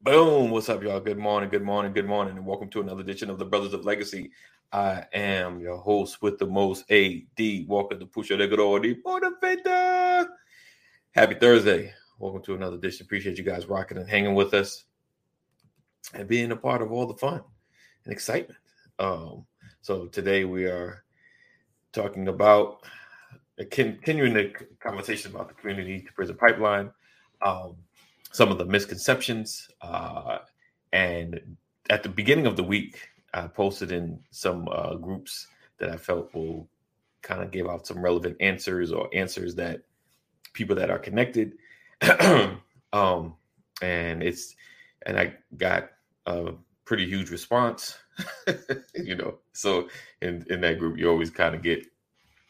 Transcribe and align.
Boom. 0.00 0.52
What's 0.52 0.68
up, 0.68 0.80
y'all? 0.84 1.00
Good 1.00 1.18
morning, 1.18 1.50
good 1.50 1.64
morning, 1.64 1.92
good 1.92 2.06
morning, 2.06 2.36
and 2.36 2.46
welcome 2.46 2.68
to 2.68 2.80
another 2.80 3.00
edition 3.00 3.30
of 3.30 3.38
the 3.40 3.44
Brothers 3.44 3.72
of 3.72 3.84
Legacy. 3.84 4.30
I 4.72 5.04
am 5.12 5.58
your 5.58 5.76
host 5.76 6.22
with 6.22 6.38
the 6.38 6.46
most 6.46 6.88
AD 6.88 7.66
Walker, 7.66 7.96
the 7.96 8.06
pusher, 8.06 8.36
the 8.36 8.46
good 8.46 8.60
the 8.60 8.94
motivator. 9.04 10.28
Happy 11.10 11.34
Thursday. 11.34 11.92
Welcome 12.20 12.42
to 12.44 12.54
another 12.54 12.76
edition. 12.76 13.06
Appreciate 13.06 13.38
you 13.38 13.42
guys 13.42 13.66
rocking 13.66 13.98
and 13.98 14.08
hanging 14.08 14.36
with 14.36 14.54
us 14.54 14.84
and 16.14 16.28
being 16.28 16.52
a 16.52 16.56
part 16.56 16.80
of 16.80 16.92
all 16.92 17.06
the 17.06 17.16
fun 17.16 17.42
and 18.04 18.12
excitement. 18.12 18.60
Um, 19.00 19.46
so 19.80 20.06
today 20.06 20.44
we 20.44 20.66
are 20.66 21.02
talking 21.92 22.28
about 22.28 22.84
uh, 23.60 23.64
continuing 23.68 24.34
the 24.34 24.52
conversation 24.78 25.34
about 25.34 25.48
the 25.48 25.54
community 25.54 26.02
to 26.02 26.12
prison 26.12 26.36
pipeline. 26.36 26.92
Um, 27.42 27.78
some 28.32 28.50
of 28.50 28.58
the 28.58 28.64
misconceptions. 28.64 29.68
Uh, 29.80 30.38
and 30.92 31.56
at 31.90 32.02
the 32.02 32.08
beginning 32.08 32.46
of 32.46 32.56
the 32.56 32.64
week, 32.64 33.08
I 33.34 33.46
posted 33.46 33.92
in 33.92 34.18
some 34.30 34.68
uh, 34.70 34.94
groups 34.94 35.46
that 35.78 35.90
I 35.90 35.96
felt 35.96 36.34
will 36.34 36.68
kind 37.22 37.42
of 37.42 37.50
give 37.50 37.66
out 37.68 37.86
some 37.86 38.00
relevant 38.00 38.36
answers 38.40 38.92
or 38.92 39.08
answers 39.12 39.54
that 39.56 39.82
people 40.52 40.76
that 40.76 40.90
are 40.90 40.98
connected. 40.98 41.54
um, 42.92 43.34
and 43.82 44.22
it's 44.22 44.54
and 45.06 45.18
I 45.18 45.34
got 45.56 45.90
a 46.26 46.52
pretty 46.84 47.06
huge 47.06 47.30
response, 47.30 47.96
you 48.94 49.14
know. 49.14 49.38
So 49.52 49.88
in 50.22 50.44
in 50.50 50.60
that 50.62 50.78
group, 50.78 50.98
you 50.98 51.08
always 51.08 51.30
kind 51.30 51.54
of 51.54 51.62
get 51.62 51.86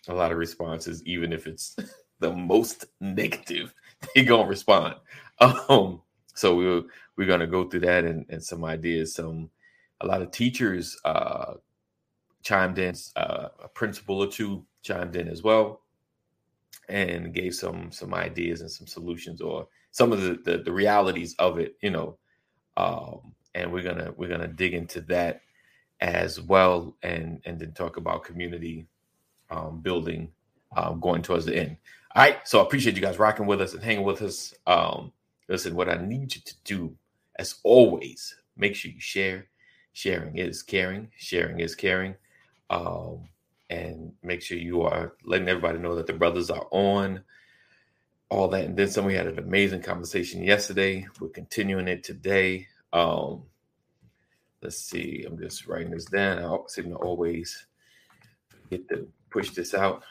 a 0.09 0.15
lot 0.15 0.33
of 0.33 0.39
responses, 0.39 1.05
even 1.05 1.33
if 1.33 1.47
it's 1.47 1.77
the 2.21 2.33
most 2.33 2.87
negative. 3.01 3.75
They 4.15 4.23
gonna 4.23 4.49
respond. 4.49 4.95
Um, 5.69 6.03
so 6.35 6.57
we're 6.57 6.83
we're 7.17 7.27
gonna 7.27 7.47
go 7.47 7.69
through 7.69 7.81
that 7.81 8.05
and, 8.05 8.27
and 8.29 8.43
some 8.43 8.65
ideas. 8.65 9.15
Some 9.15 9.51
a 10.01 10.07
lot 10.07 10.23
of 10.23 10.31
teachers 10.31 10.99
uh, 11.05 11.55
chimed 12.43 12.79
in, 12.79 12.95
uh, 13.17 13.49
a 13.63 13.69
principal 13.69 14.21
or 14.21 14.29
two 14.29 14.65
chimed 14.83 15.17
in 15.17 15.29
as 15.29 15.43
well, 15.43 15.83
and 16.89 17.35
gave 17.35 17.55
some 17.55 17.91
some 17.93 18.15
ideas 18.15 18.61
and 18.61 18.71
some 18.71 18.87
solutions 18.87 19.41
or 19.41 19.69
some 19.91 20.13
of 20.13 20.21
the 20.23 20.39
the, 20.45 20.59
the 20.59 20.73
realities 20.73 21.35
of 21.39 21.59
it. 21.59 21.77
You 21.83 21.91
know, 21.91 22.19
um, 22.77 23.35
and 23.55 23.73
we're 23.73 23.83
gonna 23.83 24.13
we're 24.17 24.29
gonna 24.29 24.49
dig 24.49 24.75
into 24.75 25.01
that 25.03 25.43
as 26.01 26.41
well, 26.41 26.97
and 27.03 27.41
and 27.45 27.59
then 27.59 27.73
talk 27.73 27.97
about 27.97 28.25
community 28.25 28.87
um, 29.51 29.81
building 29.81 30.31
um, 30.77 31.01
going 31.01 31.23
towards 31.23 31.47
the 31.47 31.57
end. 31.57 31.77
All 32.15 32.23
right, 32.23 32.39
so 32.49 32.61
I 32.61 32.63
appreciate 32.63 32.97
you 32.97 33.03
guys 33.03 33.19
rocking 33.19 33.47
with 33.47 33.61
us 33.61 33.75
and 33.75 33.83
hanging 33.83 34.05
with 34.05 34.23
us. 34.23 34.55
Um, 34.67 35.13
Listen, 35.49 35.75
what 35.75 35.89
I 35.89 35.97
need 35.97 36.35
you 36.35 36.43
to 36.45 36.55
do, 36.65 36.97
as 37.39 37.57
always, 37.65 38.37
make 38.57 38.75
sure 38.75 38.91
you 38.91 39.01
share. 39.01 39.49
Sharing 39.93 40.37
is 40.37 40.63
caring. 40.63 41.09
Sharing 41.17 41.61
is 41.61 41.75
caring. 41.75 42.15
Um, 42.71 43.29
and 43.71 44.13
make 44.23 44.43
sure 44.43 44.59
you 44.59 44.83
are 44.83 45.15
letting 45.25 45.49
everybody 45.49 45.79
know 45.79 45.95
that 45.97 46.07
the 46.07 46.13
brothers 46.13 46.51
are 46.51 46.67
on 46.71 47.23
all 48.31 48.49
that. 48.49 48.65
And 48.65 48.77
then 48.77 48.89
some, 48.89 49.05
we 49.07 49.15
had 49.15 49.27
an 49.27 49.39
amazing 49.39 49.83
conversation 49.83 50.43
yesterday. 50.43 51.07
We're 51.21 51.29
continuing 51.29 51.89
it 51.89 52.05
today. 52.05 52.67
Um, 52.93 53.45
let's 54.63 54.79
see. 54.79 55.25
I'm 55.27 55.39
just 55.39 55.67
writing 55.67 55.91
this 55.91 56.05
down. 56.05 56.39
I 56.45 56.57
seem 56.69 56.91
to 56.91 56.97
always 56.97 57.67
get 58.71 58.89
to 58.91 59.09
push 59.31 59.51
this 59.51 59.75
out. 59.75 60.03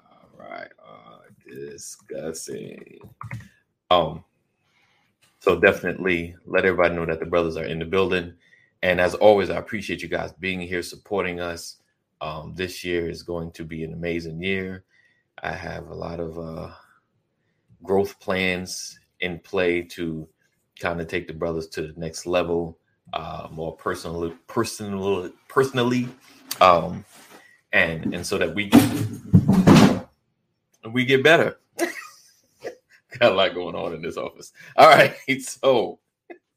All 0.00 0.30
right. 0.38 0.70
Uh, 0.78 1.18
discussing 1.48 3.00
um, 3.92 4.24
so 5.40 5.58
definitely 5.58 6.36
let 6.46 6.64
everybody 6.64 6.94
know 6.94 7.06
that 7.06 7.20
the 7.20 7.26
brothers 7.26 7.56
are 7.56 7.64
in 7.64 7.78
the 7.78 7.84
building. 7.84 8.34
And 8.82 9.00
as 9.00 9.14
always, 9.14 9.50
I 9.50 9.56
appreciate 9.56 10.02
you 10.02 10.08
guys 10.08 10.32
being 10.32 10.60
here, 10.60 10.82
supporting 10.82 11.40
us. 11.40 11.76
Um, 12.20 12.54
this 12.54 12.84
year 12.84 13.10
is 13.10 13.22
going 13.22 13.50
to 13.52 13.64
be 13.64 13.82
an 13.82 13.92
amazing 13.92 14.40
year. 14.40 14.84
I 15.42 15.52
have 15.52 15.88
a 15.88 15.94
lot 15.94 16.20
of 16.20 16.38
uh, 16.38 16.70
growth 17.82 18.18
plans 18.20 18.98
in 19.20 19.40
play 19.40 19.82
to 19.82 20.28
kind 20.78 21.00
of 21.00 21.08
take 21.08 21.26
the 21.26 21.34
brothers 21.34 21.66
to 21.68 21.82
the 21.82 22.00
next 22.00 22.26
level, 22.26 22.78
uh, 23.12 23.48
more 23.50 23.76
personally, 23.76 24.32
personally, 24.46 25.32
personally, 25.48 26.08
um, 26.60 27.04
and 27.72 28.14
and 28.14 28.24
so 28.24 28.38
that 28.38 28.54
we 28.54 28.70
we 30.92 31.04
get 31.04 31.24
better. 31.24 31.58
Got 33.18 33.32
a 33.32 33.34
lot 33.34 33.54
going 33.54 33.74
on 33.74 33.94
in 33.94 34.02
this 34.02 34.16
office. 34.16 34.52
All 34.76 34.88
right. 34.88 35.14
So 35.40 35.98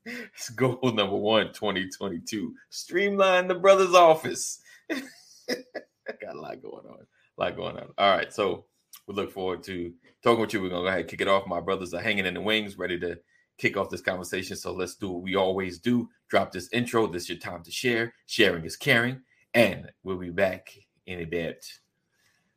it's 0.06 0.50
goal 0.50 0.80
number 0.84 1.16
one, 1.16 1.48
2022. 1.48 2.54
Streamline 2.70 3.48
the 3.48 3.56
brother's 3.56 3.96
office. 3.96 4.62
Got 4.90 6.36
a 6.36 6.40
lot 6.40 6.62
going 6.62 6.86
on. 6.86 7.00
A 7.38 7.42
lot 7.42 7.56
going 7.56 7.78
on. 7.78 7.90
All 7.98 8.16
right. 8.16 8.32
So 8.32 8.66
we 9.08 9.16
look 9.16 9.32
forward 9.32 9.64
to 9.64 9.92
talking 10.24 10.42
with 10.42 10.54
you. 10.54 10.62
We're 10.62 10.70
gonna 10.70 10.84
go 10.84 10.88
ahead 10.88 11.02
and 11.02 11.10
kick 11.10 11.22
it 11.22 11.28
off. 11.28 11.48
My 11.48 11.60
brothers 11.60 11.94
are 11.94 12.02
hanging 12.02 12.28
in 12.28 12.36
the 12.36 12.42
wings, 12.42 12.78
ready 12.78 13.00
to 13.00 13.20
kick 13.58 13.78
off 13.78 13.90
this 13.90 14.02
conversation. 14.02 14.56
So 14.56 14.74
let's 14.74 14.96
do 14.96 15.10
what 15.10 15.24
we 15.24 15.36
always 15.36 15.80
do. 15.80 16.10
Drop 16.30 16.52
this 16.52 16.70
intro. 16.72 17.08
This 17.08 17.24
is 17.24 17.30
your 17.30 17.38
time 17.40 17.64
to 17.64 17.72
share. 17.72 18.14
Sharing 18.28 18.66
is 18.66 18.78
caring. 18.78 19.22
And 19.54 19.92
we'll 20.04 20.18
be 20.18 20.30
back 20.30 20.70
in 21.08 21.22
about 21.22 21.56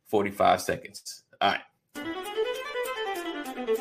45 0.09 0.61
seconds. 0.61 1.23
All 1.41 1.53
right. 1.53 1.61
I 3.69 3.75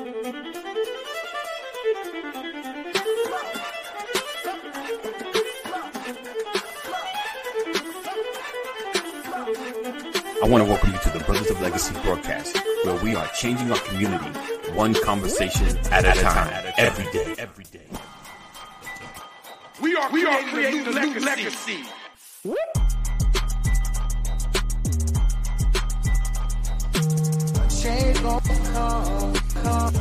want 10.44 10.62
to 10.62 10.70
welcome 10.70 10.92
you 10.92 11.00
to 11.00 11.10
the 11.10 11.24
Brothers 11.26 11.50
of 11.52 11.62
Legacy 11.62 11.96
broadcast, 12.04 12.58
where 12.84 13.02
we 13.02 13.16
are 13.16 13.26
changing 13.28 13.72
our 13.72 13.80
community 13.80 14.26
one 14.74 14.94
conversation 14.94 15.78
at 15.90 16.04
a 16.04 16.12
time, 16.20 16.74
every 16.78 17.10
day. 17.14 17.36
Every 17.38 17.64
day. 17.64 17.88
We 19.82 19.96
are 19.96 20.12
we 20.12 20.26
are 20.26 20.44
creating 20.50 20.86
a 20.86 20.92
new 20.92 21.20
legacy. 21.22 21.86
Change 27.82 28.22
gon' 28.22 28.42
come, 28.42 29.47
come. 29.64 29.98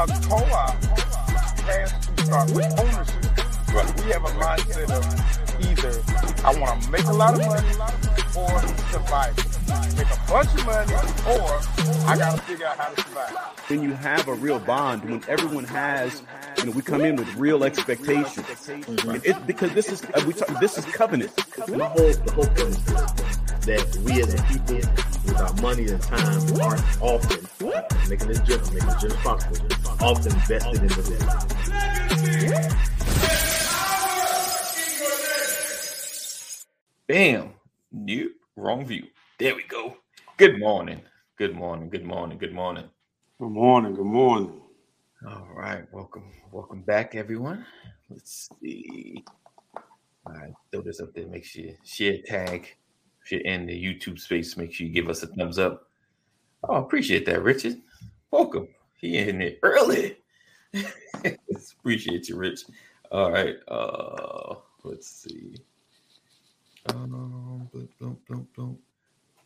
A 0.00 0.06
co-op 0.06 0.82
has 1.66 1.92
to 2.06 2.24
start 2.24 2.50
with 2.52 2.80
ownership. 2.80 3.20
But 3.72 4.02
we 4.02 4.10
have 4.12 4.24
a 4.24 4.32
mindset 4.40 4.90
of 4.90 5.04
either 5.60 6.02
I 6.42 6.58
want 6.58 6.82
to 6.82 6.90
make 6.90 7.04
a 7.04 7.12
lot 7.12 7.34
of 7.34 7.40
money 7.40 7.68
or 8.34 8.60
survive. 8.90 9.49
Make 9.96 10.10
a 10.10 10.18
bunch 10.28 10.52
of 10.54 10.66
money 10.66 10.94
or 11.28 11.60
I 12.06 12.16
got 12.18 12.36
to 12.36 12.42
figure 12.42 12.66
out 12.66 12.76
how 12.76 12.88
to 12.88 13.00
survive. 13.00 13.36
When 13.68 13.82
you 13.82 13.92
have 13.92 14.26
a 14.26 14.34
real 14.34 14.58
bond, 14.58 15.04
when 15.04 15.22
everyone 15.28 15.64
has, 15.64 16.22
you 16.58 16.64
know, 16.66 16.72
we 16.72 16.82
come 16.82 17.02
in 17.02 17.16
with 17.16 17.32
real 17.36 17.62
expectations. 17.62 18.46
Mm-hmm. 18.46 19.18
It, 19.24 19.46
because 19.46 19.72
this 19.74 19.92
is 19.92 20.02
uh, 20.04 20.24
we 20.26 20.32
talk, 20.32 20.48
this 20.60 20.76
is 20.76 20.84
covenant. 20.86 21.34
The 21.36 21.84
whole 21.84 22.12
the 22.12 22.32
whole 22.32 22.46
point 22.46 22.60
is 22.60 22.84
that 23.66 23.96
we 24.04 24.20
as 24.20 24.34
a 24.34 24.42
people, 24.44 24.76
with 25.24 25.40
our 25.40 25.52
money 25.62 25.86
and 25.88 26.02
time, 26.02 26.60
aren't 26.60 26.82
often 27.00 27.46
making 28.08 28.28
this 28.28 28.40
general, 28.40 28.72
making 28.72 28.88
this 28.88 29.02
general 29.02 29.20
possible, 29.20 29.56
often 30.00 30.32
invested 30.32 30.82
in 30.82 30.88
the 30.88 30.94
business. 30.96 31.24
Bam. 37.06 37.54
New 37.92 38.32
wrong 38.56 38.84
view. 38.84 39.06
There 39.40 39.56
we 39.56 39.62
go. 39.62 39.96
Good 40.36 40.58
morning. 40.58 41.00
Good 41.38 41.54
morning. 41.54 41.88
Good 41.88 42.04
morning. 42.04 42.36
Good 42.36 42.52
morning. 42.52 42.90
Good 43.38 43.48
morning. 43.48 43.94
Good 43.94 44.04
morning. 44.04 44.60
All 45.26 45.48
right. 45.56 45.84
Welcome. 45.92 46.30
Welcome 46.52 46.82
back, 46.82 47.14
everyone. 47.14 47.64
Let's 48.10 48.50
see. 48.60 49.24
All 50.26 50.34
right. 50.34 50.52
Throw 50.70 50.82
this 50.82 51.00
up 51.00 51.14
there. 51.14 51.26
Make 51.26 51.46
sure 51.46 51.64
you 51.64 51.76
share, 51.86 52.18
tag. 52.26 52.76
If 53.24 53.32
you're 53.32 53.40
in 53.40 53.64
the 53.64 53.72
YouTube 53.72 54.18
space, 54.18 54.58
make 54.58 54.74
sure 54.74 54.86
you 54.86 54.92
give 54.92 55.08
us 55.08 55.22
a 55.22 55.28
thumbs 55.28 55.58
up. 55.58 55.88
Oh, 56.64 56.74
appreciate 56.74 57.24
that, 57.24 57.42
Richard. 57.42 57.80
Welcome. 58.30 58.68
He 58.98 59.16
in 59.16 59.40
it 59.40 59.58
early. 59.62 60.18
appreciate 61.78 62.28
you, 62.28 62.36
Rich. 62.36 62.64
All 63.10 63.32
right. 63.32 63.56
Uh 63.68 64.56
let's 64.84 65.08
see. 65.08 65.54
Um 66.90 67.70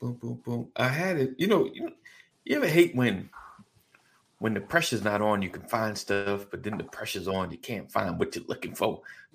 boom, 0.05 0.19
boom, 0.21 0.41
boom. 0.45 0.69
I 0.77 0.89
had 0.89 1.17
it. 1.17 1.35
You 1.39 1.47
know, 1.47 1.71
you, 1.73 1.91
you 2.45 2.57
ever 2.57 2.69
hate 2.69 2.95
when 2.95 3.31
when 4.39 4.53
the 4.53 4.61
pressure's 4.61 5.03
not 5.03 5.23
on, 5.23 5.41
you 5.41 5.49
can 5.49 5.63
find 5.63 5.97
stuff, 5.97 6.47
but 6.51 6.63
then 6.63 6.77
the 6.77 6.85
pressure's 6.85 7.27
on, 7.27 7.51
you 7.51 7.57
can't 7.57 7.91
find 7.91 8.19
what 8.19 8.37
you're 8.37 8.45
looking 8.47 8.75
for. 8.75 9.01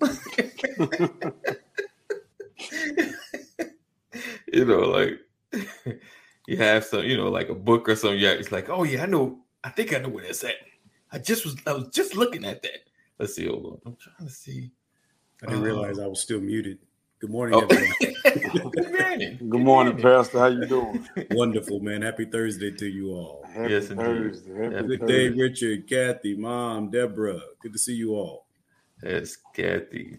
you 4.52 4.64
know, 4.64 4.80
like 4.80 5.18
you 6.46 6.56
have 6.58 6.84
some, 6.84 7.04
you 7.04 7.16
know, 7.16 7.28
like 7.30 7.48
a 7.48 7.54
book 7.54 7.88
or 7.88 7.96
something. 7.96 8.20
Yeah, 8.20 8.30
it's 8.30 8.52
like, 8.52 8.68
oh 8.68 8.84
yeah, 8.84 9.02
I 9.02 9.06
know. 9.06 9.40
I 9.64 9.70
think 9.70 9.92
I 9.92 9.98
know 9.98 10.10
where 10.10 10.24
that's 10.24 10.44
at. 10.44 10.54
I 11.10 11.18
just 11.18 11.44
was, 11.44 11.56
I 11.66 11.72
was 11.72 11.88
just 11.88 12.14
looking 12.14 12.44
at 12.44 12.62
that. 12.62 12.84
Let's 13.18 13.34
see. 13.34 13.46
Hold 13.48 13.66
on. 13.66 13.80
I'm 13.84 13.96
trying 13.96 14.28
to 14.28 14.32
see. 14.32 14.70
I 15.42 15.46
didn't 15.46 15.62
Uh, 15.62 15.64
realize 15.64 15.98
I 15.98 16.06
was 16.06 16.20
still 16.20 16.40
muted. 16.40 16.78
Good 17.20 17.30
morning, 17.32 17.58
Oh. 17.58 17.62
everyone. 17.62 17.96
Good 18.74 18.92
morning. 18.92 19.40
Good 19.50 19.60
morning, 19.62 19.98
Pastor. 19.98 20.38
How 20.40 20.46
you 20.48 20.66
doing? 20.66 21.08
Wonderful, 21.30 21.80
man. 21.80 22.02
Happy 22.02 22.26
Thursday 22.26 22.72
to 22.72 22.86
you 22.86 23.10
all. 23.12 23.50
Happy 23.54 23.70
Yes, 23.70 23.90
indeed. 23.90 24.32
Thursday. 24.32 24.54
Happy 24.64 24.76
Happy 24.76 24.88
Good 24.88 25.06
day, 25.06 25.28
Thursday. 25.28 25.30
Richard, 25.30 25.88
Kathy, 25.88 26.36
Mom, 26.36 26.90
Deborah. 26.90 27.40
Good 27.62 27.72
to 27.74 27.78
see 27.80 27.94
you 27.94 28.14
all. 28.14 28.46
Yes, 29.02 29.36
Kathy. 29.54 30.18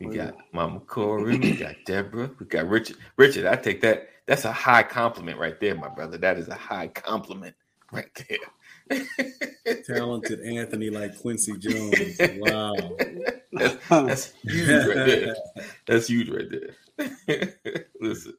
We 0.00 0.08
got 0.08 0.36
Mama 0.52 0.80
Corey. 0.80 1.38
We 1.38 1.52
got 1.52 1.76
Deborah. 1.86 2.30
We 2.40 2.46
got 2.46 2.68
Richard. 2.68 2.98
Richard, 3.16 3.46
I 3.46 3.56
take 3.56 3.80
that. 3.82 4.08
That's 4.26 4.44
a 4.46 4.52
high 4.52 4.84
compliment 4.84 5.38
right 5.38 5.60
there, 5.60 5.74
my 5.76 5.88
brother. 5.88 6.18
That 6.18 6.38
is 6.38 6.48
a 6.48 6.54
high 6.54 6.88
compliment 6.88 7.56
right 7.92 8.10
there. 8.28 8.38
Talented 9.86 10.40
Anthony 10.40 10.90
like 10.90 11.18
Quincy 11.20 11.56
Jones. 11.58 12.18
Wow. 12.38 12.74
that's, 13.52 13.76
that's 13.88 14.32
huge 14.42 14.86
right 14.86 15.06
there. 15.06 15.36
That's 15.86 16.06
huge 16.08 16.28
right 16.28 16.48
there. 16.50 16.74
Listen. 18.00 18.34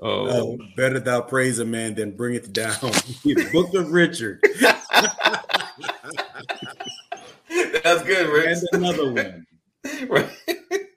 Oh, 0.00 0.26
Oh, 0.28 0.58
better 0.76 0.98
thou 0.98 1.20
praise 1.20 1.60
a 1.60 1.64
man 1.64 1.94
than 1.94 2.16
bring 2.16 2.34
it 2.34 2.52
down. 2.52 2.74
Book 3.52 3.72
of 3.74 3.92
Richard. 3.92 4.40
that's 4.60 4.88
good, 8.02 8.28
Rick. 8.28 8.46
And 8.48 8.62
another 8.72 9.12
one. 9.12 9.46
Right. 10.08 10.28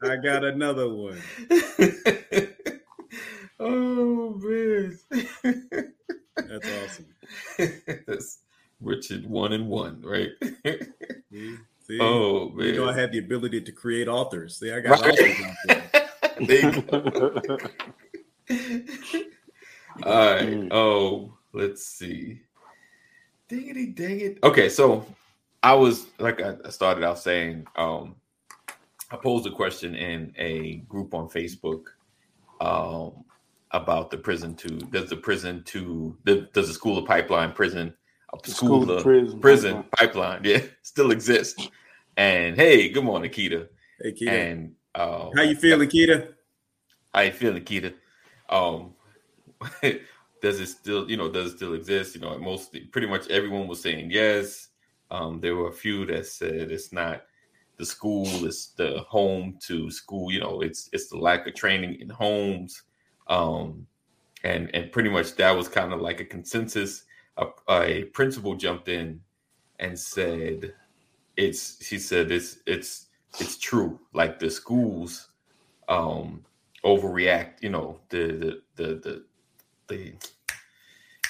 I 0.03 0.15
got 0.17 0.43
another 0.43 0.89
one. 0.89 1.21
oh 3.59 4.33
man. 4.39 4.97
That's 6.35 6.67
awesome. 6.83 7.05
That's 8.07 8.39
Richard 8.81 9.25
one 9.25 9.53
and 9.53 9.67
one, 9.67 10.01
right? 10.01 10.29
See? 11.31 11.57
See? 11.87 11.99
oh 12.01 12.49
man. 12.49 12.67
You 12.67 12.73
know, 12.77 12.89
I 12.89 12.93
had 12.93 13.11
the 13.11 13.19
ability 13.19 13.61
to 13.61 13.71
create 13.71 14.07
authors. 14.07 14.57
See, 14.59 14.71
I 14.71 14.79
got 14.79 14.99
Right. 14.99 15.11
authors 15.11 15.39
out 15.41 15.55
there. 15.63 15.91
There 16.47 16.59
you 16.59 16.81
go. 16.81 17.59
All 20.03 20.33
right. 20.33 20.67
Oh, 20.69 21.37
let's 21.53 21.85
see. 21.85 22.41
Dingity 23.49 23.95
dang 23.95 24.19
it. 24.19 24.39
Okay, 24.43 24.67
so 24.67 25.05
I 25.63 25.73
was 25.73 26.07
like 26.19 26.41
I 26.41 26.57
started 26.69 27.05
out 27.05 27.19
saying, 27.19 27.65
um, 27.77 28.17
I 29.11 29.15
posed 29.15 29.47
a 29.47 29.51
question 29.51 29.95
in 29.95 30.33
a 30.37 30.77
group 30.89 31.13
on 31.13 31.29
Facebook 31.29 31.85
um 32.59 33.23
about 33.71 34.09
the 34.09 34.17
prison 34.17 34.55
to 34.55 34.67
does 34.67 35.09
the 35.09 35.15
prison 35.17 35.63
to 35.65 36.17
the, 36.23 36.49
does 36.53 36.67
the 36.67 36.73
school 36.73 36.97
of 36.97 37.05
pipeline 37.05 37.51
prison 37.51 37.93
school, 38.43 38.81
school 38.81 38.83
of 38.83 38.89
of 38.97 39.03
prison 39.03 39.39
prison 39.39 39.83
pipeline 39.97 40.41
yeah 40.43 40.61
still 40.81 41.11
exists 41.11 41.69
and 42.17 42.55
hey 42.55 42.89
good 42.89 43.03
morning 43.03 43.29
Keita 43.31 43.67
Hey, 44.01 44.11
Keita. 44.11 44.27
and 44.29 44.75
uh, 44.93 45.29
How 45.35 45.41
you 45.43 45.55
feeling, 45.55 45.87
Keita? 45.89 46.33
how 47.13 47.21
you 47.21 47.31
feeling, 47.31 47.63
Keita? 47.63 47.93
Um, 48.49 48.93
does 50.41 50.59
it 50.59 50.67
still, 50.67 51.09
you 51.09 51.15
know, 51.17 51.31
does 51.31 51.53
it 51.53 51.55
still 51.57 51.73
exist? 51.73 52.15
You 52.15 52.21
know, 52.21 52.37
mostly, 52.37 52.81
pretty 52.81 53.07
much 53.07 53.29
everyone 53.29 53.67
was 53.67 53.81
saying 53.81 54.11
yes. 54.11 54.67
Um, 55.11 55.39
there 55.39 55.55
were 55.55 55.69
a 55.69 55.73
few 55.73 56.05
that 56.07 56.25
said 56.25 56.71
it's 56.71 56.91
not 56.91 57.23
the 57.77 57.85
school, 57.85 58.27
it's 58.45 58.67
the 58.75 58.99
home 59.07 59.57
to 59.67 59.89
school. 59.89 60.31
You 60.31 60.41
know, 60.41 60.61
it's 60.61 60.89
it's 60.91 61.07
the 61.07 61.17
lack 61.17 61.47
of 61.47 61.55
training 61.55 62.01
in 62.01 62.09
homes, 62.09 62.83
um, 63.27 63.87
and 64.43 64.69
and 64.75 64.91
pretty 64.91 65.09
much 65.09 65.35
that 65.35 65.51
was 65.51 65.69
kind 65.69 65.93
of 65.93 66.01
like 66.01 66.19
a 66.19 66.25
consensus. 66.25 67.03
A, 67.37 67.47
a 67.69 68.03
principal 68.05 68.55
jumped 68.55 68.87
in 68.87 69.21
and 69.79 69.97
said, 69.97 70.73
"It's," 71.37 71.85
she 71.85 71.99
said, 71.99 72.31
"it's 72.31 72.59
it's 72.65 73.07
it's 73.39 73.57
true. 73.57 73.99
Like 74.13 74.39
the 74.39 74.49
schools." 74.49 75.29
um 75.87 76.43
overreact 76.83 77.61
you 77.61 77.69
know 77.69 77.99
the 78.09 78.27
the 78.27 78.61
the 78.75 78.95
the, 78.95 79.25
the 79.87 80.13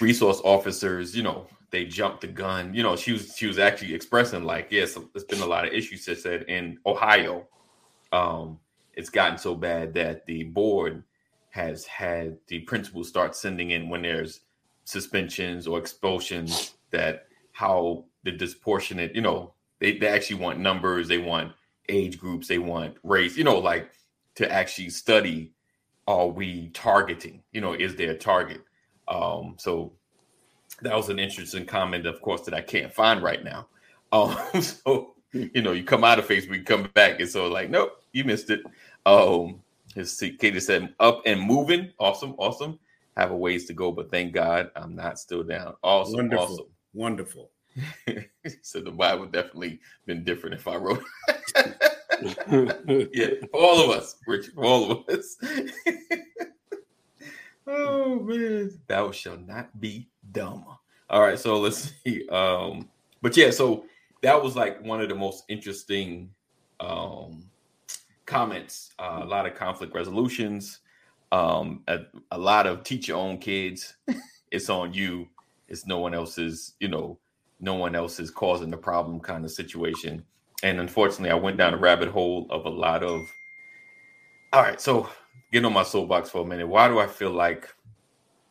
resource 0.01 0.41
officers 0.43 1.15
you 1.15 1.23
know 1.23 1.47
they 1.71 1.85
jumped 1.85 2.21
the 2.21 2.27
gun 2.27 2.73
you 2.73 2.83
know 2.83 2.95
she 2.95 3.13
was 3.13 3.35
she 3.35 3.47
was 3.47 3.59
actually 3.59 3.93
expressing 3.93 4.43
like 4.43 4.67
yes 4.69 4.97
there's 5.13 5.25
been 5.25 5.41
a 5.41 5.45
lot 5.45 5.65
of 5.65 5.73
issues 5.73 6.03
she 6.03 6.15
said 6.15 6.43
in 6.43 6.77
ohio 6.85 7.45
um 8.11 8.59
it's 8.93 9.09
gotten 9.09 9.37
so 9.37 9.55
bad 9.55 9.93
that 9.93 10.25
the 10.25 10.43
board 10.43 11.03
has 11.49 11.85
had 11.85 12.37
the 12.47 12.59
principals 12.59 13.07
start 13.07 13.35
sending 13.35 13.71
in 13.71 13.89
when 13.89 14.01
there's 14.01 14.41
suspensions 14.85 15.67
or 15.67 15.77
expulsions 15.79 16.75
that 16.91 17.25
how 17.51 18.05
the 18.23 18.31
disproportionate 18.31 19.13
you 19.15 19.21
know 19.21 19.53
they, 19.79 19.97
they 19.97 20.07
actually 20.07 20.37
want 20.37 20.59
numbers 20.59 21.07
they 21.07 21.17
want 21.17 21.51
age 21.89 22.17
groups 22.17 22.47
they 22.47 22.59
want 22.59 22.95
race 23.03 23.35
you 23.35 23.43
know 23.43 23.57
like 23.57 23.91
to 24.35 24.49
actually 24.51 24.89
study 24.89 25.51
are 26.07 26.27
we 26.27 26.69
targeting 26.69 27.41
you 27.51 27.61
know 27.61 27.73
is 27.73 27.95
there 27.95 28.11
a 28.11 28.17
target? 28.17 28.61
Um 29.07 29.55
so 29.57 29.93
that 30.81 30.95
was 30.95 31.09
an 31.09 31.19
interesting 31.19 31.65
comment 31.65 32.05
of 32.05 32.21
course 32.21 32.41
that 32.41 32.53
i 32.53 32.61
can't 32.61 32.93
find 32.93 33.21
right 33.21 33.43
now. 33.43 33.67
Um 34.13 34.38
so 34.61 35.15
you 35.33 35.61
know 35.63 35.71
you 35.71 35.83
come 35.83 36.03
out 36.03 36.19
of 36.19 36.27
facebook 36.27 36.57
you 36.57 36.63
come 36.63 36.89
back 36.93 37.19
and 37.19 37.27
so 37.27 37.47
like 37.47 37.69
nope 37.71 38.03
you 38.13 38.23
missed 38.23 38.51
it. 38.51 38.61
Um 39.05 39.61
his 39.95 40.15
katie 40.39 40.59
said 40.59 40.93
up 40.99 41.21
and 41.25 41.41
moving. 41.41 41.91
Awesome 41.99 42.35
awesome 42.38 42.77
have 43.17 43.31
a 43.31 43.35
ways 43.35 43.65
to 43.65 43.73
go 43.73 43.91
but 43.91 44.12
thank 44.12 44.33
god 44.33 44.69
i'm 44.75 44.95
not 44.95 45.19
still 45.19 45.44
down 45.44 45.73
awesome 45.83 46.15
Wonderful. 46.15 46.45
awesome 46.45 46.65
Wonderful. 46.94 47.51
so 48.62 48.79
the 48.79 48.91
bible 48.91 49.25
definitely 49.25 49.79
been 50.06 50.23
different 50.23 50.56
if 50.56 50.67
i 50.67 50.75
wrote 50.75 51.03
yeah, 52.31 53.29
all 53.53 53.83
of 53.83 53.97
us, 53.97 54.15
Rich, 54.27 54.47
for 54.47 54.65
all 54.65 54.91
of 54.91 55.09
us. 55.09 55.38
oh 57.67 58.19
man, 58.21 58.71
thou 58.88 59.12
shall 59.12 59.38
not 59.38 59.79
be 59.79 60.07
dumb. 60.31 60.65
All 61.09 61.21
right, 61.21 61.39
so 61.39 61.59
let's 61.59 61.91
see. 62.03 62.27
Um, 62.29 62.89
but 63.21 63.35
yeah, 63.35 63.51
so 63.51 63.85
that 64.21 64.41
was 64.41 64.56
like 64.56 64.83
one 64.83 65.01
of 65.01 65.09
the 65.09 65.15
most 65.15 65.44
interesting 65.50 66.29
um 66.79 67.44
comments. 68.25 68.91
Uh, 69.00 69.19
a 69.21 69.25
lot 69.25 69.45
of 69.45 69.56
conflict 69.56 69.94
resolutions. 69.94 70.79
Um, 71.31 71.83
a, 71.88 72.00
a 72.31 72.38
lot 72.38 72.68
of 72.68 72.83
teach 72.83 73.07
your 73.07 73.18
own 73.18 73.38
kids. 73.38 73.95
it's 74.51 74.70
on 74.70 74.94
you. 74.94 75.27
It's 75.67 75.86
no 75.86 76.00
one 76.00 76.13
else's. 76.13 76.75
You 76.79 76.88
know, 76.88 77.20
no 77.60 77.74
one 77.75 77.96
else 77.96 78.20
is 78.20 78.32
causing 78.32 78.70
the 78.70 78.77
problem 78.77 79.20
kind 79.20 79.46
of 79.46 79.51
situation 79.51 80.24
and 80.63 80.79
unfortunately 80.79 81.29
i 81.29 81.36
went 81.36 81.58
down 81.58 81.74
a 81.74 81.77
rabbit 81.77 82.10
hole 82.10 82.48
of 82.50 82.65
a 82.65 82.70
lot 82.70 83.03
of 83.03 83.22
all 84.53 84.62
right 84.62 84.82
so 84.82 85.10
get 85.51 85.65
on 85.65 85.74
my 85.74 85.84
soapbox 85.84 86.29
for 86.29 86.41
a 86.41 86.46
minute 86.46 86.67
why 86.67 86.88
do 86.88 87.00
i 87.00 87.08
feel 87.08 87.32
like 87.32 87.74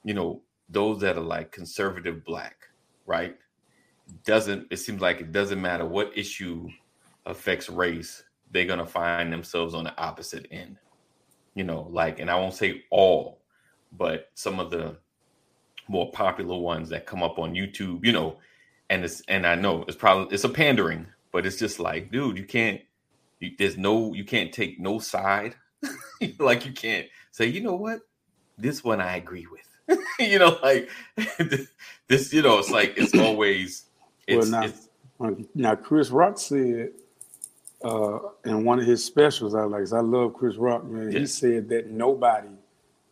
you 0.04 0.14
know 0.14 0.40
those 0.68 1.00
that 1.00 1.16
are 1.16 1.22
like 1.22 1.52
conservative 1.52 2.24
black 2.24 2.68
right 3.06 3.36
doesn't 4.24 4.66
it 4.70 4.76
seems 4.76 5.00
like 5.00 5.20
it 5.20 5.32
doesn't 5.32 5.60
matter 5.60 5.86
what 5.86 6.16
issue 6.16 6.68
affects 7.26 7.68
race 7.68 8.22
they're 8.50 8.66
gonna 8.66 8.86
find 8.86 9.32
themselves 9.32 9.74
on 9.74 9.84
the 9.84 9.98
opposite 9.98 10.46
end 10.50 10.76
you 11.54 11.64
know 11.64 11.86
like 11.90 12.18
and 12.20 12.30
i 12.30 12.34
won't 12.34 12.54
say 12.54 12.82
all 12.90 13.40
but 13.96 14.30
some 14.34 14.58
of 14.60 14.70
the 14.70 14.96
more 15.88 16.10
popular 16.12 16.58
ones 16.58 16.88
that 16.88 17.06
come 17.06 17.22
up 17.22 17.38
on 17.38 17.54
youtube 17.54 18.04
you 18.04 18.12
know 18.12 18.36
and 18.90 19.04
it's 19.04 19.22
and 19.28 19.46
i 19.46 19.54
know 19.54 19.84
it's 19.86 19.96
probably 19.96 20.32
it's 20.34 20.44
a 20.44 20.48
pandering 20.48 21.06
but 21.32 21.44
it's 21.46 21.56
just 21.58 21.78
like 21.78 22.10
dude 22.10 22.38
you 22.38 22.44
can't 22.44 22.80
you, 23.40 23.52
there's 23.58 23.76
no 23.76 24.14
you 24.14 24.24
can't 24.24 24.52
take 24.52 24.80
no 24.80 24.98
side. 24.98 25.54
Like 26.38 26.64
you 26.64 26.72
can't 26.72 27.06
say 27.32 27.46
you 27.46 27.60
know 27.60 27.74
what? 27.74 28.00
This 28.56 28.82
one 28.82 29.00
i 29.00 29.16
agree 29.16 29.46
with. 29.46 29.98
You 30.18 30.38
know 30.38 30.58
like 30.62 30.88
this 32.08 32.32
you 32.32 32.40
know 32.40 32.58
it's 32.58 32.70
like 32.70 32.94
it's 32.96 33.14
always 33.14 33.84
it's, 34.26 34.48
now- 34.48 34.62
it's 34.62 34.88
uh, 35.20 35.30
now, 35.54 35.74
Chris 35.76 36.10
Rock 36.10 36.38
said 36.38 36.90
uh, 37.82 38.18
in 38.44 38.64
one 38.64 38.78
of 38.78 38.86
his 38.86 39.04
specials, 39.04 39.54
I 39.54 39.64
like, 39.64 39.92
I 39.92 40.00
love 40.00 40.34
Chris 40.34 40.56
Rock, 40.56 40.84
man. 40.84 41.10
He 41.12 41.26
said 41.26 41.68
that 41.70 41.90
nobody 41.90 42.48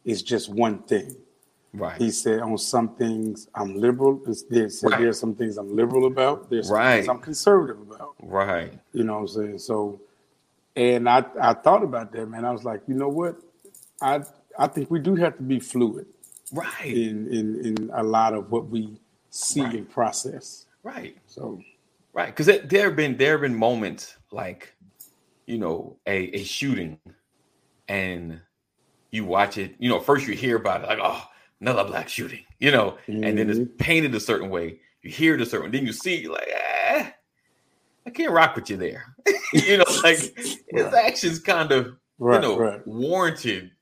is 0.05 0.23
just 0.23 0.49
one 0.49 0.83
thing. 0.85 1.17
right 1.75 2.01
He 2.01 2.11
said 2.11 2.41
on 2.41 2.57
some 2.59 2.95
things 2.97 3.49
I'm 3.55 3.75
liberal. 3.77 4.21
There 4.51 4.69
said 4.69 4.91
Right. 4.91 5.01
there's 5.01 5.19
some 5.19 5.35
things 5.35 5.57
I'm 5.59 5.75
liberal 5.75 6.07
about. 6.07 6.49
There's 6.51 6.69
some 6.69 6.77
Right. 6.77 6.97
things 6.97 7.09
I'm 7.09 7.19
conservative 7.21 7.81
about. 7.81 8.15
right 8.23 8.73
You 8.93 9.05
know 9.05 9.15
what 9.15 9.21
I'm 9.21 9.29
saying? 9.29 9.59
So, 9.59 10.01
and 10.77 11.09
I 11.09 11.25
I 11.41 11.55
thought 11.55 11.83
about 11.83 12.13
that, 12.13 12.27
man. 12.29 12.45
I 12.45 12.51
was 12.51 12.65
like, 12.65 12.83
you 12.87 12.95
know 12.95 13.09
what? 13.09 13.37
I 14.01 14.23
I 14.59 14.67
think 14.69 14.91
we 14.91 14.99
do 15.01 15.15
have 15.17 15.37
to 15.37 15.43
be 15.43 15.61
fluid 15.61 16.07
right 16.53 16.87
in 16.87 17.27
in 17.33 17.65
in 17.67 17.91
a 17.95 18.03
lot 18.03 18.35
of 18.35 18.51
what 18.51 18.67
we 18.69 18.99
see 19.31 19.63
Right. 19.63 19.75
and 19.75 19.89
process. 19.91 20.67
right 20.83 21.17
So 21.27 21.61
Right, 22.15 22.27
because 22.27 22.47
there, 22.47 22.85
have 22.89 22.97
been 22.97 23.17
there 23.17 23.33
have 23.33 23.41
been 23.41 23.55
moments 23.55 24.17
like, 24.31 24.75
you 25.47 25.59
know, 25.59 25.99
a 26.07 26.17
a 26.41 26.45
shooting, 26.45 27.01
and 27.89 28.41
you 29.13 29.25
watch 29.25 29.59
it, 29.59 29.77
you 29.79 29.89
know, 29.89 30.01
first 30.01 30.27
you 30.27 30.35
hear 30.35 30.57
about 30.57 30.83
it, 30.85 30.89
like, 30.89 30.99
oh, 31.03 31.25
another 31.61 31.85
black 31.85 32.09
shooting, 32.09 32.45
you 32.61 32.71
know, 32.73 32.99
and 33.23 33.39
then 33.39 33.51
it's 33.51 33.61
Mm-hmm. 33.61 33.77
painted 33.79 34.15
a 34.15 34.21
certain 34.21 34.51
way. 34.51 34.81
You 35.03 35.11
hear 35.11 35.35
it 35.35 35.41
a 35.43 35.47
certain, 35.47 35.71
then 35.73 35.87
you 35.87 35.93
see, 35.93 36.29
like, 36.29 36.49
eh, 36.49 37.11
I 38.07 38.11
can't 38.11 38.33
rock 38.33 38.57
with 38.57 38.71
you 38.71 38.77
there. 38.77 39.17
you 39.53 39.79
know, 39.79 39.85
like 40.05 40.37
his 40.69 40.93
actions 40.95 41.39
kind 41.41 41.73
of, 41.73 41.97
Right, 42.19 42.35
you 42.35 42.41
know, 42.41 42.57
right. 42.57 42.81
warranted 42.85 43.73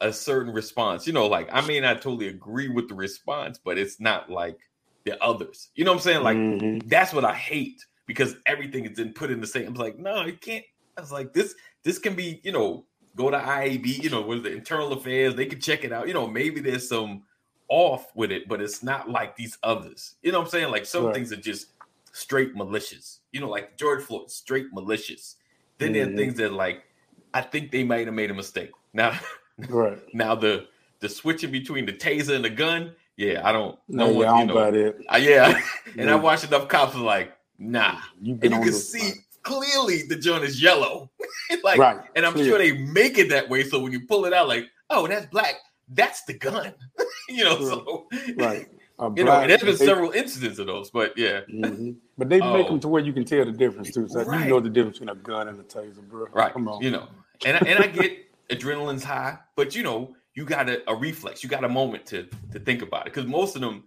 a 0.00 0.12
certain 0.12 0.52
response. 0.52 1.06
You 1.06 1.12
know, 1.12 1.26
like 1.26 1.48
I 1.52 1.60
may 1.62 1.80
not 1.80 2.02
totally 2.02 2.28
agree 2.28 2.68
with 2.68 2.88
the 2.88 2.94
response, 2.94 3.58
but 3.62 3.78
it's 3.78 4.00
not 4.00 4.30
like 4.30 4.58
the 5.04 5.22
others. 5.22 5.70
You 5.74 5.84
know 5.84 5.92
what 5.92 5.98
I'm 5.98 6.02
saying? 6.02 6.22
Like 6.22 6.36
Mhm. 6.36 6.88
that's 6.88 7.12
what 7.12 7.24
I 7.24 7.34
hate 7.34 7.84
because 8.06 8.36
everything 8.46 8.84
is 8.84 8.96
then 8.96 9.12
put 9.12 9.30
in 9.30 9.40
the 9.40 9.46
same. 9.46 9.66
I'm 9.68 9.74
like, 9.74 9.98
no, 9.98 10.24
you 10.24 10.34
can't. 10.34 10.64
I 10.96 11.00
was 11.00 11.12
like, 11.12 11.32
this 11.32 11.54
this 11.84 11.98
can 11.98 12.14
be, 12.14 12.40
you 12.44 12.52
know, 12.52 12.86
go 13.16 13.30
to 13.30 13.36
IAB, 13.38 14.02
you 14.02 14.10
know, 14.10 14.22
with 14.22 14.42
the 14.42 14.52
internal 14.52 14.92
affairs, 14.92 15.34
they 15.34 15.46
can 15.46 15.60
check 15.60 15.84
it 15.84 15.92
out. 15.92 16.06
You 16.08 16.14
know, 16.14 16.26
maybe 16.26 16.60
there's 16.60 16.88
some 16.88 17.22
off 17.68 18.14
with 18.14 18.30
it, 18.32 18.48
but 18.48 18.60
it's 18.60 18.82
not 18.82 19.08
like 19.08 19.36
these 19.36 19.56
others. 19.62 20.16
You 20.22 20.32
know 20.32 20.38
what 20.40 20.46
I'm 20.46 20.50
saying? 20.50 20.70
Like 20.70 20.84
some 20.86 21.06
Right. 21.06 21.14
things 21.14 21.32
are 21.32 21.36
just 21.36 21.68
straight 22.12 22.54
malicious. 22.54 23.20
You 23.32 23.40
know, 23.40 23.48
like 23.48 23.76
George 23.76 24.02
Floyd, 24.02 24.30
straight 24.30 24.66
malicious. 24.72 25.36
Then 25.78 25.92
there 25.92 26.04
are 26.04 26.10
Mhm. 26.10 26.16
things 26.16 26.34
that 26.36 26.52
like 26.52 26.84
I 27.32 27.42
think 27.42 27.70
they 27.70 27.84
might 27.84 28.06
have 28.06 28.14
made 28.14 28.30
a 28.30 28.34
mistake. 28.34 28.72
Now, 28.92 29.18
Right. 29.68 29.98
now 30.12 30.34
the 30.34 30.66
the 30.98 31.08
switching 31.08 31.50
between 31.52 31.86
the 31.86 31.92
taser 31.92 32.34
and 32.34 32.44
the 32.44 32.50
gun, 32.50 32.94
yeah, 33.20 33.46
I 33.46 33.52
don't 33.52 33.78
No, 33.88 34.06
know 34.12 34.20
yeah, 34.22 34.30
I 34.30 34.32
what 34.32 34.40
you 34.40 34.46
know. 34.46 34.54
buy 34.54 34.70
that. 34.70 34.94
Uh, 35.12 35.16
yeah, 35.18 35.60
and 35.98 36.10
I 36.10 36.14
watched 36.14 36.44
enough 36.44 36.68
cops 36.68 36.94
like, 36.96 37.32
nah, 37.58 37.98
You've 38.20 38.42
and 38.42 38.52
you 38.54 38.60
can 38.60 38.72
see 38.72 39.12
clearly 39.42 40.02
the 40.08 40.16
joint 40.16 40.44
is 40.44 40.60
yellow, 40.62 41.10
like, 41.64 41.78
right. 41.78 42.00
and 42.16 42.24
I'm 42.24 42.32
clear. 42.32 42.46
sure 42.46 42.58
they 42.58 42.72
make 42.72 43.18
it 43.18 43.28
that 43.28 43.48
way. 43.50 43.62
So 43.64 43.78
when 43.80 43.92
you 43.92 44.06
pull 44.06 44.24
it 44.24 44.32
out, 44.32 44.48
like, 44.48 44.66
oh, 44.88 45.06
that's 45.06 45.26
black, 45.26 45.54
that's 45.88 46.24
the 46.24 46.34
gun, 46.34 46.72
you 47.28 47.44
know. 47.44 47.58
So 47.60 48.08
Right. 48.36 48.68
You 49.16 49.24
know, 49.24 49.32
and 49.32 49.50
there's 49.50 49.62
been 49.62 49.76
they- 49.78 49.86
several 49.86 50.10
incidents 50.10 50.58
of 50.58 50.66
those, 50.66 50.90
but 50.90 51.16
yeah, 51.16 51.40
Mhm. 51.50 51.96
But 52.18 52.28
they 52.28 52.38
make 52.38 52.66
Oh. 52.66 52.70
them 52.70 52.80
to 52.80 52.88
where 52.88 53.02
you 53.02 53.14
can 53.14 53.24
tell 53.24 53.44
the 53.46 53.52
difference 53.52 53.92
too. 53.94 54.06
So 54.08 54.22
Right. 54.24 54.44
you 54.44 54.50
know 54.50 54.60
the 54.60 54.68
difference 54.68 54.98
between 54.98 55.16
a 55.16 55.20
gun 55.20 55.48
and 55.48 55.58
a 55.58 55.62
taser, 55.62 56.02
bro. 56.06 56.26
right, 56.32 56.52
Come 56.52 56.68
on. 56.68 56.82
you 56.82 56.90
know, 56.90 57.08
and 57.46 57.56
I- 57.56 57.60
and 57.66 57.78
I 57.82 57.86
get 57.86 58.12
adrenaline's 58.50 59.04
high, 59.04 59.38
but 59.56 59.74
you 59.74 59.82
know, 59.82 60.14
you 60.34 60.44
got 60.44 60.68
a, 60.68 60.88
a 60.90 60.94
reflex, 60.94 61.42
you 61.42 61.48
got 61.48 61.64
a 61.64 61.68
moment 61.68 62.06
to 62.06 62.28
to 62.52 62.60
think 62.60 62.82
about 62.82 63.06
it 63.06 63.14
because 63.14 63.28
most 63.28 63.54
of 63.56 63.62
them 63.62 63.84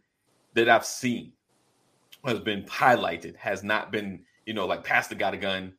that 0.54 0.70
I've 0.70 0.86
seen 0.86 1.34
has 2.26 2.40
been 2.40 2.64
highlighted 2.64 3.36
has 3.36 3.64
not 3.64 3.92
been, 3.92 4.24
you 4.46 4.54
know, 4.54 4.66
like 4.66 4.84
pastor 4.84 5.16
got 5.16 5.34
a 5.34 5.38
gun 5.38 5.74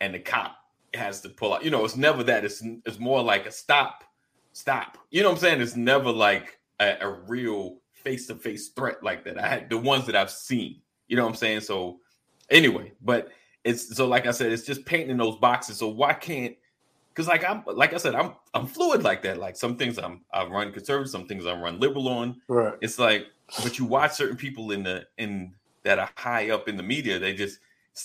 and 0.00 0.14
the 0.14 0.18
cop 0.18 0.56
has 0.94 1.20
to 1.22 1.28
pull 1.28 1.54
out. 1.54 1.64
You 1.64 1.70
know, 1.70 1.84
it's 1.84 1.96
never 1.96 2.22
that. 2.24 2.44
It's 2.44 2.62
it's 2.84 2.98
more 2.98 3.22
like 3.22 3.46
a 3.46 3.52
stop, 3.52 4.04
stop. 4.52 4.98
You 5.10 5.22
know 5.22 5.28
what 5.28 5.36
I'm 5.36 5.40
saying? 5.40 5.60
It's 5.60 5.76
never 5.76 6.10
like 6.10 6.58
a, 6.80 6.96
a 7.00 7.10
real 7.26 7.78
face 7.92 8.26
to 8.28 8.34
face 8.34 8.68
threat 8.68 9.02
like 9.02 9.24
that. 9.24 9.38
I 9.38 9.46
had 9.46 9.70
the 9.70 9.78
ones 9.78 10.06
that 10.06 10.16
I've 10.16 10.30
seen. 10.30 10.80
You 11.08 11.16
know 11.16 11.22
what 11.24 11.30
I'm 11.30 11.36
saying? 11.36 11.60
So 11.60 12.00
anyway, 12.50 12.92
but 13.02 13.30
it's 13.64 13.94
so 13.94 14.06
like 14.06 14.26
I 14.26 14.30
said, 14.30 14.52
it's 14.52 14.64
just 14.64 14.84
painting 14.84 15.16
those 15.16 15.36
boxes. 15.36 15.78
So 15.78 15.88
why 15.88 16.12
can't? 16.14 16.56
Because 17.20 17.28
like 17.28 17.44
I'm 17.44 17.62
like 17.76 17.92
I 17.92 17.98
said, 17.98 18.14
I'm 18.14 18.32
I'm 18.54 18.66
fluid 18.66 19.02
like 19.02 19.20
that. 19.22 19.38
Like 19.38 19.54
some 19.56 19.76
things 19.76 19.98
I'm 19.98 20.22
I 20.32 20.46
run 20.46 20.72
conservative, 20.72 21.10
some 21.10 21.26
things 21.26 21.44
I 21.44 21.52
run 21.52 21.78
liberal 21.78 22.08
on 22.08 22.40
Right. 22.48 22.74
it's 22.80 22.98
like 22.98 23.26
but 23.62 23.78
you 23.78 23.84
watch 23.84 24.12
certain 24.12 24.36
people 24.36 24.70
in 24.70 24.82
the 24.84 25.06
in 25.18 25.52
that 25.82 25.98
are 25.98 26.08
high 26.16 26.48
up 26.50 26.66
in 26.68 26.76
the 26.76 26.82
media 26.82 27.18
they 27.18 27.34
just 27.34 27.58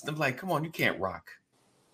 i'm 0.08 0.16
like 0.18 0.38
come 0.38 0.52
on 0.52 0.64
you 0.64 0.70
can't 0.72 1.00
rock 1.00 1.30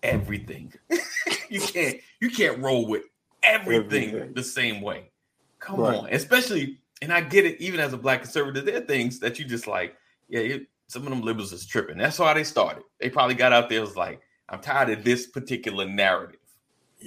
everything 0.02 0.72
you 1.50 1.60
can't 1.60 1.98
you 2.20 2.30
can't 2.30 2.58
roll 2.60 2.86
with 2.88 3.02
everything, 3.42 4.08
Everything. 4.10 4.32
the 4.34 4.42
same 4.42 4.80
way 4.80 5.10
come 5.58 5.80
Right. 5.80 5.94
on 5.96 6.08
especially 6.10 6.78
and 7.02 7.12
i 7.12 7.20
get 7.20 7.44
it 7.44 7.60
even 7.60 7.78
as 7.78 7.92
a 7.92 7.98
black 7.98 8.22
conservative 8.22 8.64
there 8.64 8.78
are 8.78 8.86
things 8.86 9.18
that 9.20 9.38
you 9.38 9.44
just 9.44 9.66
like 9.66 9.94
yeah 10.28 10.40
you, 10.40 10.66
some 10.88 11.02
of 11.02 11.10
them 11.10 11.20
liberals 11.22 11.52
is 11.52 11.66
tripping 11.66 11.98
that's 11.98 12.18
why 12.18 12.32
they 12.34 12.44
started 12.44 12.82
they 13.00 13.10
probably 13.10 13.34
got 13.34 13.52
out 13.52 13.68
there 13.68 13.80
was 13.82 13.96
like 13.96 14.20
i'm 14.48 14.60
tired 14.60 14.90
of 14.90 15.04
this 15.04 15.26
particular 15.26 15.84
narrative 15.84 16.40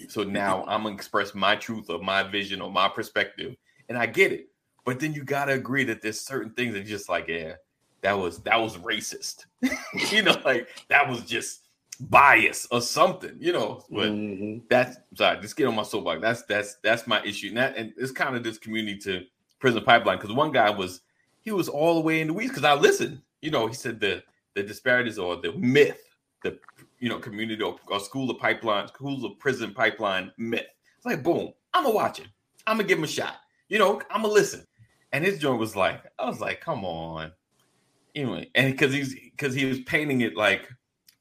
so 0.08 0.24
now 0.24 0.64
i'm 0.68 0.84
gonna 0.84 0.96
express 0.96 1.34
my 1.34 1.56
truth 1.56 1.90
or 1.90 2.00
my 2.00 2.24
vision 2.24 2.62
or 2.62 2.72
my 2.72 2.88
perspective 2.88 3.56
and 3.90 3.98
i 3.98 4.06
get 4.06 4.32
it 4.32 4.50
but 4.86 5.00
then 5.00 5.14
you 5.14 5.24
gotta 5.24 5.54
agree 5.54 5.84
that 5.86 6.02
there's 6.02 6.22
certain 6.22 6.52
things 6.52 6.76
that 6.76 6.86
just 6.86 7.10
like, 7.10 7.28
yeah, 7.28 7.54
that 8.02 8.14
was 8.14 8.38
that 8.44 8.58
was 8.58 8.78
racist. 8.78 9.46
you 10.12 10.22
know, 10.22 10.40
like 10.46 10.70
that 10.90 11.10
was 11.10 11.26
just 11.26 11.64
bias 12.00 12.68
or 12.72 12.82
something, 12.82 13.36
you 13.40 13.52
know. 13.52 13.84
But 13.90 14.12
Mhm. 14.12 14.62
that's 14.70 14.98
sorry, 15.16 15.42
just 15.42 15.58
get 15.58 15.68
on 15.68 15.76
my 15.76 15.84
soapbox. 15.84 16.22
That's 16.22 16.44
that's 16.44 16.76
that's 16.84 17.08
my 17.08 17.22
issue. 17.24 17.50
And 17.50 17.58
that 17.58 17.76
and 17.76 17.94
it's 17.98 18.12
kind 18.12 18.36
of 18.36 18.44
this 18.44 18.60
community 18.60 19.00
to 19.00 19.26
prison 19.60 19.84
pipeline 19.84 20.18
because 20.20 20.34
one 20.34 20.52
guy 20.52 20.70
was 20.70 21.02
he 21.42 21.52
was 21.52 21.68
all 21.68 21.96
the 21.96 22.02
way 22.02 22.22
in 22.22 22.28
the 22.28 22.34
weeds 22.34 22.52
because 22.52 22.64
I 22.64 22.76
listened. 22.76 23.22
You 23.42 23.50
know, 23.50 23.66
he 23.66 23.74
said 23.74 24.00
the 24.00 24.24
the 24.54 24.62
disparities 24.62 25.18
or 25.18 25.36
the 25.36 25.52
myth, 25.54 26.04
the 26.44 26.60
you 27.00 27.10
know, 27.10 27.20
community 27.20 27.62
or, 27.62 27.78
or 27.88 28.00
school 28.00 28.30
of 28.30 28.40
pipeline, 28.40 28.88
schools 28.88 29.24
of 29.24 29.38
prison 29.40 29.74
pipeline 29.74 30.32
myth. 30.38 30.66
It's 30.98 31.06
like 31.06 31.24
boom, 31.24 31.52
I'm 31.74 31.84
gonna 31.84 31.96
watch 31.96 32.20
it. 32.20 32.28
I'm 32.68 32.78
gonna 32.78 32.88
give 32.88 32.98
him 32.98 33.04
a 33.04 33.08
shot. 33.08 33.38
You 33.70 33.80
know, 33.80 34.02
I'm 34.10 34.22
gonna 34.22 34.34
listen. 34.34 34.66
And 35.12 35.24
his 35.24 35.40
joint 35.40 35.60
was 35.60 35.76
like, 35.76 36.04
I 36.20 36.26
was 36.26 36.40
like, 36.40 36.62
come 36.62 36.84
on. 36.84 37.32
Anyway, 38.16 38.50
and 38.56 38.72
because 38.72 38.94
he's 38.94 39.14
because 39.14 39.54
he 39.54 39.66
was 39.66 39.80
painting 39.82 40.22
it 40.22 40.36
like 40.36 40.70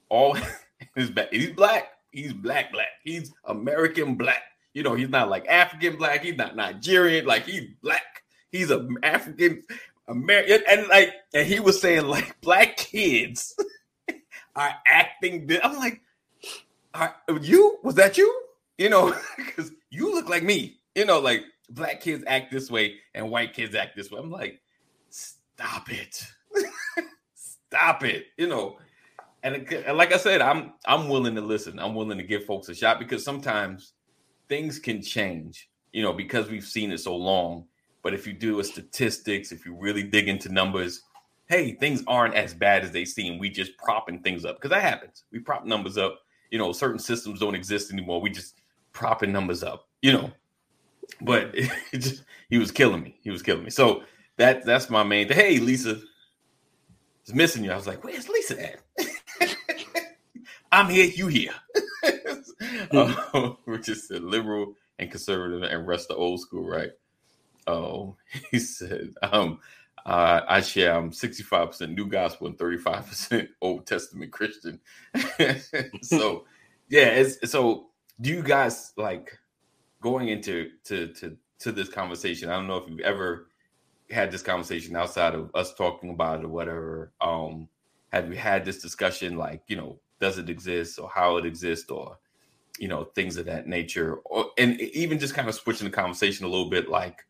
all 0.08 0.36
his 0.94 1.10
back. 1.10 1.32
He's 1.32 1.50
black. 1.50 1.92
He's 2.10 2.32
black, 2.32 2.72
black. 2.72 2.88
He's 3.02 3.32
American 3.44 4.14
black. 4.14 4.42
You 4.72 4.82
know, 4.82 4.94
he's 4.94 5.08
not 5.08 5.28
like 5.28 5.46
African 5.48 5.96
black. 5.96 6.22
He's 6.22 6.36
not 6.36 6.56
Nigerian. 6.56 7.26
Like 7.26 7.46
he's 7.46 7.68
black. 7.82 8.22
He's 8.50 8.70
a 8.70 8.86
African 9.02 9.62
American. 10.08 10.62
And 10.68 10.88
like, 10.88 11.14
and 11.32 11.46
he 11.46 11.60
was 11.60 11.80
saying 11.80 12.06
like 12.06 12.40
black 12.40 12.76
kids 12.76 13.56
are 14.56 14.74
acting. 14.86 15.46
thi- 15.48 15.62
I'm 15.62 15.76
like, 15.76 16.00
are, 16.94 17.14
you 17.40 17.78
was 17.82 17.96
that 17.96 18.16
you? 18.18 18.42
You 18.78 18.88
know, 18.88 19.14
because 19.36 19.72
you 19.90 20.14
look 20.14 20.28
like 20.28 20.42
me. 20.42 20.78
You 20.94 21.04
know, 21.04 21.20
like 21.20 21.42
black 21.70 22.00
kids 22.00 22.24
act 22.26 22.52
this 22.52 22.70
way 22.70 22.96
and 23.14 23.30
white 23.30 23.52
kids 23.52 23.74
act 23.74 23.96
this 23.96 24.10
way. 24.10 24.20
I'm 24.20 24.30
like, 24.30 24.60
stop 25.10 25.90
it, 25.90 26.26
stop 27.34 28.04
it. 28.04 28.26
You 28.36 28.46
know, 28.46 28.78
and, 29.42 29.56
and 29.72 29.96
like 29.98 30.12
I 30.12 30.18
said, 30.18 30.40
I'm 30.40 30.74
I'm 30.86 31.08
willing 31.08 31.34
to 31.34 31.40
listen. 31.40 31.78
I'm 31.78 31.94
willing 31.94 32.18
to 32.18 32.24
give 32.24 32.44
folks 32.44 32.68
a 32.68 32.74
shot 32.74 32.98
because 32.98 33.24
sometimes 33.24 33.92
things 34.48 34.78
can 34.78 35.02
change. 35.02 35.68
You 35.92 36.02
know, 36.02 36.12
because 36.12 36.48
we've 36.48 36.64
seen 36.64 36.90
it 36.92 36.98
so 36.98 37.16
long. 37.16 37.66
But 38.02 38.14
if 38.14 38.26
you 38.26 38.32
do 38.34 38.60
a 38.60 38.64
statistics, 38.64 39.50
if 39.52 39.64
you 39.64 39.74
really 39.78 40.02
dig 40.02 40.28
into 40.28 40.52
numbers, 40.52 41.02
hey, 41.46 41.72
things 41.72 42.02
aren't 42.06 42.34
as 42.34 42.54
bad 42.54 42.84
as 42.84 42.90
they 42.92 43.04
seem. 43.04 43.38
We 43.38 43.50
just 43.50 43.76
propping 43.76 44.20
things 44.20 44.44
up 44.44 44.56
because 44.56 44.70
that 44.70 44.82
happens. 44.82 45.24
We 45.30 45.40
prop 45.40 45.64
numbers 45.64 45.98
up. 45.98 46.20
You 46.50 46.58
know, 46.58 46.72
certain 46.72 46.98
systems 46.98 47.40
don't 47.40 47.54
exist 47.54 47.92
anymore. 47.92 48.20
We 48.20 48.30
just 48.30 48.60
propping 48.92 49.32
numbers 49.32 49.62
up. 49.62 49.88
You 50.02 50.12
know, 50.12 50.32
but 51.20 51.50
it 51.54 51.70
just 51.98 52.24
he 52.50 52.58
was 52.58 52.70
killing 52.70 53.02
me. 53.02 53.18
He 53.22 53.30
was 53.30 53.42
killing 53.42 53.64
me. 53.64 53.70
So 53.70 54.02
that 54.36 54.64
that's 54.64 54.90
my 54.90 55.02
main. 55.02 55.28
Hey, 55.28 55.58
Lisa 55.58 56.00
is 57.26 57.34
missing 57.34 57.64
you. 57.64 57.72
I 57.72 57.76
was 57.76 57.86
like, 57.86 58.04
where's 58.04 58.28
Lisa 58.28 58.72
at? 58.72 58.80
I'm 60.72 60.88
here. 60.88 61.06
You 61.06 61.28
here? 61.28 61.54
uh, 62.90 63.50
which 63.64 63.88
is 63.88 64.08
the 64.08 64.20
liberal 64.20 64.74
and 64.98 65.10
conservative 65.10 65.62
and 65.62 65.86
rest 65.86 66.10
of 66.10 66.18
old 66.18 66.40
school, 66.40 66.66
right? 66.66 66.90
Oh, 67.66 68.16
he 68.50 68.58
said, 68.58 69.14
um, 69.22 69.60
uh, 70.06 70.40
I 70.46 70.60
share 70.60 70.94
I'm 70.94 71.10
65% 71.10 71.94
new 71.94 72.06
gospel 72.06 72.46
and 72.46 72.58
35% 72.58 73.48
Old 73.60 73.86
Testament 73.86 74.32
Christian. 74.32 74.80
so 76.02 76.44
yeah, 76.88 77.24
so 77.44 77.86
do 78.20 78.30
you 78.30 78.42
guys 78.42 78.92
like 78.96 79.38
going 80.00 80.28
into 80.28 80.70
to 80.84 81.08
to 81.14 81.36
to 81.60 81.72
this 81.72 81.88
conversation? 81.88 82.50
I 82.50 82.54
don't 82.54 82.66
know 82.66 82.76
if 82.76 82.88
you've 82.88 83.00
ever 83.00 83.48
had 84.10 84.30
this 84.30 84.42
conversation 84.42 84.94
outside 84.96 85.34
of 85.34 85.50
us 85.54 85.74
talking 85.74 86.10
about 86.10 86.40
it 86.40 86.44
or 86.44 86.48
whatever. 86.48 87.12
Um, 87.20 87.68
have 88.12 88.28
you 88.28 88.36
had 88.36 88.64
this 88.64 88.82
discussion 88.82 89.36
like, 89.36 89.62
you 89.66 89.76
know, 89.76 89.98
does 90.20 90.38
it 90.38 90.50
exist 90.50 90.98
or 90.98 91.08
how 91.08 91.38
it 91.38 91.46
exists 91.46 91.90
or 91.90 92.18
you 92.78 92.88
know, 92.88 93.04
things 93.04 93.36
of 93.36 93.46
that 93.46 93.68
nature, 93.68 94.16
or 94.24 94.46
and 94.58 94.80
even 94.80 95.18
just 95.18 95.34
kind 95.34 95.48
of 95.48 95.54
switching 95.54 95.86
the 95.86 95.94
conversation 95.94 96.44
a 96.44 96.48
little 96.48 96.68
bit, 96.68 96.88
like 96.88 97.24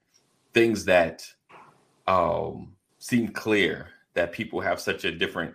things 0.54 0.84
that 0.86 1.26
um 2.06 2.76
seem 2.98 3.28
clear 3.28 3.88
that 4.14 4.32
people 4.32 4.60
have 4.60 4.80
such 4.80 5.04
a 5.04 5.12
different 5.12 5.54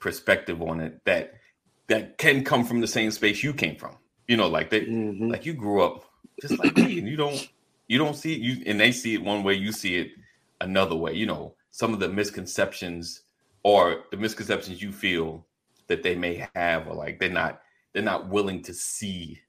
perspective 0.00 0.62
on 0.62 0.80
it 0.80 1.00
that 1.04 1.34
that 1.88 2.18
can 2.18 2.44
come 2.44 2.64
from 2.64 2.80
the 2.80 2.86
same 2.86 3.10
space 3.10 3.42
you 3.42 3.52
came 3.52 3.76
from. 3.76 3.96
You 4.28 4.36
know, 4.36 4.48
like 4.48 4.70
they 4.70 4.88
Mhm. 4.88 5.30
like 5.30 5.46
you 5.46 5.54
grew 5.54 5.82
up 5.82 6.04
just 6.40 6.58
like 6.58 6.76
me, 6.76 6.98
and 6.98 7.08
you 7.08 7.16
don't 7.16 7.46
you 7.88 7.98
don't 7.98 8.16
see 8.16 8.34
it 8.34 8.40
you 8.40 8.62
and 8.66 8.80
they 8.80 8.92
see 8.92 9.14
it 9.14 9.22
one 9.22 9.42
way, 9.42 9.54
you 9.54 9.72
see 9.72 9.96
it 9.96 10.08
another 10.60 10.96
way. 10.96 11.14
You 11.14 11.26
know, 11.26 11.56
some 11.70 11.92
of 11.92 12.00
the 12.00 12.08
misconceptions 12.08 13.22
or 13.64 14.04
the 14.10 14.16
misconceptions 14.16 14.82
you 14.82 14.92
feel 14.92 15.46
that 15.88 16.02
they 16.02 16.14
may 16.14 16.48
have, 16.54 16.88
or 16.88 16.94
like 16.94 17.18
they're 17.20 17.30
not 17.30 17.60
they're 17.92 18.02
not 18.02 18.28
willing 18.28 18.62
to 18.62 18.74
see 18.74 19.40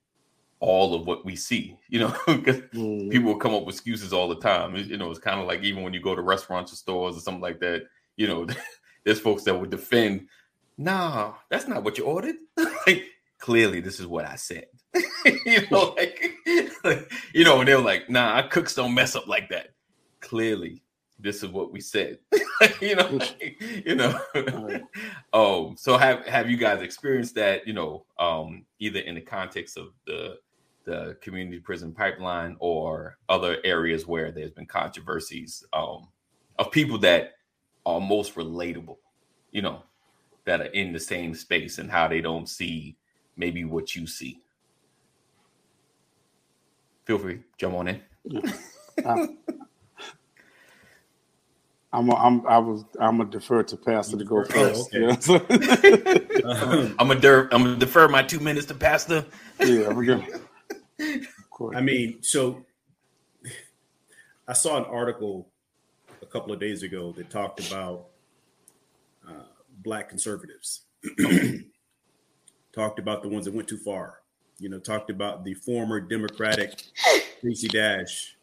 all 0.61 0.93
of 0.95 1.05
what 1.05 1.25
we 1.25 1.35
see. 1.35 1.75
You 1.89 1.99
know, 2.01 2.15
because 2.27 2.61
Mhm. 2.73 3.09
people 3.11 3.33
will 3.33 3.39
come 3.39 3.53
up 3.53 3.65
with 3.65 3.75
excuses 3.75 4.13
all 4.13 4.29
the 4.29 4.39
time. 4.39 4.75
It- 4.75 4.87
you 4.87 4.97
know, 4.97 5.09
it's 5.11 5.19
kind 5.19 5.41
of 5.41 5.47
like 5.47 5.61
even 5.63 5.83
when 5.83 5.93
you 5.93 5.99
go 5.99 6.15
to 6.15 6.21
restaurants 6.21 6.71
or 6.71 6.77
stores 6.77 7.17
or 7.17 7.19
something 7.19 7.41
like 7.41 7.59
that. 7.59 7.83
You 8.15 8.27
know, 8.27 8.47
there's 9.03 9.19
folks 9.19 9.43
that 9.43 9.59
would 9.59 9.69
defend, 9.71 10.27
"Nah, 10.77 11.33
that's 11.49 11.67
not 11.67 11.83
what 11.83 11.97
you 11.97 12.05
ordered." 12.05 12.35
like, 12.87 13.05
clearly, 13.39 13.81
this 13.81 13.99
is 13.99 14.07
what 14.07 14.25
I 14.25 14.35
said. 14.35 14.65
you 15.45 15.61
know, 15.71 15.93
like, 15.97 16.33
like, 16.83 17.11
you 17.33 17.43
know, 17.43 17.59
and 17.59 17.67
they're 17.67 17.79
like, 17.79 18.09
"Nah, 18.09 18.35
our 18.35 18.47
cooks 18.47 18.75
don't 18.75 18.93
mess 18.93 19.15
up 19.15 19.27
like 19.27 19.49
that." 19.49 19.69
Clearly, 20.19 20.83
this 21.19 21.41
is 21.43 21.49
what 21.49 21.71
we 21.71 21.79
said. 21.81 22.19
you 22.81 22.95
know, 22.95 23.07
like, 23.09 23.61
you 23.85 23.95
know. 23.95 24.19
oh, 25.33 25.67
um, 25.69 25.77
so 25.77 25.97
have 25.97 26.25
have 26.27 26.49
you 26.49 26.57
guys 26.57 26.81
experienced 26.81 27.35
that? 27.35 27.65
You 27.65 27.73
know, 27.73 28.05
um, 28.19 28.65
either 28.79 28.99
in 28.99 29.15
the 29.15 29.21
context 29.21 29.77
of 29.77 29.93
the 30.05 30.37
the 30.85 31.15
community 31.21 31.59
prison 31.59 31.93
pipeline 31.93 32.55
or 32.59 33.17
other 33.29 33.57
areas 33.63 34.07
where 34.07 34.31
there's 34.31 34.51
been 34.51 34.65
controversies 34.65 35.63
um, 35.73 36.07
of 36.57 36.71
people 36.71 36.97
that 36.99 37.33
are 37.85 37.99
most 38.01 38.35
relatable, 38.35 38.97
you 39.51 39.61
know, 39.61 39.83
that 40.45 40.61
are 40.61 40.65
in 40.65 40.91
the 40.93 40.99
same 40.99 41.35
space 41.35 41.77
and 41.77 41.89
how 41.91 42.07
they 42.07 42.21
don't 42.21 42.49
see 42.49 42.95
maybe 43.37 43.63
what 43.63 43.95
you 43.95 44.07
see. 44.07 44.39
Feel 47.05 47.19
free, 47.19 47.39
jump 47.57 47.75
on 47.75 47.87
in. 47.87 48.01
I'm 51.93 52.09
a, 52.09 52.15
I'm 52.15 52.47
I 52.47 52.57
was 52.57 52.85
I'm 52.99 53.17
gonna 53.17 53.29
defer 53.29 53.63
to 53.63 53.75
Pastor 53.75 54.17
to 54.17 54.23
go 54.23 54.45
first. 54.45 54.89
Oh, 54.95 54.97
Yeah, 54.97 55.19
so- 55.19 55.35
Um, 56.45 56.95
I'm 56.99 57.07
gonna 57.09 57.19
der- 57.19 57.49
I'm 57.51 57.63
gonna 57.63 57.75
defer 57.75 58.07
my 58.07 58.23
two 58.23 58.39
minutes 58.39 58.65
to 58.67 58.73
Pastor. 58.75 59.25
yeah, 59.59 59.89
we're 59.89 60.05
gonna. 60.05 60.25
Of 61.01 61.49
course. 61.49 61.75
I 61.75 61.81
mean, 61.81 62.21
so 62.21 62.65
I 64.47 64.53
saw 64.53 64.77
an 64.77 64.85
article 64.85 65.47
a 66.21 66.25
couple 66.25 66.53
of 66.53 66.59
days 66.59 66.83
ago 66.83 67.11
that 67.13 67.29
talked 67.29 67.65
about 67.67 68.07
uh, 69.27 69.45
black 69.83 70.09
conservatives. 70.09 70.81
talked 72.73 72.99
about 72.99 73.21
the 73.21 73.29
ones 73.29 73.45
that 73.45 73.53
went 73.53 73.67
too 73.67 73.77
far. 73.77 74.19
You 74.59 74.69
know, 74.69 74.79
talked 74.79 75.09
about 75.09 75.43
the 75.43 75.53
former 75.55 75.99
Democratic 75.99 76.83
Stacey 77.39 77.67
Dash, 77.67 78.37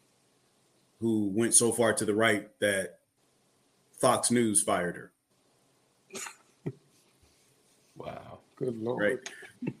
who 0.99 1.31
went 1.33 1.53
so 1.53 1.71
far 1.71 1.93
to 1.93 2.05
the 2.05 2.13
right 2.13 2.49
that 2.59 2.99
Fox 3.99 4.31
News 4.31 4.61
fired 4.61 4.95
her. 4.95 5.11
Wow, 7.95 8.39
Good 8.55 8.81
lord. 8.81 9.01
Right. 9.01 9.19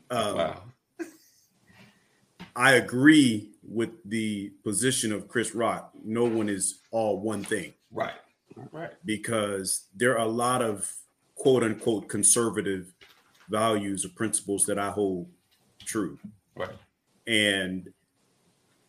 Um, 0.09 0.35
wow, 0.37 0.61
I 2.55 2.73
agree 2.73 3.51
with 3.67 3.91
the 4.05 4.51
position 4.63 5.11
of 5.11 5.27
Chris 5.27 5.53
Rock. 5.53 5.91
No 6.03 6.25
one 6.25 6.49
is 6.49 6.79
all 6.91 7.19
one 7.19 7.43
thing. 7.43 7.73
right, 7.91 8.13
right, 8.71 8.91
because 9.05 9.87
there 9.95 10.17
are 10.17 10.25
a 10.25 10.31
lot 10.31 10.61
of 10.61 10.91
quote 11.35 11.63
unquote 11.63 12.07
conservative 12.07 12.93
values 13.49 14.05
or 14.05 14.09
principles 14.09 14.65
that 14.65 14.77
I 14.77 14.91
hold 14.91 15.27
true. 15.85 16.19
right, 16.55 16.69
And 17.25 17.91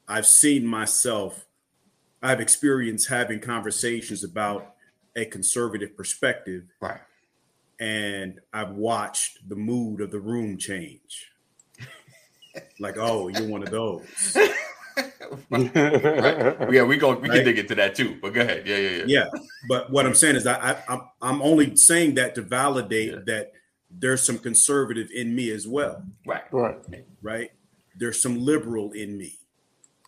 I've 0.09 0.27
seen 0.27 0.67
myself, 0.67 1.47
I've 2.23 2.41
experienced 2.41 3.09
having 3.09 3.41
conversations 3.41 4.25
about 4.25 4.75
a 5.17 5.25
conservative 5.25 5.97
perspective, 5.97 6.65
right. 6.81 7.01
and 7.79 8.41
I've 8.53 8.73
watched 8.73 9.49
the 9.49 9.57
mood 9.57 10.01
of 10.01 10.11
the 10.11 10.21
room 10.21 10.59
change. 10.59 11.31
Like, 12.79 12.97
oh, 12.99 13.29
you're 13.29 13.47
one 13.49 13.63
of 13.63 13.71
those. 13.71 14.03
right. 15.51 15.75
Yeah, 16.73 16.83
we 16.83 16.97
go. 16.97 17.15
We 17.15 17.29
Right. 17.29 17.37
can 17.37 17.45
dig 17.45 17.59
into 17.59 17.75
that 17.77 17.95
too. 17.95 18.19
But 18.21 18.35
go 18.35 18.41
ahead. 18.41 18.67
Yeah, 18.67 18.77
yeah, 18.77 18.91
yeah. 18.91 19.05
yeah 19.07 19.27
but 19.69 19.91
what 19.91 20.07
i'm 20.07 20.15
saying 20.15 20.37
is 20.37 20.47
I, 20.47 20.83
I'm, 20.89 21.03
I'm 21.21 21.43
only 21.43 21.77
saying 21.77 22.15
that 22.15 22.35
to 22.37 22.43
validate 22.43 23.13
Yeah. 23.13 23.19
that 23.27 23.53
there's 23.91 24.23
some 24.23 24.39
conservative 24.39 25.09
in 25.15 25.35
me 25.35 25.51
as 25.51 25.67
well 25.69 26.03
Right. 26.27 26.43
right. 26.51 26.79
right 27.23 27.51
there's 27.99 28.21
some 28.23 28.39
liberal 28.43 28.93
in 28.93 29.19
me 29.19 29.39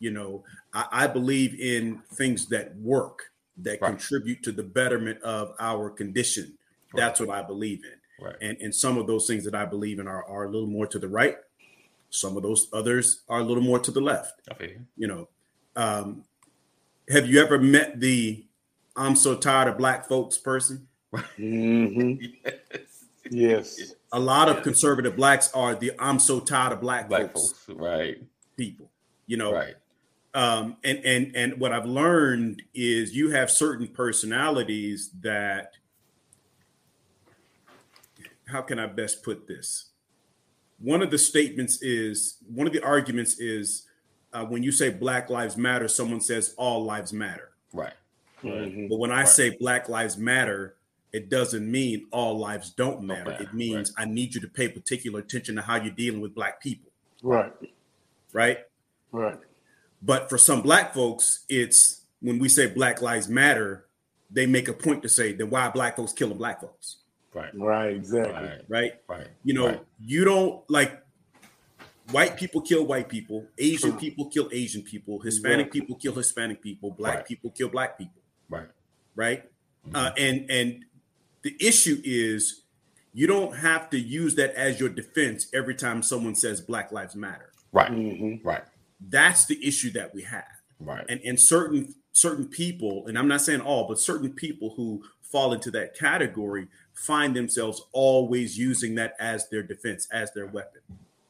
you 0.00 0.10
know 0.10 0.42
i, 0.72 0.86
I 0.90 1.06
believe 1.06 1.58
in 1.60 2.00
things 2.14 2.46
that 2.46 2.74
work 2.76 3.24
that 3.58 3.80
Right. 3.82 3.90
contribute 3.90 4.42
to 4.44 4.52
the 4.52 4.62
betterment 4.62 5.20
of 5.22 5.54
our 5.60 5.90
condition 5.90 6.56
that's 6.94 7.20
what 7.20 7.28
i 7.30 7.42
believe 7.42 7.82
in 7.84 8.24
Right. 8.24 8.36
and 8.40 8.56
and 8.62 8.74
some 8.74 8.96
of 8.98 9.06
those 9.06 9.26
things 9.26 9.44
that 9.44 9.54
i 9.54 9.66
believe 9.66 9.98
in 9.98 10.08
are, 10.08 10.24
are 10.24 10.44
a 10.44 10.50
little 10.50 10.68
more 10.68 10.86
to 10.86 10.98
the 10.98 11.08
right 11.08 11.36
some 12.14 12.36
of 12.36 12.42
those 12.42 12.68
others 12.74 13.22
are 13.28 13.40
a 13.40 13.42
little 13.42 13.62
more 13.62 13.78
to 13.78 13.90
the 13.90 14.00
left 14.00 14.40
I 14.50 14.54
feel 14.54 14.68
you. 14.70 14.86
you 14.96 15.06
know 15.08 15.28
um 15.76 16.24
have 17.10 17.26
you 17.26 17.40
ever 17.40 17.58
met 17.58 17.98
the 18.00 18.44
i'm 18.96 19.16
so 19.16 19.34
tired 19.34 19.68
of 19.68 19.78
black 19.78 20.06
folks 20.08 20.36
person 20.38 20.86
hmm 21.36 22.14
Yes. 22.20 22.28
Yes. 23.30 23.94
a 24.12 24.20
lot 24.20 24.48
of 24.50 24.62
conservative 24.62 25.16
blacks 25.16 25.50
are 25.54 25.74
the 25.74 25.92
i'm 25.98 26.18
so 26.18 26.38
tired 26.40 26.72
of 26.72 26.80
black, 26.82 27.08
Black 27.08 27.32
folks, 27.32 27.52
folks. 27.64 27.80
Right. 27.80 28.22
people 28.58 28.90
you 29.26 29.38
know 29.38 29.54
Right. 29.54 29.74
um 30.34 30.76
and 30.84 30.98
and 31.04 31.34
and 31.34 31.58
what 31.58 31.72
i've 31.72 31.86
learned 31.86 32.62
is 32.74 33.14
you 33.16 33.30
have 33.30 33.50
certain 33.50 33.86
personalities 33.88 35.10
that 35.22 35.76
how 38.48 38.60
can 38.60 38.78
i 38.78 38.86
best 38.86 39.22
put 39.22 39.46
this 39.46 39.91
one 40.82 41.02
of 41.02 41.10
the 41.10 41.18
statements 41.18 41.80
is 41.82 42.38
one 42.46 42.66
of 42.66 42.72
the 42.72 42.82
arguments 42.82 43.38
is 43.38 43.86
uh, 44.32 44.44
when 44.44 44.62
you 44.62 44.72
say 44.72 44.88
black 44.90 45.30
lives 45.30 45.56
matter 45.56 45.86
someone 45.88 46.20
says 46.20 46.54
all 46.56 46.84
lives 46.84 47.12
matter 47.12 47.50
Right. 47.72 47.94
Mhm. 48.42 48.88
But 48.90 48.98
when 48.98 49.10
I 49.12 49.20
Right. 49.20 49.28
say 49.28 49.56
Black 49.56 49.88
Lives 49.88 50.18
Matter, 50.18 50.76
it 51.12 51.30
doesn't 51.30 51.70
mean 51.70 52.06
all 52.10 52.36
lives 52.36 52.70
don't 52.70 53.02
matter. 53.02 53.30
matter, 53.30 53.44
It 53.44 53.54
means 53.54 53.94
I 53.96 54.04
need 54.04 54.34
you 54.34 54.40
to 54.42 54.48
pay 54.48 54.68
particular 54.68 55.20
attention 55.20 55.54
to 55.56 55.62
how 55.62 55.76
you're 55.76 55.94
dealing 55.94 56.20
with 56.20 56.34
Black 56.34 56.60
people, 56.60 56.90
Right. 57.22 57.52
right? 58.32 58.58
Right. 59.12 59.38
But 60.02 60.28
for 60.28 60.36
some 60.36 60.60
Black 60.60 60.92
folks, 60.92 61.44
it's 61.48 62.02
when 62.20 62.38
we 62.40 62.48
say 62.50 62.66
Black 62.66 63.00
Lives 63.00 63.28
Matter, 63.28 63.86
they 64.30 64.44
make 64.46 64.68
a 64.68 64.72
point 64.74 65.02
to 65.04 65.08
say, 65.08 65.32
then 65.32 65.48
why 65.48 65.62
are 65.66 65.72
Black 65.72 65.96
folks 65.96 66.12
killing 66.12 66.36
Black 66.36 66.60
folks, 66.60 66.96
Right. 67.34 67.50
Right. 67.54 67.94
Exactly. 67.96 68.32
Right. 68.34 68.60
right? 68.68 68.92
Right. 69.08 69.26
You 69.44 69.54
know, 69.54 69.66
Right. 69.68 69.80
you 70.00 70.24
don't 70.24 70.68
like 70.70 71.02
white 72.10 72.36
people 72.36 72.60
kill 72.60 72.84
white 72.86 73.08
people, 73.08 73.46
Asian 73.58 73.90
True. 73.92 74.00
people 74.00 74.26
kill 74.28 74.48
Asian 74.52 74.82
people, 74.82 75.20
Hispanic 75.20 75.66
Exactly. 75.68 75.80
people 75.80 75.96
kill 75.96 76.14
Hispanic 76.14 76.62
people, 76.62 76.90
Black 76.90 77.16
Right. 77.16 77.26
people 77.26 77.50
kill 77.50 77.68
Black 77.68 77.96
people. 77.98 78.20
Right. 78.48 78.68
right? 79.14 79.44
Uh, 79.94 80.10
and 80.16 80.50
and 80.50 80.84
the 81.42 81.56
issue 81.60 82.00
is 82.04 82.62
you 83.14 83.26
don't 83.26 83.56
have 83.56 83.90
to 83.90 83.98
use 83.98 84.34
that 84.36 84.54
as 84.54 84.78
your 84.80 84.88
defense 84.88 85.48
every 85.52 85.74
time 85.74 86.02
someone 86.02 86.34
says 86.34 86.60
Black 86.60 86.92
Lives 86.92 87.14
Matter. 87.16 87.50
Right. 87.72 87.90
hmm 87.90 88.34
Right. 88.44 88.62
That's 89.00 89.46
the 89.46 89.66
issue 89.66 89.90
that 89.92 90.14
we 90.14 90.22
have. 90.22 90.44
Right. 90.80 91.04
And 91.08 91.20
and 91.24 91.38
certain 91.40 91.94
certain 92.12 92.46
people, 92.46 93.06
and 93.06 93.18
I'm 93.18 93.26
not 93.28 93.40
saying 93.40 93.60
all, 93.62 93.88
but 93.88 93.98
certain 93.98 94.32
people 94.34 94.74
who 94.76 95.02
fall 95.22 95.52
into 95.54 95.70
that 95.72 95.96
category 95.96 96.68
find 96.94 97.34
themselves 97.34 97.82
always 97.92 98.58
using 98.58 98.94
that 98.96 99.14
as 99.18 99.48
their 99.48 99.62
defense, 99.62 100.06
as 100.12 100.32
their 100.32 100.46
weapon. 100.46 100.80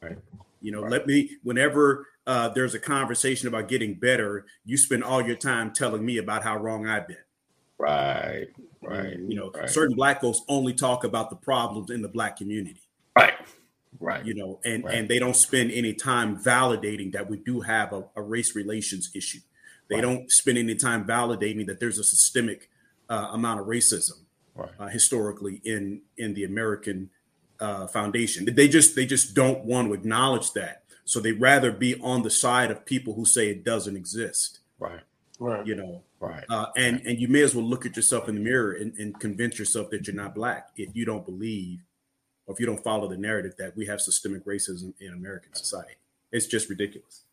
Right. 0.01 0.17
You 0.61 0.71
know, 0.71 0.81
Right. 0.83 0.91
let 0.91 1.07
me 1.07 1.37
whenever 1.43 2.07
uh, 2.25 2.49
there's 2.49 2.73
a 2.73 2.79
conversation 2.79 3.47
about 3.49 3.67
getting 3.67 3.95
better, 3.95 4.45
you 4.65 4.77
spend 4.77 5.03
all 5.03 5.21
your 5.21 5.35
time 5.35 5.73
telling 5.73 6.05
me 6.05 6.17
about 6.17 6.43
how 6.43 6.57
wrong 6.57 6.87
I've 6.87 7.07
been. 7.07 7.17
Right. 7.77 8.47
Right. 8.81 9.17
You 9.19 9.35
know, 9.35 9.51
Right. 9.51 9.69
certain 9.69 9.95
black 9.95 10.21
folks 10.21 10.41
only 10.47 10.73
talk 10.73 11.03
about 11.03 11.29
the 11.29 11.35
problems 11.35 11.89
in 11.89 12.01
the 12.01 12.07
black 12.07 12.37
community. 12.37 12.81
Right. 13.15 13.33
Right. 13.99 14.25
You 14.25 14.35
know, 14.35 14.59
and 14.63 14.83
Right. 14.85 14.95
and 14.95 15.09
they 15.09 15.19
don't 15.19 15.35
spend 15.35 15.71
any 15.71 15.93
time 15.93 16.37
validating 16.41 17.11
that 17.13 17.29
we 17.29 17.37
do 17.37 17.61
have 17.61 17.91
a, 17.93 18.05
a 18.15 18.21
race 18.21 18.55
relations 18.55 19.11
issue. 19.13 19.39
They 19.89 19.95
Right. 19.95 20.01
don't 20.01 20.31
spend 20.31 20.57
any 20.57 20.75
time 20.75 21.05
validating 21.05 21.67
that 21.67 21.79
there's 21.79 21.99
a 21.99 22.03
systemic 22.03 22.69
uh, 23.09 23.29
amount 23.33 23.59
of 23.59 23.67
racism 23.67 24.22
Right. 24.55 24.69
uh, 24.79 24.87
historically 24.87 25.61
in 25.63 26.01
in 26.17 26.33
the 26.35 26.43
American 26.43 27.09
uh, 27.59 27.87
foundation. 27.87 28.45
They 28.53 28.67
just 28.67 28.95
they 28.95 29.05
just 29.05 29.33
don't 29.33 29.65
want 29.65 29.87
to 29.87 29.93
acknowledge 29.93 30.53
that. 30.53 30.83
So 31.05 31.19
they 31.19 31.31
rather 31.31 31.71
be 31.71 31.99
on 32.01 32.21
the 32.23 32.29
side 32.29 32.71
of 32.71 32.85
people 32.85 33.13
who 33.13 33.25
say 33.25 33.49
it 33.49 33.63
doesn't 33.63 33.95
exist. 33.95 34.59
Right. 34.79 35.01
Right. 35.39 35.65
You 35.65 35.75
know, 35.75 36.03
Right. 36.19 36.43
uh, 36.49 36.67
and 36.77 37.01
and 37.05 37.19
you 37.19 37.27
may 37.27 37.41
as 37.41 37.53
well 37.55 37.65
look 37.65 37.85
at 37.85 37.95
yourself 37.95 38.29
in 38.29 38.35
the 38.35 38.41
mirror 38.41 38.71
and, 38.73 38.93
and 38.97 39.19
convince 39.19 39.59
yourself 39.59 39.89
that 39.89 40.07
you're 40.07 40.15
not 40.15 40.33
black 40.35 40.69
if 40.77 40.95
you 40.95 41.03
don't 41.03 41.25
believe 41.25 41.79
or 42.45 42.53
if 42.53 42.59
you 42.59 42.65
don't 42.65 42.83
follow 42.83 43.07
the 43.09 43.17
narrative 43.17 43.53
that 43.57 43.75
we 43.75 43.85
have 43.87 43.99
systemic 44.01 44.45
racism 44.45 44.93
in 44.99 45.13
American 45.13 45.53
society. 45.53 45.95
It's 46.31 46.47
just 46.47 46.69
ridiculous. 46.69 47.23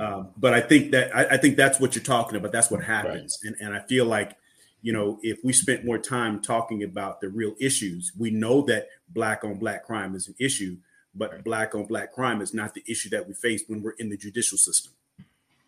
Um, 0.00 0.28
but 0.36 0.54
I 0.54 0.60
think 0.60 0.92
that 0.92 1.14
I, 1.14 1.34
I 1.34 1.36
think 1.36 1.56
that's 1.56 1.78
what 1.80 1.94
you're 1.94 2.04
talking 2.04 2.36
about. 2.36 2.52
That's 2.52 2.70
what 2.70 2.82
happens, 2.82 3.38
and 3.44 3.56
and 3.60 3.74
I 3.74 3.80
feel 3.80 4.04
like 4.06 4.36
you 4.82 4.92
know 4.92 5.18
if 5.22 5.38
we 5.44 5.52
spent 5.52 5.84
more 5.84 5.98
time 5.98 6.40
talking 6.40 6.82
about 6.82 7.20
the 7.20 7.28
real 7.28 7.54
issues, 7.58 8.12
we 8.18 8.30
know 8.30 8.62
that 8.62 8.88
black 9.08 9.44
on 9.44 9.58
black 9.58 9.84
crime 9.84 10.14
is 10.14 10.28
an 10.28 10.34
issue, 10.38 10.76
but 11.14 11.32
Right. 11.32 11.44
black 11.44 11.74
on 11.74 11.86
black 11.86 12.12
crime 12.12 12.40
is 12.40 12.52
not 12.54 12.74
the 12.74 12.84
issue 12.86 13.08
that 13.10 13.26
we 13.26 13.34
face 13.34 13.64
when 13.68 13.82
we're 13.82 13.92
in 13.98 14.08
the 14.10 14.16
judicial 14.16 14.58
system. 14.58 14.92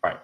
Right. 0.03 0.19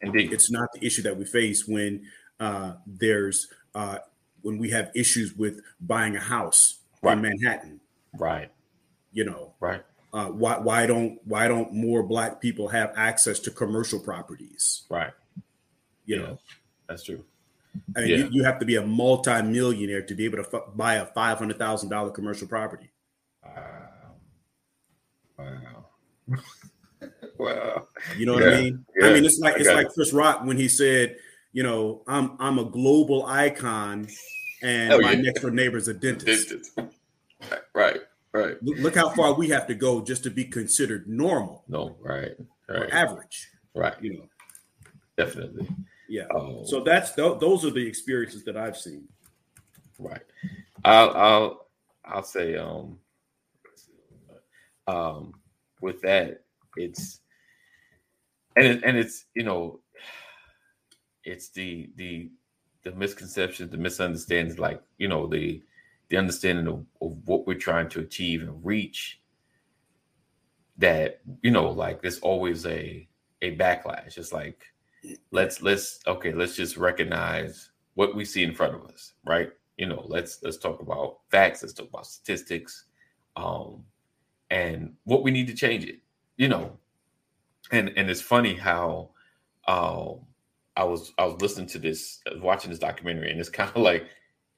Indeed. 0.00 0.32
It's 0.32 0.50
not 0.50 0.72
the 0.72 0.84
issue 0.84 1.02
that 1.02 1.16
we 1.16 1.24
face 1.24 1.68
when 1.68 2.06
uh, 2.40 2.76
there's 2.86 3.48
uh, 3.74 3.98
when 4.42 4.56
we 4.58 4.70
have 4.70 4.90
issues 4.94 5.34
with 5.34 5.60
buying 5.80 6.16
a 6.16 6.20
house 6.20 6.78
Right. 7.02 7.12
in 7.16 7.22
Manhattan. 7.22 7.80
right. 8.18 8.50
You 9.12 9.24
know, 9.24 9.54
Right. 9.60 9.82
uh, 10.14 10.28
why 10.28 10.58
why 10.58 10.86
don't 10.86 11.20
why 11.26 11.46
don't 11.48 11.72
more 11.74 12.02
black 12.02 12.40
people 12.40 12.68
have 12.68 12.92
access 12.96 13.38
to 13.40 13.50
commercial 13.50 14.00
properties? 14.00 14.84
Right. 14.88 15.12
You 16.06 16.16
Yeah. 16.16 16.22
know, 16.22 16.38
That's 16.88 17.04
true. 17.04 17.24
I 17.96 18.00
mean, 18.00 18.08
Yeah. 18.08 18.16
you, 18.16 18.28
you 18.32 18.44
have 18.44 18.58
to 18.60 18.66
be 18.66 18.76
a 18.76 18.86
multi-millionaire 18.86 20.02
to 20.02 20.14
be 20.14 20.24
able 20.24 20.42
to 20.42 20.48
f- 20.56 20.74
buy 20.76 20.94
a 20.94 21.06
five 21.06 21.38
hundred 21.38 21.58
thousand 21.58 21.88
dollar 21.90 22.10
commercial 22.10 22.46
property. 22.48 22.90
Wow. 23.44 23.88
Wow. 25.38 25.86
wow. 27.38 27.86
You 28.16 28.26
know 28.26 28.34
what 28.34 28.44
Yeah, 28.44 28.50
I 28.50 28.60
mean? 28.62 28.84
yeah, 29.00 29.06
I 29.08 29.12
mean, 29.14 29.24
it's 29.24 29.38
like 29.38 29.60
I 29.60 29.74
like 29.74 29.86
it. 29.86 29.92
Chris 29.94 30.12
Rock 30.12 30.44
when 30.44 30.56
he 30.56 30.68
said, 30.68 31.16
you 31.52 31.62
know, 31.62 32.02
I'm 32.06 32.36
I'm 32.38 32.58
a 32.58 32.64
global 32.64 33.24
icon, 33.26 34.08
and 34.62 34.92
Oh, 34.92 35.00
my 35.00 35.14
next 35.14 35.40
door 35.42 35.50
neighbor's 35.50 35.88
a 35.88 35.94
dentist. 35.94 36.26
Distance. 36.50 36.70
Right. 37.74 38.00
Right. 38.32 38.62
Look, 38.62 38.78
look 38.78 38.94
how 38.94 39.08
far 39.10 39.32
we 39.34 39.48
have 39.48 39.66
to 39.68 39.74
go 39.74 40.00
just 40.02 40.22
to 40.24 40.30
be 40.30 40.44
considered 40.44 41.08
normal 41.08 41.64
No. 41.68 41.96
Right. 42.00 42.32
or 42.68 42.80
Right. 42.82 42.90
average. 42.92 43.48
Right. 43.74 43.94
You 44.00 44.14
know, 44.18 44.28
Definitely. 45.16 45.66
Yeah. 46.10 46.24
Oh. 46.34 46.64
So 46.64 46.80
that's 46.80 47.12
tho- 47.12 47.38
those 47.38 47.64
are 47.64 47.70
the 47.70 47.86
experiences 47.86 48.44
that 48.44 48.56
I've 48.56 48.76
seen. 48.76 49.04
Right. 49.98 50.22
I'll 50.84 51.10
I'll 51.10 51.66
I'll 52.04 52.22
say 52.22 52.56
um 52.56 52.98
um 54.88 55.32
with 55.80 56.02
that 56.02 56.42
it's 56.76 57.20
and 58.56 58.66
it, 58.66 58.82
and 58.84 58.96
it's 58.96 59.26
you 59.34 59.44
know 59.44 59.80
it's 61.24 61.50
the 61.50 61.90
the 61.96 62.30
the 62.82 62.92
misconceptions 62.92 63.70
the 63.70 63.76
misunderstandings 63.76 64.58
like 64.58 64.82
you 64.98 65.06
know 65.06 65.26
the 65.26 65.62
the 66.08 66.16
understanding 66.16 66.66
of, 66.66 66.84
of 67.00 67.16
what 67.26 67.46
we're 67.46 67.54
trying 67.54 67.88
to 67.88 68.00
achieve 68.00 68.42
and 68.42 68.64
reach 68.64 69.20
that 70.78 71.20
you 71.42 71.50
know 71.50 71.70
like 71.70 72.02
there's 72.02 72.18
always 72.20 72.66
a 72.66 73.06
a 73.42 73.56
backlash 73.56 74.18
it's 74.18 74.32
like 74.32 74.69
let's 75.30 75.62
let's 75.62 76.00
okay 76.06 76.32
let's 76.32 76.56
just 76.56 76.76
recognize 76.76 77.70
what 77.94 78.14
we 78.14 78.24
see 78.24 78.42
in 78.42 78.54
front 78.54 78.74
of 78.74 78.84
us 78.86 79.14
right? 79.24 79.50
You 79.76 79.86
know 79.86 80.04
let's 80.06 80.42
let's 80.42 80.58
talk 80.58 80.80
about 80.80 81.18
facts 81.30 81.62
let's 81.62 81.74
talk 81.74 81.88
about 81.88 82.06
statistics 82.06 82.84
um 83.36 83.84
and 84.50 84.94
what 85.04 85.22
we 85.22 85.30
need 85.30 85.46
to 85.46 85.54
change 85.54 85.84
it 85.84 86.00
you 86.36 86.48
know? 86.48 86.76
And 87.72 87.92
and 87.96 88.10
it's 88.10 88.22
funny 88.22 88.54
how 88.54 89.10
um 89.68 90.20
i 90.76 90.84
was 90.84 91.12
i 91.18 91.24
was 91.24 91.40
listening 91.40 91.66
to 91.68 91.78
this 91.78 92.20
watching 92.36 92.70
this 92.70 92.78
documentary 92.78 93.30
and 93.30 93.38
it's 93.38 93.48
kind 93.60 93.70
of 93.70 93.82
like 93.82 94.06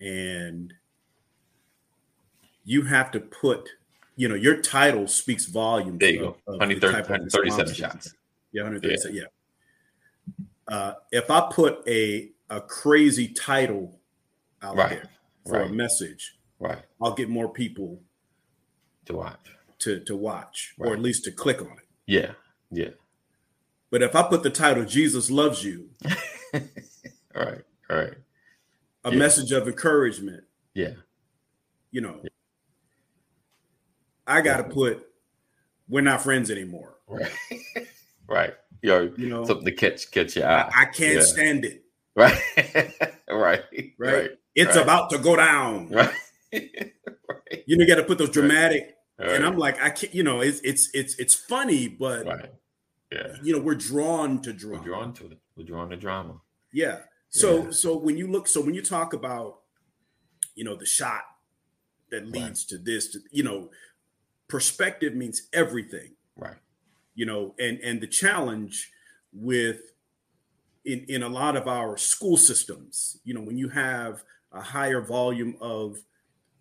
and 0.00 0.72
you 2.64 2.82
have 2.82 3.10
to 3.12 3.20
put. 3.20 3.68
You 4.16 4.28
know, 4.28 4.36
your 4.36 4.60
title 4.62 5.08
speaks 5.08 5.46
volumes. 5.46 5.98
There 5.98 6.10
you 6.10 6.18
go. 6.20 6.26
of- 6.28 6.36
the 6.46 6.52
130 6.58 6.98
of 6.98 7.10
137 7.10 7.42
response 7.42 7.56
that 7.70 7.78
you 7.78 7.84
shots. 7.84 8.14
Yeah, 8.52 8.62
137. 8.62 9.16
Yeah. 9.16 9.24
Uh, 10.68 10.94
if 11.10 11.30
I 11.30 11.48
put 11.52 11.86
a 11.88 12.30
a 12.50 12.60
crazy 12.60 13.28
title 13.28 13.98
out 14.62 14.76
Right, 14.76 14.90
there 14.90 15.10
for 15.46 15.60
a 15.62 15.68
message, 15.68 16.36
right 16.60 16.82
I'll 17.02 17.14
get 17.14 17.28
more 17.28 17.48
people 17.52 18.00
to 19.06 19.14
watch 19.14 19.38
to 19.80 20.00
to 20.04 20.14
watch 20.16 20.74
or 20.78 20.92
at 20.94 21.00
least 21.00 21.24
to 21.24 21.32
click 21.32 21.60
on 21.60 21.72
it. 21.72 21.86
yeah 22.06 22.32
yeah 22.70 22.90
But 23.90 24.02
if 24.02 24.14
I 24.14 24.22
put 24.22 24.42
the 24.42 24.50
title 24.50 24.84
"Jesus 24.84 25.30
loves 25.30 25.64
you," 25.64 25.90
all 26.54 26.60
right 27.34 27.62
all 27.90 27.96
right 27.96 28.14
a 29.04 29.10
Yeah. 29.12 29.18
message 29.18 29.52
of 29.52 29.66
encouragement, 29.68 30.44
yeah 30.74 30.92
you 31.90 32.00
know, 32.00 32.20
I 34.26 34.40
got 34.40 34.56
to 34.58 34.64
put 34.64 35.06
"We're 35.88 36.00
not 36.02 36.22
friends 36.22 36.50
anymore." 36.50 36.96
right 37.08 37.30
right 38.28 38.54
Yo, 38.82 39.12
You 39.16 39.28
know, 39.28 39.44
something 39.46 39.64
to 39.66 39.72
catch 39.72 40.10
catch 40.10 40.36
your 40.36 40.46
I, 40.46 40.62
eye 40.62 40.70
I 40.74 40.84
can't 40.86 41.14
Yeah. 41.16 41.20
stand 41.22 41.64
it. 41.64 41.84
right 42.16 42.38
right 43.30 43.62
Right? 43.68 43.94
right 43.98 44.30
It's 44.54 44.76
Right. 44.76 44.82
about 44.82 45.10
to 45.10 45.18
go 45.18 45.36
down. 45.36 45.88
right 45.90 46.14
right 46.52 47.64
You 47.66 47.76
know, 47.76 47.84
you 47.84 47.86
got 47.86 47.96
to 47.96 48.04
put 48.04 48.18
those 48.18 48.30
dramatic. 48.30 48.94
And 49.18 49.44
I'm 49.46 49.56
like, 49.56 49.80
I 49.80 49.90
can't. 49.90 50.12
You 50.14 50.22
know, 50.24 50.40
it's 50.40 50.60
it's 50.60 50.90
it's 50.92 51.18
it's 51.18 51.34
funny, 51.34 51.88
but 51.88 52.26
right 52.26 52.50
yeah 53.12 53.36
you 53.42 53.52
know, 53.54 53.60
we're 53.60 53.74
drawn 53.76 54.40
to 54.42 54.52
drama. 54.52 54.78
we're 54.78 54.84
drawn 54.84 55.12
to 55.14 55.26
it 55.30 55.38
we're 55.56 55.64
drawn 55.64 55.88
to 55.90 55.96
drama 55.96 56.40
Yeah. 56.72 57.00
So 57.34 57.64
Yeah. 57.64 57.70
so 57.72 57.96
when 57.96 58.16
you 58.16 58.28
look, 58.28 58.46
so 58.46 58.60
when 58.60 58.74
you 58.74 58.82
talk 58.82 59.12
about, 59.12 59.62
you 60.54 60.62
know, 60.64 60.76
the 60.76 60.86
shot 60.86 61.24
that 62.10 62.26
leads 62.28 62.64
to 62.66 62.78
this, 62.78 63.08
to, 63.12 63.20
you 63.32 63.42
know, 63.42 63.70
perspective 64.48 65.14
means 65.14 65.48
everything. 65.52 66.16
right 66.36 66.58
you 67.16 67.26
know 67.26 67.54
and 67.60 67.78
and 67.80 68.00
the 68.00 68.06
challenge 68.08 68.92
with 69.32 69.80
in 70.84 71.04
in 71.08 71.22
a 71.22 71.28
lot 71.28 71.56
of 71.56 71.66
our 71.68 71.96
school 71.96 72.36
systems 72.36 73.20
you 73.24 73.32
know 73.34 73.40
when 73.40 73.56
you 73.58 73.68
have 73.68 74.24
a 74.52 74.60
higher 74.60 75.00
volume 75.00 75.56
of 75.60 75.98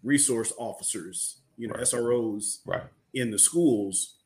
resource 0.03 0.53
officers 0.57 1.41
you 1.57 1.67
know 1.67 1.73
Right. 1.75 1.83
SROs 1.83 2.59
right 2.65 2.89
in 3.13 3.31
the 3.31 3.39
schools 3.39 4.17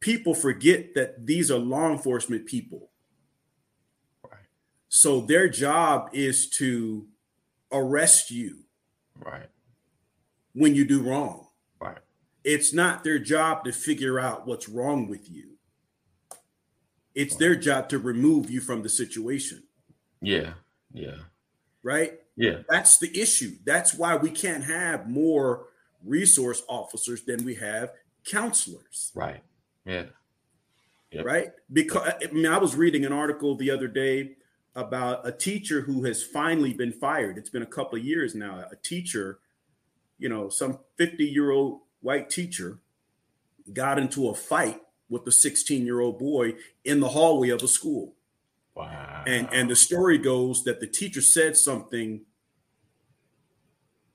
people 0.00 0.34
forget 0.34 0.94
that 0.94 1.26
these 1.26 1.50
are 1.50 1.58
law 1.58 1.90
enforcement 1.92 2.46
people 2.46 2.80
right 2.80 2.89
so 4.90 5.22
their 5.22 5.48
job 5.48 6.10
is 6.12 6.50
to 6.50 7.06
arrest 7.72 8.30
you 8.30 8.58
right. 9.24 9.48
when 10.52 10.74
you 10.74 10.84
do 10.84 11.00
wrong. 11.02 11.46
Right. 11.80 11.96
It's 12.44 12.74
not 12.74 13.02
their 13.02 13.18
job 13.18 13.64
to 13.64 13.72
figure 13.72 14.20
out 14.20 14.46
what's 14.46 14.68
wrong 14.68 15.08
with 15.08 15.30
you. 15.30 15.52
It's 17.14 17.36
their 17.36 17.56
job 17.56 17.88
to 17.88 17.98
remove 17.98 18.50
you 18.50 18.60
from 18.60 18.82
the 18.82 18.88
situation. 18.90 19.62
Yeah 20.20 20.52
yeah. 20.92 21.16
Right? 21.82 22.14
Yeah. 22.36 22.58
That's 22.68 22.98
the 22.98 23.10
issue. 23.18 23.56
That's 23.64 23.94
why 23.94 24.16
we 24.16 24.30
can't 24.30 24.64
have 24.64 25.08
more 25.08 25.66
resource 26.04 26.62
officers 26.68 27.22
than 27.24 27.44
we 27.44 27.54
have 27.56 27.92
counselors. 28.24 29.12
Right. 29.14 29.42
Yeah. 29.84 30.04
Yep. 31.12 31.24
right? 31.24 31.50
Because 31.72 32.08
i 32.08 32.32
mean 32.32 32.46
i 32.46 32.56
was 32.56 32.76
reading 32.76 33.04
an 33.04 33.12
article 33.12 33.56
the 33.56 33.72
other 33.72 33.88
day 33.88 34.36
about 34.74 35.26
a 35.26 35.32
teacher 35.32 35.80
who 35.80 36.04
has 36.04 36.22
finally 36.22 36.72
been 36.72 36.92
fired 36.92 37.36
it's 37.36 37.50
been 37.50 37.62
a 37.62 37.66
couple 37.66 37.98
of 37.98 38.04
years 38.04 38.34
now 38.34 38.64
a 38.70 38.76
teacher 38.76 39.40
you 40.18 40.28
know 40.28 40.48
some 40.48 40.78
50 40.96 41.24
year 41.24 41.50
old 41.50 41.80
white 42.00 42.30
teacher 42.30 42.78
got 43.72 43.98
into 43.98 44.28
a 44.28 44.34
fight 44.34 44.80
with 45.08 45.24
the 45.24 45.32
16 45.32 45.84
year 45.84 46.00
old 46.00 46.18
boy 46.18 46.54
in 46.84 47.00
the 47.00 47.08
hallway 47.08 47.50
of 47.50 47.62
a 47.62 47.68
school. 47.68 48.14
Wow. 48.74 49.24
And 49.26 49.48
and 49.52 49.68
the 49.68 49.76
story 49.76 50.16
goes 50.16 50.64
that 50.64 50.80
the 50.80 50.86
teacher 50.86 51.20
said 51.20 51.56
something 51.56 52.22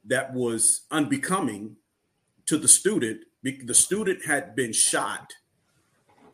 that 0.06 0.34
was 0.34 0.86
unbecoming 0.90 1.76
to 2.46 2.58
the 2.58 2.68
student. 2.68 3.22
The 3.44 3.74
student 3.76 4.26
had 4.26 4.56
been 4.56 4.74
shot 4.74 5.34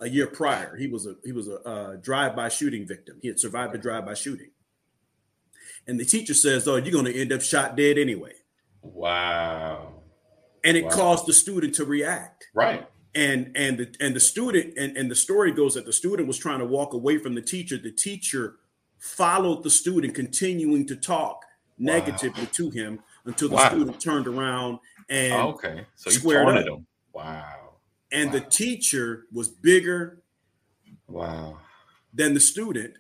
a 0.01 0.09
year 0.09 0.27
prior. 0.27 0.75
He 0.75 0.87
was 0.87 1.05
a 1.05 1.15
he 1.23 1.31
was 1.31 1.47
a, 1.47 1.55
uh 1.61 1.95
drive-by 1.97 2.49
shooting 2.49 2.85
victim. 2.87 3.17
He 3.21 3.27
had 3.29 3.39
survived 3.39 3.73
a 3.75 3.77
drive-by 3.77 4.15
shooting. 4.15 4.49
And 5.87 5.99
the 5.99 6.05
teacher 6.05 6.33
says, 6.33 6.67
"Oh, 6.67 6.75
you're 6.75 6.91
going 6.91 7.05
to 7.05 7.15
end 7.15 7.31
up 7.31 7.41
shot 7.41 7.75
dead 7.77 7.97
anyway." 7.97 8.33
wow. 8.81 9.93
And 10.63 10.77
it 10.77 10.83
Wow. 10.85 10.91
caused 10.91 11.25
the 11.25 11.33
student 11.33 11.73
to 11.75 11.85
react. 11.85 12.47
Right. 12.53 12.87
and 13.13 13.51
and 13.55 13.77
the 13.77 13.93
and 13.99 14.15
the 14.15 14.19
student 14.21 14.77
and, 14.77 14.95
and 14.95 15.11
the 15.11 15.15
story 15.15 15.51
goes 15.51 15.73
that 15.73 15.85
the 15.85 15.91
student 15.93 16.27
was 16.29 16.37
trying 16.37 16.59
to 16.59 16.65
walk 16.65 16.93
away 16.93 17.17
from 17.17 17.35
the 17.35 17.41
teacher 17.41 17.77
the 17.77 17.91
teacher 17.91 18.55
followed 18.99 19.63
the 19.63 19.69
student 19.69 20.15
continuing 20.15 20.85
to 20.87 20.95
talk 20.95 21.43
negatively 21.77 22.45
to 22.53 22.69
him 22.69 22.99
until 23.25 23.49
the 23.49 23.55
Wow. 23.55 23.67
student 23.69 23.99
turned 23.99 24.27
around 24.27 24.79
and 25.09 25.33
Oh, 25.33 25.49
okay. 25.49 25.85
So 25.95 26.09
you 26.09 26.19
squared 26.19 26.45
taunted 26.47 26.69
up. 26.69 26.77
him. 26.77 26.87
Wow. 27.11 27.70
And 28.11 28.31
the 28.31 28.41
teacher 28.41 29.25
was 29.31 29.47
bigger 29.49 30.21
Wow. 31.07 31.59
than 32.13 32.33
the 32.33 32.39
student. 32.39 32.95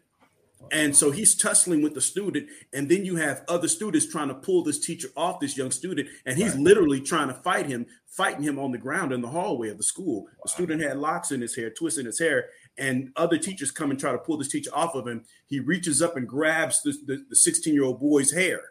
And 0.71 0.95
so 0.95 1.11
he's 1.11 1.35
tussling 1.35 1.81
with 1.81 1.95
the 1.95 2.01
student. 2.01 2.47
And 2.71 2.87
then 2.87 3.03
you 3.03 3.17
have 3.17 3.43
other 3.49 3.67
students 3.67 4.05
trying 4.05 4.29
to 4.29 4.35
pull 4.35 4.63
this 4.63 4.79
teacher 4.79 5.09
off 5.17 5.39
this 5.41 5.57
young 5.57 5.71
student. 5.71 6.07
And 6.25 6.37
he's 6.37 6.53
Right. 6.53 6.61
literally 6.61 7.01
trying 7.01 7.27
to 7.27 7.33
fight 7.33 7.65
him 7.65 7.87
fighting 8.05 8.43
him 8.43 8.59
on 8.59 8.71
the 8.73 8.77
ground 8.77 9.13
in 9.13 9.21
the 9.21 9.29
hallway 9.29 9.69
of 9.69 9.77
the 9.77 9.83
school. 9.83 10.27
The 10.43 10.49
student 10.49 10.81
had 10.81 10.97
locks 10.97 11.31
in 11.31 11.39
his 11.41 11.55
hair 11.55 11.69
twisting 11.69 12.05
his 12.05 12.19
hair. 12.19 12.49
And 12.77 13.11
other 13.15 13.37
teachers 13.37 13.71
come 13.71 13.89
and 13.89 13.97
try 13.99 14.11
to 14.11 14.17
pull 14.17 14.37
this 14.37 14.49
teacher 14.49 14.69
off 14.73 14.95
of 14.95 15.07
him. 15.07 15.23
He 15.47 15.59
reaches 15.61 16.01
up 16.01 16.15
and 16.17 16.27
grabs 16.27 16.81
the, 16.83 16.91
the, 17.05 17.25
the 17.29 17.35
16 17.35 17.73
year 17.73 17.83
old 17.83 17.99
boy's 18.01 18.31
hair. 18.31 18.61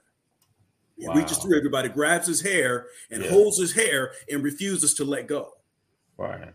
He 0.97 1.09
reaches 1.09 1.39
through. 1.39 1.57
Everybody 1.57 1.89
grabs 1.89 2.27
his 2.27 2.43
hair 2.43 2.89
and 3.11 3.25
Yeah. 3.25 3.31
holds 3.31 3.59
his 3.59 3.73
hair 3.73 4.13
and 4.31 4.43
refuses 4.43 4.93
to 4.95 5.05
let 5.05 5.27
go 5.27 5.55
Right. 6.21 6.53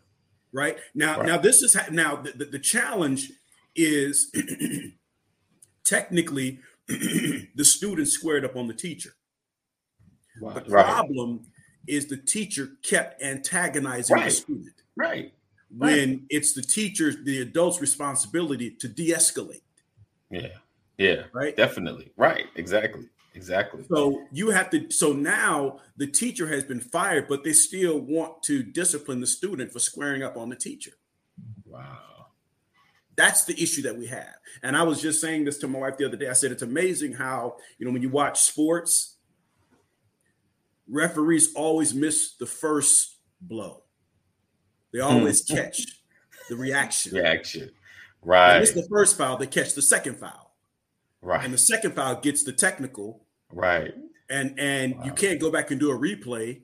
right 0.54 0.78
now 0.94 1.18
Right. 1.20 1.28
now 1.28 1.38
this 1.38 1.62
is 1.64 1.74
ha- 1.74 1.88
now 1.92 2.18
the, 2.18 2.32
the, 2.32 2.46
the 2.46 2.60
challenge 2.60 3.32
is 3.76 4.32
technically 5.84 6.60
the 6.88 7.64
student 7.66 8.08
squared 8.08 8.46
up 8.46 8.56
on 8.56 8.68
the 8.68 8.74
teacher 8.74 9.12
Wow. 10.42 10.54
the 10.54 10.70
Right. 10.70 10.86
problem 10.86 11.48
is 11.88 12.08
the 12.08 12.18
teacher 12.18 12.70
kept 12.84 13.22
antagonizing 13.22 14.16
the 14.18 14.30
student 14.32 14.76
Right. 14.96 15.34
when 15.76 16.26
it's 16.30 16.54
the 16.54 16.62
teacher's 16.62 17.18
the 17.24 17.42
adult's 17.42 17.82
responsibility 17.82 18.72
to 18.72 18.88
de-escalate 18.88 19.62
Yeah. 20.30 20.50
Yeah. 20.98 21.24
right 21.34 21.56
Definitely. 21.56 22.12
Right. 22.18 22.46
Exactly. 22.56 23.10
Exactly. 23.36 23.84
so 23.90 24.24
you 24.32 24.50
have 24.50 24.70
to 24.72 24.90
so 24.90 25.12
now 25.14 25.80
the 25.98 26.08
teacher 26.08 26.48
has 26.48 26.64
been 26.64 26.80
fired 26.80 27.28
but 27.28 27.44
they 27.44 27.54
still 27.54 28.00
want 28.00 28.42
to 28.44 28.64
discipline 28.64 29.20
the 29.20 29.28
student 29.28 29.72
for 29.72 29.80
squaring 29.80 30.24
up 30.24 30.38
on 30.38 30.50
the 30.50 30.56
teacher 30.56 30.94
Wow. 31.66 32.28
That's 33.16 33.46
the 33.46 33.62
issue 33.62 33.84
that 33.84 33.98
we 33.98 34.08
have. 34.08 34.36
And 34.62 34.76
I 34.76 34.84
was 34.84 35.02
just 35.02 35.22
saying 35.22 35.46
this 35.46 35.58
to 35.60 35.68
my 35.68 35.80
wife 35.80 35.98
the 35.98 36.06
other 36.06 36.18
day. 36.18 36.28
I 36.28 36.34
said 36.34 36.52
it's 36.52 36.64
amazing 36.64 37.14
how, 37.14 37.58
you 37.78 37.86
know, 37.86 37.92
when 37.92 38.02
you 38.02 38.10
watch 38.10 38.42
sports, 38.42 39.16
referees 40.90 41.54
always 41.56 41.94
miss 41.94 42.34
the 42.34 42.46
first 42.46 43.16
blow. 43.42 43.84
They 44.92 45.00
hmm. 45.00 45.06
always 45.06 45.44
catch 45.44 46.02
the 46.50 46.56
reaction. 46.56 47.14
Reaction. 47.16 47.68
They 47.68 47.72
Right. 48.22 48.60
miss 48.60 48.72
the 48.72 48.88
first 48.90 49.18
foul, 49.18 49.38
they 49.38 49.46
catch 49.46 49.76
the 49.76 49.84
second 49.84 50.18
foul. 50.18 50.56
Right. 51.22 51.46
And 51.46 51.54
the 51.54 51.60
second 51.60 51.96
foul 51.96 52.20
gets 52.22 52.44
the 52.44 52.54
technical. 52.54 53.25
Right. 53.52 53.94
And 54.30 54.60
and 54.60 54.96
you 55.06 55.12
can't 55.12 55.40
go 55.40 55.52
back 55.52 55.72
and 55.72 55.80
do 55.80 55.92
a 55.92 55.98
replay 55.98 56.62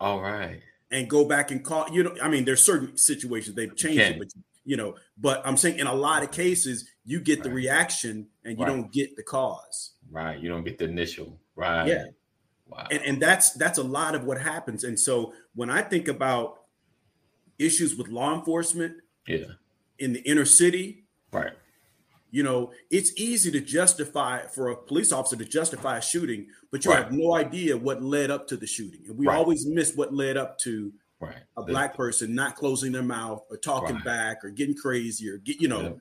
All 0.00 0.20
right. 0.20 0.60
and 0.92 1.08
go 1.10 1.24
back 1.24 1.50
and 1.50 1.64
call, 1.64 1.86
you 1.90 2.04
know, 2.04 2.14
I 2.22 2.28
mean, 2.28 2.44
there's 2.44 2.62
certain 2.62 2.96
situations 2.96 3.56
they've 3.56 3.74
changed 3.76 4.00
it, 4.00 4.18
but 4.18 4.28
you 4.64 4.76
know, 4.76 4.94
but 5.16 5.44
I'm 5.46 5.56
saying 5.56 5.78
in 5.78 5.86
a 5.86 5.94
lot 5.94 6.22
of 6.22 6.30
cases, 6.30 6.88
you 7.04 7.20
get 7.20 7.42
the 7.42 7.50
reaction 7.50 8.28
and 8.44 8.56
you 8.58 8.64
Right. 8.64 8.70
don't 8.70 8.92
get 8.92 9.16
the 9.16 9.22
cause. 9.22 9.92
Right. 10.10 10.38
You 10.38 10.48
don't 10.48 10.62
get 10.64 10.78
the 10.78 10.84
initial. 10.84 11.38
Right. 11.56 11.88
Yeah. 11.88 12.04
Wow. 12.68 12.86
and 12.90 13.02
and 13.02 13.20
that's 13.22 13.52
that's 13.54 13.78
a 13.78 13.82
lot 13.82 14.14
of 14.14 14.24
what 14.24 14.38
happens 14.38 14.84
and 14.84 15.00
so 15.00 15.32
when 15.54 15.70
i 15.70 15.80
think 15.80 16.06
about 16.06 16.64
issues 17.58 17.96
with 17.96 18.08
law 18.08 18.34
enforcement 18.38 18.94
yeah. 19.26 19.46
in 19.98 20.12
the 20.12 20.20
inner 20.20 20.44
city 20.44 21.06
Right. 21.32 21.52
You 22.30 22.42
know 22.42 22.70
it's 22.90 23.12
easy 23.16 23.50
to 23.50 23.60
justify 23.60 24.42
for 24.48 24.68
a 24.70 24.76
police 24.76 25.12
officer 25.12 25.36
to 25.36 25.44
justify 25.44 25.96
a 25.98 26.02
shooting 26.02 26.46
but 26.70 26.84
you 26.84 26.90
Right. 26.90 27.04
have 27.04 27.12
no 27.12 27.34
idea 27.34 27.76
what 27.76 28.02
led 28.02 28.30
up 28.30 28.46
to 28.48 28.56
the 28.56 28.66
shooting 28.66 29.00
and 29.08 29.16
we 29.16 29.26
Right. 29.26 29.36
always 29.36 29.66
miss 29.66 29.94
what 29.96 30.12
led 30.14 30.36
up 30.36 30.58
to 30.60 30.92
Right. 31.20 31.42
a 31.56 31.62
black 31.62 31.96
person 31.96 32.34
not 32.34 32.54
closing 32.56 32.92
their 32.92 33.02
mouth 33.02 33.42
or 33.50 33.56
talking 33.56 33.98
back 34.04 34.44
or 34.44 34.50
getting 34.50 34.74
crazy 34.76 35.28
or 35.28 35.38
get 35.38 35.60
you 35.60 35.68
know 35.68 36.00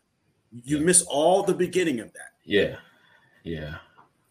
you 0.52 0.78
Yeah. 0.78 0.84
miss 0.84 1.02
all 1.04 1.44
the 1.44 1.54
beginning 1.54 2.00
of 2.00 2.12
that 2.14 2.32
Yeah. 2.44 2.78
Yeah. 3.44 3.78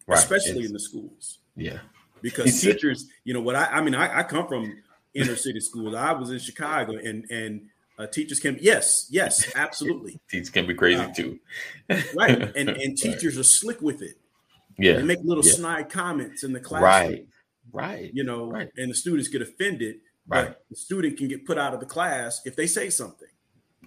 Right. 0.06 0.18
especially 0.18 0.50
It's- 0.50 0.66
in 0.66 0.72
the 0.74 0.80
schools 0.80 1.38
yeah. 1.56 1.80
because 2.22 2.61
teachers, 2.61 3.09
you 3.24 3.32
know, 3.35 3.40
what 3.40 3.56
I, 3.56 3.64
I 3.66 3.80
mean, 3.82 3.94
I, 3.94 4.20
I 4.20 4.22
come 4.22 4.46
from 4.46 4.82
inner 5.14 5.35
city 5.37 5.61
schools. 5.61 5.94
I 5.94 6.12
was 6.12 6.30
in 6.30 6.38
Chicago, 6.38 6.92
and 6.96 7.24
and 7.30 7.68
uh, 7.98 8.06
teachers 8.06 8.40
can, 8.40 8.59
yes, 8.61 9.06
yes, 9.11 9.52
absolutely, 9.54 10.20
Teachers 10.30 10.50
can 10.50 10.66
be 10.66 10.74
crazy 10.74 11.00
Wow. 11.00 11.12
too. 11.16 11.38
right, 12.14 12.42
and 12.56 12.68
and 12.68 12.68
Right. 12.78 12.96
teachers 12.96 13.38
are 13.38 13.42
slick 13.44 13.80
with 13.80 14.02
it. 14.02 14.16
Yeah. 14.78 14.96
They 14.96 15.02
make 15.02 15.18
little 15.24 15.44
yeah. 15.44 15.52
snide 15.54 15.88
comments 15.90 16.44
in 16.44 16.52
the 16.52 16.61
classroom, 16.61 17.12
Right. 17.12 17.26
Right. 17.72 18.11
you 18.14 18.24
know, 18.24 18.50
Right. 18.50 18.68
and 18.76 18.90
the 18.90 18.94
students 18.94 19.28
get 19.28 19.40
offended. 19.42 19.96
Right. 20.28 20.54
The 20.70 20.76
student 20.76 21.16
can 21.16 21.28
get 21.28 21.46
put 21.46 21.56
out 21.56 21.72
of 21.72 21.80
the 21.80 21.87
class 21.87 22.42
if 22.44 22.56
they 22.56 22.66
say 22.66 22.90
something. 22.90 23.28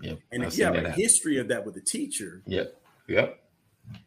Yep. 0.02 0.19
And 0.32 0.41
I've 0.43 0.54
if 0.54 0.58
you 0.58 0.63
have 0.65 0.76
a 0.76 0.78
happen. 0.80 0.93
history 0.93 1.38
of 1.38 1.50
that 1.50 1.65
with 1.65 1.76
a 1.78 1.82
teacher, 1.82 2.41
Yep. 2.48 2.82
Yep. 3.08 3.43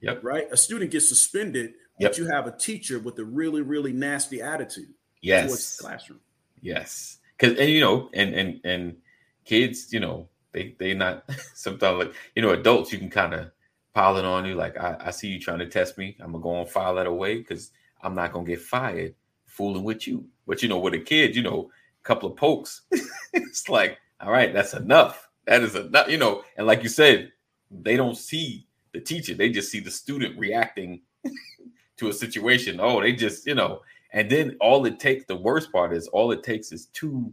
Yep. 0.01 0.25
right, 0.25 0.47
a 0.51 0.57
student 0.57 0.91
gets 0.91 1.09
suspended, 1.09 1.75
Yep. 1.99 2.11
but 2.13 2.19
you 2.19 2.27
have 2.27 2.47
a 2.47 2.57
teacher 2.57 2.99
with 2.99 3.19
a 3.19 3.25
really, 3.25 3.61
really 3.63 3.93
nasty 3.93 4.41
attitude 4.41 4.87
towards 4.87 4.97
Yes. 5.23 5.77
the 5.77 5.83
classroom. 5.85 6.21
Yes. 6.63 7.19
Cause 7.39 7.57
and 7.59 7.71
you 7.71 7.81
know, 7.81 8.09
and 8.15 8.35
and 8.35 8.61
and 8.65 8.97
kids, 9.45 9.93
you 9.93 10.01
know, 10.01 10.29
they 10.53 10.75
they 10.79 10.95
not 10.95 11.25
sometimes 11.55 11.99
like 11.99 12.15
you 12.35 12.43
know, 12.43 12.51
adults 12.51 12.93
you 12.93 12.99
can 12.99 13.11
kind 13.11 13.35
of 13.35 13.51
pile 13.95 14.17
it 14.17 14.25
on 14.25 14.45
you. 14.45 14.55
Like 14.55 14.77
I, 14.79 14.97
I 15.01 15.11
see 15.11 15.29
you 15.29 15.41
trying 15.41 15.59
to 15.59 15.69
test 15.69 15.99
me. 15.99 16.17
I'm 16.21 16.33
gonna 16.33 16.43
go 16.43 16.61
and 16.61 16.69
file 16.69 16.95
that 16.97 17.07
away 17.07 17.39
because 17.39 17.71
I'm 18.03 18.15
not 18.15 18.33
gonna 18.33 18.47
get 18.47 18.61
fired 18.61 19.15
fooling 19.47 19.85
with 19.85 20.07
you. 20.07 20.25
But 20.47 20.63
you 20.63 20.69
know, 20.69 20.79
with 20.79 20.95
a 20.95 20.99
kid, 20.99 21.37
you 21.37 21.43
know, 21.43 21.71
a 22.01 22.07
couple 22.07 22.31
of 22.31 22.37
pokes, 22.37 22.83
it's 23.33 23.69
like, 23.69 23.99
all 24.21 24.33
right, 24.33 24.53
that's 24.53 24.75
enough. 24.75 25.29
That 25.47 25.63
is 25.63 25.75
enough, 25.75 26.09
you 26.09 26.19
know, 26.19 26.43
and 26.57 26.67
like 26.67 26.83
you 26.83 26.89
said, 26.89 27.33
they 27.71 27.97
don't 27.97 28.17
see 28.17 28.67
the 28.93 29.01
teacher, 29.01 29.35
they 29.35 29.51
just 29.51 29.71
see 29.71 29.81
the 29.81 29.91
student 29.91 30.39
reacting 30.39 31.01
to 31.97 32.09
a 32.09 32.13
situation. 32.13 32.79
Oh, 32.81 33.01
they 33.01 33.13
just, 33.13 33.47
you 33.47 33.55
know, 33.55 33.83
and 34.13 34.31
then 34.31 34.57
all 34.61 34.87
it 34.87 35.01
takes, 35.01 35.25
the 35.25 35.37
worst 35.37 35.73
part 35.73 35.93
is 35.93 36.07
all 36.09 36.31
it 36.31 36.43
takes 36.43 36.71
is 36.71 36.87
two 36.87 37.33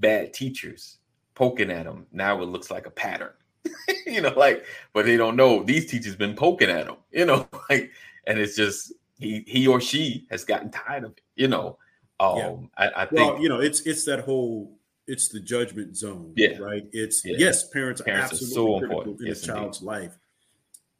bad 0.00 0.34
teachers 0.34 0.97
poking 1.38 1.70
at 1.70 1.84
them. 1.84 2.06
Now 2.12 2.42
it 2.42 2.46
looks 2.46 2.68
like 2.70 2.86
a 2.86 2.90
pattern, 2.90 3.30
you 4.06 4.20
know, 4.20 4.34
like, 4.36 4.64
but 4.92 5.06
they 5.06 5.16
don't 5.16 5.36
know 5.36 5.62
these 5.62 5.86
teachers 5.86 6.16
been 6.16 6.34
poking 6.34 6.68
at 6.68 6.86
them, 6.86 6.96
you 7.12 7.24
know, 7.24 7.48
like, 7.70 7.92
and 8.26 8.38
it's 8.38 8.56
just 8.56 8.92
he 9.18 9.44
he 9.46 9.66
or 9.68 9.80
she 9.80 10.26
has 10.30 10.44
gotten 10.44 10.70
tired 10.70 11.04
of 11.04 11.12
it, 11.12 11.20
you 11.36 11.46
know. 11.48 11.78
Um, 12.20 12.36
Yeah. 12.36 12.56
I, 12.76 13.02
I 13.02 13.06
think 13.06 13.34
Well, 13.34 13.42
you 13.42 13.48
know, 13.48 13.60
it's 13.60 13.80
it's 13.82 14.04
that 14.06 14.20
whole 14.20 14.76
it's 15.06 15.28
the 15.28 15.40
judgment 15.40 15.96
zone, 15.96 16.32
Yeah. 16.36 16.58
right? 16.58 16.84
It's 16.92 17.24
Yeah. 17.24 17.36
yes, 17.38 17.68
parents, 17.70 18.02
Parents 18.02 18.32
are 18.32 18.34
are 18.34 18.34
absolutely 18.34 18.54
so 18.54 18.78
critical 18.78 18.96
important. 18.98 19.20
in 19.20 19.26
Yes, 19.28 19.42
a 19.42 19.46
child's 19.46 19.82
life. 19.82 20.18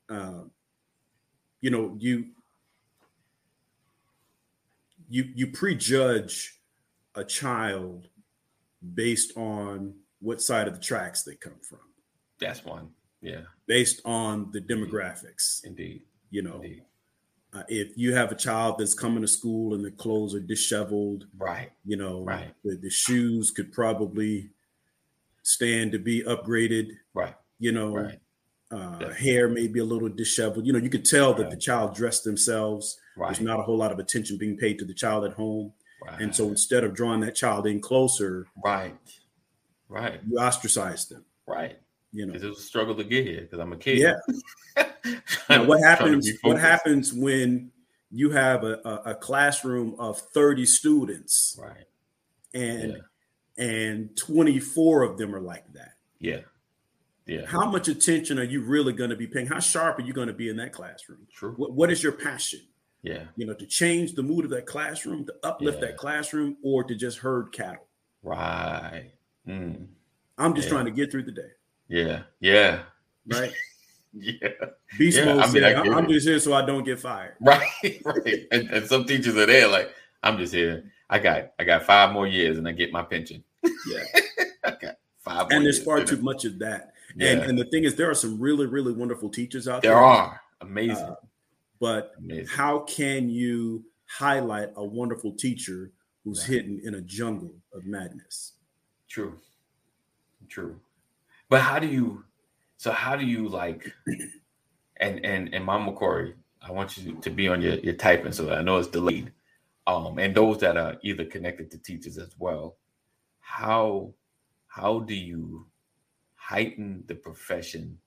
Um, 0.08 0.50
you 1.60 1.70
know, 1.70 1.96
you 1.98 2.26
you 5.10 5.24
you 5.34 5.46
prejudge 5.48 6.60
a 7.14 7.24
child 7.24 8.08
based 8.94 9.36
on 9.36 9.94
what 10.20 10.40
side 10.42 10.68
of 10.68 10.74
the 10.74 10.80
tracks 10.80 11.22
they 11.22 11.34
come 11.34 11.58
from, 11.62 11.80
that's 12.40 12.64
one. 12.64 12.90
Yeah, 13.20 13.42
based 13.66 14.00
on 14.04 14.50
the 14.52 14.60
demographics. 14.60 15.64
indeed, 15.64 16.02
You 16.30 16.42
know, 16.42 16.56
indeed. 16.56 16.82
uh, 17.52 17.62
if 17.68 17.96
you 17.96 18.14
have 18.14 18.30
a 18.30 18.36
child 18.36 18.76
that's 18.78 18.94
coming 18.94 19.22
to 19.22 19.28
school 19.28 19.74
and 19.74 19.84
the 19.84 19.90
clothes 19.90 20.34
are 20.34 20.40
disheveled, 20.40 21.26
Right, 21.36 21.70
you 21.84 21.96
know 21.96 22.22
Right. 22.24 22.52
the, 22.64 22.76
the 22.76 22.90
shoes 22.90 23.50
could 23.50 23.72
probably 23.72 24.50
stand 25.42 25.92
to 25.92 25.98
be 25.98 26.22
upgraded. 26.22 26.90
Right, 27.14 27.34
you 27.58 27.72
know 27.72 27.94
right, 27.96 28.18
uh, 28.70 29.12
hair 29.14 29.48
may 29.48 29.66
be 29.66 29.80
a 29.80 29.84
little 29.84 30.08
disheveled. 30.08 30.66
You 30.66 30.72
know 30.72 30.78
you 30.78 30.90
could 30.90 31.04
tell 31.04 31.34
that 31.34 31.50
the 31.50 31.56
child 31.56 31.94
dressed 31.94 32.24
themselves. 32.24 32.98
Right. 33.16 33.28
there's 33.34 33.40
not 33.40 33.58
a 33.58 33.62
whole 33.64 33.76
lot 33.76 33.90
of 33.90 33.98
attention 33.98 34.38
being 34.38 34.56
paid 34.56 34.78
to 34.78 34.84
the 34.84 34.94
child 34.94 35.24
at 35.24 35.32
home. 35.32 35.72
Right. 36.06 36.20
and 36.20 36.32
so 36.34 36.46
instead 36.46 36.84
of 36.84 36.94
drawing 36.94 37.18
that 37.22 37.34
child 37.34 37.66
in 37.66 37.80
closer 37.80 38.46
right, 38.64 38.96
right, 39.88 40.20
you 40.28 40.38
ostracize 40.38 41.06
them 41.06 41.24
Right. 41.46 41.78
You 42.12 42.26
know, 42.26 42.32
Because 42.32 42.44
it 42.44 42.48
was 42.50 42.58
a 42.58 42.62
struggle 42.62 42.94
to 42.94 43.04
get 43.04 43.26
here 43.26 43.42
because 43.42 43.58
I'm 43.58 43.72
a 43.72 43.76
kid. 43.76 43.98
yeah. 43.98 44.14
Now, 45.48 45.64
what 45.64 45.80
happens? 45.82 46.28
What 46.42 46.58
happens 46.58 47.12
when 47.14 47.70
you 48.10 48.30
have 48.30 48.64
a, 48.64 48.80
a, 48.84 49.10
a 49.10 49.14
classroom 49.14 49.94
of 49.98 50.18
thirty 50.18 50.66
students 50.66 51.58
Right. 51.60 51.86
and 52.54 52.98
and 53.56 54.14
twenty 54.16 54.58
four 54.60 55.02
of 55.02 55.16
them 55.18 55.34
are 55.34 55.40
like 55.40 55.70
that? 55.74 55.92
Yeah. 56.18 56.40
Yeah. 57.26 57.44
How 57.46 57.70
much 57.70 57.88
attention 57.88 58.38
are 58.38 58.42
you 58.44 58.62
really 58.62 58.92
going 58.94 59.10
to 59.10 59.16
be 59.16 59.26
paying? 59.26 59.46
How 59.46 59.60
sharp 59.60 59.98
are 59.98 60.02
you 60.02 60.12
going 60.14 60.28
to 60.28 60.34
be 60.34 60.48
in 60.48 60.56
that 60.56 60.72
classroom? 60.72 61.26
True. 61.32 61.52
What, 61.56 61.72
what 61.72 61.90
is 61.90 62.02
your 62.02 62.12
passion? 62.12 62.60
Yeah. 63.02 63.24
You 63.36 63.46
know, 63.46 63.54
to 63.54 63.66
change 63.66 64.14
the 64.14 64.22
mood 64.22 64.44
of 64.44 64.50
that 64.52 64.64
classroom, 64.66 65.24
to 65.26 65.34
uplift 65.42 65.80
Yeah. 65.80 65.88
that 65.88 65.96
classroom, 65.98 66.56
or 66.62 66.84
to 66.84 66.94
just 66.94 67.18
herd 67.18 67.52
cattle. 67.52 67.86
Right. 68.22 69.12
Mm. 69.48 69.86
I'm 70.36 70.54
just 70.54 70.68
Yeah. 70.68 70.74
trying 70.74 70.84
to 70.84 70.90
get 70.90 71.10
through 71.10 71.24
the 71.24 71.32
day, 71.32 71.50
Yeah. 71.88 72.22
Yeah. 72.40 72.82
right? 73.26 73.52
Yeah. 74.14 74.48
Beast 74.98 75.18
Yeah, 75.18 75.26
mode 75.26 75.38
I 75.40 75.42
mean, 75.44 75.52
said, 75.52 75.64
I 75.76 75.98
it. 76.02 76.08
just 76.08 76.26
here 76.26 76.38
so 76.40 76.54
I 76.54 76.64
don't 76.64 76.82
get 76.82 76.98
fired. 76.98 77.34
Right. 77.40 78.00
Right. 78.04 78.46
And, 78.50 78.68
and 78.70 78.86
some 78.86 79.04
teachers 79.04 79.36
are 79.36 79.44
there 79.46 79.68
like, 79.68 79.92
I'm 80.22 80.38
just 80.38 80.52
here. 80.54 80.90
I 81.10 81.18
got 81.18 81.52
I 81.58 81.64
got 81.64 81.82
five 81.84 82.12
more 82.12 82.26
years 82.26 82.56
and 82.58 82.66
I 82.66 82.72
get 82.72 82.90
my 82.90 83.02
pension. 83.02 83.44
Yeah. 83.62 84.02
I 84.64 84.70
got 84.70 84.96
five 85.20 85.36
more 85.42 85.48
And 85.52 85.64
there's 85.64 85.82
far 85.82 86.02
too 86.04 86.16
much 86.22 86.46
of 86.46 86.58
that. 86.60 86.94
Yeah. 87.16 87.32
And 87.32 87.42
and 87.42 87.58
the 87.58 87.66
thing 87.66 87.84
is, 87.84 87.96
there 87.96 88.10
are 88.10 88.14
some 88.14 88.40
really, 88.40 88.66
really 88.66 88.92
wonderful 88.92 89.28
teachers 89.28 89.68
out 89.68 89.82
there 89.82 89.92
there. 89.92 90.00
are 90.00 90.40
amazing. 90.62 91.04
Uh, 91.04 91.14
But 91.78 92.12
amazing. 92.18 92.46
how 92.46 92.80
can 92.80 93.28
you 93.28 93.84
highlight 94.06 94.70
a 94.76 94.84
wonderful 94.84 95.32
teacher 95.32 95.92
who's 96.24 96.40
Right. 96.40 96.48
hidden 96.48 96.80
in 96.82 96.94
a 96.94 97.00
jungle 97.02 97.54
of 97.74 97.84
madness? 97.84 98.54
True. 99.08 99.38
True. 100.48 100.78
But 101.48 101.62
how 101.62 101.78
do 101.78 101.86
you 101.86 102.24
so 102.76 102.92
how 102.92 103.16
do 103.16 103.24
you 103.26 103.48
like 103.48 103.92
and 104.98 105.24
and 105.24 105.54
and 105.54 105.64
Mama 105.64 105.92
Corey, 105.92 106.34
I 106.62 106.72
want 106.72 106.96
you 106.96 107.14
to 107.14 107.30
be 107.30 107.48
on 107.48 107.60
your, 107.62 107.74
your 107.74 107.94
typing 107.94 108.32
so 108.32 108.44
that 108.44 108.58
I 108.58 108.62
know 108.62 108.78
it's 108.78 108.88
delayed. 108.88 109.32
Um 109.86 110.18
and 110.18 110.34
those 110.34 110.58
that 110.60 110.76
are 110.76 110.96
either 111.02 111.24
connected 111.24 111.70
to 111.70 111.78
teachers 111.78 112.18
as 112.18 112.34
well. 112.38 112.76
How 113.40 114.12
how 114.68 115.00
do 115.00 115.14
you 115.14 115.66
heighten 116.34 117.04
the 117.06 117.14
profession 117.14 117.98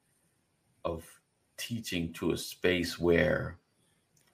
of 0.85 1.03
teaching 1.57 2.13
to 2.13 2.31
a 2.31 2.37
space 2.37 2.97
where 2.99 3.57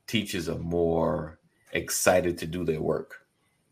teachers 0.06 0.48
are 0.48 0.60
more 0.60 1.40
excited 1.72 2.38
to 2.38 2.46
do 2.46 2.66
their 2.66 2.82
work? 2.82 3.26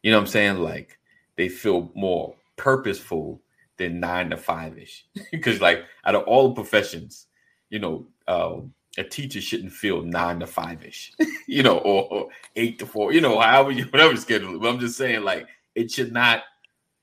You 0.04 0.12
know 0.12 0.18
what 0.18 0.24
I'm 0.24 0.28
saying? 0.28 0.58
Like 0.58 0.98
they 1.36 1.50
feel 1.50 1.92
more 1.94 2.36
purposeful 2.58 3.42
than 3.78 4.00
nine 4.00 4.30
to 4.30 4.38
five 4.38 4.78
ish. 4.78 5.06
Because 5.32 5.62
like 5.68 5.84
out 6.06 6.16
of 6.16 6.24
all 6.24 6.50
the 6.50 6.56
professions, 6.56 7.28
you 7.70 7.80
know, 7.80 8.08
um, 8.28 8.74
a 8.98 9.04
teacher 9.04 9.42
shouldn't 9.42 9.74
feel 9.74 10.02
nine 10.02 10.40
to 10.40 10.48
five 10.48 10.84
ish, 10.84 11.12
you 11.48 11.64
know, 11.64 11.80
or, 11.80 12.08
or 12.14 12.30
eight 12.56 12.80
to 12.80 12.86
four, 12.86 13.12
you 13.12 13.22
know, 13.22 13.40
however 13.40 13.72
you 13.72 13.84
whatever 13.90 14.16
schedule. 14.16 14.58
But 14.60 14.70
I'm 14.70 14.80
just 14.80 14.98
saying, 14.98 15.24
like, 15.24 15.48
it 15.76 15.92
should 15.92 16.14
not, 16.14 16.44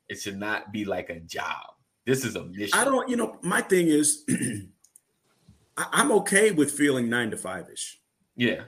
it 0.08 0.20
should 0.20 0.38
not 0.38 0.72
be 0.72 0.84
like 0.84 1.10
a 1.10 1.20
job. 1.20 1.66
This 2.06 2.24
is 2.24 2.34
a 2.36 2.44
mission. 2.44 2.78
I 2.78 2.84
don't, 2.84 3.08
you 3.08 3.16
know, 3.16 3.38
my 3.42 3.60
thing 3.60 3.88
is, 3.88 4.24
I- 5.76 5.88
I'm 5.92 6.12
okay 6.12 6.50
with 6.50 6.72
feeling 6.72 7.08
nine 7.08 7.30
to 7.30 7.36
five 7.36 7.68
ish, 7.70 8.00
Yeah, 8.36 8.64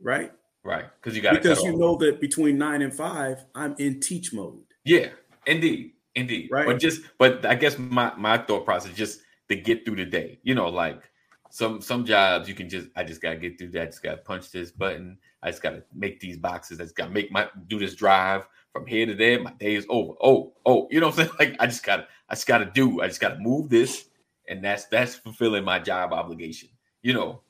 right? 0.00 0.32
right. 0.62 0.86
Because 1.00 1.16
you 1.16 1.22
got 1.22 1.34
Because 1.34 1.62
you 1.64 1.76
know 1.76 1.96
that 1.96 2.20
between 2.20 2.56
nine 2.56 2.82
and 2.82 2.94
five, 2.94 3.44
I'm 3.54 3.74
in 3.78 4.00
teach 4.00 4.32
mode. 4.32 4.62
Yeah, 4.84 5.08
indeed, 5.46 5.92
indeed. 6.14 6.48
Right. 6.50 6.66
But 6.66 6.78
just, 6.78 7.02
but 7.18 7.44
I 7.44 7.54
guess 7.54 7.78
my 7.78 8.12
my 8.16 8.38
thought 8.38 8.64
process 8.64 8.94
just 8.94 9.20
to 9.48 9.56
get 9.56 9.84
through 9.84 9.96
the 9.96 10.04
day. 10.04 10.38
You 10.42 10.54
know, 10.54 10.68
like 10.68 11.10
some 11.50 11.80
some 11.80 12.04
jobs 12.04 12.48
you 12.48 12.54
can 12.54 12.68
just, 12.68 12.88
I 12.96 13.04
just 13.04 13.20
gotta 13.20 13.36
get 13.36 13.58
through 13.58 13.70
that. 13.70 13.82
I 13.82 13.86
just 13.86 14.02
gotta 14.02 14.18
punch 14.18 14.50
this 14.50 14.70
button. 14.70 15.18
I 15.42 15.50
just 15.50 15.62
gotta 15.62 15.82
make 15.94 16.20
these 16.20 16.36
boxes. 16.36 16.80
I 16.80 16.84
just 16.84 16.96
gotta 16.96 17.10
make 17.10 17.32
my 17.32 17.48
do 17.66 17.78
this 17.78 17.94
drive 17.94 18.46
from 18.72 18.86
here 18.86 19.06
to 19.06 19.14
there. 19.14 19.42
My 19.42 19.52
day 19.52 19.74
is 19.74 19.86
over. 19.88 20.14
Oh, 20.22 20.52
oh, 20.64 20.88
you 20.90 21.00
know 21.00 21.08
what 21.08 21.18
I'm 21.18 21.26
saying? 21.26 21.30
Like 21.38 21.56
I 21.60 21.66
just 21.66 21.84
gotta, 21.84 22.06
I 22.28 22.34
just 22.34 22.46
gotta 22.46 22.66
do. 22.66 23.00
I 23.00 23.08
just 23.08 23.20
gotta 23.20 23.38
move 23.38 23.68
this, 23.68 24.06
and 24.48 24.64
that's 24.64 24.86
that's 24.86 25.14
fulfilling 25.14 25.64
my 25.64 25.78
job 25.78 26.12
obligation. 26.12 26.68
You 27.02 27.14
know, 27.14 27.40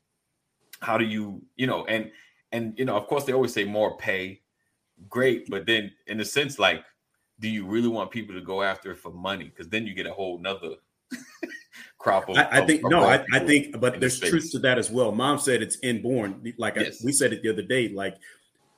how 0.80 0.96
do 0.96 1.04
you, 1.04 1.42
you 1.56 1.66
know, 1.66 1.84
and 1.86 2.10
and 2.52 2.78
you 2.78 2.84
know, 2.84 2.96
of 2.96 3.06
course 3.06 3.24
they 3.24 3.32
always 3.32 3.52
say 3.52 3.64
more 3.64 3.96
pay, 3.96 4.40
great, 5.08 5.48
but 5.50 5.66
then 5.66 5.92
in 6.06 6.20
a 6.20 6.24
sense, 6.24 6.58
like 6.58 6.84
do 7.40 7.48
you 7.48 7.66
really 7.66 7.88
want 7.88 8.10
people 8.10 8.34
to 8.34 8.40
go 8.40 8.62
after 8.62 8.92
it 8.92 8.98
for 8.98 9.10
money? 9.12 9.44
Because 9.44 9.68
then 9.68 9.86
you 9.86 9.94
get 9.94 10.06
a 10.06 10.12
whole 10.12 10.38
nother 10.38 10.74
crop 11.98 12.28
of. 12.28 12.36
I, 12.36 12.48
I 12.52 12.66
think 12.66 12.84
of 12.84 12.90
no, 12.90 13.04
I, 13.04 13.24
I 13.32 13.38
think, 13.40 13.80
but 13.80 14.00
there's 14.00 14.16
space. 14.16 14.30
truth 14.30 14.50
to 14.52 14.58
that 14.60 14.78
as 14.78 14.90
well. 14.90 15.12
Mom 15.12 15.38
said 15.38 15.62
it's 15.62 15.78
inborn. 15.82 16.52
Like 16.58 16.78
I- 16.78 16.90
we 17.04 17.12
said 17.12 17.32
it 17.32 17.42
the 17.42 17.48
other 17.50 17.62
day. 17.62 17.88
Like 17.88 18.16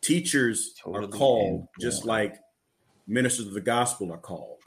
teachers 0.00 0.74
are 0.86 1.06
called 1.06 1.46
inborn. 1.46 1.68
just 1.80 2.04
like 2.04 2.36
ministers 3.06 3.46
of 3.46 3.54
the 3.54 3.60
gospel 3.60 4.12
are 4.12 4.18
called. 4.18 4.58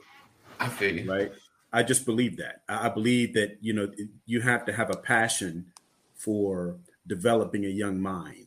I 0.60 0.68
feel 0.68 0.96
you. 0.96 1.10
right? 1.10 1.32
I 1.72 1.82
just 1.82 2.06
believe 2.06 2.36
that. 2.38 2.62
I 2.68 2.86
I 2.86 2.88
believe 2.88 3.34
that 3.34 3.58
you 3.60 3.72
know 3.72 3.90
you 4.26 4.40
have 4.40 4.64
to 4.66 4.72
have 4.72 4.90
a 4.90 4.96
passion 4.96 5.66
for 6.14 6.76
developing 7.06 7.64
a 7.66 7.68
young 7.68 8.00
mind. 8.00 8.45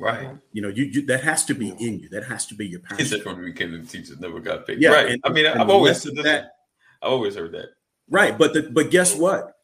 Right. 0.00 0.30
You 0.52 0.62
know, 0.62 0.68
you, 0.68 0.84
you 0.84 1.06
that 1.06 1.22
has 1.22 1.44
to 1.44 1.54
be 1.54 1.68
in 1.68 2.00
you. 2.00 2.08
That 2.08 2.24
has 2.24 2.46
to 2.46 2.54
be 2.54 2.66
your 2.66 2.80
He 2.80 2.86
passion. 2.86 3.06
said 3.06 3.22
from 3.22 3.38
we 3.38 3.46
beginning, 3.52 3.82
the 3.82 3.86
teachers 3.86 4.18
never 4.18 4.40
got 4.40 4.66
paid. 4.66 4.80
Yeah, 4.80 4.90
right. 4.92 5.10
and- 5.10 5.20
I 5.24 5.28
mean, 5.28 5.44
and 5.46 5.60
I've 5.60 5.66
the 5.68 5.72
always 5.74 5.90
rest 5.92 6.02
said 6.04 6.16
that. 6.16 6.22
that- 6.24 6.50
I've 7.02 7.12
always 7.12 7.34
heard 7.36 7.52
that. 7.52 7.66
Right, 8.08 8.36
but 8.36 8.54
the, 8.54 8.62
but 8.62 8.90
guess 8.90 9.14
what? 9.14 9.56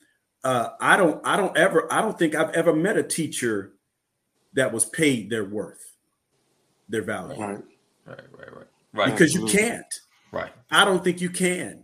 Uh, 0.44 0.70
I 0.80 0.96
don't 0.96 1.26
I 1.26 1.36
don't 1.36 1.56
ever 1.56 1.92
I 1.92 2.00
don't 2.02 2.16
think 2.18 2.34
I've 2.34 2.50
ever 2.50 2.72
met 2.76 2.96
a 2.96 3.02
teacher 3.02 3.72
that 4.52 4.72
was 4.72 4.84
paid 4.84 5.28
their 5.30 5.44
worth, 5.44 5.96
their 6.88 7.02
value, 7.02 7.38
Right. 7.40 7.58
Right. 8.06 8.20
Right. 8.38 8.52
Right. 8.56 8.66
Right. 8.92 9.10
because 9.10 9.34
you 9.34 9.46
can't. 9.46 9.92
right. 10.32 10.52
I 10.70 10.84
don't 10.84 11.02
think 11.02 11.20
you 11.20 11.30
can. 11.30 11.82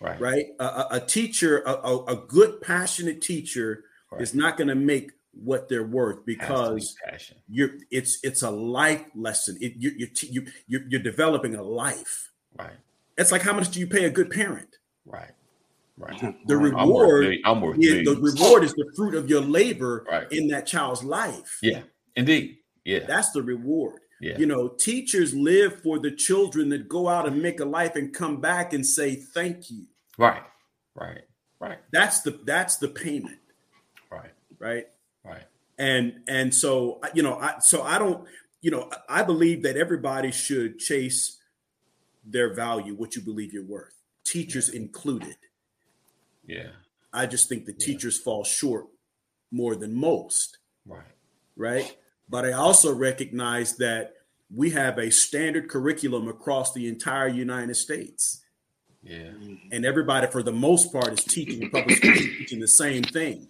Right. 0.00 0.18
Right, 0.20 0.46
a, 0.58 0.64
a, 0.64 0.88
a 0.92 1.00
teacher, 1.00 1.58
a, 1.66 1.72
a, 1.72 2.04
a 2.04 2.16
good 2.26 2.60
passionate 2.62 3.20
teacher 3.20 3.84
Right. 4.10 4.22
is 4.22 4.34
not 4.34 4.56
going 4.56 4.68
to 4.68 4.74
make 4.74 5.10
what 5.32 5.68
they're 5.68 5.86
worth 5.86 6.16
Has 6.16 6.24
be 6.24 6.34
because 6.34 6.96
passion. 7.04 7.36
you're 7.48 7.70
it's 7.90 8.18
it's 8.22 8.42
a 8.42 8.50
life 8.50 9.04
lesson. 9.14 9.56
It, 9.60 9.74
you, 9.76 9.92
you're, 9.96 10.08
t- 10.08 10.28
you 10.28 10.46
you're 10.66 10.82
you're 10.88 11.02
developing 11.02 11.54
a 11.54 11.62
life. 11.62 12.30
Right. 12.58 12.72
It's 13.16 13.30
like 13.32 13.42
how 13.42 13.52
much 13.52 13.70
do 13.70 13.80
you 13.80 13.86
pay 13.86 14.04
a 14.06 14.10
good 14.10 14.30
parent? 14.30 14.78
Right. 15.06 15.30
Right. 15.96 16.18
The 16.46 16.56
Right. 16.56 16.72
I'm 16.76 16.88
worth, 16.88 17.20
reward 17.26 17.38
I'm 17.44 17.60
worth 17.60 17.78
is 17.80 18.04
the 18.06 18.16
reward 18.16 18.64
is 18.64 18.72
the 18.72 18.90
fruit 18.96 19.14
of 19.14 19.28
your 19.28 19.42
labor 19.42 20.06
Right. 20.10 20.30
in 20.32 20.48
that 20.48 20.66
child's 20.66 21.04
life. 21.04 21.58
Yeah. 21.62 21.82
Indeed. 22.16 22.56
Yeah. 22.84 23.00
That's 23.06 23.30
the 23.32 23.42
reward. 23.42 24.00
Yeah. 24.20 24.36
You 24.38 24.46
know, 24.46 24.68
teachers 24.68 25.34
live 25.34 25.80
for 25.82 25.98
the 25.98 26.10
children 26.10 26.68
that 26.70 26.88
go 26.88 27.08
out 27.08 27.26
and 27.26 27.40
make 27.42 27.60
a 27.60 27.64
life 27.64 27.96
and 27.96 28.12
come 28.12 28.40
back 28.40 28.72
and 28.72 28.84
say 28.84 29.14
thank 29.14 29.70
you. 29.70 29.84
Right. 30.18 30.42
Right. 30.94 31.22
Right. 31.60 31.78
That's 31.92 32.22
the 32.22 32.40
that's 32.44 32.76
the 32.76 32.88
payment, 32.88 33.38
Right. 34.10 34.32
right? 34.58 34.88
And 35.80 36.20
and 36.28 36.54
so 36.54 37.00
you 37.14 37.22
know 37.22 37.36
i 37.38 37.58
so 37.60 37.82
i 37.82 37.96
don't 37.98 38.28
you 38.60 38.70
know 38.70 38.90
i 39.08 39.22
believe 39.22 39.62
that 39.62 39.76
everybody 39.78 40.30
should 40.30 40.78
chase 40.78 41.38
their 42.22 42.52
value 42.52 42.94
what 42.94 43.16
you 43.16 43.22
believe 43.22 43.54
you're 43.54 43.64
worth 43.64 43.94
teachers 44.22 44.68
included 44.68 45.36
Yeah. 46.46 46.72
i 47.14 47.24
just 47.24 47.48
think 47.48 47.64
the 47.64 47.72
Yeah. 47.72 47.86
teachers 47.86 48.18
fall 48.18 48.44
short 48.44 48.86
more 49.50 49.74
than 49.74 49.94
most 49.94 50.58
Right. 50.84 51.14
right 51.56 51.96
but 52.28 52.44
i 52.44 52.52
also 52.52 52.94
recognize 52.94 53.76
that 53.78 54.04
we 54.54 54.68
have 54.70 54.98
a 54.98 55.10
standard 55.10 55.70
curriculum 55.70 56.28
across 56.28 56.74
the 56.74 56.88
entire 56.88 57.28
united 57.28 57.74
states 57.76 58.42
Yeah. 59.02 59.32
and 59.72 59.86
everybody 59.86 60.26
for 60.26 60.42
the 60.42 60.52
most 60.52 60.92
part 60.92 61.08
is 61.18 61.24
teaching 61.24 61.70
public 61.70 62.02
teaching 62.02 62.60
the 62.60 62.68
same 62.84 63.02
thing 63.02 63.48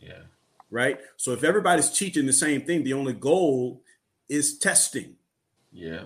Yeah. 0.00 0.22
Right 0.70 0.98
so 1.16 1.32
if 1.32 1.42
everybody's 1.44 1.90
teaching 1.90 2.26
the 2.26 2.32
same 2.32 2.60
thing 2.62 2.82
the 2.84 2.92
only 2.92 3.12
goal 3.12 3.82
is 4.28 4.58
testing 4.58 5.16
Yeah. 5.72 6.04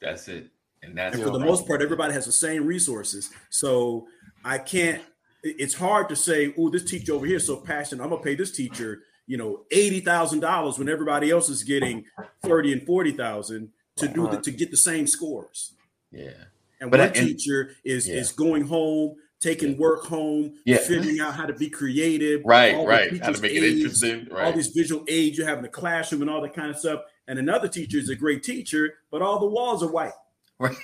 That's 0.00 0.28
it. 0.28 0.48
And 0.82 0.96
that's 0.96 1.16
and 1.16 1.24
for 1.24 1.30
the 1.30 1.40
most 1.40 1.66
part, 1.66 1.82
everybody 1.82 2.12
has 2.14 2.24
the 2.24 2.30
same 2.32 2.64
resources. 2.64 3.30
So 3.50 4.06
I 4.44 4.58
can't. 4.58 5.02
It's 5.42 5.74
hard 5.74 6.08
to 6.10 6.14
say, 6.16 6.54
"Oh, 6.56 6.70
this 6.70 6.84
teacher 6.84 7.14
over 7.14 7.26
here 7.26 7.38
is 7.38 7.46
so 7.46 7.56
passionate. 7.56 8.04
I'm 8.04 8.10
gonna 8.10 8.22
pay 8.22 8.36
this 8.36 8.52
teacher, 8.52 9.02
you 9.26 9.36
know, 9.36 9.64
eighty 9.72 9.98
thousand 9.98 10.38
dollars 10.40 10.78
when 10.78 10.88
everybody 10.88 11.30
else 11.32 11.48
is 11.48 11.64
getting 11.64 12.04
thirty 12.44 12.72
and 12.72 12.86
forty 12.86 13.10
thousand 13.10 13.72
to 13.96 14.06
do 14.06 14.22
the, 14.22 14.28
uh-huh. 14.28 14.40
to 14.42 14.50
get 14.52 14.70
the 14.70 14.76
same 14.76 15.08
scores." 15.08 15.72
Yeah. 16.12 16.30
And 16.80 16.92
But 16.92 17.00
one 17.00 17.08
I- 17.08 17.12
and- 17.18 17.26
teacher 17.28 17.74
is 17.84 18.06
Yeah. 18.06 18.16
is 18.20 18.30
going 18.30 18.62
home, 18.68 19.16
taking 19.40 19.72
Yeah. 19.72 19.76
work 19.78 20.04
home, 20.04 20.54
Yeah. 20.64 20.78
figuring 20.78 21.20
out 21.20 21.34
how 21.34 21.46
to 21.46 21.52
be 21.52 21.68
creative, 21.70 22.42
Right. 22.44 22.74
all 22.74 22.86
Right. 22.86 23.16
How 23.22 23.32
to 23.32 23.40
make 23.40 23.52
it 23.52 23.62
aids, 23.64 23.76
interesting. 23.80 24.28
all 24.30 24.36
Right. 24.38 24.54
these 24.54 24.68
visual 24.68 25.04
aids 25.08 25.38
you 25.38 25.44
have 25.44 25.58
in 25.58 25.62
the 25.62 25.68
classroom 25.68 26.22
and 26.22 26.30
all 26.30 26.40
that 26.42 26.54
kind 26.54 26.70
of 26.70 26.78
stuff. 26.78 27.02
And 27.28 27.38
another 27.38 27.68
teacher 27.68 27.98
is 27.98 28.08
a 28.08 28.16
great 28.16 28.42
teacher, 28.42 28.94
but 29.10 29.22
all 29.22 29.38
the 29.38 29.46
walls 29.46 29.82
are 29.82 29.90
white. 29.92 30.12
I 30.60 30.74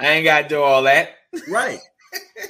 ain't 0.00 0.24
got 0.24 0.42
to 0.42 0.48
do 0.48 0.62
all 0.62 0.82
that. 0.84 1.10
Right. 1.48 1.80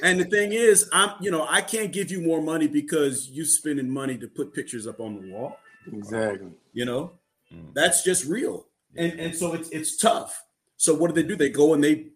And 0.03 0.19
the 0.19 0.25
thing 0.25 0.51
is, 0.53 0.87
I'm 0.93 1.11
you 1.21 1.31
know 1.31 1.45
I 1.49 1.61
can't 1.61 1.91
give 1.91 2.11
you 2.11 2.21
more 2.21 2.41
money 2.41 2.67
because 2.67 3.29
you 3.29 3.45
spending 3.45 3.89
money 3.89 4.15
to 4.19 4.27
put 4.27 4.53
pictures 4.53 4.85
up 4.85 4.99
on 4.99 5.19
the 5.21 5.31
wall. 5.33 5.57
Exactly. 5.91 6.51
You 6.73 6.85
know, 6.85 7.11
Mm. 7.53 7.73
that's 7.73 8.03
just 8.03 8.25
real. 8.25 8.67
And 8.95 9.19
and 9.19 9.35
so 9.35 9.53
it's 9.53 9.69
it's 9.69 9.97
tough. 9.97 10.43
So 10.77 10.93
what 10.93 11.13
do 11.13 11.19
they 11.21 11.27
do? 11.27 11.35
They 11.35 11.49
go 11.49 11.73
and 11.73 11.83
they 11.83 12.07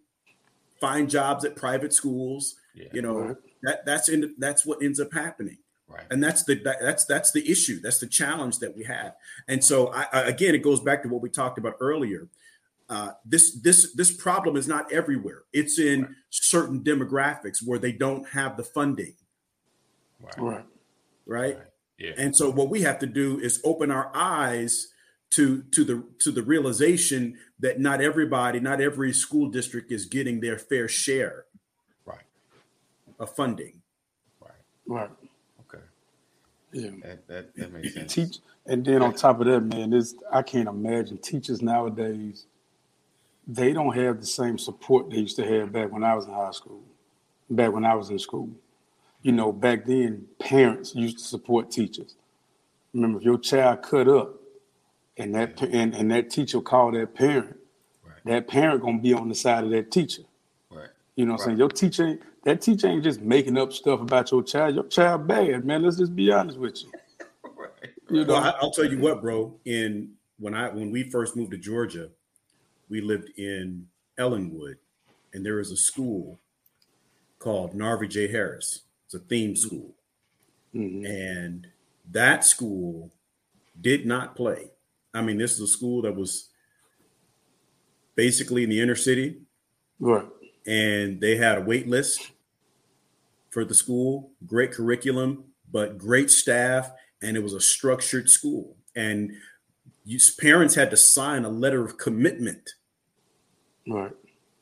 find 0.79 1.09
jobs 1.09 1.45
at 1.45 1.55
private 1.55 1.93
schools. 1.93 2.55
Yeah. 2.75 2.87
You 2.93 3.01
know 3.01 3.17
Right. 3.19 3.35
that 3.63 3.85
that's 3.85 4.09
in 4.09 4.35
that's 4.37 4.65
what 4.65 4.81
ends 4.81 4.99
up 4.99 5.11
happening 5.13 5.57
Right. 5.87 6.05
and 6.11 6.23
that's 6.23 6.43
the 6.43 6.55
that, 6.63 6.77
that's 6.81 7.03
that's 7.05 7.31
the 7.31 7.49
issue 7.51 7.79
that's 7.81 7.97
the 7.99 8.07
challenge 8.07 8.59
that 8.59 8.75
we 8.77 8.83
have 8.83 9.15
and 9.47 9.61
so 9.63 9.91
I, 9.91 10.05
I 10.13 10.21
again 10.23 10.53
it 10.55 10.59
goes 10.59 10.79
back 10.79 11.01
to 11.03 11.09
what 11.09 11.21
we 11.21 11.29
talked 11.29 11.57
about 11.57 11.75
earlier 11.81 12.29
uh, 12.89 13.11
this 13.25 13.59
this 13.61 13.93
this 13.95 14.11
problem 14.11 14.55
is 14.55 14.67
not 14.67 14.91
everywhere 14.93 15.43
it's 15.51 15.77
in 15.79 16.15
certain 16.29 16.83
demographics 16.83 17.57
where 17.65 17.79
they 17.79 17.91
don't 17.91 18.27
have 18.29 18.55
the 18.55 18.63
funding 18.63 19.15
Right. 20.21 20.37
Right. 20.37 20.65
right 21.25 21.57
Right. 21.57 21.67
Yeah. 21.97 22.13
and 22.17 22.35
so 22.35 22.49
what 22.51 22.69
we 22.69 22.81
have 22.83 22.99
to 22.99 23.07
do 23.07 23.39
is 23.39 23.59
open 23.65 23.89
our 23.91 24.11
eyes 24.13 24.87
to 25.31 25.63
to 25.71 25.83
the 25.83 26.03
to 26.19 26.31
the 26.31 26.41
realization 26.41 27.37
that 27.59 27.79
not 27.79 28.01
everybody 28.01 28.59
not 28.59 28.81
every 28.81 29.13
school 29.13 29.49
district 29.49 29.91
is 29.91 30.05
getting 30.05 30.39
their 30.39 30.57
fair 30.57 30.87
share 30.87 31.45
right. 32.05 32.23
of 33.19 33.33
funding 33.35 33.79
Right. 34.39 34.51
Right. 34.87 35.09
Okay. 35.61 35.83
Yeah. 36.71 36.91
That, 37.03 37.27
that 37.27 37.55
that 37.55 37.73
makes 37.73 37.93
sense. 37.93 38.13
Teach, 38.13 38.37
and 38.65 38.85
then 38.85 39.01
on 39.01 39.13
top 39.13 39.39
of 39.39 39.47
that, 39.47 39.61
man, 39.61 39.91
this 39.91 40.15
I 40.31 40.41
can't 40.41 40.67
imagine 40.67 41.17
teachers 41.17 41.61
nowadays. 41.61 42.45
They 43.47 43.73
don't 43.73 43.95
have 43.95 44.19
the 44.19 44.27
same 44.27 44.57
support 44.57 45.09
they 45.09 45.17
used 45.17 45.35
to 45.37 45.45
have 45.45 45.71
back 45.71 45.91
when 45.91 46.03
I 46.03 46.13
was 46.13 46.25
in 46.25 46.33
high 46.33 46.51
school, 46.51 46.81
back 47.49 47.71
when 47.71 47.85
I 47.85 47.95
was 47.95 48.09
in 48.09 48.19
school. 48.19 48.49
You 49.21 49.31
know, 49.31 49.51
back 49.51 49.85
then, 49.85 50.25
parents 50.39 50.95
used 50.95 51.17
to 51.17 51.23
support 51.23 51.71
teachers. 51.71 52.15
Remember, 52.93 53.17
if 53.17 53.25
your 53.25 53.37
child 53.37 53.81
cut 53.81 54.07
up, 54.07 54.38
and 55.19 55.35
that 55.35 55.61
and, 55.61 55.93
and 55.93 56.09
that 56.11 56.29
teacher 56.31 56.61
called 56.61 56.95
that 56.95 57.13
parent, 57.13 57.57
Right. 58.03 58.15
that 58.25 58.47
parent 58.47 58.81
gonna 58.81 58.99
be 58.99 59.13
on 59.13 59.29
the 59.29 59.35
side 59.35 59.63
of 59.65 59.69
that 59.71 59.91
teacher. 59.91 60.23
Right. 60.71 60.87
You 61.15 61.25
know 61.25 61.33
what 61.33 61.41
I'm 61.41 61.45
saying? 61.47 61.57
Your 61.59 61.69
teacher 61.69 62.07
ain't 62.07 62.21
that 62.45 62.61
teacher 62.61 62.87
ain't 62.87 63.03
just 63.03 63.21
making 63.21 63.57
up 63.57 63.73
stuff 63.73 63.99
about 64.01 64.31
your 64.31 64.41
child. 64.43 64.73
Your 64.75 64.85
child 64.87 65.27
bad, 65.27 65.65
man. 65.65 65.83
Let's 65.83 65.97
just 65.97 66.15
be 66.15 66.31
honest 66.31 66.57
with 66.57 66.81
you. 66.83 66.91
Right. 67.55 67.89
You 68.09 68.25
know, 68.25 68.33
Well, 68.33 68.43
I, 68.43 68.49
I'll 68.61 68.71
tell 68.71 68.85
you 68.89 68.97
what, 68.99 69.21
bro. 69.21 69.53
In 69.65 70.11
when 70.39 70.53
I 70.53 70.69
when 70.69 70.89
we 70.91 71.09
first 71.09 71.35
moved 71.35 71.51
to 71.51 71.57
Georgia, 71.57 72.09
we 72.89 73.01
lived 73.01 73.29
in 73.37 73.87
Ellenwood, 74.17 74.77
and 75.33 75.45
there 75.45 75.55
was 75.57 75.69
a 75.71 75.75
school 75.77 76.39
called 77.37 77.73
Narvie 77.73 78.09
J. 78.09 78.27
Harris. 78.31 78.81
It's 79.05 79.13
a 79.13 79.19
theme 79.19 79.55
school, 79.57 79.93
Mhm. 80.73 81.05
and 81.05 81.67
that 82.09 82.45
school 82.45 83.11
did 83.79 84.05
not 84.05 84.35
play. 84.35 84.71
I 85.13 85.21
mean, 85.21 85.37
this 85.37 85.53
is 85.53 85.61
a 85.61 85.67
school 85.67 86.01
that 86.03 86.15
was 86.15 86.49
basically 88.15 88.63
in 88.63 88.69
the 88.69 88.81
inner 88.81 88.95
city, 88.95 89.41
right. 89.99 90.25
and 90.67 91.19
they 91.21 91.37
had 91.37 91.57
a 91.57 91.61
wait 91.61 91.87
list 91.87 92.31
for 93.49 93.65
the 93.65 93.73
school. 93.73 94.31
Great 94.45 94.71
curriculum, 94.71 95.45
but 95.71 95.97
great 95.97 96.29
staff, 96.29 96.91
and 97.21 97.35
it 97.37 97.43
was 97.43 97.53
a 97.53 97.61
structured 97.61 98.29
school. 98.29 98.75
And 98.95 99.31
you, 100.05 100.19
parents 100.39 100.75
had 100.75 100.89
to 100.91 100.97
sign 100.97 101.45
a 101.45 101.49
letter 101.49 101.83
of 101.83 101.97
commitment 101.97 102.71
Right. 103.87 104.11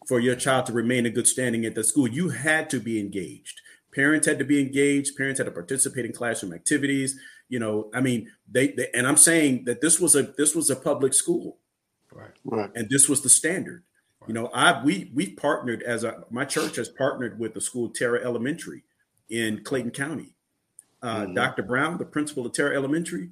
for 0.08 0.20
your 0.20 0.36
child 0.36 0.68
to 0.68 0.74
remain 0.74 1.06
in 1.06 1.14
good 1.14 1.28
standing 1.28 1.66
at 1.66 1.76
the 1.76 1.84
school. 1.84 2.08
You 2.08 2.30
had 2.30 2.70
to 2.70 2.80
be 2.80 3.00
engaged. 3.00 3.60
Parents 3.94 4.28
had 4.28 4.40
to 4.40 4.46
be 4.46 4.62
engaged. 4.62 5.18
Parents 5.18 5.40
had 5.40 5.46
to 5.46 5.52
participate 5.52 6.06
in 6.06 6.14
classroom 6.14 6.54
activities. 6.54 7.20
You 7.50 7.60
know, 7.60 7.90
I 7.94 8.02
mean, 8.02 8.30
they, 8.52 8.70
they 8.70 8.90
and 8.94 9.08
I'm 9.08 9.18
saying 9.18 9.64
that 9.66 9.82
this 9.82 10.00
was 10.00 10.16
a 10.16 10.24
this 10.24 10.54
was 10.56 10.70
a 10.70 10.76
public 10.76 11.14
school 11.14 11.58
Right. 12.12 12.32
Right. 12.44 12.72
and 12.76 12.90
this 12.90 13.08
was 13.08 13.22
the 13.22 13.30
standard. 13.30 13.84
You 14.28 14.34
know, 14.34 14.48
I 14.48 14.84
we 14.84 15.10
we've 15.14 15.38
partnered 15.38 15.82
as 15.84 16.04
a 16.04 16.26
my 16.30 16.44
church 16.44 16.76
has 16.76 16.90
partnered 16.90 17.40
with 17.40 17.54
the 17.54 17.62
school 17.62 17.90
Tara 17.90 18.20
Elementary 18.24 18.84
in 19.30 19.64
Clayton 19.64 19.92
County. 19.92 20.34
Uh, 21.02 21.22
Mhm. 21.26 21.36
Dr. 21.36 21.64
Brown, 21.64 21.98
the 22.00 22.06
principal 22.06 22.46
of 22.46 22.52
Tara 22.54 22.76
Elementary, 22.76 23.30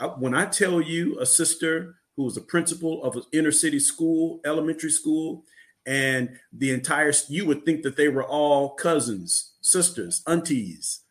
I, 0.00 0.06
when 0.06 0.34
I 0.34 0.46
tell 0.46 0.80
you 0.80 1.20
a 1.20 1.26
sister 1.26 1.96
who 2.16 2.24
was 2.24 2.36
a 2.36 2.40
principal 2.40 3.04
of 3.04 3.14
an 3.14 3.22
inner 3.32 3.52
city 3.52 3.78
school, 3.78 4.40
elementary 4.44 4.90
school, 4.90 5.44
and 5.86 6.38
the 6.52 6.70
entire 6.72 7.12
you 7.28 7.44
would 7.46 7.64
think 7.64 7.82
that 7.82 7.96
they 7.96 8.08
were 8.08 8.24
all 8.24 8.70
cousins, 8.70 9.52
sisters, 9.60 10.22
aunties, 10.26 11.00
Right. 11.00 11.01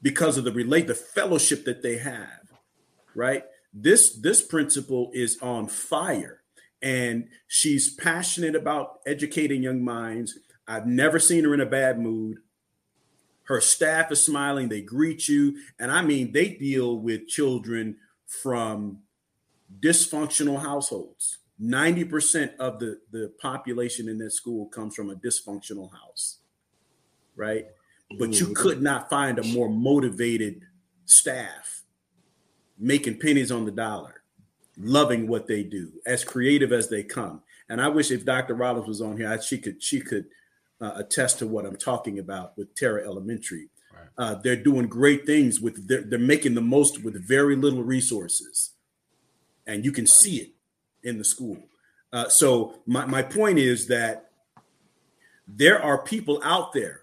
Because 0.00 0.38
of 0.38 0.44
the 0.44 0.52
relate 0.52 0.86
the 0.86 0.94
fellowship 0.94 1.64
that 1.64 1.82
they 1.82 1.98
have, 1.98 2.52
right? 3.14 3.44
This 3.72 4.14
this 4.14 4.42
principal 4.42 5.10
is 5.12 5.38
on 5.42 5.66
fire 5.66 6.38
and 6.82 7.28
she's 7.46 7.94
passionate 7.94 8.54
about 8.54 9.00
educating 9.06 9.62
young 9.62 9.82
minds. 9.82 10.38
I've 10.66 10.86
never 10.86 11.18
seen 11.18 11.44
her 11.44 11.54
in 11.54 11.60
a 11.60 11.66
bad 11.66 11.98
mood. 11.98 12.38
Her 13.44 13.60
staff 13.60 14.12
is 14.12 14.22
smiling, 14.22 14.68
they 14.68 14.82
greet 14.82 15.26
you, 15.26 15.56
and 15.78 15.90
I 15.90 16.02
mean 16.02 16.32
they 16.32 16.50
deal 16.50 16.98
with 16.98 17.26
children 17.26 17.96
from 18.26 18.98
dysfunctional 19.80 20.60
households. 20.60 21.38
90% 21.60 22.56
of 22.56 22.78
the, 22.78 23.00
the 23.10 23.32
population 23.40 24.08
in 24.08 24.18
that 24.18 24.32
school 24.32 24.66
comes 24.66 24.94
from 24.94 25.10
a 25.10 25.16
dysfunctional 25.16 25.90
house, 25.92 26.38
right? 27.34 27.66
But 28.16 28.40
you 28.40 28.54
could 28.54 28.80
not 28.80 29.10
find 29.10 29.38
a 29.38 29.44
more 29.44 29.68
motivated 29.68 30.62
staff 31.04 31.82
making 32.78 33.18
pennies 33.18 33.50
on 33.50 33.64
the 33.64 33.70
dollar, 33.70 34.22
loving 34.78 35.26
what 35.26 35.46
they 35.46 35.62
do, 35.62 35.92
as 36.06 36.24
creative 36.24 36.72
as 36.72 36.88
they 36.88 37.02
come. 37.02 37.42
And 37.68 37.80
I 37.80 37.88
wish 37.88 38.10
if 38.10 38.24
Dr. 38.24 38.54
Rollins 38.54 38.86
was 38.86 39.00
on 39.00 39.16
here, 39.16 39.28
I, 39.28 39.38
she 39.40 39.58
could 39.58 39.82
she 39.82 40.00
could 40.00 40.26
uh, 40.80 40.92
attest 40.96 41.40
to 41.40 41.46
what 41.46 41.66
I'm 41.66 41.76
talking 41.76 42.18
about 42.18 42.56
with 42.56 42.74
Tara 42.74 43.04
Elementary. 43.04 43.68
Right. 43.92 44.08
Uh, 44.16 44.34
they're 44.36 44.56
doing 44.56 44.86
great 44.86 45.26
things 45.26 45.60
with 45.60 45.88
they're, 45.88 46.02
they're 46.02 46.18
making 46.18 46.54
the 46.54 46.60
most 46.60 47.02
with 47.02 47.20
very 47.26 47.56
little 47.56 47.82
resources, 47.82 48.70
and 49.66 49.84
you 49.84 49.92
can 49.92 50.06
see 50.06 50.36
it 50.36 50.52
in 51.02 51.18
the 51.18 51.24
school. 51.24 51.58
Uh, 52.12 52.28
so 52.28 52.78
my 52.86 53.04
my 53.04 53.22
point 53.22 53.58
is 53.58 53.88
that 53.88 54.30
there 55.46 55.82
are 55.82 55.98
people 56.02 56.40
out 56.42 56.72
there 56.72 57.02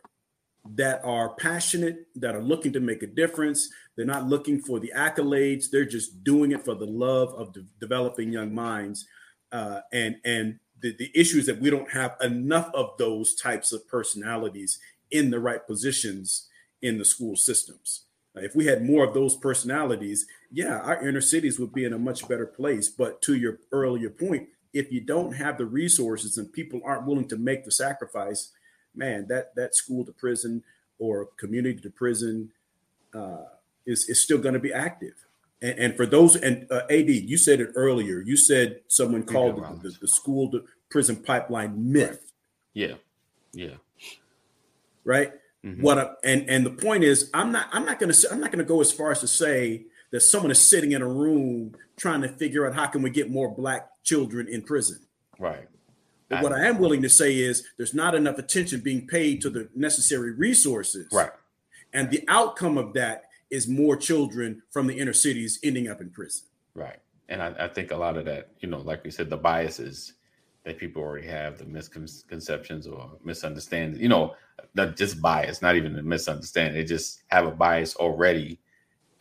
that 0.73 1.03
are 1.03 1.35
passionate, 1.35 2.07
that 2.15 2.35
are 2.35 2.41
looking 2.41 2.73
to 2.73 2.79
make 2.79 3.03
a 3.03 3.07
difference. 3.07 3.69
They're 3.95 4.05
not 4.05 4.27
looking 4.27 4.59
for 4.59 4.79
the 4.79 4.91
accolades. 4.95 5.69
They're 5.69 5.85
just 5.85 6.23
doing 6.23 6.51
it 6.51 6.65
for 6.65 6.75
the 6.75 6.85
love 6.85 7.33
of 7.35 7.53
de- 7.53 7.65
developing 7.79 8.33
young 8.33 8.53
minds. 8.53 9.05
Uh, 9.51 9.81
and 9.93 10.17
and 10.25 10.59
the, 10.81 10.95
the 10.97 11.11
issue 11.15 11.37
is 11.37 11.45
that 11.45 11.61
we 11.61 11.69
don't 11.69 11.91
have 11.91 12.15
enough 12.21 12.69
of 12.73 12.97
those 12.97 13.35
types 13.35 13.71
of 13.71 13.87
personalities 13.87 14.79
in 15.11 15.29
the 15.29 15.39
right 15.39 15.65
positions 15.65 16.49
in 16.81 16.97
the 16.97 17.05
school 17.05 17.35
systems. 17.35 18.01
If 18.35 18.55
we 18.55 18.65
had 18.65 18.85
more 18.85 19.05
of 19.05 19.13
those 19.13 19.35
personalities, 19.35 20.25
yeah, 20.51 20.79
our 20.79 21.07
inner 21.07 21.21
cities 21.21 21.57
would 21.57 21.73
be 21.73 21.85
in 21.85 21.93
a 21.93 21.99
much 21.99 22.27
better 22.27 22.45
place. 22.45 22.89
But 22.89 23.21
to 23.23 23.35
your 23.35 23.59
earlier 23.71 24.09
point, 24.09 24.49
if 24.73 24.91
you 24.91 24.99
don't 24.99 25.33
have 25.33 25.57
the 25.57 25.65
resources 25.65 26.37
and 26.37 26.51
people 26.51 26.81
aren't 26.83 27.05
willing 27.05 27.29
to 27.29 27.37
make 27.37 27.63
the 27.63 27.71
sacrifice, 27.71 28.51
man, 28.97 29.27
that 29.29 29.55
that 29.55 29.75
school 29.75 30.05
to 30.05 30.11
prison 30.11 30.63
or 30.99 31.25
community 31.37 31.79
to 31.81 31.89
prison 31.89 32.49
uh, 33.13 33.43
is 33.85 34.07
is 34.09 34.21
still 34.21 34.37
going 34.37 34.53
to 34.53 34.59
be 34.59 34.73
active. 34.73 35.13
And, 35.61 35.79
and 35.79 35.95
for 35.95 36.05
those, 36.05 36.35
and 36.35 36.67
uh, 36.71 36.81
AD, 36.89 37.09
you 37.09 37.37
said 37.37 37.59
it 37.61 37.69
earlier. 37.75 38.19
You 38.21 38.35
said 38.37 38.81
someone 38.87 39.23
called 39.23 39.57
the, 39.81 39.91
the 40.01 40.07
school 40.07 40.51
to 40.51 40.63
prison 40.89 41.15
pipeline 41.15 41.91
myth, 41.91 42.31
Yeah. 42.73 42.95
Yeah. 43.53 43.75
right? 45.03 45.31
Mhm. 45.63 45.81
What 45.81 45.97
a, 45.97 46.15
and 46.23 46.47
and 46.49 46.65
the 46.65 46.69
point 46.71 47.03
is, 47.03 47.29
I'm 47.33 47.51
not 47.51 47.67
I'm 47.71 47.85
not 47.85 47.99
going 47.99 48.11
to 48.11 48.31
I'm 48.31 48.39
not 48.39 48.51
going 48.51 48.63
to 48.63 48.67
go 48.67 48.81
as 48.81 48.91
far 48.91 49.11
as 49.11 49.21
to 49.21 49.27
say 49.27 49.85
that 50.11 50.21
someone 50.21 50.51
is 50.51 50.59
sitting 50.61 50.91
in 50.91 51.01
a 51.01 51.07
room 51.07 51.73
trying 51.97 52.21
to 52.21 52.27
figure 52.29 52.67
out 52.67 52.75
how 52.75 52.85
can 52.87 53.01
we 53.01 53.09
get 53.09 53.31
more 53.31 53.49
black 53.49 53.89
children 54.03 54.47
in 54.47 54.61
prison. 54.61 54.99
Right. 55.39 55.67
But 56.29 56.41
what 56.41 56.53
I 56.53 56.65
am 56.65 56.79
willing 56.79 57.01
to 57.03 57.09
say 57.09 57.35
is 57.37 57.67
there's 57.77 57.93
not 57.93 58.15
enough 58.15 58.37
attention 58.37 58.79
being 58.79 59.05
paid 59.05 59.41
to 59.41 59.49
the 59.49 59.69
necessary 59.75 60.31
resources. 60.31 61.07
Right. 61.11 61.29
And 61.93 62.09
the 62.09 62.23
outcome 62.27 62.77
of 62.77 62.93
that 62.93 63.25
is 63.51 63.67
more 63.67 63.95
children 63.95 64.63
from 64.71 64.87
the 64.87 64.97
inner 64.97 65.13
cities 65.13 65.59
ending 65.63 65.87
up 65.87 66.01
in 66.01 66.09
prison. 66.09 66.47
Right. 66.73 66.99
And 67.29 67.41
I, 67.41 67.53
I 67.59 67.67
think 67.67 67.91
a 67.91 67.95
lot 67.95 68.17
of 68.17 68.25
that, 68.25 68.49
you 68.59 68.67
know, 68.67 68.79
like 68.79 69.03
we 69.03 69.11
said, 69.11 69.29
the 69.29 69.37
biases 69.37 70.13
that 70.63 70.79
people 70.79 71.03
already 71.03 71.27
have, 71.27 71.59
the 71.59 71.65
misconceptions 71.65 72.87
or 72.87 73.11
misunderstandings, 73.23 73.99
you 73.99 74.09
know, 74.09 74.33
not 74.73 74.97
just 74.97 75.21
bias, 75.21 75.61
not 75.61 75.75
even 75.75 75.97
a 75.97 76.03
misunderstanding. 76.03 76.73
They 76.73 76.83
just 76.83 77.21
have 77.27 77.45
a 77.45 77.51
bias 77.51 77.95
already. 77.95 78.59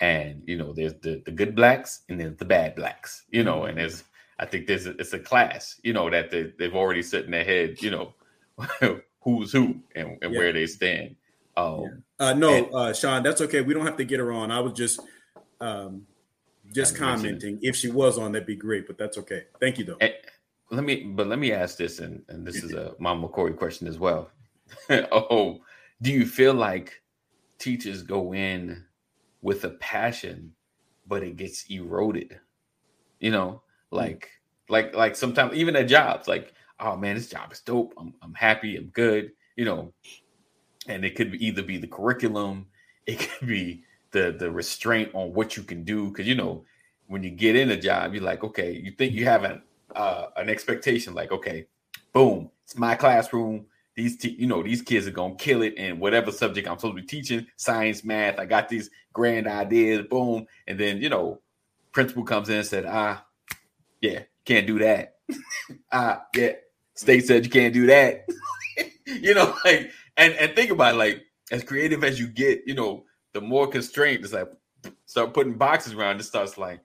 And, 0.00 0.42
you 0.46 0.56
know, 0.56 0.72
there's 0.72 0.94
the, 0.94 1.22
the 1.24 1.30
good 1.30 1.54
blacks 1.54 2.00
and 2.08 2.18
there's 2.18 2.36
the 2.36 2.44
bad 2.46 2.74
blacks, 2.74 3.24
you 3.30 3.44
know, 3.44 3.64
and 3.64 3.76
there's, 3.76 4.04
I 4.38 4.46
think 4.46 4.66
there's 4.66 4.86
a, 4.86 4.90
it's 4.98 5.12
a 5.12 5.18
class, 5.18 5.80
you 5.84 5.92
know, 5.92 6.10
that 6.10 6.30
they, 6.30 6.52
they've 6.58 6.74
already 6.74 7.02
set 7.02 7.24
in 7.24 7.30
their 7.30 7.44
head, 7.44 7.80
you 7.80 7.90
know, 7.90 8.14
who's 9.20 9.52
who 9.52 9.76
and, 9.94 10.18
and 10.22 10.32
Yeah. 10.32 10.38
where 10.38 10.52
they 10.52 10.66
stand. 10.66 11.16
Um, 11.56 12.02
Uh, 12.18 12.34
no, 12.34 12.52
And- 12.52 12.74
uh, 12.74 12.92
Sean, 12.92 13.22
that's 13.22 13.40
okay. 13.42 13.60
We 13.60 13.74
don't 13.74 13.86
have 13.86 13.96
to 13.98 14.04
get 14.04 14.18
her 14.18 14.32
on. 14.32 14.50
I 14.50 14.60
was 14.60 14.72
just 14.72 15.00
um, 15.60 16.06
just 16.72 16.96
commenting. 16.96 17.58
If 17.62 17.76
she 17.76 17.90
was 17.90 18.18
on, 18.18 18.32
that'd 18.32 18.46
be 18.46 18.56
great. 18.56 18.86
But 18.86 18.98
that's 18.98 19.16
okay. 19.18 19.44
Thank 19.60 19.78
you, 19.78 19.84
though. 19.84 19.96
And 20.00 20.12
let 20.70 20.84
me, 20.84 21.04
but 21.04 21.26
let 21.28 21.38
me 21.38 21.52
ask 21.52 21.76
this, 21.76 22.00
and, 22.00 22.22
and 22.28 22.46
this 22.46 22.56
is 22.56 22.72
a 22.72 22.94
Mama 22.98 23.28
McCoy 23.28 23.56
question 23.56 23.86
as 23.86 23.98
well. 23.98 24.30
oh, 24.90 25.60
do 26.02 26.10
you 26.10 26.26
feel 26.26 26.54
like 26.54 27.02
teachers 27.58 28.02
go 28.02 28.34
in 28.34 28.84
with 29.42 29.64
a 29.64 29.70
passion, 29.70 30.52
but 31.06 31.22
it 31.22 31.36
gets 31.36 31.64
eroded? 31.70 32.40
You 33.20 33.30
know, 33.30 33.62
like, 33.94 34.30
like, 34.68 34.94
like 34.94 35.16
sometimes 35.16 35.54
even 35.54 35.76
at 35.76 35.88
jobs, 35.88 36.28
like, 36.28 36.52
oh 36.80 36.96
man, 36.96 37.14
this 37.14 37.28
job 37.28 37.52
is 37.52 37.60
dope. 37.60 37.94
I'm, 37.96 38.14
I'm 38.22 38.34
happy. 38.34 38.76
I'm 38.76 38.86
good. 38.86 39.32
You 39.56 39.64
know, 39.64 39.92
and 40.88 41.04
it 41.04 41.14
could 41.14 41.34
either 41.36 41.62
be 41.62 41.78
the 41.78 41.86
curriculum, 41.86 42.66
it 43.06 43.18
could 43.38 43.48
be 43.48 43.84
the 44.10 44.34
the 44.38 44.50
restraint 44.50 45.10
on 45.14 45.32
what 45.32 45.56
you 45.56 45.62
can 45.62 45.84
do, 45.84 46.08
because 46.08 46.26
you 46.26 46.34
know, 46.34 46.64
when 47.06 47.22
you 47.22 47.30
get 47.30 47.56
in 47.56 47.70
a 47.70 47.80
job, 47.80 48.14
you're 48.14 48.22
like, 48.22 48.44
okay, 48.44 48.72
you 48.72 48.92
think 48.92 49.12
you 49.12 49.24
have 49.24 49.44
an 49.44 49.62
uh, 49.94 50.26
an 50.36 50.48
expectation, 50.48 51.14
like, 51.14 51.32
okay, 51.32 51.66
boom, 52.12 52.50
it's 52.64 52.76
my 52.76 52.94
classroom. 52.94 53.66
These, 53.96 54.16
te- 54.16 54.36
you 54.36 54.48
know, 54.48 54.60
these 54.60 54.82
kids 54.82 55.06
are 55.06 55.12
gonna 55.12 55.36
kill 55.36 55.62
it 55.62 55.74
in 55.74 56.00
whatever 56.00 56.32
subject 56.32 56.66
I'm 56.66 56.78
supposed 56.78 56.96
to 56.96 57.02
be 57.02 57.06
teaching, 57.06 57.46
science, 57.56 58.02
math. 58.02 58.40
I 58.40 58.44
got 58.44 58.68
these 58.68 58.90
grand 59.12 59.46
ideas, 59.46 60.06
boom, 60.10 60.46
and 60.66 60.78
then 60.78 61.00
you 61.00 61.08
know, 61.08 61.40
principal 61.92 62.24
comes 62.24 62.48
in 62.48 62.56
and 62.56 62.66
said, 62.66 62.86
ah, 62.86 63.24
yeah, 64.04 64.20
can't 64.44 64.66
do 64.66 64.78
that. 64.80 65.16
ah, 65.92 66.24
yeah, 66.36 66.52
state 66.94 67.26
said 67.26 67.44
you 67.44 67.50
can't 67.50 67.72
do 67.72 67.86
that. 67.86 68.28
you 69.06 69.34
know, 69.34 69.56
like, 69.64 69.90
and 70.16 70.34
and 70.34 70.54
think 70.54 70.70
about 70.70 70.94
it, 70.94 70.98
like 70.98 71.22
as 71.50 71.64
creative 71.64 72.04
as 72.04 72.20
you 72.20 72.28
get, 72.28 72.62
you 72.66 72.74
know, 72.74 73.04
the 73.32 73.40
more 73.40 73.66
constraint 73.66 74.22
it's 74.22 74.32
like 74.32 74.48
start 75.06 75.32
putting 75.32 75.54
boxes 75.54 75.94
around. 75.94 76.20
It 76.20 76.24
starts 76.24 76.58
like, 76.58 76.80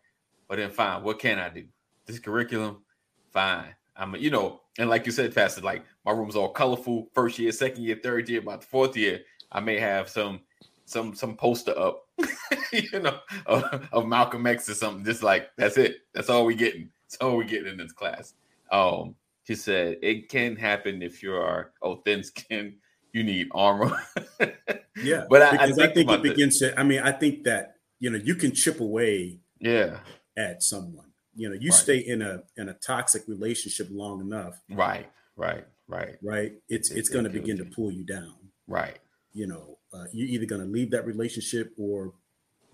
well 0.48 0.58
then 0.58 0.72
fine, 0.72 1.04
what 1.04 1.20
can 1.20 1.40
I 1.40 1.50
do? 1.50 1.66
This 2.06 2.20
curriculum, 2.20 2.84
fine. 3.32 3.76
I'm, 3.98 4.16
you 4.16 4.32
know, 4.32 4.62
and 4.78 4.90
like 4.90 5.06
you 5.06 5.12
said, 5.12 5.36
Pastor, 5.36 5.62
like 5.62 5.84
my 6.06 6.14
room's 6.14 6.38
all 6.38 6.50
colorful. 6.50 7.10
First 7.14 7.38
year, 7.38 7.52
second 7.52 7.84
year, 7.84 8.00
third 8.02 8.30
year, 8.30 8.40
about 8.40 8.62
the 8.62 8.68
fourth 8.68 8.96
year, 8.96 9.22
I 9.52 9.60
may 9.60 9.78
have 9.78 10.08
some 10.08 10.40
some 10.86 11.14
some 11.14 11.36
poster 11.36 11.78
up, 11.78 12.06
you 12.72 13.00
know, 13.02 13.20
of, 13.46 13.90
of 13.92 14.08
Malcolm 14.08 14.48
X 14.48 14.70
or 14.70 14.74
something. 14.74 15.04
Just 15.04 15.22
like 15.22 15.50
that's 15.58 15.78
it. 15.78 15.98
That's 16.14 16.30
all 16.30 16.46
we 16.46 16.56
getting. 16.56 16.92
All 17.22 17.38
we 17.38 17.46
getting 17.46 17.68
in 17.72 17.78
this 17.78 17.92
class. 17.92 18.34
Um, 18.72 19.16
she 19.46 19.56
said 19.56 19.98
it 20.02 20.30
can 20.30 20.56
happen 20.56 21.02
if 21.02 21.24
you 21.24 21.34
are 21.34 21.72
oh 21.82 21.98
thin 22.06 22.24
skin. 22.24 22.76
You 23.14 23.24
need 23.24 23.50
armor. 23.54 23.92
Yeah, 25.02 25.26
But 25.30 25.42
I- 25.42 25.48
I 25.48 25.52
because 25.68 25.80
I, 25.80 25.84
think 25.94 26.10
think 26.10 26.12
it 26.12 26.24
begins 26.24 26.60
to. 26.60 26.78
I 26.78 26.84
mean, 26.84 27.00
I 27.00 27.12
think 27.14 27.46
that 27.46 27.76
you 28.00 28.10
know 28.10 28.18
you 28.18 28.36
can 28.36 28.52
chip 28.54 28.82
away 28.82 29.40
yeah, 29.60 30.00
at 30.36 30.62
someone. 30.62 31.06
You 31.36 31.48
know, 31.50 31.56
you 31.56 31.70
Right. 31.70 31.80
stay 31.80 31.98
in 32.00 32.22
a 32.22 32.44
in 32.58 32.68
a 32.70 32.74
toxic 32.74 33.24
relationship 33.28 33.88
long 33.92 34.20
enough, 34.20 34.60
right, 34.72 35.10
right, 35.38 35.66
right, 35.88 36.18
right? 36.22 36.54
It's 36.68 36.92
It- 36.92 36.98
it's 37.00 37.10
it 37.10 37.14
going 37.14 37.24
to 37.24 37.30
begin 37.32 37.56
you. 37.58 37.64
to 37.64 37.70
pull 37.72 37.92
you 37.92 38.04
down. 38.04 38.36
right. 38.68 39.00
You 39.32 39.48
know, 39.48 39.78
uh, 39.94 40.06
you're 40.12 40.28
either 40.28 40.46
going 40.46 40.62
to 40.62 40.68
leave 40.68 40.92
that 40.92 41.06
relationship 41.06 41.72
or 41.78 42.14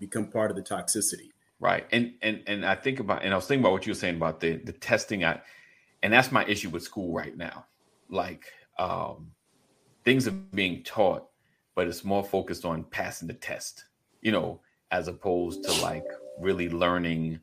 become 0.00 0.26
part 0.26 0.50
of 0.50 0.56
the 0.56 0.62
toxicity. 0.62 1.30
Right. 1.58 1.86
And 1.90 2.14
and 2.20 2.42
and 2.46 2.66
I 2.66 2.74
think 2.74 3.00
about 3.00 3.24
and 3.24 3.32
I 3.32 3.36
was 3.36 3.46
thinking 3.46 3.62
about 3.64 3.72
what 3.72 3.86
you 3.86 3.92
were 3.92 3.96
saying 3.98 4.16
about 4.16 4.40
the 4.40 4.56
the 4.56 4.72
testing 4.72 5.24
I 5.24 5.40
and 6.02 6.12
that's 6.12 6.30
my 6.30 6.44
issue 6.44 6.68
with 6.68 6.82
school 6.82 7.14
right 7.14 7.36
now. 7.36 7.64
Like 8.10 8.44
um 8.78 9.32
things 10.04 10.28
are 10.28 10.32
being 10.32 10.82
taught, 10.82 11.28
but 11.74 11.88
it's 11.88 12.04
more 12.04 12.22
focused 12.22 12.64
on 12.64 12.84
passing 12.84 13.26
the 13.26 13.34
test, 13.34 13.86
you 14.20 14.32
know, 14.32 14.60
as 14.90 15.08
opposed 15.08 15.64
to 15.64 15.72
like 15.82 16.04
really 16.38 16.68
learning 16.68 17.40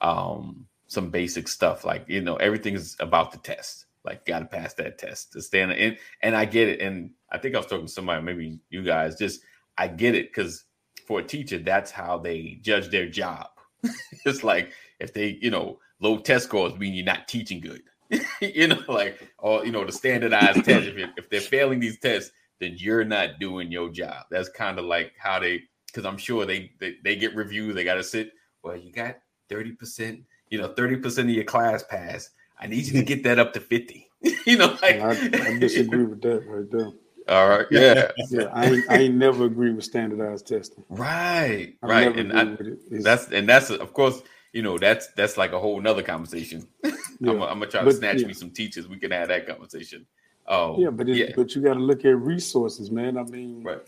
um 0.00 0.66
some 0.88 1.10
basic 1.10 1.46
stuff. 1.46 1.84
Like, 1.84 2.04
you 2.08 2.20
know, 2.20 2.36
everything 2.36 2.74
is 2.74 2.96
about 2.98 3.30
the 3.30 3.38
test. 3.38 3.86
Like 4.04 4.26
gotta 4.26 4.46
pass 4.46 4.74
that 4.74 4.98
test 4.98 5.32
to 5.34 5.40
stand 5.40 5.70
in 5.70 5.96
and 6.20 6.34
I 6.34 6.46
get 6.46 6.68
it. 6.68 6.80
And 6.80 7.12
I 7.30 7.38
think 7.38 7.54
I 7.54 7.58
was 7.58 7.66
talking 7.66 7.86
to 7.86 7.92
somebody, 7.92 8.22
maybe 8.22 8.58
you 8.70 8.82
guys, 8.82 9.16
just 9.16 9.40
I 9.78 9.86
get 9.86 10.16
it 10.16 10.30
because 10.30 10.64
for 11.06 11.20
a 11.20 11.24
teacher, 11.24 11.58
that's 11.58 11.90
how 11.90 12.18
they 12.18 12.58
judge 12.62 12.90
their 12.90 13.08
job. 13.08 13.46
it's 14.24 14.44
like 14.44 14.72
if 15.00 15.12
they, 15.12 15.38
you 15.40 15.50
know, 15.50 15.78
low 16.00 16.18
test 16.18 16.46
scores 16.46 16.76
mean 16.76 16.94
you're 16.94 17.04
not 17.04 17.28
teaching 17.28 17.60
good. 17.60 17.82
you 18.40 18.68
know, 18.68 18.80
like 18.88 19.28
or 19.38 19.64
you 19.64 19.72
know, 19.72 19.84
the 19.84 19.92
standardized 19.92 20.64
test. 20.64 20.88
If, 20.88 21.10
if 21.16 21.30
they're 21.30 21.40
failing 21.40 21.80
these 21.80 21.98
tests, 21.98 22.30
then 22.60 22.76
you're 22.78 23.04
not 23.04 23.40
doing 23.40 23.72
your 23.72 23.90
job. 23.90 24.26
That's 24.30 24.48
kind 24.48 24.78
of 24.78 24.84
like 24.84 25.12
how 25.18 25.40
they 25.40 25.62
because 25.86 26.06
I'm 26.06 26.18
sure 26.18 26.46
they, 26.46 26.70
they 26.80 26.96
they 27.02 27.16
get 27.16 27.34
reviews, 27.34 27.74
they 27.74 27.84
gotta 27.84 28.04
sit, 28.04 28.32
well, 28.62 28.76
you 28.76 28.92
got 28.92 29.16
30%, 29.50 30.22
you 30.48 30.58
know, 30.58 30.70
30% 30.70 31.18
of 31.18 31.30
your 31.30 31.44
class 31.44 31.82
pass. 31.82 32.30
I 32.58 32.66
need 32.66 32.86
you 32.86 32.92
to 32.92 33.02
get 33.02 33.24
that 33.24 33.38
up 33.38 33.52
to 33.54 33.60
50. 33.60 34.08
you 34.46 34.56
know, 34.56 34.78
like 34.80 35.00
I, 35.00 35.10
I 35.10 35.58
disagree 35.58 36.04
with 36.04 36.22
that 36.22 36.46
right 36.46 36.70
there. 36.70 36.92
All 37.28 37.48
right, 37.48 37.66
yeah. 37.70 38.10
Yeah, 38.30 38.44
I 38.52 38.66
ain't, 38.66 38.90
I 38.90 38.98
ain't 38.98 39.14
never 39.14 39.44
agree 39.44 39.72
with 39.72 39.84
standardized 39.84 40.46
testing. 40.46 40.84
Right, 40.88 41.74
I 41.82 41.86
right. 41.86 42.16
And 42.16 42.32
I. 42.32 42.56
That's 42.90 43.28
and 43.28 43.48
that's 43.48 43.70
of 43.70 43.92
course 43.92 44.22
you 44.52 44.62
know 44.62 44.76
that's 44.78 45.08
that's 45.12 45.36
like 45.36 45.52
a 45.52 45.58
whole 45.58 45.80
nother 45.80 46.02
conversation 46.02 46.66
i'm, 46.84 46.90
yeah. 47.20 47.32
gonna- 47.32 47.44
I'm 47.46 47.58
gonna 47.58 47.70
try 47.70 47.82
to 47.84 47.92
snatch 47.92 48.20
yeah. 48.20 48.26
me 48.26 48.34
some 48.34 48.50
teachers 48.50 48.86
we 48.86 48.98
can 48.98 49.10
have 49.10 49.28
that 49.28 49.46
conversation 49.46 50.04
oh 50.46 50.78
yeah, 50.78 50.90
but 50.90 51.08
it's, 51.08 51.18
yeah 51.18 51.32
but 51.34 51.54
you 51.54 51.62
got 51.62 51.74
to 51.74 51.80
look 51.80 52.04
at 52.04 52.16
resources, 52.16 52.90
man. 52.90 53.16
I 53.16 53.22
mean, 53.22 53.62
right 53.62 53.80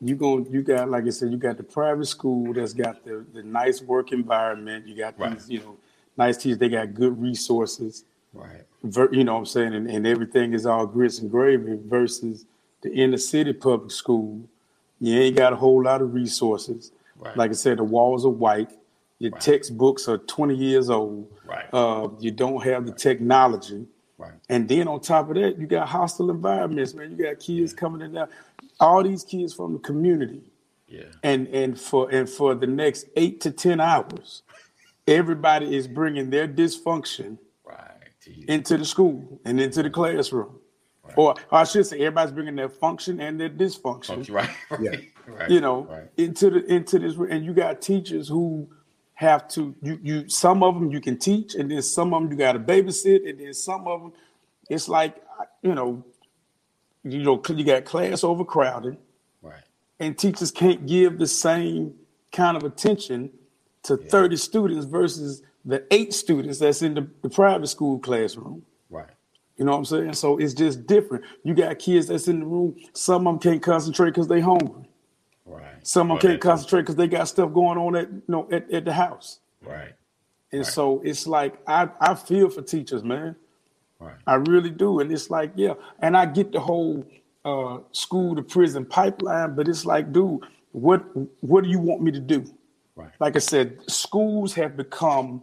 you 0.00 0.14
going 0.14 0.46
you 0.50 0.62
got 0.62 0.88
like 0.90 1.04
I 1.06 1.10
said, 1.10 1.30
you 1.30 1.38
got 1.38 1.56
the 1.56 1.62
private 1.62 2.06
school 2.06 2.52
that's 2.52 2.72
got 2.72 3.04
the, 3.04 3.24
the 3.32 3.42
nice 3.42 3.80
work 3.82 4.12
environment. 4.12 4.86
You 4.86 4.96
got 4.96 5.18
Right. 5.18 5.32
these, 5.32 5.50
you 5.50 5.60
know, 5.60 5.76
nice 6.16 6.36
teachers. 6.36 6.58
They 6.58 6.68
got 6.68 6.94
good 6.94 7.20
resources. 7.20 8.04
right 8.32 8.62
ver- 8.84 9.12
you 9.12 9.24
know 9.24 9.34
what 9.34 9.40
I'm 9.40 9.46
saying, 9.46 9.74
and, 9.74 9.88
and 9.90 10.06
everything 10.06 10.52
is 10.52 10.66
all 10.66 10.86
grits 10.86 11.18
and 11.18 11.30
gravy 11.30 11.78
versus 11.84 12.46
the 12.82 12.92
inner 12.92 13.16
city 13.18 13.52
public 13.52 13.90
school. 13.90 14.48
You 15.00 15.18
ain't 15.20 15.36
got 15.36 15.52
a 15.52 15.56
whole 15.56 15.82
lot 15.84 16.02
of 16.02 16.14
resources. 16.14 16.92
right 17.18 17.36
Like 17.36 17.50
I 17.50 17.54
said, 17.54 17.78
the 17.78 17.84
walls 17.84 18.24
are 18.24 18.30
white. 18.30 18.70
Your 19.18 19.32
Right. 19.32 19.40
textbooks 19.40 20.08
are 20.08 20.18
20 20.18 20.54
years 20.54 20.90
old. 20.90 21.28
right 21.44 21.66
Uh, 21.72 22.08
you 22.20 22.30
don't 22.30 22.62
have 22.64 22.86
the 22.86 22.92
technology. 22.92 23.86
right 24.16 24.32
And 24.48 24.68
then 24.68 24.86
on 24.88 25.00
top 25.00 25.28
of 25.28 25.34
that, 25.36 25.58
you 25.58 25.66
got 25.66 25.88
hostile 25.88 26.30
environments, 26.30 26.94
man. 26.94 27.10
You 27.10 27.16
got 27.16 27.38
kids 27.40 27.72
coming 27.74 28.00
in 28.00 28.12
there. 28.12 28.28
All 28.80 29.02
these 29.02 29.24
kids 29.24 29.52
from 29.54 29.72
the 29.74 29.78
community. 29.80 30.42
yeah 30.88 31.02
And 31.22 31.48
and 31.48 31.78
for 31.80 32.08
and 32.10 32.28
for 32.28 32.54
the 32.54 32.66
next 32.68 33.06
eight 33.16 33.40
to 33.42 33.50
ten 33.50 33.80
hours, 33.80 34.42
everybody 35.06 35.76
is 35.76 35.86
bringing 35.88 36.30
their 36.30 36.46
dysfunction 36.48 37.38
right 37.64 37.90
into 38.46 38.76
the 38.78 38.84
school 38.84 39.40
and 39.44 39.60
into 39.60 39.82
the 39.82 39.90
classroom. 39.90 40.58
Or 41.16 41.34
I 41.50 41.64
should 41.64 41.86
say, 41.86 41.98
everybody's 41.98 42.32
bringing 42.32 42.56
their 42.56 42.68
function 42.68 43.20
and 43.20 43.40
their 43.40 43.50
dysfunction, 43.50 44.30
right 44.30 44.50
right, 44.70 44.80
Yeah. 44.80 45.00
right. 45.26 45.50
You 45.50 45.60
know, 45.60 45.84
right. 45.84 46.08
into 46.16 46.50
the 46.50 46.64
into 46.72 46.98
this. 46.98 47.16
And 47.16 47.44
you 47.44 47.52
got 47.52 47.80
teachers 47.82 48.28
who 48.28 48.68
have 49.14 49.48
to 49.48 49.74
you 49.82 49.98
you 50.02 50.28
some 50.28 50.62
of 50.62 50.74
them 50.74 50.90
you 50.90 51.00
can 51.00 51.18
teach, 51.18 51.54
and 51.54 51.70
then 51.70 51.82
some 51.82 52.14
of 52.14 52.22
them 52.22 52.30
you 52.32 52.38
got 52.38 52.52
to 52.52 52.60
babysit, 52.60 53.28
and 53.28 53.38
then 53.40 53.54
some 53.54 53.86
of 53.86 54.00
them 54.02 54.12
it's 54.68 54.88
like 54.88 55.16
you 55.62 55.74
know, 55.74 56.04
you 57.04 57.22
know, 57.22 57.42
you 57.48 57.64
got 57.64 57.84
class 57.84 58.22
overcrowded, 58.24 58.96
right. 59.42 59.62
And 60.00 60.16
teachers 60.16 60.50
can't 60.50 60.86
give 60.86 61.18
the 61.18 61.26
same 61.26 61.94
kind 62.32 62.56
of 62.56 62.64
attention 62.64 63.30
to 63.84 63.96
30 63.96 64.36
students 64.36 64.84
versus 64.84 65.42
the 65.64 65.84
eight 65.90 66.12
students 66.12 66.58
that's 66.58 66.82
in 66.82 66.94
the, 66.94 67.08
the 67.22 67.30
private 67.30 67.66
school 67.66 67.98
classroom. 67.98 68.62
You 69.58 69.66
know 69.66 69.72
what 69.72 69.78
I'm 69.78 69.86
saying? 69.86 70.14
So 70.14 70.38
it's 70.38 70.54
just 70.54 70.86
different. 70.86 71.24
You 71.44 71.54
got 71.54 71.78
kids 71.80 72.08
that's 72.08 72.28
in 72.28 72.40
the 72.40 72.46
room. 72.46 72.76
Some 72.94 73.26
of 73.26 73.34
them 73.40 73.52
can't 73.52 73.62
concentrate 73.62 74.10
because 74.10 74.28
they 74.28 74.40
hungry. 74.40 74.88
right 75.46 75.86
Some 75.86 76.10
of 76.12 76.16
Well, 76.16 76.22
them 76.22 76.30
can't 76.32 76.42
concentrate 76.42 76.82
because 76.82 76.96
they 76.96 77.08
got 77.08 77.28
stuff 77.28 77.52
going 77.54 77.78
on 77.78 77.96
at 77.96 78.10
you 78.10 78.22
know 78.28 78.48
at, 78.52 78.70
at 78.72 78.84
the 78.86 78.92
house. 78.94 79.40
right 79.62 79.94
And 80.52 80.62
Right. 80.62 80.66
so 80.66 81.02
it's 81.04 81.26
like 81.26 81.58
I, 81.66 81.88
I 82.00 82.14
feel 82.14 82.50
for 82.50 82.62
teachers, 82.62 83.04
man. 83.04 83.36
right 84.00 84.16
I 84.26 84.36
really 84.36 84.70
do. 84.70 85.00
And 85.00 85.12
it's 85.12 85.30
like, 85.30 85.52
yeah. 85.56 85.74
And 86.00 86.16
I 86.16 86.26
get 86.26 86.52
the 86.52 86.60
whole 86.60 87.06
uh, 87.44 87.78
school 87.92 88.36
to 88.36 88.42
prison 88.42 88.86
pipeline, 88.86 89.54
but 89.56 89.68
it's 89.68 89.84
like, 89.86 90.12
dude, 90.12 90.40
what 90.72 91.02
what 91.42 91.64
do 91.64 91.70
you 91.70 91.80
want 91.80 92.02
me 92.02 92.12
to 92.12 92.20
do? 92.20 92.44
right 92.96 93.12
Like 93.20 93.36
I 93.36 93.40
said, 93.40 93.78
schools 93.90 94.54
have 94.54 94.76
become 94.76 95.42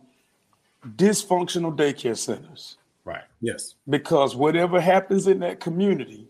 dysfunctional 0.98 1.76
daycare 1.76 2.18
centers 2.18 2.78
right 3.06 3.24
Yes. 3.42 3.76
because 3.90 4.36
whatever 4.36 4.82
happens 4.82 5.28
in 5.28 5.40
that 5.40 5.60
community 5.60 6.28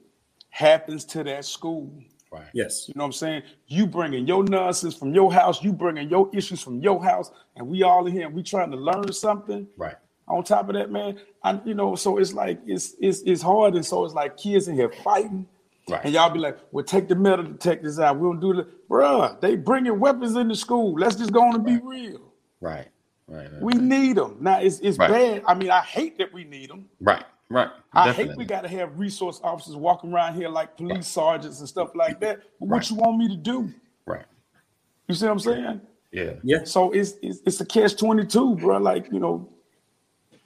happens 0.49 1.05
to 1.05 1.23
that 1.23 1.45
school. 1.45 1.91
right 2.31 2.45
Yes. 2.53 2.87
You 2.87 2.93
know 2.97 3.03
what 3.03 3.07
I'm 3.07 3.13
saying? 3.13 3.43
You 3.67 3.87
bringing 3.87 4.27
your 4.27 4.43
nonsense 4.43 4.95
from 4.95 5.13
your 5.13 5.33
house, 5.33 5.63
you 5.63 5.73
bringing 5.73 6.09
your 6.09 6.29
issues 6.33 6.61
from 6.61 6.79
your 6.81 7.03
house, 7.03 7.31
and 7.55 7.67
we 7.67 7.83
all 7.83 8.05
in 8.07 8.13
here 8.13 8.27
and 8.27 8.35
we 8.35 8.43
trying 8.43 8.71
to 8.71 8.77
learn 8.77 9.11
something. 9.13 9.67
right 9.77 9.95
On 10.27 10.43
top 10.43 10.69
of 10.69 10.75
that, 10.75 10.91
man, 10.91 11.19
I 11.43 11.59
you 11.65 11.73
know, 11.75 11.95
so 11.95 12.17
it's 12.17 12.33
like 12.33 12.59
it's 12.67 12.95
it's 12.99 13.21
it's 13.21 13.41
hard, 13.41 13.75
and 13.75 13.85
so 13.85 14.05
it's 14.05 14.13
like 14.13 14.37
kids 14.37 14.67
in 14.67 14.75
here 14.75 14.91
fighting 15.03 15.47
Right. 15.89 16.01
And 16.03 16.13
y'all 16.15 16.31
be 16.31 16.39
like, 16.39 16.57
well, 16.71 16.83
take 16.83 17.07
the 17.07 17.15
metal 17.15 17.45
detectors 17.45 17.99
out. 17.99 18.17
We 18.17 18.23
don't 18.27 18.39
do 18.39 18.53
the 18.55 18.67
bruh. 18.89 19.39
They 19.39 19.55
bringing 19.55 19.99
weapons 19.99 20.35
into 20.35 20.55
school. 20.55 20.95
Let's 20.99 21.15
just 21.15 21.31
go 21.31 21.43
on 21.43 21.55
and 21.55 21.65
be 21.65 21.77
real. 21.83 22.33
Right. 22.59 22.87
Right. 23.27 23.51
Right. 23.51 23.61
We 23.61 23.73
need 23.73 24.17
them. 24.17 24.37
Now 24.39 24.59
it's 24.59 24.79
it's 24.79 24.97
Right. 24.97 25.09
bad. 25.09 25.43
I 25.47 25.53
mean, 25.55 25.71
I 25.71 25.81
hate 25.81 26.17
that 26.19 26.31
we 26.33 26.43
need 26.43 26.69
them. 26.69 26.87
right. 27.01 27.23
Right. 27.49 27.69
I 27.93 28.07
Definitely. 28.07 28.29
hate 28.31 28.37
we 28.39 28.45
got 28.45 28.61
to 28.61 28.67
have 28.67 28.97
resource 28.99 29.39
officers 29.43 29.75
walking 29.75 30.11
around 30.11 30.33
here 30.33 30.49
like 30.49 30.75
police 30.77 31.07
sergeants 31.07 31.59
and 31.59 31.69
stuff 31.69 31.93
like 31.93 32.19
that. 32.21 32.39
But 32.59 32.67
what 32.69 32.89
you 32.89 32.95
want 32.95 33.17
me 33.19 33.27
to 33.27 33.37
do? 33.37 33.71
Right. 34.07 34.25
You 35.07 35.13
see 35.13 35.25
what 35.25 35.33
I'm 35.33 35.39
saying? 35.39 35.81
Yeah. 36.11 36.33
Yeah. 36.43 36.63
So 36.63 36.91
it's 36.91 37.13
it's, 37.21 37.41
it's 37.45 37.61
a 37.61 37.65
catch 37.65 37.97
twenty 37.97 38.25
two, 38.25 38.55
bro. 38.55 38.77
Like 38.79 39.11
you 39.11 39.19
know, 39.19 39.47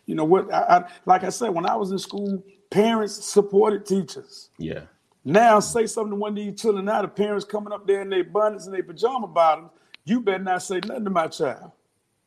you 0.08 0.16
know 0.16 0.26
what? 0.26 0.52
I, 0.54 0.60
I 0.80 0.90
like 1.06 1.24
I 1.24 1.30
said 1.30 1.50
when 1.50 1.66
I 1.66 1.76
was 1.76 1.92
in 1.92 2.00
school, 2.00 2.44
parents 2.70 3.24
supported 3.26 3.86
teachers. 3.86 4.50
Yeah. 4.58 4.82
Now 5.24 5.60
say 5.62 5.86
something 5.86 6.12
to 6.12 6.16
one 6.18 6.32
of 6.32 6.36
these 6.36 6.60
children. 6.60 6.86
Now 6.86 7.02
the 7.02 7.08
parents 7.08 7.46
coming 7.46 7.72
up 7.72 7.88
there 7.88 8.02
in 8.02 8.10
their 8.10 8.24
bonnets 8.26 8.66
and 8.66 8.74
their 8.74 8.84
pajama 8.84 9.28
bottoms. 9.28 9.70
You 10.06 10.20
better 10.22 10.44
not 10.44 10.64
say 10.64 10.80
nothing 10.86 11.06
to 11.06 11.10
my 11.12 11.28
child, 11.28 11.72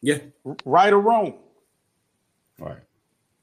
Yeah. 0.03 0.19
right 0.65 0.93
or 0.93 1.01
wrong. 1.01 1.39
Right. 2.59 2.79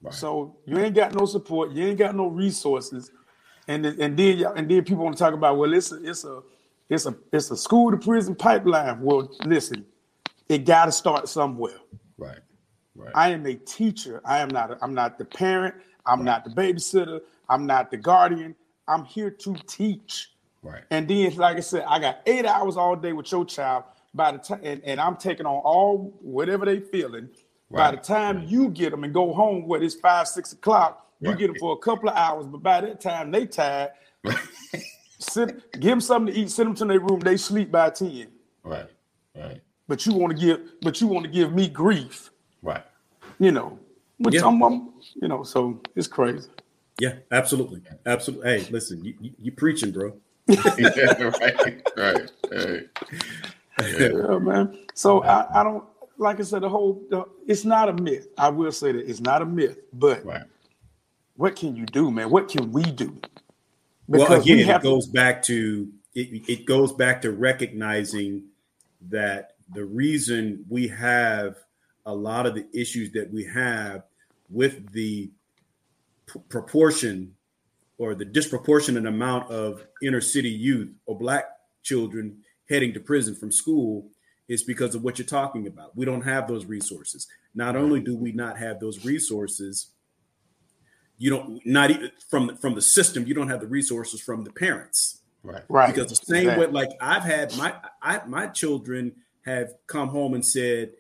Right. 0.02 0.14
So 0.14 0.58
you 0.66 0.78
ain't 0.78 0.96
got 0.96 1.14
no 1.16 1.26
support. 1.26 1.72
You 1.72 1.86
ain't 1.88 1.98
got 1.98 2.16
no 2.16 2.28
resources, 2.28 3.12
and 3.68 3.84
then- 3.84 3.98
and 4.00 4.18
then 4.18 4.38
y'all- 4.38 4.54
and 4.54 4.70
then 4.70 4.84
people 4.84 5.04
want 5.04 5.18
to 5.18 5.24
talk 5.24 5.34
about 5.34 5.58
well, 5.58 5.74
it's 5.74 5.92
a 5.92 6.04
it's 6.08 6.24
a 6.24 6.42
it's 6.90 7.06
a 7.06 7.16
it's 7.34 7.52
a 7.52 7.58
school 7.58 7.92
to 7.92 7.98
prison 7.98 8.36
pipeline. 8.36 9.02
Well, 9.02 9.30
listen, 9.46 9.86
it 10.48 10.60
got 10.66 10.86
to 10.86 10.92
start 10.92 11.28
somewhere. 11.30 11.78
right. 12.18 12.40
Right. 12.96 13.12
I 13.16 13.30
am 13.30 13.46
a 13.46 13.54
teacher. 13.56 14.20
I 14.26 14.40
am 14.40 14.50
not. 14.50 14.72
A, 14.72 14.78
I'm 14.82 14.94
not 14.94 15.18
the 15.18 15.24
parent. 15.26 15.76
I'm 16.06 16.24
not 16.26 16.44
the 16.44 16.50
babysitter. 16.50 17.22
I'm 17.48 17.66
not 17.66 17.92
the 17.92 17.98
guardian. 17.98 18.56
I'm 18.90 19.06
here 19.06 19.32
to 19.32 19.56
teach. 19.68 20.34
right. 20.64 20.84
And 20.92 21.08
then, 21.08 21.34
like 21.36 21.56
I 21.56 21.62
said, 21.62 21.86
I 21.88 22.00
got 22.00 22.20
eight 22.26 22.46
hours 22.46 22.76
all 22.76 22.96
day 22.98 23.14
with 23.14 23.32
your 23.32 23.46
child. 23.46 23.84
By 24.14 24.32
the 24.34 24.38
time, 24.40 24.62
and, 24.64 24.82
and 24.84 25.00
I'm 25.00 25.16
taking 25.18 25.46
on 25.46 25.62
all 25.64 26.18
whatever 26.22 26.66
they 26.66 26.80
feeling. 26.80 27.30
By 27.72 27.92
the 27.92 27.98
Right. 27.98 28.04
time 28.04 28.44
you 28.48 28.70
get 28.70 28.90
them 28.90 29.04
and 29.04 29.14
go 29.14 29.32
home, 29.34 29.68
what 29.68 29.84
it's 29.84 29.94
five, 29.94 30.28
six 30.28 30.54
o'clock, 30.54 31.06
you 31.20 31.30
Right. 31.30 31.38
get 31.38 31.48
them 31.48 31.58
for 31.60 31.74
a 31.74 31.78
couple 31.78 32.10
of 32.10 32.16
hours. 32.16 32.48
But 32.48 32.64
by 32.64 32.82
that 32.82 33.00
time, 33.00 33.30
they 33.32 33.46
tired. 33.46 33.92
Sit, 35.20 35.72
give 35.80 35.92
them 35.92 36.02
something 36.02 36.34
to 36.34 36.40
eat. 36.40 36.50
Send 36.50 36.68
them 36.70 36.76
to 36.76 36.86
their 36.86 37.00
room. 37.00 37.20
They 37.20 37.38
sleep 37.38 37.72
by 37.72 37.92
ten. 37.92 38.28
Right. 38.64 38.88
Right. 39.36 39.62
But 39.88 40.06
you 40.06 40.14
want 40.14 40.36
to 40.38 40.44
give, 40.44 40.60
but 40.82 41.00
you 41.02 41.08
want 41.08 41.26
to 41.26 41.32
give 41.32 41.54
me 41.54 41.68
grief. 41.68 42.32
Right. 42.64 42.84
You 43.38 43.52
know, 43.52 43.78
which 44.18 44.36
Yeah. 44.36 44.48
I'm, 44.48 44.64
I'm- 44.64 44.94
you 45.22 45.28
know, 45.28 45.44
so 45.44 45.80
it's 45.96 46.08
crazy. 46.08 46.50
Yeah. 47.00 47.14
Absolutely. 47.32 47.82
Absolutely. 48.06 48.48
Hey, 48.62 48.68
listen, 48.72 49.04
you, 49.06 49.14
you, 49.22 49.32
you 49.40 49.52
preaching, 49.52 49.92
bro. 49.92 50.14
yeah, 50.48 50.58
right. 51.40 51.82
Right. 51.96 52.32
Right. 52.52 52.90
Yeah, 54.00 54.38
man. 54.40 54.78
So 54.94 55.24
I, 55.24 55.62
I 55.62 55.64
don't 55.64 55.84
like 56.18 56.40
I 56.40 56.44
said 56.44 56.62
the 56.64 56.70
whole. 56.70 57.02
The, 57.10 57.26
it's 57.48 57.66
not 57.66 57.90
a 57.90 57.94
myth. 57.94 58.28
I 58.38 58.50
will 58.50 58.72
say 58.72 58.92
that 58.92 59.10
it's 59.10 59.22
not 59.22 59.42
a 59.42 59.46
myth. 59.46 59.78
But 59.94 60.26
Right. 60.26 60.44
what 61.38 61.56
can 61.56 61.76
you 61.76 61.86
do, 61.86 62.12
man? 62.12 62.30
What 62.30 62.50
can 62.50 62.72
we 62.72 62.84
do? 62.84 63.18
well, 64.08 64.22
Because 64.28 64.46
we 64.46 64.54
again, 64.54 64.60
it 64.60 64.72
have 64.72 64.82
to- 64.82 64.88
goes 64.90 65.08
back 65.08 65.42
to 65.44 65.90
it, 66.16 66.50
it 66.50 66.66
goes 66.66 66.92
back 66.94 67.22
to 67.22 67.32
recognizing 67.32 68.44
that 69.10 69.54
the 69.74 69.86
reason 69.86 70.66
we 70.68 70.88
have 70.88 71.56
a 72.06 72.14
lot 72.14 72.46
of 72.48 72.56
the 72.56 72.66
issues 72.74 73.12
that 73.12 73.32
we 73.32 73.44
have 73.46 74.04
with 74.50 74.92
the 74.92 75.30
p- 76.26 76.40
proportion 76.50 77.34
or 78.00 78.16
the 78.16 78.26
disproportionate 78.26 79.06
amount 79.06 79.50
of 79.52 79.86
inner 80.02 80.20
city 80.22 80.50
youth 80.50 80.90
or 81.06 81.18
black 81.18 81.46
children 81.84 82.36
heading 82.70 82.94
to 82.94 83.00
prison 83.00 83.36
from 83.36 83.52
school 83.52 84.08
is 84.48 84.64
because 84.64 84.96
of 84.96 85.04
what 85.04 85.18
you're 85.20 85.26
talking 85.26 85.68
about. 85.68 85.96
We 85.96 86.06
don't 86.06 86.22
have 86.22 86.48
those 86.48 86.66
resources. 86.66 87.28
Not 87.54 87.76
only 87.76 88.00
do 88.00 88.16
we 88.16 88.32
not 88.32 88.58
have 88.58 88.80
those 88.80 89.04
resources, 89.06 89.88
you 91.18 91.30
don't 91.30 91.66
not 91.66 91.92
even 91.92 92.12
from 92.30 92.56
from 92.58 92.76
the 92.76 92.82
system. 92.82 93.26
You 93.28 93.34
don't 93.34 93.50
have 93.50 93.60
the 93.60 93.68
resources 93.68 94.22
from 94.22 94.44
the 94.44 94.52
parents 94.52 95.18
Right. 95.42 95.64
right 95.70 95.94
because 95.94 96.10
the 96.10 96.16
same 96.26 96.50
exactly. 96.50 96.66
way, 96.68 96.72
like 96.72 96.90
I've 97.00 97.24
had 97.24 97.56
my 97.58 97.76
I 98.02 98.22
my 98.28 98.48
children 98.48 99.14
have 99.46 99.74
come 99.88 100.10
home 100.10 100.34
and 100.34 100.46
said, 100.46 100.92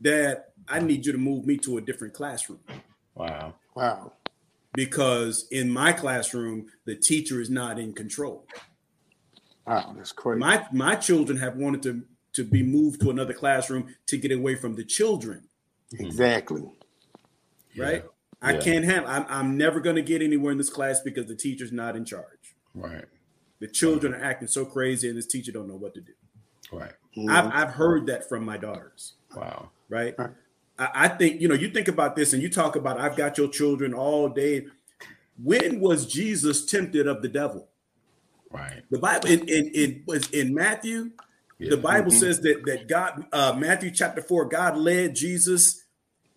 "Dad, 0.00 0.44
I 0.68 0.80
need 0.80 1.06
you 1.06 1.12
to 1.12 1.18
move 1.18 1.46
me 1.46 1.56
to 1.58 1.78
a 1.78 1.80
different 1.80 2.12
classroom 2.14 2.60
Wow. 3.14 3.54
Wow. 3.74 4.12
because 4.74 5.46
in 5.50 5.70
my 5.70 5.92
classroom 5.92 6.66
the 6.86 6.96
teacher 6.96 7.40
is 7.40 7.50
not 7.50 7.78
in 7.78 7.92
control." 7.92 8.46
Wow, 9.70 9.94
that's 9.96 10.12
crazy. 10.12 10.40
My 10.40 10.66
my 10.72 10.96
children 10.96 11.38
have 11.38 11.56
wanted 11.56 11.82
to 11.84 12.02
to 12.32 12.44
be 12.44 12.62
moved 12.62 13.00
to 13.02 13.10
another 13.10 13.32
classroom 13.34 13.94
to 14.06 14.16
get 14.16 14.32
away 14.32 14.56
from 14.56 14.74
the 14.76 14.84
children, 14.84 15.44
mm-hmm. 15.94 16.06
exactly. 16.06 16.62
right? 17.76 18.04
I 18.42 18.54
Yeah. 18.54 18.60
can't 18.60 18.84
have 18.84 19.04
I'm, 19.06 19.26
I'm 19.28 19.56
never 19.56 19.80
going 19.80 19.96
to 19.96 20.02
get 20.02 20.22
anywhere 20.22 20.52
in 20.52 20.58
this 20.58 20.70
class 20.70 21.00
because 21.00 21.26
the 21.26 21.36
teacher's 21.36 21.72
not 21.72 21.96
in 21.96 22.04
charge. 22.04 22.56
Right. 22.74 23.04
The 23.60 23.68
children 23.68 24.14
are 24.14 24.22
acting 24.24 24.48
so 24.48 24.64
crazy, 24.64 25.08
and 25.08 25.16
this 25.18 25.26
teacher 25.26 25.52
don't 25.52 25.68
know 25.68 25.76
what 25.76 25.94
to 25.94 26.00
do. 26.00 26.12
Right. 26.72 26.92
I've, 27.28 27.52
I've 27.52 27.74
heard 27.74 28.06
that 28.06 28.28
from 28.28 28.44
my 28.44 28.56
daughters, 28.56 29.14
Wow. 29.36 29.70
right? 29.88 30.14
Right. 30.18 30.30
I, 30.78 30.88
I 30.94 31.08
think 31.08 31.40
you 31.40 31.48
know. 31.48 31.54
You 31.54 31.68
think 31.70 31.88
about 31.88 32.16
this, 32.16 32.32
and 32.32 32.42
you 32.42 32.48
talk 32.48 32.76
about 32.76 32.98
I've 33.00 33.16
got 33.16 33.38
your 33.38 33.48
children 33.48 33.92
all 33.94 34.28
day. 34.28 34.66
When 35.42 35.80
was 35.80 36.06
Jesus 36.06 36.64
tempted 36.64 37.06
of 37.06 37.22
the 37.22 37.28
devil? 37.28 37.68
Right. 38.50 38.82
The 38.90 38.98
Bible 38.98 39.28
in 39.28 39.48
in, 39.48 39.68
in 39.68 40.02
was 40.06 40.28
in 40.30 40.54
Matthew. 40.54 41.10
Yeah. 41.58 41.70
The 41.70 41.76
Bible 41.76 42.10
says 42.10 42.40
that 42.40 42.62
that 42.66 42.88
God, 42.88 43.26
uh, 43.32 43.54
Matthew 43.56 43.90
chapter 43.90 44.22
four, 44.22 44.46
God 44.46 44.76
led 44.76 45.14
Jesus 45.14 45.84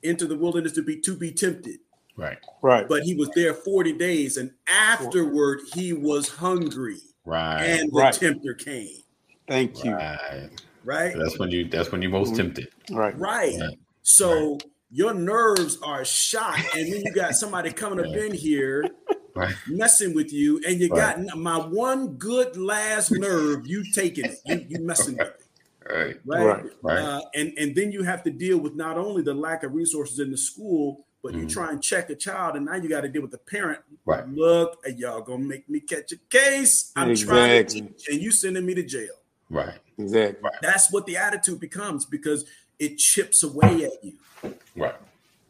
into 0.03 0.27
the 0.27 0.37
wilderness 0.37 0.73
to 0.73 0.83
be 0.83 0.99
to 1.01 1.15
be 1.15 1.31
tempted, 1.31 1.79
Right. 2.17 2.37
Right. 2.61 2.87
but 2.87 3.03
he 3.03 3.15
was 3.15 3.29
there 3.33 3.53
forty 3.53 3.93
days, 3.93 4.37
and 4.37 4.51
afterward 4.67 5.61
he 5.73 5.93
was 5.93 6.27
hungry, 6.27 6.99
Right. 7.25 7.63
and 7.63 7.89
the 7.91 7.97
Right. 7.97 8.13
tempter 8.13 8.53
came. 8.53 8.97
Thank 9.47 9.83
you. 9.83 9.93
right. 9.93 10.49
Right, 10.85 11.15
That's 11.17 11.39
when 11.39 11.49
you. 11.49 11.69
That's 11.69 11.91
when 11.93 12.01
you're 12.01 12.11
most 12.11 12.35
tempted. 12.35 12.67
Right. 12.91 13.17
right. 13.17 13.53
Right. 13.57 13.77
So 14.01 14.57
your 14.91 15.13
nerves 15.13 15.77
are 15.81 16.03
shot, 16.03 16.59
and 16.75 16.91
then 16.91 17.01
you 17.05 17.13
got 17.13 17.35
somebody 17.35 17.71
coming 17.71 18.05
up 18.05 18.13
in 18.13 18.33
here 18.33 18.85
Right. 19.35 19.55
messing 19.67 20.13
with 20.13 20.31
you, 20.31 20.61
and 20.67 20.79
you 20.79 20.89
Right. 20.89 21.27
got 21.27 21.37
my 21.37 21.57
one 21.57 22.09
good 22.17 22.55
last 22.55 23.11
nerve. 23.11 23.65
You 23.67 23.83
taking 23.91 24.25
it, 24.25 24.39
you, 24.45 24.65
you 24.69 24.79
messing 24.85 25.17
with 25.17 25.27
it. 25.27 25.39
Right. 25.89 26.17
right? 26.25 26.45
Right, 26.45 26.65
right. 26.81 26.97
Uh, 26.99 27.21
and 27.33 27.53
and 27.57 27.75
then 27.75 27.91
you 27.91 28.03
have 28.03 28.23
to 28.23 28.31
deal 28.31 28.57
with 28.59 28.75
not 28.75 28.97
only 28.97 29.21
the 29.21 29.33
lack 29.33 29.63
of 29.63 29.73
resources 29.73 30.19
in 30.19 30.31
the 30.31 30.37
school, 30.37 31.05
but 31.21 31.33
you 31.33 31.45
Mhm. 31.45 31.51
try 31.53 31.71
and 31.71 31.81
check 31.81 32.09
a 32.09 32.15
child, 32.15 32.55
and 32.55 32.65
now 32.65 32.75
you 32.75 32.87
got 32.87 33.01
to 33.01 33.09
deal 33.09 33.21
with 33.21 33.31
the 33.31 33.37
parent. 33.37 33.79
Right. 34.05 34.27
Look, 34.29 34.83
y'all 34.95 35.21
gonna 35.21 35.43
make 35.43 35.67
me 35.69 35.79
catch 35.79 36.11
a 36.11 36.17
case. 36.29 36.91
I'm 36.95 37.15
trying 37.15 37.65
to 37.65 37.73
teach, 37.81 38.07
and 38.09 38.21
you 38.21 38.31
sending 38.31 38.65
me 38.65 38.75
to 38.75 38.83
jail. 38.83 39.15
Right. 39.49 39.79
Exactly. 39.97 40.49
That's 40.61 40.91
what 40.91 41.05
the 41.05 41.17
attitude 41.17 41.59
becomes 41.59 42.05
because 42.05 42.45
it 42.79 42.97
chips 42.97 43.43
away 43.43 43.85
at 43.85 44.03
you, 44.03 44.13
Right. 44.75 44.95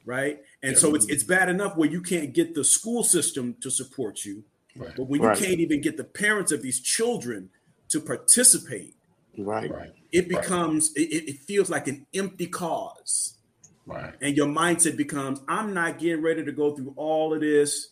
right? 0.06 0.42
And 0.64 0.72
Yeah. 0.74 0.78
so 0.80 0.96
it's 0.96 1.06
it's 1.10 1.24
bad 1.24 1.50
enough 1.50 1.76
where 1.78 1.90
you 1.90 2.02
can't 2.02 2.34
get 2.34 2.56
the 2.56 2.64
school 2.64 3.04
system 3.04 3.56
to 3.62 3.70
support 3.70 4.24
you, 4.26 4.44
Right. 4.76 4.94
but 4.96 5.04
when 5.10 5.22
you 5.22 5.28
Right. 5.28 5.38
can't 5.38 5.60
even 5.60 5.82
get 5.82 5.98
the 5.98 6.04
parents 6.06 6.52
of 6.52 6.62
these 6.62 6.80
children 6.80 7.50
to 7.90 8.00
participate, 8.00 8.96
Right. 9.38 9.70
Right. 9.70 9.94
it 10.12 10.28
becomes 10.30 10.92
it, 10.96 11.02
it 11.12 11.30
it 11.30 11.40
feels 11.42 11.70
like 11.70 11.88
an 11.88 12.08
empty 12.14 12.48
cause. 12.48 13.38
Right. 13.86 14.14
and 14.22 14.38
your 14.38 14.48
mindset 14.48 14.96
becomes 14.96 15.42
i'm 15.50 15.74
not 15.74 16.00
getting 16.00 16.22
ready 16.24 16.42
to 16.46 16.54
go 16.54 16.74
through 16.74 16.94
all 16.96 17.34
of 17.34 17.42
this 17.42 17.90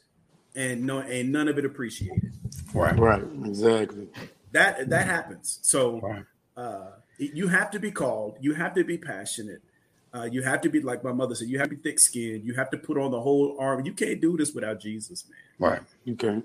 and 0.56 0.86
no 0.86 1.00
and 1.00 1.34
none 1.34 1.50
of 1.50 1.58
it 1.58 1.66
appreciated 1.66 2.32
Right. 2.74 2.98
Right. 2.98 3.22
Exactly. 3.46 4.08
that 4.54 4.90
that 4.90 5.06
happens 5.06 5.60
so 5.64 6.00
Right. 6.00 6.24
uh 6.56 6.92
you 7.18 7.50
have 7.50 7.72
to 7.72 7.80
be 7.80 7.92
called 7.92 8.38
you 8.40 8.54
have 8.54 8.74
to 8.76 8.86
be 8.86 8.98
passionate 8.98 9.62
uh, 10.14 10.28
you 10.32 10.42
have 10.42 10.62
to 10.62 10.70
be 10.70 10.82
like 10.82 11.04
my 11.04 11.12
mother 11.12 11.36
said 11.36 11.48
you 11.48 11.58
have 11.60 11.70
to 11.70 11.76
be 11.76 11.82
thick 11.82 12.00
skinned 12.00 12.44
you 12.44 12.54
have 12.54 12.70
to 12.70 12.78
put 12.78 12.98
on 12.98 13.12
the 13.12 13.20
whole 13.20 13.58
arm 13.60 13.86
you 13.86 13.94
can't 13.94 14.22
do 14.22 14.36
this 14.38 14.54
without 14.54 14.80
jesus 14.80 15.26
man 15.30 15.38
Right. 15.62 15.82
Okay. 16.10 16.42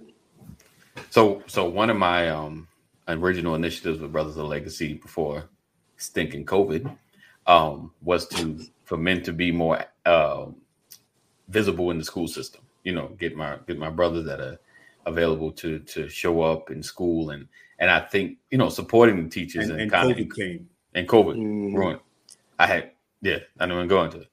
So, 1.09 1.43
so 1.47 1.67
one 1.69 1.89
of 1.89 1.97
my 1.97 2.29
um 2.29 2.69
original 3.09 3.55
initiatives 3.55 3.99
with 3.99 4.13
Brothers 4.13 4.37
of 4.37 4.47
Legacy 4.47 4.95
before 4.95 5.49
stinking 5.97 6.45
COVID 6.45 6.95
um 7.47 7.93
was 8.03 8.29
to 8.29 8.61
for 8.85 8.99
men 8.99 9.23
to 9.23 9.33
be 9.33 9.51
more 9.51 9.83
um 10.05 10.57
visible 11.49 11.91
in 11.91 11.99
the 11.99 12.05
school 12.05 12.29
system. 12.29 12.61
You 12.85 12.93
know, 12.93 13.09
get 13.19 13.35
my 13.35 13.59
get 13.67 13.79
my 13.79 13.89
brothers 13.91 14.27
that 14.27 14.41
are 14.41 14.59
available 15.07 15.51
to 15.53 15.79
to 15.79 16.09
show 16.09 16.43
up 16.43 16.71
in 16.71 16.83
school 16.83 17.31
and 17.31 17.49
and 17.79 17.91
I 17.91 18.01
think 18.01 18.37
you 18.51 18.59
know 18.59 18.69
supporting 18.69 19.23
the 19.25 19.31
teachers 19.31 19.71
and, 19.71 19.73
and, 19.73 19.81
and 19.81 19.91
kind 19.91 20.15
covid 20.15 20.31
of 20.31 20.37
came 20.37 20.69
and 20.95 21.09
COVID 21.09 21.37
Mhm. 21.37 21.75
ruined. 21.75 22.01
I 22.59 22.67
had 22.67 22.91
yeah, 23.23 23.39
I 23.59 23.67
don't 23.67 23.77
know 23.77 23.81
I'm 23.81 23.89
going 23.89 24.11
to. 24.13 24.27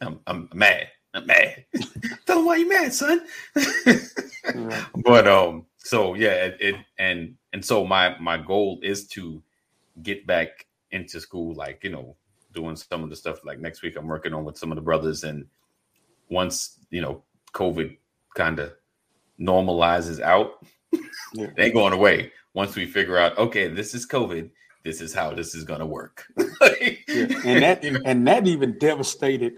I'm 0.00 0.20
I'm 0.26 0.48
mad. 0.54 0.88
I'm 1.14 1.26
mad. 1.26 1.64
Tell 2.26 2.38
him 2.38 2.44
why 2.46 2.56
you 2.56 2.68
mad, 2.68 2.92
son. 2.92 3.26
But 5.04 5.26
um 5.28 5.66
so 5.76 6.14
yeah, 6.14 6.46
it, 6.46 6.56
it 6.60 6.74
and 6.98 7.34
and 7.52 7.64
so 7.64 7.84
my 7.86 8.16
my 8.18 8.36
goal 8.38 8.78
is 8.82 9.06
to 9.08 9.42
get 10.02 10.26
back 10.26 10.66
into 10.92 11.20
school, 11.20 11.54
like 11.54 11.82
you 11.84 11.90
know, 11.90 12.16
doing 12.52 12.76
some 12.76 13.02
of 13.02 13.10
the 13.10 13.16
stuff. 13.16 13.44
Like 13.44 13.58
next 13.60 13.82
week, 13.82 13.96
I'm 13.96 14.06
working 14.06 14.32
on 14.34 14.44
with 14.44 14.58
some 14.58 14.72
of 14.72 14.76
the 14.76 14.82
brothers, 14.82 15.24
and 15.24 15.46
once 16.28 16.78
you 16.90 17.00
know, 17.00 17.22
COVID 17.52 17.96
kind 18.34 18.58
of 18.58 18.72
normalizes 19.40 20.20
out, 20.20 20.64
Yeah. 21.32 21.46
they 21.56 21.64
ain't 21.66 21.74
going 21.74 21.92
away. 21.92 22.32
Once 22.54 22.74
we 22.76 22.86
figure 22.86 23.16
out, 23.16 23.36
okay, 23.38 23.68
this 23.68 23.94
is 23.94 24.06
COVID, 24.06 24.50
this 24.84 25.00
is 25.00 25.14
how 25.14 25.32
this 25.32 25.54
is 25.54 25.64
gonna 25.64 25.86
work. 25.86 26.26
Yeah. 26.80 27.26
And 27.44 27.62
that 27.62 27.84
and 27.84 28.26
that 28.26 28.46
even 28.46 28.78
devastated 28.78 29.54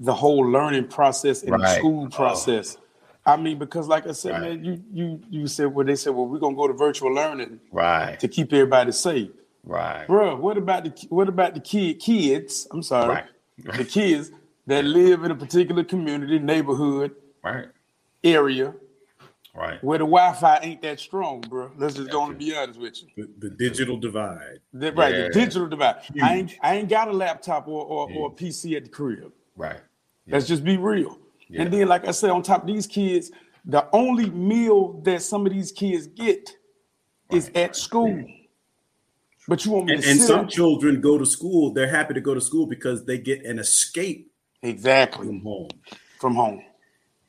the 0.00 0.14
whole 0.14 0.46
learning 0.46 0.88
process 0.88 1.42
and 1.42 1.60
the 1.60 1.74
school 1.76 2.04
oh. 2.06 2.08
process. 2.16 2.76
I 3.24 3.36
mean, 3.36 3.58
because 3.58 3.88
like 3.88 4.06
I 4.06 4.12
said, 4.12 4.32
Right. 4.32 4.42
man, 4.42 4.64
you 4.64 4.84
you 4.92 5.20
you 5.30 5.46
said 5.46 5.74
well, 5.74 5.86
they 5.86 5.96
said, 5.96 6.14
well, 6.14 6.26
we're 6.26 6.38
gonna 6.38 6.56
go 6.56 6.68
to 6.68 6.74
virtual 6.74 7.12
learning 7.12 7.60
right, 7.72 8.18
to 8.20 8.28
keep 8.28 8.52
everybody 8.52 8.92
safe. 8.92 9.30
right, 9.64 10.06
Bruh, 10.06 10.38
what 10.38 10.56
about 10.56 10.84
the 10.84 11.06
what 11.08 11.28
about 11.28 11.54
the 11.54 11.60
kid 11.60 11.98
kids? 11.98 12.68
I'm 12.70 12.82
sorry, 12.82 13.08
right, 13.08 13.76
the 13.76 13.84
kids 13.84 14.30
that 14.66 14.84
live 14.84 15.24
in 15.24 15.30
a 15.30 15.34
particular 15.34 15.82
community, 15.82 16.38
neighborhood, 16.38 17.12
right, 17.42 17.66
area 18.22 18.74
right. 19.56 19.82
where 19.82 19.98
the 19.98 20.04
Wi-Fi 20.04 20.58
ain't 20.62 20.82
that 20.82 21.00
strong, 21.00 21.40
bro. 21.40 21.70
Let's 21.76 21.94
just 21.96 22.10
go 22.10 22.24
and 22.26 22.38
be 22.38 22.54
honest 22.56 22.78
with 22.80 23.02
you. 23.02 23.28
The, 23.38 23.48
the 23.48 23.54
digital 23.56 23.96
divide. 23.96 24.60
The- 24.72 24.92
right, 24.92 25.14
Yeah. 25.14 25.22
the 25.24 25.30
digital 25.30 25.66
divide. 25.66 25.96
I 26.22 26.36
ain't 26.36 26.54
I 26.62 26.76
ain't 26.76 26.88
got 26.88 27.08
a 27.08 27.12
laptop 27.12 27.66
or 27.68 27.84
or, 27.84 28.10
or 28.12 28.28
a 28.28 28.30
PC 28.30 28.76
at 28.76 28.84
the 28.84 28.90
crib. 28.90 29.32
Right. 29.56 29.80
Let's 30.28 30.46
just 30.46 30.64
be 30.64 30.76
real. 30.76 31.18
Yeah. 31.48 31.62
And 31.62 31.72
then, 31.72 31.86
like 31.88 32.06
I 32.06 32.10
said, 32.10 32.30
on 32.30 32.42
top 32.42 32.62
of 32.62 32.66
these 32.66 32.86
kids, 32.86 33.30
the 33.64 33.86
only 33.92 34.28
meal 34.30 35.00
that 35.04 35.22
some 35.22 35.46
of 35.46 35.52
these 35.52 35.70
kids 35.72 36.06
get 36.08 36.50
is 37.30 37.50
at 37.54 37.76
school. 37.76 38.24
But 39.48 39.64
you 39.64 39.70
want 39.70 39.86
me 39.86 39.94
And, 39.94 40.04
and 40.04 40.20
some 40.20 40.40
up- 40.40 40.48
children 40.50 41.00
go 41.00 41.18
to 41.18 41.24
school. 41.26 41.72
They're 41.72 41.88
happy 41.88 42.14
to 42.14 42.20
go 42.20 42.34
to 42.34 42.40
school 42.40 42.66
because 42.66 43.04
they 43.04 43.18
get 43.18 43.44
an 43.46 43.60
escape 43.60 44.32
exactly 44.62 45.26
from 45.28 45.40
home. 45.42 45.68
from 46.18 46.34
home. 46.34 46.62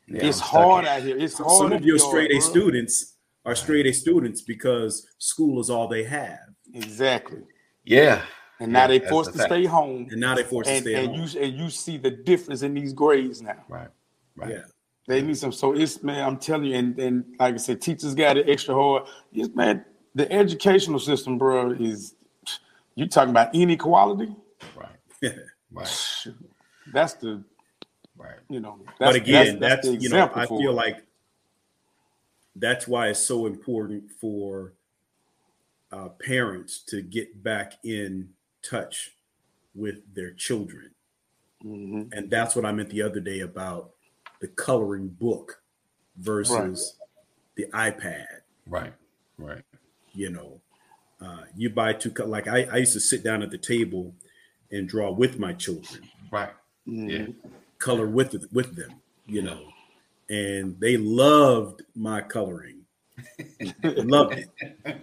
Yeah, 0.07 0.25
it's 0.25 0.41
I'm 0.41 0.47
hard 0.47 0.85
in- 0.85 0.89
out 0.89 1.01
here. 1.03 1.17
It's 1.17 1.37
hard. 1.37 1.51
Some 1.57 1.73
of 1.73 1.83
your 1.85 1.99
straight 1.99 2.31
A 2.31 2.35
bro. 2.39 2.49
students 2.49 3.15
are 3.45 3.55
straight 3.55 3.85
A 3.85 3.93
students 3.93 4.41
because 4.41 5.07
school 5.19 5.59
is 5.59 5.69
all 5.69 5.87
they 5.87 6.03
have, 6.03 6.39
Exactly. 6.73 7.41
Yeah. 7.83 8.21
And 8.59 8.71
now 8.73 8.81
Yeah, 8.81 8.87
they 8.87 8.99
that's 8.99 9.11
forced 9.11 9.31
the 9.33 9.33
to 9.33 9.37
fact. 9.39 9.51
stay 9.53 9.65
home. 9.65 10.07
and 10.11 10.19
now 10.19 10.35
they're 10.35 10.43
forced 10.43 10.69
And, 10.69 10.83
to 10.83 10.89
stay 10.89 10.95
at 10.95 11.03
and 11.05 11.15
home. 11.15 11.27
you 11.33 11.39
and 11.41 11.53
you 11.59 11.69
see 11.69 11.97
the 11.97 12.09
difference 12.11 12.61
in 12.63 12.73
these 12.73 12.91
grades 12.93 13.41
now. 13.41 13.63
Right. 13.69 13.89
Right. 14.35 14.51
yeah, 14.51 14.63
They 15.07 15.21
need 15.21 15.37
some. 15.37 15.51
So 15.51 15.73
it's 15.75 16.01
man, 16.03 16.23
I'm 16.25 16.37
telling 16.37 16.65
you, 16.65 16.75
and, 16.75 16.97
and 16.99 17.23
like 17.39 17.53
I 17.53 17.57
said, 17.57 17.81
teachers 17.81 18.13
got 18.15 18.37
it 18.37 18.49
extra 18.49 18.73
hard. 18.75 19.03
Yes, 19.31 19.49
man, 19.55 19.85
the 20.15 20.29
educational 20.31 20.99
system, 20.99 21.37
bro, 21.37 21.71
is 21.71 22.15
you 22.95 23.07
talking 23.07 23.29
about 23.31 23.53
inequality. 23.55 24.35
Right. 24.75 24.89
Right. 25.69 26.27
That's 26.93 27.13
the 27.15 27.43
Right. 28.17 28.39
you 28.49 28.59
know. 28.59 28.79
That's, 28.85 28.97
but 28.99 29.15
again, 29.15 29.59
that's, 29.59 29.85
that's, 29.85 29.87
the 29.87 29.95
you 30.01 30.09
know, 30.09 30.31
I 30.33 30.45
feel 30.47 30.71
it. 30.71 30.73
like 30.73 31.03
that's 32.55 32.87
why 32.87 33.09
it's 33.09 33.19
so 33.19 33.45
important 33.45 34.11
for 34.19 34.73
uh, 35.91 36.09
parents 36.09 36.79
to 36.89 37.01
get 37.01 37.43
back 37.43 37.73
in 37.83 38.29
touch 38.63 39.11
with 39.75 39.99
their 40.13 40.31
children, 40.31 40.91
Mhm. 41.63 42.09
and 42.13 42.29
that's 42.29 42.55
what 42.55 42.65
I 42.65 42.71
meant 42.71 42.89
the 42.89 43.03
other 43.03 43.19
day 43.19 43.39
about 43.41 43.91
the 44.39 44.47
coloring 44.47 45.07
book 45.09 45.61
versus 46.17 46.95
the 47.55 47.65
iPad. 47.73 48.25
Right. 48.67 48.93
Right. 49.37 49.63
You 50.13 50.31
know, 50.31 50.61
uh, 51.21 51.43
you 51.55 51.69
buy 51.69 51.93
two 51.93 52.11
co- 52.11 52.25
like 52.25 52.47
I, 52.47 52.63
I 52.63 52.77
used 52.77 52.93
to 52.93 52.99
sit 52.99 53.23
down 53.23 53.43
at 53.43 53.51
the 53.51 53.57
table 53.57 54.13
and 54.71 54.87
draw 54.89 55.11
with 55.11 55.39
my 55.39 55.53
children. 55.53 56.09
Right. 56.31 56.53
Mhm. 56.87 57.09
Yeah. 57.09 57.49
Color 57.79 58.07
with 58.07 58.35
with 58.51 58.75
them, 58.75 59.01
you 59.25 59.41
know, 59.41 59.67
and 60.29 60.79
they 60.79 60.97
loved 60.97 61.83
my 61.95 62.21
coloring. 62.21 62.81
Loved 63.83 64.37
it. 64.37 64.49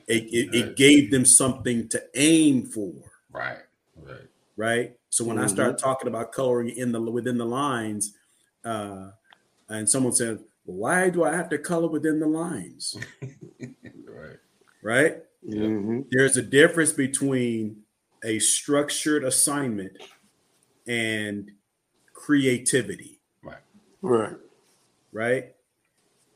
It, 0.07 0.23
it. 0.33 0.55
it 0.55 0.77
gave 0.77 1.11
them 1.11 1.25
something 1.25 1.89
to 1.89 2.01
aim 2.15 2.65
for, 2.67 2.93
Right. 3.33 3.59
Right. 3.97 4.29
right? 4.57 4.97
So 5.09 5.25
when 5.25 5.37
I 5.39 5.49
started 5.49 5.79
talking 5.79 6.07
about 6.07 6.31
coloring 6.31 6.69
in 6.69 6.93
the 6.93 7.01
within 7.01 7.39
the 7.39 7.45
lines, 7.45 8.15
uh, 8.65 9.11
and 9.69 9.89
someone 9.91 10.13
said, 10.13 10.39
well, 10.65 10.77
"Why 10.79 11.11
do 11.11 11.25
I 11.25 11.35
have 11.35 11.49
to 11.49 11.59
color 11.59 11.89
within 11.89 12.21
the 12.21 12.27
lines?" 12.29 12.97
Right. 14.07 14.37
Right? 14.83 15.23
Mhm. 15.45 16.07
There's 16.11 16.37
a 16.37 16.43
difference 16.43 16.93
between 16.93 17.83
a 18.25 18.39
structured 18.39 19.25
assignment 19.25 19.97
and 20.87 21.51
creativity. 22.15 23.21
Right. 23.43 23.59
Right. 24.01 24.37
right? 25.13 25.51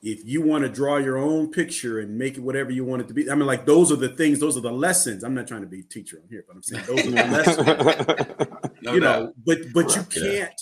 If 0.03 0.24
you 0.24 0.43
want 0.43 0.62
to 0.64 0.68
draw 0.70 0.99
your 0.99 1.16
own 1.18 1.51
picture 1.51 1.99
and 1.99 2.16
make 2.16 2.37
it 2.37 2.41
whatever 2.41 2.70
you 2.70 2.85
want 2.85 3.03
it 3.03 3.09
to 3.09 3.14
be, 3.14 3.29
I 3.31 3.35
mean, 3.35 3.47
like 3.47 3.66
those 3.66 3.91
are 3.91 3.97
the 3.97 4.11
things, 4.11 4.39
those 4.39 4.57
are 4.57 4.61
the 4.61 4.70
lessons. 4.70 5.24
I'm 5.24 5.35
not 5.35 5.49
trying 5.49 5.62
to 5.62 5.66
be 5.66 5.81
a 5.81 5.83
teacher 5.83 6.18
on 6.22 6.29
here, 6.29 6.45
but 6.47 6.55
I'm 6.57 6.62
saying 6.62 6.85
those 6.87 7.07
are 7.07 7.11
the 7.11 7.16
lessons, 8.37 8.72
No 8.83 8.93
you 8.95 9.01
doubt. 9.01 9.22
know. 9.22 9.33
But 9.45 9.59
but 9.74 9.97
you 9.97 10.03
can't. 10.05 10.61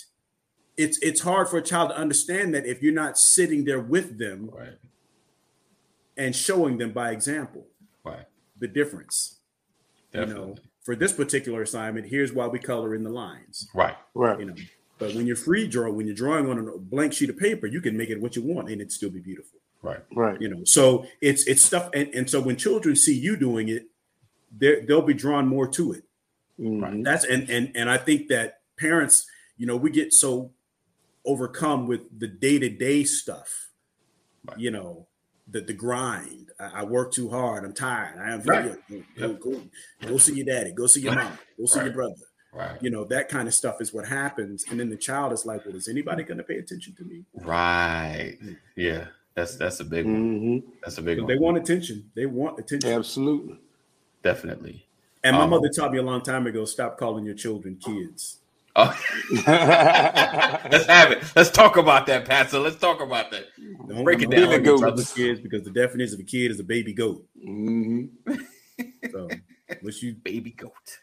It's 0.78 0.98
it's 1.02 1.20
hard 1.20 1.48
for 1.48 1.58
a 1.58 1.62
child 1.62 1.90
to 1.90 1.96
understand 1.98 2.54
that 2.54 2.64
if 2.66 2.82
you're 2.82 2.94
not 2.94 3.18
sitting 3.18 3.64
there 3.64 3.80
with 3.80 4.18
them 4.18 4.50
Right. 4.52 4.78
and 6.16 6.34
showing 6.34 6.78
them 6.78 6.92
by 6.92 7.10
example 7.10 7.66
Right. 8.04 8.24
the 8.58 8.68
difference. 8.68 9.40
Definitely. 10.12 10.42
You 10.42 10.48
know, 10.48 10.56
for 10.82 10.96
this 10.96 11.12
particular 11.12 11.60
assignment, 11.62 12.06
here's 12.06 12.32
why 12.32 12.46
we 12.46 12.58
color 12.58 12.94
in 12.94 13.02
the 13.02 13.10
lines. 13.10 13.68
Right. 13.74 13.96
right. 14.14 14.38
You 14.38 14.46
know, 14.46 14.54
but 14.98 15.14
when 15.14 15.26
you're 15.26 15.36
free 15.36 15.66
draw, 15.68 15.90
when 15.90 16.06
you're 16.06 16.14
drawing 16.16 16.48
on 16.48 16.58
a 16.58 16.78
blank 16.78 17.12
sheet 17.12 17.30
of 17.30 17.36
paper, 17.38 17.66
you 17.66 17.80
can 17.80 17.96
make 17.96 18.08
it 18.10 18.20
what 18.20 18.34
you 18.36 18.42
want 18.42 18.70
and 18.70 18.80
it 18.80 18.90
still 18.92 19.10
be 19.10 19.20
beautiful. 19.20 19.58
Right. 19.82 20.00
Right. 20.16 20.40
you 20.40 20.48
know 20.48 20.64
so 20.64 21.06
it's 21.20 21.46
it's 21.46 21.62
stuff 21.62 21.90
and, 21.94 22.08
and 22.12 22.28
so 22.28 22.40
when 22.40 22.56
children 22.56 22.96
see 22.96 23.16
you 23.16 23.36
doing 23.36 23.68
it 23.68 23.86
they're- 24.58 24.80
they'll 24.84 25.02
be 25.02 25.14
drawn 25.14 25.46
more 25.46 25.68
to 25.68 25.92
it 25.92 26.02
Mhm. 26.58 27.04
that's 27.04 27.24
and 27.24 27.48
and 27.50 27.70
and 27.76 27.88
i 27.88 27.96
think 27.98 28.26
that 28.28 28.60
parents 28.78 29.26
you 29.58 29.66
know 29.66 29.76
we 29.76 29.90
get 29.90 30.12
so 30.12 30.50
overcome 31.24 31.86
with 31.86 32.00
the 32.18 32.26
day-to-day 32.26 33.04
stuff 33.04 33.68
Right. 34.48 34.58
you 34.58 34.70
know 34.72 35.06
the 35.46 35.60
the 35.60 35.74
grind 35.74 36.50
I, 36.58 36.80
I 36.80 36.84
work 36.84 37.12
too 37.12 37.28
hard 37.28 37.64
i'm 37.64 37.74
tired 37.74 38.18
i 38.18 38.32
am 38.32 38.40
Right. 38.42 38.74
go, 39.16 39.34
go, 39.34 39.62
go 40.00 40.18
see 40.18 40.34
your 40.34 40.46
daddy 40.46 40.72
go 40.72 40.86
see 40.88 41.02
your 41.02 41.14
mom 41.14 41.38
go 41.58 41.66
see 41.66 41.80
your 41.84 41.92
brother 41.92 42.14
Right. 42.56 42.82
you 42.82 42.90
know 42.90 43.04
that 43.04 43.28
kind 43.28 43.46
of 43.48 43.54
stuff 43.54 43.80
is 43.80 43.92
what 43.92 44.06
happens 44.06 44.64
and 44.70 44.80
then 44.80 44.88
the 44.88 44.96
child 44.96 45.32
is 45.32 45.44
like 45.44 45.64
well 45.66 45.76
is 45.76 45.88
anybody 45.88 46.22
going 46.24 46.38
to 46.38 46.44
pay 46.44 46.56
attention 46.56 46.94
to 46.96 47.04
me 47.04 47.24
Right. 47.34 48.38
Yeah. 48.76 49.06
That's 49.34 49.56
that's 49.56 49.80
a 49.80 49.84
big 49.84 50.06
one. 50.06 50.40
Mhm. 50.40 50.62
That's 50.82 50.96
a 50.98 51.02
big 51.02 51.18
one. 51.18 51.26
they 51.26 51.36
want 51.36 51.58
attention 51.58 52.10
they 52.14 52.24
want 52.26 52.58
attention 52.58 52.90
Absolutely. 52.92 53.58
Definitely. 54.22 54.86
And 55.22 55.36
my 55.36 55.42
Um, 55.42 55.50
mother 55.50 55.68
taught 55.68 55.92
me 55.92 55.98
a 55.98 56.02
long 56.02 56.22
time 56.22 56.46
ago: 56.46 56.64
stop 56.64 56.96
calling 56.98 57.24
your 57.26 57.34
children 57.34 57.76
kids. 57.76 58.38
Oh. 58.76 58.94
Let's 59.46 60.86
have 60.86 61.10
it. 61.12 61.22
Let's 61.34 61.50
talk 61.50 61.76
about 61.76 62.06
that, 62.06 62.24
Pastor. 62.26 62.58
Let's 62.58 62.76
talk 62.76 63.00
about 63.00 63.30
that. 63.32 63.44
Don't 63.88 64.04
Break 64.04 64.22
it 64.22 64.30
down. 64.30 64.64
call 64.64 64.78
Goats. 64.92 65.12
kids 65.14 65.40
because 65.40 65.62
the 65.64 65.70
definition 65.70 66.14
of 66.14 66.20
a 66.20 66.24
kid 66.24 66.50
is 66.50 66.60
a 66.60 66.64
baby 66.64 66.92
goat. 66.92 67.26
Mhm. 67.44 68.10
So, 69.10 69.28
which 69.80 70.02
you 70.02 70.14
Baby 70.14 70.50
goat. 70.50 70.98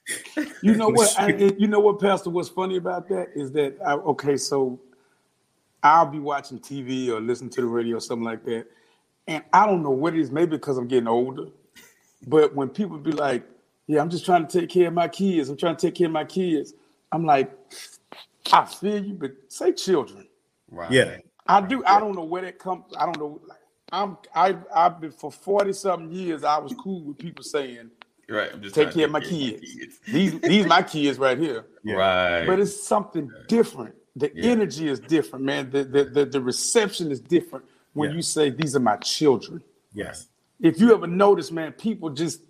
You 0.61 0.75
know 0.75 0.89
what? 0.93 1.13
I, 1.19 1.33
you 1.57 1.67
know 1.67 1.79
what, 1.79 1.99
Pastor? 1.99 2.29
What's 2.29 2.49
funny 2.49 2.77
about 2.77 3.07
that 3.09 3.29
is 3.35 3.51
that 3.53 3.77
I, 3.85 3.93
okay, 3.93 4.37
so 4.37 4.79
I'll 5.81 6.05
be 6.05 6.19
watching 6.19 6.59
TV 6.59 7.09
or 7.09 7.19
listening 7.19 7.49
to 7.51 7.61
the 7.61 7.67
radio 7.67 7.97
or 7.97 8.01
something 8.01 8.25
like 8.25 8.43
that, 8.45 8.65
and 9.27 9.43
I 9.51 9.65
don't 9.65 9.83
know 9.83 9.91
what 9.91 10.13
it 10.13 10.19
is. 10.19 10.31
Maybe 10.31 10.51
because 10.51 10.77
I'm 10.77 10.87
getting 10.87 11.07
older, 11.07 11.47
but 12.27 12.55
when 12.55 12.69
people 12.69 12.97
be 12.97 13.11
like, 13.11 13.43
"Yeah, 13.87 14.01
I'm 14.01 14.09
just 14.09 14.25
trying 14.25 14.47
to 14.47 14.59
take 14.59 14.69
care 14.69 14.87
of 14.87 14.93
my 14.93 15.07
kids. 15.07 15.49
I'm 15.49 15.57
trying 15.57 15.75
to 15.75 15.87
take 15.87 15.95
care 15.95 16.07
of 16.07 16.13
my 16.13 16.25
kids," 16.25 16.73
I'm 17.11 17.25
like, 17.25 17.51
I 18.51 18.65
feel 18.65 19.03
you, 19.03 19.13
but 19.13 19.31
say 19.49 19.71
children. 19.73 20.27
Right. 20.71 20.91
yeah 20.91 21.17
I 21.47 21.61
do. 21.61 21.83
I 21.85 21.99
don't 21.99 22.15
know 22.15 22.23
where 22.23 22.41
that 22.43 22.59
comes. 22.59 22.85
I 22.97 23.05
don't 23.05 23.19
know. 23.19 23.41
Like, 23.47 23.59
I'm. 23.91 24.17
I. 24.33 24.55
I've 24.73 25.01
been 25.01 25.11
for 25.11 25.31
forty 25.31 25.73
something 25.73 26.11
years. 26.11 26.43
I 26.43 26.57
was 26.57 26.73
cool 26.73 27.03
with 27.03 27.17
people 27.17 27.43
saying, 27.43 27.91
Right. 28.29 28.49
I'm 28.53 28.61
just 28.61 28.73
"Take 28.75 28.85
trying 28.85 28.93
to 28.93 28.97
care 28.99 29.05
of 29.05 29.11
my 29.11 29.19
kids." 29.19 29.99
These. 30.11 30.39
These 30.39 30.65
my 30.65 30.81
kids 30.95 31.17
right 31.19 31.37
here. 31.37 31.65
Yeah. 31.83 31.95
Right. 31.95 32.47
But 32.47 32.59
it's 32.59 32.81
something 32.87 33.29
different. 33.47 33.95
The 34.15 34.31
Yeah. 34.33 34.51
energy 34.51 34.87
is 34.87 34.99
different, 34.99 35.43
man. 35.45 35.69
The, 35.71 35.83
the 35.83 36.03
the 36.05 36.25
the 36.25 36.41
reception 36.41 37.11
is 37.11 37.19
different 37.19 37.65
when 37.93 38.09
Yeah. 38.11 38.15
you 38.17 38.21
say 38.21 38.49
these 38.49 38.75
are 38.75 38.79
my 38.79 38.97
children. 38.97 39.61
yes 39.93 40.27
If 40.59 40.79
you 40.79 40.93
ever 40.93 41.07
notice, 41.07 41.51
man, 41.51 41.71
people 41.73 42.09
just 42.11 42.41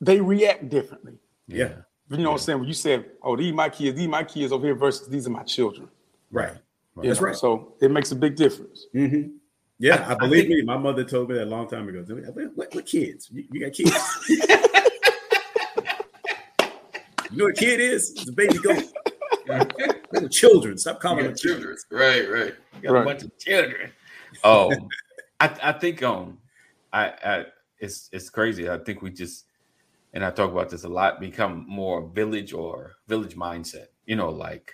they 0.00 0.20
react 0.20 0.68
differently. 0.68 1.14
yeah 1.46 1.72
You 2.10 2.18
know 2.18 2.30
what 2.32 2.40
I'm 2.40 2.44
saying? 2.46 2.58
When 2.60 2.68
you 2.68 2.74
say, 2.74 3.04
"Oh, 3.22 3.36
these 3.36 3.52
my 3.54 3.68
kids, 3.68 3.96
these 3.98 4.08
my 4.08 4.24
kids 4.24 4.50
over 4.52 4.64
here," 4.66 4.74
versus 4.74 5.08
"These 5.08 5.26
are 5.28 5.30
my 5.40 5.44
children." 5.44 5.88
right 6.30 6.56
You 6.96 7.02
That's 7.08 7.20
know, 7.20 7.26
right. 7.28 7.36
So 7.36 7.74
it 7.80 7.90
makes 7.90 8.10
a 8.12 8.16
big 8.16 8.34
difference. 8.36 8.86
hmm 8.92 9.22
Yeah, 9.78 9.96
I- 9.96 10.10
I, 10.10 10.12
I 10.12 10.14
believe 10.14 10.46
think- 10.48 10.60
me. 10.60 10.62
My 10.74 10.78
mother 10.78 11.04
told 11.04 11.28
me 11.28 11.34
that 11.36 11.44
a 11.50 11.52
long 11.56 11.66
time 11.68 11.88
ago. 11.88 12.00
What, 12.08 12.56
what, 12.56 12.74
what 12.74 12.86
kids? 12.86 13.28
You, 13.32 13.44
you 13.52 13.60
got 13.64 13.72
kids? 13.72 13.92
you 17.34 17.38
know 17.38 17.44
what 17.46 17.56
a 17.58 17.60
kid 17.60 17.80
is? 17.80 18.10
It's 18.12 18.28
a 18.28 18.32
baby 18.32 18.58
goat. 18.58 18.84
Little 20.12 20.28
children. 20.28 20.78
Stop 20.78 21.00
calling 21.00 21.24
them 21.24 21.34
children. 21.34 21.76
children, 21.90 22.26
right? 22.30 22.30
Right. 22.30 22.54
You 22.76 22.80
got 22.82 22.92
Right. 22.92 23.02
a 23.02 23.04
bunch 23.04 23.22
of 23.24 23.38
children. 23.38 23.90
Oh, 24.42 24.72
I, 25.40 25.56
I 25.62 25.72
think 25.72 26.02
um, 26.02 26.38
I, 26.92 27.06
I 27.24 27.46
it's 27.78 28.08
it's 28.12 28.30
crazy. 28.30 28.70
I 28.70 28.78
think 28.78 29.02
we 29.02 29.10
just 29.10 29.46
and 30.12 30.24
I 30.24 30.30
talk 30.30 30.50
about 30.52 30.70
this 30.70 30.84
a 30.84 30.88
lot. 30.88 31.20
Become 31.20 31.66
more 31.68 32.06
village 32.08 32.52
or 32.52 32.92
village 33.08 33.34
mindset. 33.36 33.86
You 34.06 34.16
know, 34.16 34.30
like 34.30 34.72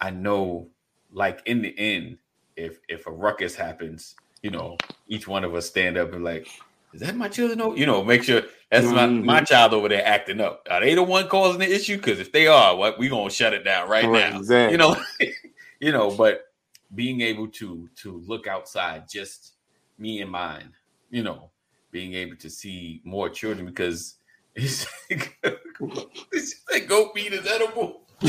I 0.00 0.10
know, 0.10 0.68
like 1.12 1.42
in 1.46 1.62
the 1.62 1.74
end, 1.78 2.18
if 2.56 2.80
if 2.88 3.06
a 3.06 3.10
ruckus 3.12 3.54
happens, 3.54 4.16
you 4.42 4.50
know, 4.50 4.76
each 5.06 5.28
one 5.28 5.44
of 5.44 5.54
us 5.54 5.66
stand 5.66 5.96
up 5.96 6.12
and 6.12 6.24
like, 6.24 6.48
is 6.92 7.00
that 7.00 7.16
my 7.16 7.28
children? 7.28 7.58
No, 7.58 7.74
you 7.74 7.86
know, 7.86 8.04
make 8.04 8.22
sure 8.22 8.42
that's 8.70 8.86
my 8.86 9.06
Mhm. 9.06 9.24
my 9.24 9.40
child 9.42 9.72
over 9.74 9.88
there 9.88 10.04
acting 10.06 10.40
up. 10.40 10.66
Are 10.70 10.80
they 10.80 10.94
the 10.94 11.02
one 11.02 11.28
causing 11.28 11.60
the 11.60 11.72
issue? 11.72 11.96
Because 11.96 12.20
if 12.20 12.32
they 12.32 12.46
are, 12.46 12.76
what 12.76 12.98
we 12.98 13.08
gonna 13.08 13.30
shut 13.30 13.54
it 13.54 13.64
down 13.64 13.88
right, 13.88 14.06
Right, 14.06 14.30
now. 14.32 14.38
exactly. 14.38 14.72
You 14.72 14.78
know, 14.78 14.96
you 15.80 15.92
know, 15.92 16.10
but 16.10 16.52
being 16.94 17.20
able 17.22 17.48
to 17.48 17.88
to 17.96 18.22
look 18.26 18.46
outside, 18.46 19.08
just 19.08 19.54
me 19.98 20.20
and 20.20 20.30
mine, 20.30 20.72
you 21.10 21.22
know, 21.22 21.50
being 21.90 22.14
able 22.14 22.36
to 22.36 22.50
see 22.50 23.00
more 23.04 23.28
children 23.30 23.66
because 23.66 24.16
it's 24.54 24.86
that 25.08 26.86
goat 26.88 27.14
meat 27.14 27.32
is 27.32 27.46
edible. 27.46 28.02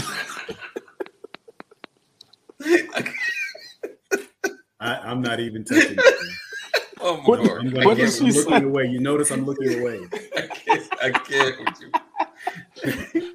I, 4.80 4.96
I'm 4.98 5.22
not 5.22 5.40
even 5.40 5.64
touching 5.64 5.98
it. 5.98 6.06
Oh 7.04 7.18
my 7.18 7.24
What- 7.24 7.44
lord! 7.44 7.62
I'm, 7.62 7.78
I 7.80 7.86
What 7.86 7.98
get- 7.98 8.06
did 8.12 8.22
I'm 8.22 8.32
she 8.32 8.40
looking 8.40 8.60
say? 8.60 8.64
away. 8.66 8.86
You 8.88 9.00
notice 9.00 9.32
I'm 9.32 9.46
looking 9.46 9.80
away. 9.82 10.00
I 10.38 10.42
can't, 10.48 10.90
I 11.02 11.10
can't 11.12 11.60
with 11.60 11.82
you. 11.82 11.92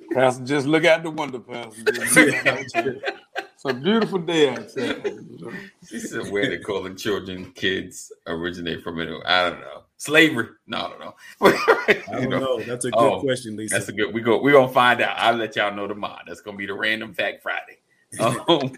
Pastor, 0.14 0.44
just 0.44 0.66
look 0.66 0.84
out 0.84 1.02
the 1.02 1.10
window, 1.10 1.38
Pastor. 1.38 1.82
Just 1.92 2.16
look 2.16 2.46
out 2.46 2.58
the 2.58 2.82
window. 2.84 3.00
It's 3.36 3.64
a 3.64 3.74
beautiful 3.74 4.18
day 4.20 4.50
outside. 4.50 5.02
you 5.04 5.38
know. 5.40 5.52
She 5.86 5.98
said, 5.98 6.30
"Where 6.30 6.48
they 6.48 6.58
calling 6.58 6.94
children 6.96 7.50
kids 7.52 8.12
originate 8.26 8.82
from? 8.82 9.00
Anyway, 9.00 9.20
I 9.26 9.50
don't 9.50 9.60
know. 9.60 9.82
Slavery? 9.96 10.48
No, 10.68 10.78
I 10.78 10.88
don't 10.90 11.00
know. 11.00 11.14
I 11.42 12.02
don't 12.12 12.30
know, 12.30 12.38
know. 12.38 12.62
That's 12.62 12.84
a 12.84 12.90
good 12.92 12.98
Oh, 13.00 13.20
question, 13.20 13.56
Lisa. 13.56 13.74
That's 13.74 13.88
a 13.88 13.92
good. 13.92 14.14
We 14.14 14.20
go. 14.20 14.40
We 14.40 14.52
gonna 14.52 14.68
find 14.72 15.00
out. 15.00 15.16
I'll 15.18 15.34
let 15.34 15.56
y'all 15.56 15.74
know 15.74 15.88
tomorrow. 15.88 16.20
That's 16.26 16.40
gonna 16.40 16.56
be 16.56 16.66
the 16.66 16.74
random 16.74 17.14
fact 17.14 17.42
Friday. 17.42 17.78
Um, 18.20 18.72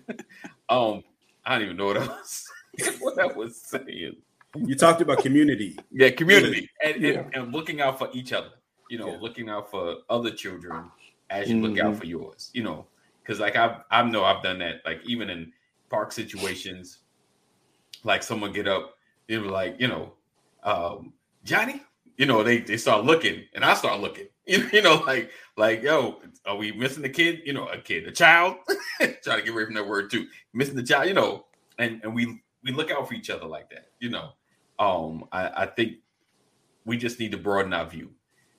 um, 0.71 1.05
I 1.45 1.55
don't 1.55 1.63
even 1.65 1.77
know 1.77 1.87
what 1.87 1.99
I 1.99 2.07
was 2.07 2.45
what 3.01 3.19
I 3.21 3.27
was 3.27 3.61
saying. 3.61 4.17
You 4.57 4.75
talked 4.75 5.01
about 5.01 5.19
community. 5.19 5.79
Yeah, 5.91 6.11
community 6.11 6.69
and, 6.85 7.03
Yeah. 7.03 7.11
and, 7.21 7.35
and 7.35 7.53
looking 7.53 7.81
out 7.81 7.99
for 7.99 8.09
each 8.13 8.33
other. 8.33 8.51
You 8.89 8.99
know, 8.99 9.13
Yeah. 9.13 9.19
looking 9.21 9.49
out 9.49 9.71
for 9.71 9.99
other 10.09 10.31
children 10.31 10.91
as 11.31 11.49
you 11.49 11.61
look 11.61 11.79
out 11.79 11.95
Mhm. 11.95 11.99
for 11.99 12.07
yours. 12.07 12.51
You 12.53 12.65
know, 12.65 12.87
because 13.23 13.39
like 13.39 13.57
I 13.57 13.81
I 13.91 14.03
know 14.03 14.25
I've 14.25 14.43
done 14.43 14.59
that. 14.59 14.83
Like 14.85 15.01
even 15.05 15.31
in 15.31 15.53
park 15.89 16.11
situations, 16.13 16.99
like 18.05 18.23
someone 18.23 18.53
get 18.53 18.67
up, 18.69 18.97
they 19.29 19.39
were 19.39 19.51
like, 19.51 19.81
you 19.81 19.89
know, 19.89 20.15
um, 20.65 21.13
Johnny. 21.45 21.83
You 22.17 22.27
know, 22.27 22.43
they 22.43 22.59
they 22.59 22.77
start 22.77 23.05
looking, 23.05 23.45
and 23.55 23.65
I 23.65 23.75
start 23.75 24.01
looking. 24.01 24.27
You, 24.51 24.69
you 24.73 24.83
know, 24.83 24.97
like 25.07 25.31
like 25.57 25.81
yo, 25.83 26.21
are 26.45 26.57
we 26.57 26.73
missing 26.73 27.03
the 27.03 27.09
kid? 27.09 27.43
You 27.45 27.53
know, 27.53 27.69
a 27.69 27.79
kid, 27.79 28.09
a 28.09 28.11
child. 28.11 28.57
Trying 29.23 29.39
to 29.39 29.43
get 29.45 29.49
away 29.53 29.65
from 29.65 29.75
that 29.75 29.87
word 29.87 30.11
too. 30.11 30.27
Missing 30.53 30.75
the 30.75 30.83
child. 30.83 31.07
You 31.07 31.15
know, 31.15 31.47
and 31.79 32.01
and 32.03 32.13
we 32.13 32.43
we 32.65 32.73
look 32.73 32.91
out 32.91 33.07
for 33.07 33.15
each 33.15 33.31
other 33.31 33.47
like 33.47 33.71
that. 33.71 33.93
You 34.01 34.11
know, 34.11 34.33
um, 34.81 35.25
I, 35.31 35.63
I 35.63 35.67
think 35.67 35.99
we 36.85 36.97
just 36.97 37.21
need 37.21 37.33
to 37.33 37.39
broaden 37.39 37.73
our 37.75 37.87
view, 37.87 38.11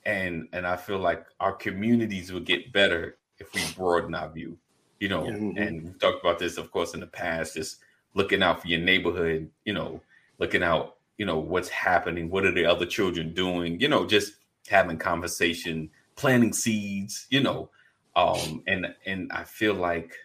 and 0.05 0.47
and 0.53 0.65
I 0.65 0.78
feel 0.78 0.99
like 0.99 1.26
our 1.39 1.51
communities 1.51 2.32
will 2.32 2.39
get 2.39 2.72
better 2.72 3.17
if 3.39 3.53
we 3.53 3.61
broaden 3.76 4.15
our 4.15 4.30
view. 4.30 4.57
You 4.99 5.09
know. 5.09 5.24
Mhm. 5.24 5.59
and 5.59 5.84
we've 5.84 5.99
talked 5.99 6.22
about 6.22 6.38
this, 6.38 6.57
of 6.57 6.72
course, 6.72 6.93
in 6.93 6.99
the 6.99 7.07
past. 7.07 7.55
Just 7.55 7.80
looking 8.13 8.43
out 8.43 8.61
for 8.61 8.67
your 8.67 8.80
neighborhood. 8.80 9.49
You 9.65 9.74
know, 9.74 10.01
looking 10.38 10.63
out. 10.63 10.97
You 11.17 11.26
know 11.26 11.39
what's 11.39 11.69
happening. 11.69 12.30
What 12.30 12.45
are 12.45 12.51
the 12.51 12.65
other 12.65 12.86
children 12.86 13.34
doing? 13.34 13.80
You 13.82 13.89
know, 13.89 14.05
just 14.05 14.34
having 14.69 14.97
conversation, 14.97 15.89
planting 16.15 16.53
seeds. 16.53 17.26
You 17.32 17.41
know, 17.41 17.69
um, 18.15 18.63
and 18.67 18.93
and 19.07 19.32
I 19.32 19.43
feel 19.43 19.74
like 19.74 20.15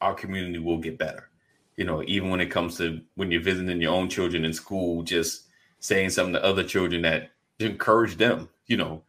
our 0.00 0.14
community 0.14 0.58
will 0.58 0.78
get 0.78 0.98
better. 0.98 1.28
You 1.76 1.84
know, 1.84 2.02
even 2.06 2.30
when 2.30 2.40
it 2.40 2.46
comes 2.50 2.76
to 2.78 3.00
when 3.16 3.30
you're 3.30 3.42
visiting 3.42 3.80
your 3.80 3.94
own 3.94 4.08
children 4.08 4.44
in 4.44 4.52
school, 4.52 5.02
just 5.02 5.42
saying 5.80 6.10
something 6.10 6.32
to 6.34 6.44
other 6.44 6.64
children 6.64 7.02
that 7.02 7.30
encourage 7.58 8.16
them. 8.16 8.48
You 8.66 8.76
know, 8.78 9.02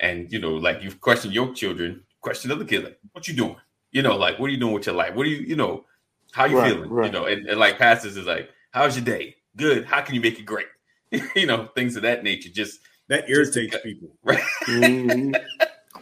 and 0.00 0.30
you 0.32 0.38
know, 0.38 0.52
like 0.54 0.82
you've 0.82 1.00
questioned 1.00 1.34
your 1.34 1.52
children, 1.54 2.02
question 2.20 2.50
other 2.50 2.64
kids, 2.64 2.84
like, 2.84 2.98
"What 3.12 3.26
you 3.26 3.34
doing?" 3.34 3.56
You 3.92 4.02
know, 4.02 4.16
like, 4.16 4.38
"What 4.38 4.46
are 4.48 4.52
you 4.52 4.58
doing 4.60 4.74
with 4.74 4.86
your 4.86 4.94
life? 4.94 5.14
What 5.14 5.26
are 5.26 5.30
you, 5.30 5.38
you 5.46 5.56
know, 5.56 5.84
how 6.32 6.44
you 6.44 6.58
Right, 6.58 6.72
feeling?" 6.72 6.90
You 7.04 7.10
know, 7.10 7.24
and, 7.24 7.46
and 7.48 7.58
like 7.58 7.78
pastors 7.78 8.16
is 8.16 8.26
like, 8.26 8.50
"How's 8.72 8.96
your 8.96 9.04
day? 9.04 9.36
Good. 9.56 9.84
How 9.86 10.00
can 10.02 10.14
you 10.14 10.20
make 10.20 10.38
it 10.38 10.44
great?" 10.44 10.66
you 11.34 11.46
know, 11.46 11.68
things 11.74 11.96
of 11.96 12.02
that 12.02 12.22
nature. 12.22 12.50
Just 12.50 12.80
That 13.08 13.26
Just 13.26 13.56
irritates 13.56 13.76
because- 13.76 13.82
people. 13.82 14.16
Mhm. 14.66 15.34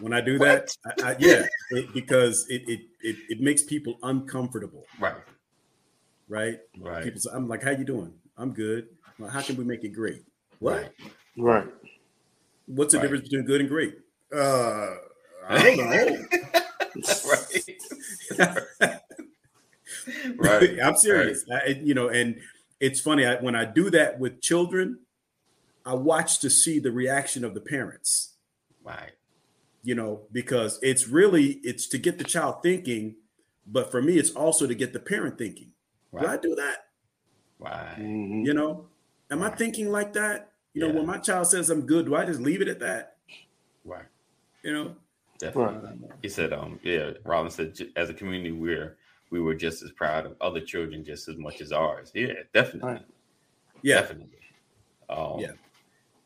When 0.01 0.13
I 0.13 0.21
do 0.21 0.39
that, 0.39 0.69
I, 0.85 1.11
I, 1.13 1.17
yeah, 1.19 1.45
it, 1.71 1.93
because 1.93 2.47
it, 2.49 2.63
it 2.69 2.81
it 3.03 3.17
it 3.31 3.41
makes 3.41 3.63
people 3.63 3.99
uncomfortable, 4.05 4.85
right, 5.01 5.17
right? 6.29 6.59
right, 6.81 7.05
People 7.05 7.21
say, 7.21 7.31
"I'm 7.33 7.49
like, 7.49 7.63
how 7.63 7.71
you 7.71 7.85
doing? 7.85 8.13
I'm 8.37 8.53
good. 8.53 8.89
Well, 9.19 9.31
how 9.31 9.41
can 9.43 9.57
we 9.57 9.65
make 9.65 9.85
it 9.85 9.91
great? 9.91 10.23
What? 10.61 10.75
right. 10.83 10.91
Right. 11.37 11.69
What's 12.67 12.93
the 12.93 12.99
Right. 12.99 13.03
difference 13.05 13.29
between 13.29 13.47
good 13.47 13.61
and 13.61 13.69
great? 13.69 13.99
Uh, 14.33 14.95
I 15.49 15.63
don't 15.77 15.91
know. 15.91 16.27
right. 18.39 19.01
right. 20.37 20.79
I'm 20.83 20.97
serious. 20.97 21.45
I, 21.53 21.69
you 21.83 21.95
know, 21.95 22.09
and 22.09 22.37
it's 22.81 23.01
funny 23.01 23.25
I, 23.27 23.37
when 23.37 23.55
I 23.55 23.65
do 23.65 23.91
that 23.91 24.19
with 24.19 24.41
children, 24.41 24.99
I 25.87 25.95
watch 25.95 26.41
to 26.41 26.51
see 26.51 26.79
the 26.79 26.93
reaction 26.93 27.45
of 27.45 27.55
the 27.55 27.61
parents. 27.61 28.35
Right. 28.85 29.13
You 29.83 29.95
know, 29.95 30.23
because 30.33 30.79
it's 30.83 31.09
really 31.09 31.61
it's 31.63 31.87
to 31.89 31.99
get 31.99 32.19
the 32.19 32.25
child 32.25 32.63
thinking, 32.63 33.17
but 33.67 33.91
for 33.91 34.03
me, 34.03 34.19
it's 34.19 34.31
also 34.31 34.67
to 34.67 34.75
get 34.75 34.93
the 34.93 35.01
parent 35.01 35.39
thinking. 35.39 35.73
Do 36.13 36.27
I 36.27 36.37
do 36.37 36.55
that? 36.55 36.87
Right. 37.59 37.97
Mhm. 37.99 38.45
You 38.47 38.55
know, 38.55 38.87
am 39.31 39.43
I 39.43 39.51
thinking 39.51 39.91
like 39.91 40.13
that? 40.15 40.53
You 40.75 40.87
know, 40.87 40.95
when 40.95 41.07
my 41.07 41.19
child 41.19 41.49
says 41.49 41.71
I'm 41.71 41.87
good, 41.87 42.07
do 42.07 42.15
I 42.15 42.25
just 42.25 42.41
leave 42.41 42.63
it 42.63 42.69
at 42.69 42.79
that? 42.81 43.17
Right. 43.85 44.07
You 44.63 44.73
know, 44.73 44.97
Definitely. 45.39 46.09
He 46.21 46.29
said, 46.29 46.53
um, 46.53 46.81
yeah, 46.83 47.13
Robin 47.25 47.51
said, 47.51 47.79
as 47.95 48.11
a 48.11 48.15
community, 48.15 48.51
we're 48.51 48.97
we 49.31 49.41
were 49.41 49.55
just 49.55 49.83
as 49.83 49.91
proud 49.93 50.27
of 50.27 50.35
other 50.41 50.61
children 50.61 51.05
just 51.05 51.29
as 51.29 51.37
much 51.37 51.61
as 51.61 51.71
ours. 51.71 52.11
Yeah, 52.15 52.33
definitely. 52.53 52.91
Right. 52.93 53.03
yeah, 53.83 54.01
Definitely. 54.01 54.39
Um, 55.11 55.39
Yeah. 55.39 55.53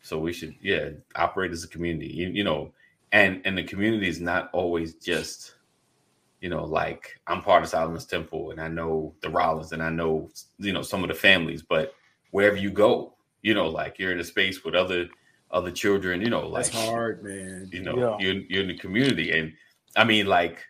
So 0.01 0.19
we 0.19 0.33
should, 0.33 0.55
yeah, 0.63 0.91
operate 1.15 1.53
as 1.53 1.63
a 1.63 1.69
community. 1.69 2.09
You, 2.09 2.29
you 2.29 2.43
know, 2.45 2.73
and 3.13 3.41
and 3.45 3.57
the 3.59 3.63
community 3.65 4.09
is 4.09 4.21
not 4.21 4.49
always 4.53 4.95
just, 4.95 5.55
you 6.43 6.51
know, 6.51 6.65
like 6.65 7.19
I'm 7.29 7.41
part 7.43 7.63
of 7.63 7.71
Solomon's 7.71 8.05
Temple, 8.07 8.51
and 8.51 8.61
I 8.61 8.69
know 8.69 9.15
the 9.23 9.31
Rollins, 9.31 9.73
and 9.73 9.83
I 9.83 9.91
know 9.91 10.31
you 10.59 10.73
know 10.75 10.83
some 10.83 11.03
of 11.05 11.09
the 11.09 11.15
families, 11.15 11.63
but 11.63 11.95
wherever 12.33 12.57
you 12.57 12.71
go, 12.71 13.15
you 13.43 13.55
know, 13.55 13.69
like 13.69 13.99
you're 13.99 14.13
in 14.13 14.21
a 14.21 14.25
space 14.25 14.65
with 14.65 14.75
other 14.75 15.09
other 15.53 15.71
children, 15.71 16.21
you 16.21 16.31
know, 16.31 16.49
like 16.49 16.67
that's 16.67 16.85
hard, 16.87 17.23
man. 17.25 17.71
you 17.73 17.83
know, 17.83 17.97
Yeah. 17.97 18.17
you're 18.19 18.43
you're 18.51 18.63
in 18.63 18.69
the 18.69 18.79
community, 18.79 19.33
and 19.39 19.55
I 19.97 20.05
mean, 20.05 20.27
like. 20.27 20.63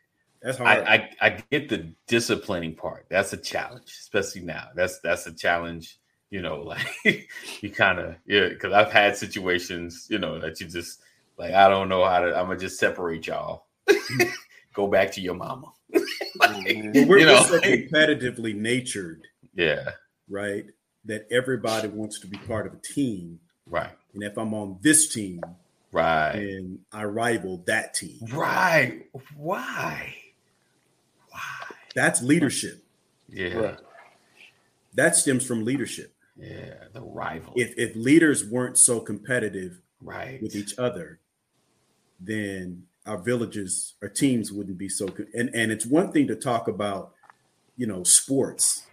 That's 0.44 0.58
hard. 0.58 0.80
I, 0.88 0.94
I 1.20 1.26
I 1.28 1.30
get 1.52 1.68
the 1.68 1.92
disciplining 2.08 2.74
part. 2.74 3.06
That's 3.08 3.32
a 3.32 3.36
challenge, 3.36 3.86
especially 4.00 4.40
now. 4.42 4.70
That's 4.74 4.98
that's 4.98 5.24
a 5.28 5.32
challenge. 5.32 5.98
You 6.30 6.42
know, 6.42 6.56
like 6.72 7.28
you 7.60 7.70
kind 7.70 8.00
of 8.00 8.16
yeah. 8.26 8.48
Because 8.48 8.72
I've 8.72 8.90
had 8.90 9.16
situations, 9.16 10.08
you 10.10 10.18
know, 10.18 10.40
that 10.40 10.58
you 10.60 10.66
just 10.66 11.00
like 11.38 11.54
I 11.54 11.68
don't 11.68 11.88
know 11.88 12.04
how 12.04 12.20
to. 12.22 12.36
I'm 12.36 12.46
gonna 12.48 12.58
just 12.58 12.80
separate 12.80 13.28
y'all. 13.28 13.66
Go 14.72 14.86
back 14.88 15.12
to 15.12 15.20
your 15.20 15.34
mama. 15.34 15.72
Mhm. 16.42 16.92
But 16.94 17.08
we're, 17.08 17.18
you 17.18 17.26
we're 17.26 17.26
know, 17.26 17.42
so 17.44 17.60
competitively 17.60 18.54
natured, 18.54 19.26
yeah, 19.54 19.90
right? 20.28 20.64
That 21.04 21.26
everybody 21.30 21.88
wants 21.88 22.18
to 22.20 22.26
be 22.26 22.36
part 22.38 22.66
of 22.66 22.72
a 22.74 22.78
team. 22.78 23.38
right, 23.66 23.92
And 24.14 24.22
if 24.24 24.36
I'm 24.36 24.52
on 24.54 24.78
this 24.80 25.08
team, 25.08 25.40
right, 25.92 26.32
and 26.34 26.78
I 26.90 27.04
rival 27.04 27.62
that 27.66 27.94
team. 27.94 28.18
right. 28.32 29.06
Why? 29.36 30.14
Why? 31.30 31.40
That's 31.94 32.22
leadership. 32.22 32.82
Yeah, 33.28 33.54
Right. 33.54 33.78
That 34.94 35.14
stems 35.16 35.46
from 35.46 35.64
leadership. 35.64 36.12
yeah. 36.36 36.74
The 36.92 37.02
rival. 37.02 37.52
If 37.56 37.74
if 37.78 37.94
leaders 37.94 38.44
weren't 38.44 38.78
so 38.78 39.00
competitive 39.00 39.80
right. 40.00 40.42
with 40.42 40.56
each 40.56 40.76
other, 40.78 41.20
then 42.20 42.84
our 43.06 43.18
villages, 43.18 43.94
our 44.02 44.08
teams 44.08 44.52
wouldn't 44.52 44.78
be 44.78 44.88
so 44.88 45.06
good. 45.08 45.28
And 45.34 45.50
and 45.54 45.72
it's 45.72 45.86
one 45.86 46.12
thing 46.12 46.26
to 46.28 46.36
talk 46.36 46.68
about, 46.68 47.14
you 47.76 47.86
know, 47.86 48.02
sports, 48.04 48.86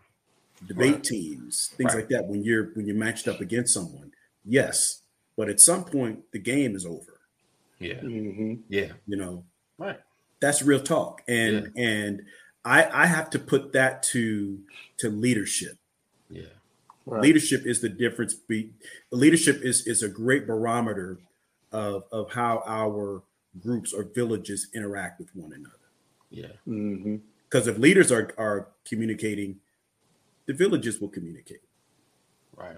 debate 0.68 0.95
Right. 0.95 1.03
teams, 1.03 1.72
things 1.78 1.93
Right. 1.93 2.01
like 2.01 2.10
that. 2.10 2.26
When 2.28 2.43
you're 2.43 2.72
when 2.74 2.86
you're 2.88 2.95
matched 2.95 3.28
up 3.28 3.39
against 3.41 3.74
someone, 3.74 4.12
yes, 4.45 5.01
but 5.38 5.49
at 5.49 5.60
some 5.60 5.86
point 5.86 6.24
the 6.32 6.39
game 6.39 6.76
is 6.76 6.86
over. 6.86 7.20
Yeah. 7.80 7.99
hmm 8.01 8.55
Yeah. 8.68 8.93
You 9.07 9.18
know, 9.18 9.45
Right. 9.78 9.99
that's 10.39 10.62
real 10.64 10.82
talk, 10.82 11.22
and 11.28 11.72
and 11.78 12.24
I 12.66 13.03
I 13.03 13.05
have 13.05 13.30
to 13.32 13.39
put 13.39 13.74
that 13.74 14.03
to 14.03 14.60
to 14.97 15.10
leadership. 15.10 15.78
Yeah. 16.30 16.43
Right. 17.05 17.22
Leadership 17.22 17.66
is 17.66 17.80
the 17.82 17.89
difference. 17.89 18.34
Be 18.34 18.74
leadership 19.12 19.62
is 19.62 19.88
is 19.88 20.03
a 20.03 20.10
great 20.10 20.45
barometer 20.47 21.20
of 21.72 22.03
of 22.12 22.32
how 22.32 22.64
our 22.66 23.24
groups 23.62 23.93
or 23.93 24.03
villages 24.03 24.68
interact 24.74 25.20
with 25.20 25.30
one 25.36 25.53
another. 25.53 25.76
Yeah. 26.30 26.53
hmm 26.66 27.18
Because 27.49 27.68
if 27.68 27.78
leaders 27.78 28.12
are 28.12 28.34
are 28.38 28.68
communicating, 28.86 29.60
the 30.45 30.53
villages 30.53 30.99
will 30.99 31.10
communicate. 31.10 31.62
Right. 32.55 32.78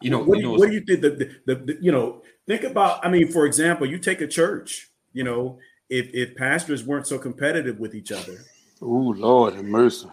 You 0.00 0.10
know, 0.10 0.18
what, 0.22 0.38
you 0.38 0.42
do 0.42 0.48
know 0.48 0.54
you, 0.54 0.58
what 0.58 0.68
do 0.68 0.74
you 0.74 0.80
think? 0.80 1.00
The, 1.00 1.10
the, 1.10 1.54
the, 1.54 1.54
the- 1.72 1.78
you 1.80 1.92
know, 1.92 2.22
think 2.46 2.62
about. 2.64 3.04
I 3.04 3.08
mean, 3.08 3.30
for 3.30 3.46
example, 3.46 3.86
you 3.86 3.98
take 3.98 4.20
a 4.20 4.26
church. 4.26 4.90
You 5.12 5.24
know, 5.24 5.58
if 5.88 6.08
if 6.12 6.36
pastors 6.36 6.84
weren't 6.84 7.06
so 7.06 7.18
competitive 7.18 7.78
with 7.78 7.94
each 7.94 8.10
other, 8.12 8.38
Ooh, 8.82 9.12
Lord 9.14 9.54
have 9.54 9.64
mercy. 9.64 10.08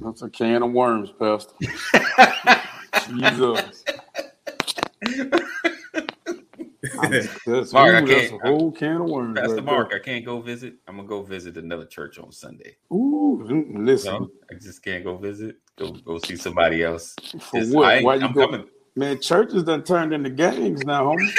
That's 0.00 0.22
a 0.22 0.30
can 0.30 0.62
of 0.62 0.72
worms, 0.72 1.10
Pastor. 1.18 1.54
Jesus. 3.08 3.71
That's, 7.46 7.72
Mark, 7.72 7.94
I 7.94 8.02
ooh, 8.02 8.06
that's 8.06 8.26
a 8.26 8.28
can't- 8.30 8.42
whole 8.46 8.72
can 8.72 8.96
of 9.02 9.08
worms. 9.10 9.38
Pastor 9.38 9.56
right 9.56 9.64
Mark, 9.64 9.92
I 9.94 9.98
can't 9.98 10.24
go 10.24 10.40
visit. 10.40 10.74
I'm 10.88 10.96
gonna 10.96 11.08
go 11.08 11.22
visit 11.22 11.56
another 11.56 11.86
church 11.86 12.18
on 12.18 12.30
Sunday. 12.32 12.76
Ooh, 12.92 13.42
listen. 13.74 14.12
No, 14.12 14.30
I 14.50 14.54
just 14.54 14.82
can't 14.84 15.04
go 15.04 15.16
visit. 15.16 15.56
Go 15.78 15.90
go 15.92 16.18
see 16.18 16.36
somebody 16.36 16.82
else. 16.82 17.14
For 17.40 17.60
Just- 17.60 17.74
what? 17.74 17.86
I 17.92 18.02
Why 18.02 18.14
you 18.16 18.26
I'm 18.26 18.32
go? 18.32 18.46
coming. 18.46 18.66
Man, 18.94 19.20
churches 19.20 19.64
done 19.64 19.82
turned 19.84 20.12
into 20.12 20.30
gangs 20.30 20.84
now, 20.84 21.04
homie. 21.06 21.30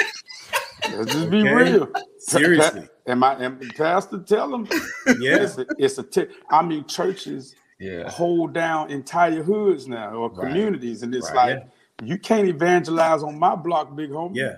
Let's 0.96 1.12
just 1.12 1.30
be 1.30 1.40
Okay. 1.40 1.54
real. 1.54 1.88
seriously, 2.18 2.88
Am 3.06 3.22
I? 3.22 3.42
Am 3.44 3.58
Pastor 3.76 4.18
tell 4.26 4.50
them? 4.50 4.66
yeah, 5.20 5.36
It's 5.42 5.58
a, 5.58 5.66
it's 5.78 5.98
a 5.98 6.02
t- 6.02 6.26
I 6.50 6.62
mean, 6.62 6.84
churches 6.86 7.54
Yeah. 7.78 8.10
hold 8.10 8.52
down 8.54 8.90
entire 8.90 9.42
hoods 9.42 9.86
now 9.88 10.10
or 10.14 10.30
Right. 10.30 10.48
communities, 10.48 11.02
and 11.02 11.14
it's 11.14 11.30
Right. 11.32 11.56
like 11.56 11.68
you 12.02 12.18
can't 12.18 12.48
evangelize 12.48 13.22
on 13.22 13.38
my 13.38 13.54
block, 13.54 13.94
big 13.94 14.10
homie. 14.10 14.34
yeah, 14.36 14.56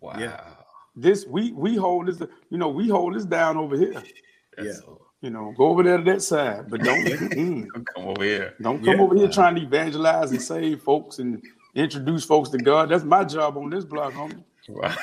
Wow. 0.00 0.16
Yeah. 0.18 0.40
This 0.94 1.26
we 1.26 1.52
we 1.52 1.76
hold 1.76 2.06
this, 2.06 2.20
you 2.50 2.58
know, 2.58 2.68
we 2.68 2.88
hold 2.88 3.14
this 3.14 3.24
down 3.24 3.56
over 3.56 3.76
here. 3.76 3.92
That's 4.56 4.66
Yeah. 4.68 4.72
so- 4.72 5.02
You 5.22 5.30
know, 5.30 5.52
go 5.56 5.66
over 5.68 5.82
there 5.82 5.96
to 5.98 6.04
that 6.12 6.22
side, 6.22 6.70
but 6.70 6.82
don't 6.82 7.04
mm, 7.04 7.66
come 7.94 8.04
over 8.08 8.22
here. 8.24 8.54
don't 8.60 8.84
come 8.84 8.96
Yeah. 8.96 9.02
over 9.02 9.14
here 9.16 9.28
trying 9.28 9.54
to 9.56 9.62
evangelize 9.62 10.30
and 10.30 10.40
save 10.42 10.82
folks 10.82 11.18
and 11.18 11.42
introduce 11.74 12.24
folks 12.24 12.50
to 12.50 12.58
God. 12.58 12.90
That's 12.90 13.02
my 13.04 13.24
job 13.24 13.56
on 13.56 13.70
this 13.70 13.84
block, 13.84 14.12
homie. 14.12 14.44
Right. 14.68 14.96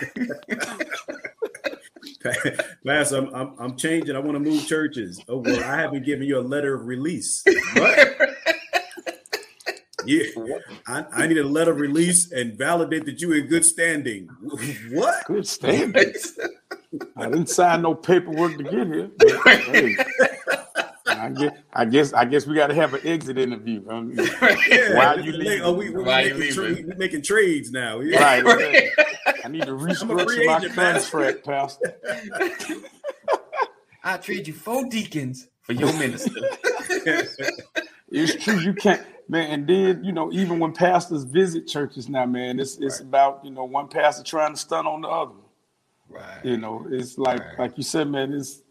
Pastor, 2.85 3.17
I'm, 3.17 3.33
I'm 3.35 3.55
I'm 3.59 3.77
changing. 3.77 4.15
I 4.15 4.19
want 4.19 4.33
to 4.35 4.39
move 4.39 4.65
churches. 4.67 5.19
Oh 5.27 5.37
well, 5.37 5.63
I 5.63 5.77
haven't 5.77 6.05
given 6.05 6.27
you 6.27 6.37
a 6.39 6.41
letter 6.41 6.73
of 6.73 6.85
release. 6.85 7.43
What? 7.75 8.32
Yeah, 10.05 10.23
I, 10.87 11.05
I 11.11 11.27
need 11.27 11.37
a 11.37 11.43
letter 11.43 11.71
of 11.71 11.79
release 11.79 12.31
and 12.31 12.53
validate 12.57 13.05
that 13.05 13.21
you're 13.21 13.37
in 13.37 13.47
good 13.47 13.65
standing. 13.65 14.27
What? 14.91 15.25
Good 15.25 15.47
standards. 15.47 16.37
I 17.17 17.25
didn't 17.25 17.49
sign 17.49 17.81
no 17.81 17.95
paperwork 17.95 18.57
to 18.57 18.63
get 18.63 18.87
here. 18.87 19.09
But, 19.17 19.59
hey, 19.61 19.95
I 21.07 21.29
guess 21.29 21.51
I 21.73 21.85
guess 21.85 22.13
I 22.13 22.25
guess 22.25 22.45
we 22.45 22.53
got 22.55 22.67
to 22.67 22.75
have 22.75 22.93
an 22.93 23.01
exit 23.03 23.37
interview. 23.37 23.83
I 23.89 24.01
mean, 24.01 24.17
Yeah, 24.17 24.95
Why 24.95 25.15
this 25.15 25.25
you 25.25 25.31
leaving? 25.33 25.61
Oh, 25.61 25.73
we, 25.73 25.89
we're 25.89 26.03
Why 26.03 26.23
making, 26.25 26.53
tra- 26.53 26.63
leaving? 26.65 26.87
we're 26.87 26.95
making 26.97 27.21
trades 27.23 27.71
now. 27.71 27.99
Yeah. 28.01 28.21
right, 28.21 28.43
right. 28.45 28.89
I 29.43 29.47
need 29.47 29.63
to 29.63 29.71
I'm 29.71 29.77
a 29.77 29.79
free 29.79 29.93
restructure 30.47 30.75
my 30.75 30.91
contract, 30.93 31.45
Pastor. 31.45 31.95
I 34.03 34.17
trade 34.17 34.47
you 34.47 34.53
four 34.53 34.85
deacons 34.89 35.47
for 35.61 35.73
your 35.73 35.91
minister. 35.93 36.41
It's 38.15 38.43
true. 38.43 38.59
You 38.59 38.73
can't, 38.73 39.01
man. 39.27 39.49
And 39.51 39.67
then 39.67 40.03
you 40.03 40.11
know, 40.11 40.31
even 40.31 40.59
when 40.59 40.73
pastors 40.73 41.23
visit 41.23 41.67
churches 41.67 42.09
now, 42.09 42.25
man, 42.25 42.59
it's 42.59 42.77
it's 42.77 42.99
about 42.99 43.43
you 43.43 43.51
know 43.51 43.63
one 43.65 43.87
pastor 43.87 44.23
trying 44.23 44.53
to 44.53 44.59
stun 44.59 44.85
on 44.87 45.01
the 45.01 45.07
other. 45.07 45.33
right. 46.09 46.43
You 46.45 46.57
know, 46.57 46.85
it's 46.89 47.17
like 47.17 47.39
Right. 47.39 47.59
like 47.59 47.77
you 47.77 47.83
said, 47.83 48.09
man. 48.09 48.33
It's 48.33 48.61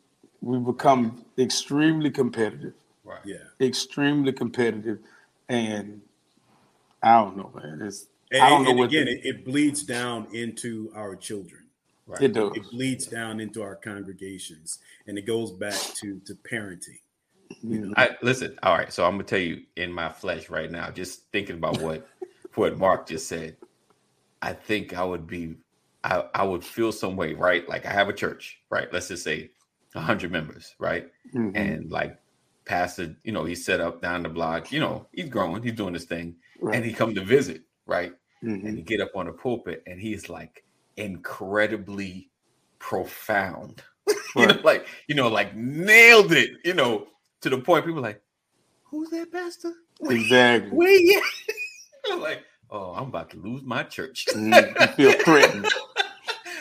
we've 0.41 0.65
become 0.65 1.25
extremely 1.39 2.11
competitive, 2.11 2.75
Right. 3.05 3.21
Yeah. 3.25 3.37
extremely 3.61 4.33
competitive, 4.33 4.99
and 5.49 6.01
I 7.03 7.21
don't 7.23 7.37
know, 7.37 7.51
man. 7.55 7.81
It's 7.83 8.07
And, 8.31 8.43
I 8.43 8.49
don't 8.49 8.65
know 8.65 8.71
and 8.71 8.79
what 8.79 8.87
again, 8.87 9.07
the- 9.07 9.13
it, 9.13 9.27
it 9.27 9.45
bleeds 9.45 9.83
down 9.83 10.27
into 10.35 10.91
our 10.95 11.15
children. 11.17 11.61
Right. 12.07 12.23
it 12.23 12.33
does. 12.35 12.53
It 12.57 12.69
bleeds 12.71 13.07
down 13.07 13.39
into 13.41 13.63
our 13.63 13.77
congregations, 13.77 14.81
and 15.07 15.17
it 15.17 15.23
goes 15.23 15.53
back 15.53 15.79
to 16.01 16.19
to 16.27 16.35
parenting. 16.35 16.99
I 17.97 18.11
listen. 18.23 18.59
All 18.63 18.77
right, 18.77 18.93
so 18.93 19.05
I'm 19.05 19.13
gonna 19.13 19.25
tell 19.25 19.39
you 19.41 19.63
in 19.77 19.93
my 19.93 20.09
flesh 20.09 20.51
right 20.51 20.71
now, 20.71 20.91
just 20.91 21.31
thinking 21.33 21.57
about 21.57 21.81
what 21.81 22.07
what 22.55 22.79
Mark 22.79 23.09
just 23.09 23.29
said. 23.29 23.57
I 24.43 24.53
think 24.53 24.95
I 24.97 25.05
would 25.05 25.27
be, 25.27 25.55
I, 26.05 26.25
I 26.35 26.43
would 26.45 26.65
feel 26.65 26.91
some 26.93 27.17
way, 27.17 27.35
right? 27.35 27.69
Like 27.69 27.87
I 27.87 27.93
have 27.93 28.09
a 28.09 28.13
church, 28.13 28.59
right? 28.71 28.93
Let's 28.93 29.09
just 29.09 29.25
say 29.25 29.51
hundred 29.95 30.33
members, 30.33 30.75
right? 30.79 31.09
mhm. 31.35 31.53
And 31.57 31.91
like 31.91 32.19
pastor, 32.65 33.17
you 33.25 33.33
know, 33.33 33.45
he's 33.45 33.65
set 33.65 33.81
up 33.81 34.03
down 34.03 34.23
the 34.23 34.29
block. 34.29 34.73
You 34.73 34.81
know, 34.81 35.07
he's 35.13 35.29
growing, 35.29 35.63
he's 35.63 35.73
doing 35.73 35.93
this 35.93 36.05
thing, 36.05 36.37
Right. 36.61 36.77
and 36.77 36.85
he 36.85 36.93
come 36.93 37.15
to 37.15 37.25
visit, 37.25 37.63
right? 37.87 38.13
Mhm. 38.45 38.65
And 38.67 38.77
he 38.77 38.83
get 38.83 39.01
up 39.01 39.11
on 39.15 39.27
the 39.27 39.33
pulpit, 39.33 39.83
and 39.87 40.01
he's 40.01 40.29
like 40.29 40.65
incredibly 40.97 42.31
profound. 42.79 43.83
you 44.37 44.47
know, 44.47 44.61
like 44.65 44.87
you 45.09 45.15
know, 45.15 45.29
like 45.29 45.55
nailed 45.55 46.33
it. 46.33 46.51
You 46.65 46.75
know, 46.75 47.07
to 47.43 47.51
the 47.51 47.59
point 47.59 47.85
people 47.87 48.01
like, 48.03 48.23
who's 48.85 49.11
that 49.11 49.31
pastor? 49.33 49.73
exactly. 50.09 50.71
Where 50.73 50.91
you? 50.91 51.23
I'm 52.11 52.21
like, 52.21 52.43
oh, 52.71 52.93
I'm 52.95 53.09
about 53.09 53.31
to 53.31 53.37
lose 53.37 53.63
my 53.63 53.83
church. 53.85 54.27
You 54.35 54.53
feel 54.97 55.13
threatened. 55.13 55.69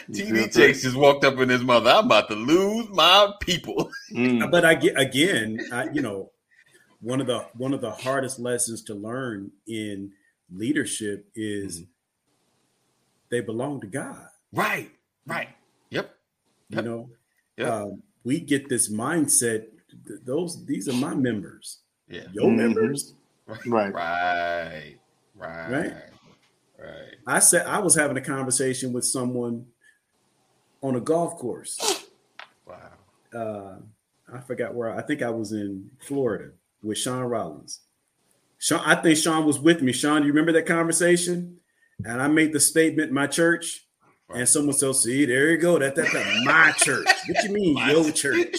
You 0.08 0.26
feel 0.26 0.48
TD 0.48 0.54
Jakes 0.54 0.82
just 0.82 0.98
walked 0.98 1.24
up 1.24 1.38
in 1.40 1.48
his 1.48 1.62
mother. 1.62 1.90
I'm 1.92 2.06
about 2.06 2.28
to 2.30 2.36
lose 2.36 2.90
my 2.90 3.32
people. 3.40 3.90
Mm. 4.12 4.50
But 4.52 4.66
I 4.66 4.74
get 4.74 5.00
again, 5.00 5.58
I, 5.72 5.90
you 5.94 6.02
know, 6.02 6.32
one 7.00 7.22
of 7.22 7.28
the 7.28 7.46
one 7.56 7.72
of 7.74 7.80
the 7.82 7.92
hardest 7.92 8.38
lessons 8.40 8.82
to 8.86 8.94
learn 8.96 9.52
in 9.68 10.12
leadership 10.52 11.28
is 11.36 11.84
they 13.30 13.40
belong 13.42 13.80
to 13.82 13.88
God. 13.88 14.26
Right, 14.52 14.92
right. 15.28 15.50
Yep, 15.92 16.14
You 16.70 16.82
know, 16.82 17.10
Yep. 17.58 17.70
um, 17.72 18.04
we 18.26 18.40
get 18.42 18.68
this 18.70 18.92
mindset. 18.92 19.68
Th- 20.08 20.20
Those 20.26 20.66
these 20.66 20.88
are 20.90 20.94
my 20.94 21.14
members. 21.16 21.80
yeah. 22.08 22.24
Your 22.34 22.50
Mhm. 22.50 22.58
members. 22.58 23.14
Right. 23.48 23.66
Right, 23.68 23.94
right, 23.94 24.96
right, 25.36 25.70
Right. 25.72 25.94
right. 26.80 27.16
I 27.28 27.40
said 27.40 27.66
I 27.68 27.80
was 27.80 27.96
having 27.96 28.18
a 28.18 28.22
conversation 28.22 28.94
with 28.94 29.06
someone 29.06 29.66
on 30.82 30.96
a 30.96 31.02
golf 31.02 31.38
course. 31.38 32.08
Wow. 32.66 32.92
uh, 33.34 33.76
I 34.34 34.40
forgot 34.42 34.74
where 34.74 34.90
I 34.92 35.02
think 35.02 35.22
I 35.22 35.30
was 35.30 35.52
in 35.52 35.90
Florida 36.00 36.52
with 36.82 36.98
Sean 36.98 37.24
Rollins. 37.24 37.82
Sean, 38.60 38.80
I 38.86 38.96
think 38.96 39.18
Sean 39.18 39.46
was 39.46 39.60
with 39.60 39.82
me. 39.82 39.92
Sean, 39.92 40.22
do 40.22 40.28
you 40.28 40.34
remember 40.34 40.54
that 40.54 40.66
conversation? 40.66 41.58
And 42.06 42.22
I 42.22 42.28
made 42.28 42.54
the 42.54 42.60
statement, 42.60 43.12
my 43.12 43.28
church, 43.28 43.86
and 44.30 44.48
someone 44.48 44.74
said, 44.76 44.96
"See, 44.96 45.26
there 45.26 45.52
you 45.52 45.58
go. 45.58 45.78
That 45.80 45.96
that 45.96 46.12
that 46.14 46.42
my 46.46 46.72
church. 46.78 47.06
What 47.28 47.44
you 47.44 47.52
mean, 47.52 47.74
My 47.76 47.92
your 47.92 48.12
church. 48.12 48.56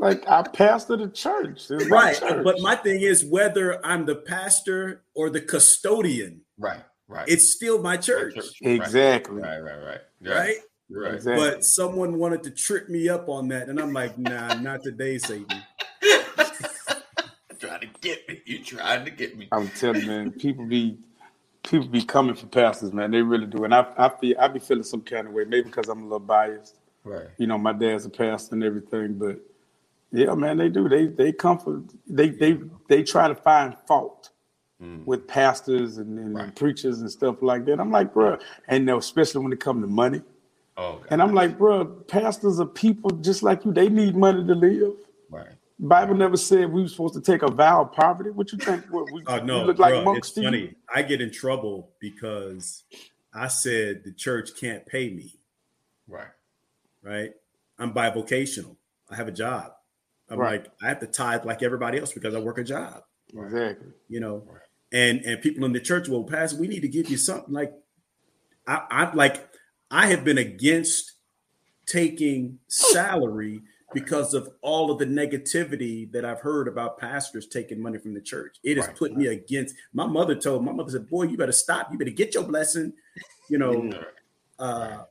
Church? 0.00 0.18
It's 0.18 0.26
like 0.26 0.28
I 0.28 0.48
pastor 0.48 0.96
the 0.96 1.08
church. 1.08 1.70
Right. 1.88 2.16
church. 2.16 2.44
But 2.44 2.60
my 2.60 2.76
thing 2.76 3.00
is, 3.02 3.24
whether 3.24 3.84
I'm 3.84 4.06
the 4.06 4.16
pastor 4.16 5.02
or 5.14 5.30
the 5.30 5.40
custodian, 5.40 6.42
Right, 6.58 6.82
right. 7.08 7.28
it's 7.28 7.52
still 7.52 7.78
my 7.78 7.96
My 7.96 7.96
church, 7.96 8.36
Right, 8.36 8.44
exactly. 8.62 9.42
Right, 9.42 9.60
right, 9.60 9.82
right. 9.84 10.00
right? 10.20 10.56
Right. 10.92 11.14
Exactly. 11.14 11.48
But 11.50 11.64
someone 11.64 12.18
wanted 12.18 12.42
to 12.44 12.50
trip 12.50 12.88
me 12.88 13.08
up 13.08 13.28
on 13.28 13.48
that, 13.48 13.68
and 13.68 13.78
I'm 13.78 13.92
like, 13.92 14.18
nah, 14.18 14.54
not 14.60 14.82
today, 14.82 15.18
Satan. 15.18 15.46
trying 17.60 17.80
to 17.80 17.88
get 18.00 18.28
me. 18.28 18.42
You 18.44 18.64
trying 18.64 19.04
to 19.04 19.10
get 19.10 19.36
me. 19.36 19.48
I'm 19.52 19.68
telling 19.68 20.00
you, 20.02 20.06
man, 20.08 20.32
people 20.32 20.66
be 20.66 20.98
people 21.62 21.86
be 21.86 22.02
coming 22.02 22.34
for 22.34 22.46
pastors, 22.46 22.92
man. 22.92 23.10
They 23.10 23.22
really 23.22 23.46
do. 23.46 23.64
And 23.64 23.74
I 23.74 23.86
I 23.96 24.08
feel 24.08 24.36
I 24.38 24.48
be 24.48 24.58
feeling 24.58 24.82
some 24.82 25.02
kind 25.02 25.26
of 25.28 25.32
way, 25.32 25.44
maybe 25.44 25.68
because 25.68 25.88
I'm 25.88 26.00
a 26.00 26.04
little 26.04 26.18
biased. 26.18 26.76
Right. 27.04 27.26
You 27.38 27.46
know, 27.46 27.56
my 27.58 27.72
dad's 27.72 28.04
a 28.04 28.10
pastor 28.10 28.54
and 28.54 28.64
everything, 28.64 29.14
but 29.14 29.38
yeah, 30.12 30.34
man, 30.34 30.56
they 30.58 30.68
do. 30.68 30.88
They 30.88 31.06
they 31.06 31.32
come 31.32 31.58
for 31.58 31.82
they 32.06 32.30
they 32.30 32.58
they 32.88 33.02
try 33.02 33.28
to 33.28 33.34
find 33.34 33.76
fault 33.86 34.30
Mm. 34.82 35.04
with 35.04 35.28
pastors 35.28 35.98
and, 35.98 36.18
and 36.18 36.34
Right. 36.34 36.56
preachers 36.56 37.02
and 37.02 37.10
stuff 37.10 37.42
like 37.42 37.66
that. 37.66 37.78
I'm 37.78 37.90
like, 37.90 38.14
bro, 38.14 38.38
and 38.66 38.88
especially 38.88 39.42
when 39.42 39.52
it 39.52 39.60
comes 39.60 39.82
to 39.84 39.86
money. 39.86 40.22
Oh, 40.78 40.94
God. 41.00 41.06
And 41.10 41.20
I'm 41.20 41.34
like, 41.34 41.58
bro, 41.58 41.84
pastors 41.84 42.58
are 42.60 42.64
people 42.66 43.10
just 43.10 43.42
like 43.42 43.62
you. 43.66 43.74
They 43.74 43.90
need 43.90 44.16
money 44.16 44.42
to 44.46 44.54
live. 44.54 44.94
right. 45.28 45.48
Bible 45.78 46.14
never 46.14 46.38
said 46.38 46.72
we 46.72 46.80
were 46.80 46.88
supposed 46.88 47.12
to 47.12 47.20
take 47.20 47.42
a 47.42 47.50
vow 47.50 47.82
of 47.82 47.92
poverty. 47.92 48.30
What 48.30 48.52
you 48.52 48.58
think? 48.58 48.86
What, 48.90 49.10
we, 49.10 49.22
Oh 49.26 49.38
we 49.40 49.46
no, 49.46 49.64
look 49.66 49.78
like 49.78 50.02
monks 50.02 50.28
it's 50.28 50.34
to 50.36 50.40
you? 50.40 50.46
funny. 50.46 50.74
I 50.94 51.02
get 51.02 51.20
in 51.20 51.30
trouble 51.30 51.90
because 52.00 52.84
I 53.34 53.48
said 53.48 54.02
the 54.04 54.12
church 54.12 54.56
can't 54.58 54.86
pay 54.86 55.10
me. 55.10 55.34
Right. 56.08 56.28
Right? 57.02 57.32
I'm 57.78 57.92
bivocational. 57.92 58.76
I 59.10 59.16
have 59.16 59.28
a 59.28 59.32
job. 59.32 59.72
I'm 60.30 60.38
Right. 60.38 60.62
like 60.62 60.72
I 60.82 60.88
have 60.88 61.00
to 61.00 61.06
tithe 61.06 61.44
like 61.44 61.62
everybody 61.62 61.98
else 61.98 62.12
because 62.12 62.34
I 62.34 62.38
work 62.40 62.58
a 62.58 62.64
job. 62.64 63.02
Exactly. 63.36 63.88
You 64.08 64.20
know, 64.20 64.44
Right. 64.46 64.60
and 64.92 65.20
and 65.24 65.42
people 65.42 65.64
in 65.64 65.72
the 65.72 65.80
church 65.80 66.08
will 66.08 66.24
pass. 66.24 66.54
We 66.54 66.68
need 66.68 66.80
to 66.80 66.88
give 66.88 67.08
you 67.10 67.16
something 67.16 67.52
like 67.52 67.72
I, 68.66 68.86
I'm 68.90 69.16
like. 69.16 69.48
I 69.92 70.06
have 70.06 70.22
been 70.22 70.38
against 70.38 71.14
taking 71.84 72.60
salary 72.68 73.60
because 73.92 74.34
of 74.34 74.48
all 74.62 74.92
of 74.92 75.00
the 75.00 75.04
negativity 75.04 76.08
that 76.12 76.24
I've 76.24 76.38
heard 76.40 76.68
about 76.68 76.96
pastors 76.98 77.48
taking 77.48 77.80
money 77.82 77.98
from 77.98 78.14
the 78.14 78.20
church. 78.20 78.58
It 78.62 78.76
has 78.76 78.86
Right. 78.86 78.96
put 78.96 79.16
me 79.16 79.26
against. 79.26 79.74
My 79.92 80.06
mother 80.06 80.36
told 80.36 80.64
my 80.64 80.70
mother 80.70 80.92
said, 80.92 81.08
"Boy, 81.08 81.24
you 81.24 81.36
better 81.36 81.50
stop. 81.50 81.90
You 81.90 81.98
better 81.98 82.12
get 82.12 82.34
your 82.34 82.44
blessing." 82.44 82.92
You 83.48 83.58
know, 83.58 83.90
uh, 84.60 85.06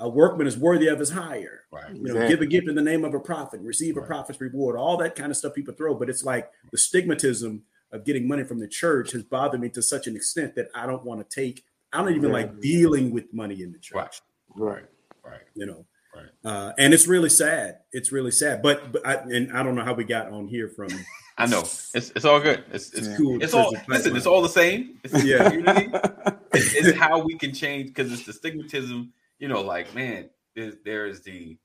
a 0.00 0.08
workman 0.08 0.46
is 0.46 0.56
worthy 0.58 0.88
of 0.88 0.98
his 0.98 1.10
hire. 1.10 1.64
Right. 1.70 1.94
You 1.94 2.02
know, 2.02 2.14
Exactly. 2.14 2.28
give 2.28 2.40
a 2.42 2.46
gift 2.46 2.68
in 2.68 2.74
the 2.74 2.82
name 2.82 3.04
of 3.04 3.14
a 3.14 3.20
prophet, 3.20 3.60
receive 3.60 3.96
a 3.96 4.02
prophet's 4.02 4.40
reward. 4.40 4.76
All 4.76 4.96
that 4.98 5.14
kind 5.14 5.30
of 5.30 5.36
stuff 5.36 5.54
people 5.54 5.74
throw, 5.74 5.94
but 5.94 6.08
it's 6.10 6.24
like 6.24 6.50
the 6.72 6.78
stigmatism 6.78 7.60
of 7.92 8.04
getting 8.04 8.26
money 8.28 8.44
from 8.44 8.58
the 8.58 8.68
church 8.68 9.12
has 9.12 9.22
bothered 9.22 9.60
me 9.60 9.68
to 9.70 9.82
such 9.82 10.06
an 10.06 10.16
extent 10.16 10.54
that 10.56 10.68
I 10.74 10.86
don't 10.86 11.04
want 11.04 11.28
to 11.28 11.34
take. 11.34 11.64
I 11.92 11.98
don't 12.02 12.14
even 12.14 12.32
like 12.32 12.60
dealing 12.60 13.12
with 13.12 13.32
money 13.32 13.62
in 13.62 13.72
the 13.72 13.78
church. 13.78 13.96
Right. 13.96 14.74
Right. 14.74 14.84
Right. 15.24 15.40
You 15.54 15.66
know, 15.66 15.84
Right. 16.14 16.26
uh, 16.44 16.72
and 16.78 16.92
it's 16.94 17.06
really 17.06 17.28
sad. 17.30 17.78
It's 17.92 18.12
really 18.12 18.30
sad. 18.30 18.62
But 18.62 18.92
but 18.92 19.06
I, 19.06 19.14
and 19.16 19.52
I 19.52 19.62
don't 19.62 19.74
know 19.74 19.84
how 19.84 19.94
we 19.94 20.04
got 20.04 20.30
on 20.32 20.48
here 20.48 20.68
from. 20.68 20.88
I 21.38 21.46
know. 21.46 21.60
It's 21.60 21.92
it's 21.94 22.24
all 22.24 22.40
good. 22.40 22.64
It's 22.72 22.92
it's 22.92 23.06
Yeah. 23.08 23.16
Cool. 23.16 23.42
it's 23.42 23.54
all 23.54 23.72
listen, 23.86 24.16
it's 24.16 24.26
all 24.26 24.42
the 24.42 24.48
same. 24.48 24.98
It's 25.04 25.22
Yeah. 25.24 25.48
it's 26.52 26.96
how 26.98 27.20
we 27.20 27.36
can 27.38 27.52
change 27.54 27.88
because 27.94 28.10
it's 28.12 28.24
the 28.24 28.32
stigmatism, 28.32 29.08
you 29.38 29.48
know, 29.48 29.62
like 29.62 29.94
man, 29.94 30.30
there's 30.54 30.74
there 30.84 31.06
is 31.06 31.22
the 31.22 31.56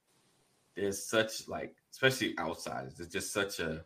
there's 0.76 1.04
such 1.04 1.48
like 1.48 1.76
especially 1.92 2.38
outsiders, 2.40 2.96
there's 2.96 3.10
just 3.10 3.32
such 3.34 3.60
a 3.60 3.84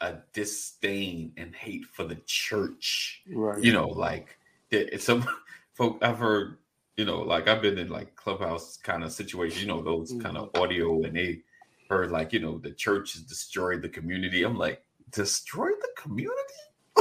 a 0.00 0.16
disdain 0.32 1.32
and 1.36 1.54
hate 1.54 1.84
for 1.92 2.04
the 2.04 2.16
church. 2.26 3.22
Right. 3.30 3.62
You 3.62 3.72
know, 3.72 3.88
like 3.88 4.38
it's 4.70 5.04
some 5.04 5.26
folk 5.74 5.98
I've 6.02 6.18
heard, 6.18 6.58
you 6.96 7.04
know, 7.04 7.20
like 7.20 7.48
I've 7.48 7.62
been 7.62 7.78
in 7.78 7.88
like 7.88 8.16
clubhouse 8.16 8.76
kind 8.76 9.04
of 9.04 9.12
situations, 9.12 9.62
you 9.62 9.68
know, 9.68 9.82
those 9.82 10.12
mm. 10.12 10.22
kind 10.22 10.36
of 10.36 10.50
audio 10.54 11.02
and 11.02 11.16
they 11.16 11.40
heard 11.88 12.10
like, 12.10 12.32
you 12.32 12.40
know, 12.40 12.58
the 12.58 12.70
church 12.72 13.14
has 13.14 13.22
destroyed 13.22 13.82
the 13.82 13.88
community. 13.88 14.42
I'm 14.42 14.56
like, 14.56 14.82
destroyed 15.10 15.74
the 15.80 16.02
community? 16.02 16.34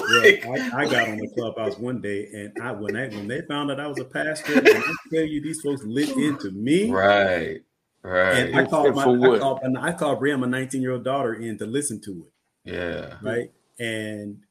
Yeah, 0.10 0.52
I, 0.52 0.82
I 0.82 0.86
got 0.86 1.10
on 1.10 1.18
the 1.18 1.28
clubhouse 1.30 1.78
one 1.78 2.02
day, 2.02 2.28
and 2.34 2.54
I 2.62 2.72
when 2.72 2.96
I 2.96 3.08
when 3.10 3.28
they 3.28 3.42
found 3.42 3.72
out 3.72 3.80
I 3.80 3.88
was 3.88 4.00
a 4.00 4.06
pastor, 4.06 4.58
and 4.58 4.68
I 4.68 4.82
tell 5.14 5.24
you 5.24 5.42
these 5.42 5.62
folks 5.62 5.84
lit 5.84 6.10
into 6.18 6.52
me. 6.52 6.90
Right. 6.90 7.62
Right. 8.02 8.38
And 8.38 8.56
I 8.56 8.66
called 8.66 8.96
my 8.96 9.02
I 9.04 9.40
called, 9.40 9.60
and 9.64 9.78
I 9.78 9.92
called 9.92 10.20
Bria, 10.20 10.38
my 10.38 10.48
19 10.48 10.82
year 10.82 10.94
old 10.94 11.04
daughter, 11.04 11.34
in 11.34 11.58
to 11.58 11.66
listen 11.66 12.00
to 12.02 12.26
it. 12.66 12.74
yeah. 12.74 13.16
right? 13.22 13.52
And 13.78 14.42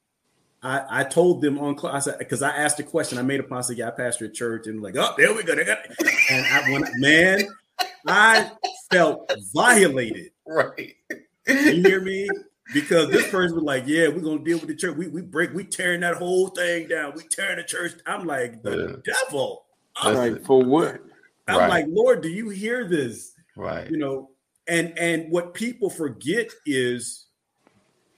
I 0.63 1.01
I 1.01 1.05
told 1.05 1.41
them 1.41 1.59
on 1.59 1.75
class 1.75 2.09
because 2.19 2.43
I 2.43 2.51
asked 2.51 2.81
a 2.81 2.83
question. 2.83 3.19
I 3.19 3.23
made 3.23 3.41
a 3.41 3.63
said, 3.63 3.79
"Yeah, 3.79 3.89
I 3.89 3.91
pastor 3.93 4.27
a 4.27 4.29
church," 4.29 4.67
and 4.67 4.83
like, 4.83 4.97
"Oh, 4.97 5.15
there 5.17 5.35
we 5.35 5.45
go." 5.45 5.55
They 5.55 5.65
got 5.65 5.79
it. 5.85 5.97
And 6.31 6.47
I 6.47 6.71
went, 6.73 6.89
man, 6.97 7.43
I 8.07 8.51
felt 8.91 9.33
violated. 9.55 10.31
Right. 10.51 10.95
You 11.47 11.83
hear 11.83 12.01
me? 12.01 12.27
Because 12.75 13.09
this 13.11 13.31
person 13.31 13.55
was 13.57 13.65
like, 13.65 13.85
"Yeah, 13.87 14.09
we're 14.09 14.21
gonna 14.21 14.45
deal 14.45 14.59
with 14.59 14.69
the 14.69 14.75
church. 14.77 14.97
We 14.97 15.09
we 15.09 15.23
break, 15.23 15.53
we 15.55 15.65
tearing 15.65 16.01
that 16.01 16.17
whole 16.17 16.49
thing 16.49 16.89
down. 16.89 17.13
We 17.17 17.23
tearing 17.23 17.57
the 17.57 17.63
church." 17.65 17.93
I'm 18.07 18.27
like, 18.27 18.63
the 18.63 19.03
devil. 19.05 19.65
I'm, 19.97 20.15
That's- 20.15 20.33
Right. 20.33 20.47
For 20.47 20.63
what? 20.63 21.01
I'm 21.49 21.59
Right. 21.59 21.69
like, 21.69 21.87
Lord, 21.89 22.21
do 22.21 22.29
you 22.29 22.51
hear 22.51 22.87
this? 22.89 23.33
Right. 23.57 23.91
you 23.91 23.97
know 23.97 24.31
and 24.69 24.97
and 24.99 25.33
what 25.33 25.53
people 25.53 25.91
forget 25.91 26.49
is 26.65 27.27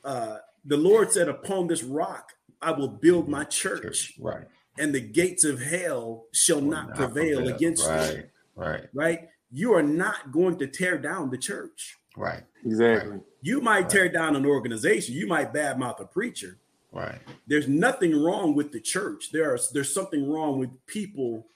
uh 0.05 0.37
the 0.67 0.77
lord 0.77 1.11
said 1.11 1.29
upon 1.31 1.67
this 1.67 1.83
rock 1.83 2.33
i 2.61 2.71
will 2.71 2.89
build 2.89 3.27
my 3.27 3.45
church 3.45 4.13
Right. 4.21 4.45
and 4.79 4.95
the 4.95 5.01
gates 5.01 5.45
of 5.45 5.59
hell 5.63 6.27
shall 6.33 6.61
Will 6.61 6.73
not 6.73 6.95
prevail 6.95 7.49
against 7.49 7.89
right. 7.89 8.17
you 8.17 8.25
Right. 8.55 8.87
right 8.93 9.29
you 9.51 9.73
are 9.73 9.83
not 9.83 10.31
going 10.31 10.59
to 10.59 10.67
tear 10.67 10.99
down 10.99 11.31
the 11.31 11.39
church 11.39 11.97
Right. 12.21 12.43
Exactly. 12.67 13.19
you 13.41 13.63
might 13.63 13.89
tear 13.89 14.09
down 14.11 14.37
an 14.37 14.45
organization 14.45 15.15
you 15.15 15.27
might 15.27 15.55
badmouth 15.55 15.99
a 16.01 16.05
preacher 16.05 16.59
Right. 16.93 17.19
there's 17.47 17.67
nothing 17.69 18.21
wrong 18.23 18.55
with 18.55 18.71
the 18.73 18.81
church 18.81 19.31
there 19.33 19.55
are 19.55 19.59
there's 19.73 19.95
something 19.95 20.29
wrong 20.31 20.59
with 20.59 20.69
people 20.87 21.47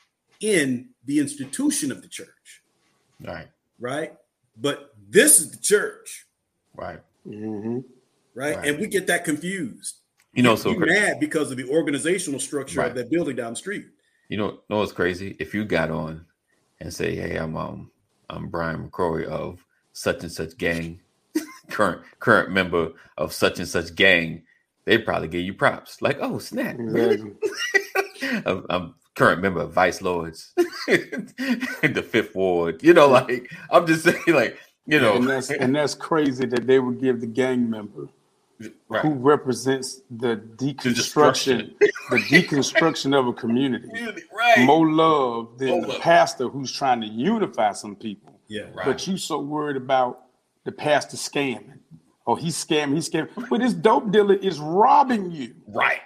in 0.40 0.88
the 1.04 1.18
institution 1.18 1.92
of 1.92 2.00
the 2.00 2.08
church 2.08 2.62
Right. 3.22 3.48
right 3.78 4.14
but 4.56 4.94
this 5.10 5.38
is 5.40 5.50
the 5.50 5.58
church 5.58 6.26
Right. 6.74 7.00
hmm 7.24 7.80
right? 8.34 8.56
Right. 8.56 8.66
And 8.68 8.78
we 8.80 8.86
get 8.88 9.06
that 9.08 9.24
confused. 9.24 10.00
You 10.32 10.42
know, 10.42 10.56
so 10.56 10.70
you 10.70 10.78
crazy. 10.78 10.98
mad 11.00 11.20
because 11.20 11.50
of 11.52 11.56
the 11.56 11.68
organizational 11.68 12.40
structure 12.40 12.80
Right. 12.80 12.90
of 12.90 12.96
that 12.96 13.08
building 13.10 13.36
down 13.36 13.52
the 13.52 13.56
street. 13.56 13.86
You 14.28 14.38
know, 14.38 14.60
know 14.68 14.78
what's 14.78 14.90
crazy? 14.90 15.36
If 15.38 15.54
you 15.54 15.64
got 15.64 15.90
on 15.92 16.24
and 16.80 16.92
say, 16.92 17.14
"Hey, 17.14 17.36
I'm 17.36 17.56
um, 17.56 17.92
I'm 18.30 18.48
Brian 18.48 18.88
McCrory 18.90 19.26
of 19.26 19.64
such 19.94 20.22
and 20.22 20.30
such 20.30 20.58
gang, 20.58 21.00
current 21.70 22.02
current 22.20 22.50
member 22.50 22.92
of 23.16 23.32
such 23.32 23.58
and 23.58 23.66
such 23.66 23.94
gang," 23.94 24.42
they'd 24.84 25.06
probably 25.06 25.28
give 25.28 25.40
you 25.42 25.54
props. 25.54 26.02
Like, 26.02 26.18
"Oh, 26.20 26.38
snap! 26.38 26.76
Really? 26.78 27.32
I'm, 28.44 28.66
I'm 28.68 28.94
current 29.14 29.40
member 29.40 29.60
of 29.60 29.72
Vice 29.72 30.02
Lords, 30.02 30.52
the 30.86 32.06
Fifth 32.06 32.34
Ward." 32.34 32.82
You 32.82 32.92
know, 32.92 33.08
like 33.08 33.50
I'm 33.70 33.86
just 33.86 34.04
saying, 34.04 34.22
like 34.28 34.58
you 34.86 35.00
know, 35.00 35.16
and 35.16 35.26
that's 35.26 35.50
and 35.50 35.74
that's 35.74 35.94
crazy 35.94 36.44
that 36.44 36.66
they 36.66 36.78
would 36.78 37.00
give 37.00 37.22
the 37.22 37.26
gang 37.26 37.70
member 37.70 38.08
right? 38.88 39.02
who 39.02 39.10
represents 39.14 40.02
the 40.10 40.36
deconstruction, 40.56 41.78
the 42.10 42.16
deconstruction 42.16 43.18
of 43.18 43.26
a 43.26 43.32
community, 43.32 43.88
right? 44.32 44.64
more 44.64 44.90
love 44.90 45.58
than 45.58 45.68
More 45.68 45.80
the 45.82 45.88
love. 45.88 46.00
pastor 46.00 46.48
who's 46.48 46.72
trying 46.72 47.00
to 47.00 47.06
unify 47.06 47.72
some 47.72 47.96
people. 47.96 48.33
Yeah. 48.48 48.62
Right. 48.74 48.84
But 48.86 49.06
you 49.06 49.16
so 49.16 49.40
worried 49.40 49.76
about 49.76 50.24
the 50.64 50.72
pastor 50.72 51.16
scamming. 51.16 51.78
Oh, 52.26 52.34
he's 52.34 52.56
scamming, 52.62 52.94
he's 52.94 53.08
scamming. 53.08 53.28
But 53.50 53.60
this 53.60 53.74
dope 53.74 54.10
dealer 54.10 54.34
is 54.34 54.58
robbing 54.58 55.30
you. 55.30 55.54
right, 55.68 56.00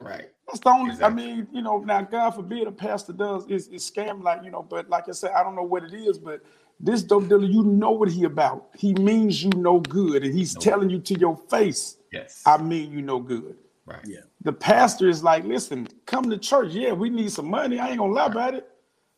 right, 0.00 0.30
That's 0.46 0.60
the 0.60 0.70
only. 0.70 0.92
Exactly. 0.92 1.04
I 1.24 1.26
mean, 1.26 1.48
you 1.52 1.60
know, 1.62 1.78
now 1.78 2.02
God 2.02 2.30
forbid 2.30 2.66
a 2.66 2.72
pastor 2.72 3.12
does 3.12 3.46
is 3.48 3.68
is 3.68 3.90
scam 3.90 4.22
like 4.22 4.42
you 4.44 4.50
know, 4.50 4.62
but 4.62 4.88
like 4.88 5.08
I 5.08 5.12
said, 5.12 5.32
I 5.32 5.42
don't 5.42 5.54
know 5.56 5.62
what 5.62 5.84
it 5.84 5.92
is, 5.92 6.18
but 6.18 6.40
this 6.80 7.02
dope 7.02 7.28
dealer, 7.28 7.44
you 7.44 7.64
know 7.64 7.90
what 7.90 8.08
he 8.08 8.24
about. 8.24 8.68
He 8.76 8.94
means 8.94 9.42
you 9.44 9.50
no 9.56 9.80
good, 9.80 10.24
and 10.24 10.34
he's 10.34 10.54
telling 10.54 10.88
you 10.88 11.00
to 11.00 11.18
your 11.18 11.36
face, 11.50 11.98
yes, 12.12 12.42
I 12.46 12.56
mean 12.58 12.90
you 12.90 13.02
no 13.02 13.20
good. 13.20 13.56
right, 13.84 14.00
Yeah. 14.06 14.20
The 14.42 14.52
pastor 14.52 15.08
is 15.08 15.22
like, 15.22 15.44
listen, 15.44 15.86
come 16.06 16.30
to 16.30 16.38
church. 16.38 16.72
Yeah, 16.72 16.92
we 16.92 17.10
need 17.10 17.30
some 17.32 17.50
money. 17.50 17.78
I 17.78 17.90
ain't 17.90 17.98
gonna 17.98 18.12
lie 18.12 18.26
about 18.26 18.54
it, 18.54 18.66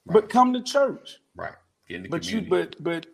but 0.06 0.28
come 0.28 0.52
to 0.54 0.62
church. 0.62 1.18
Right. 1.90 1.96
In 1.96 2.02
the 2.02 2.08
But 2.08 2.30
you, 2.30 2.42
but 2.42 2.76
but 2.82 3.06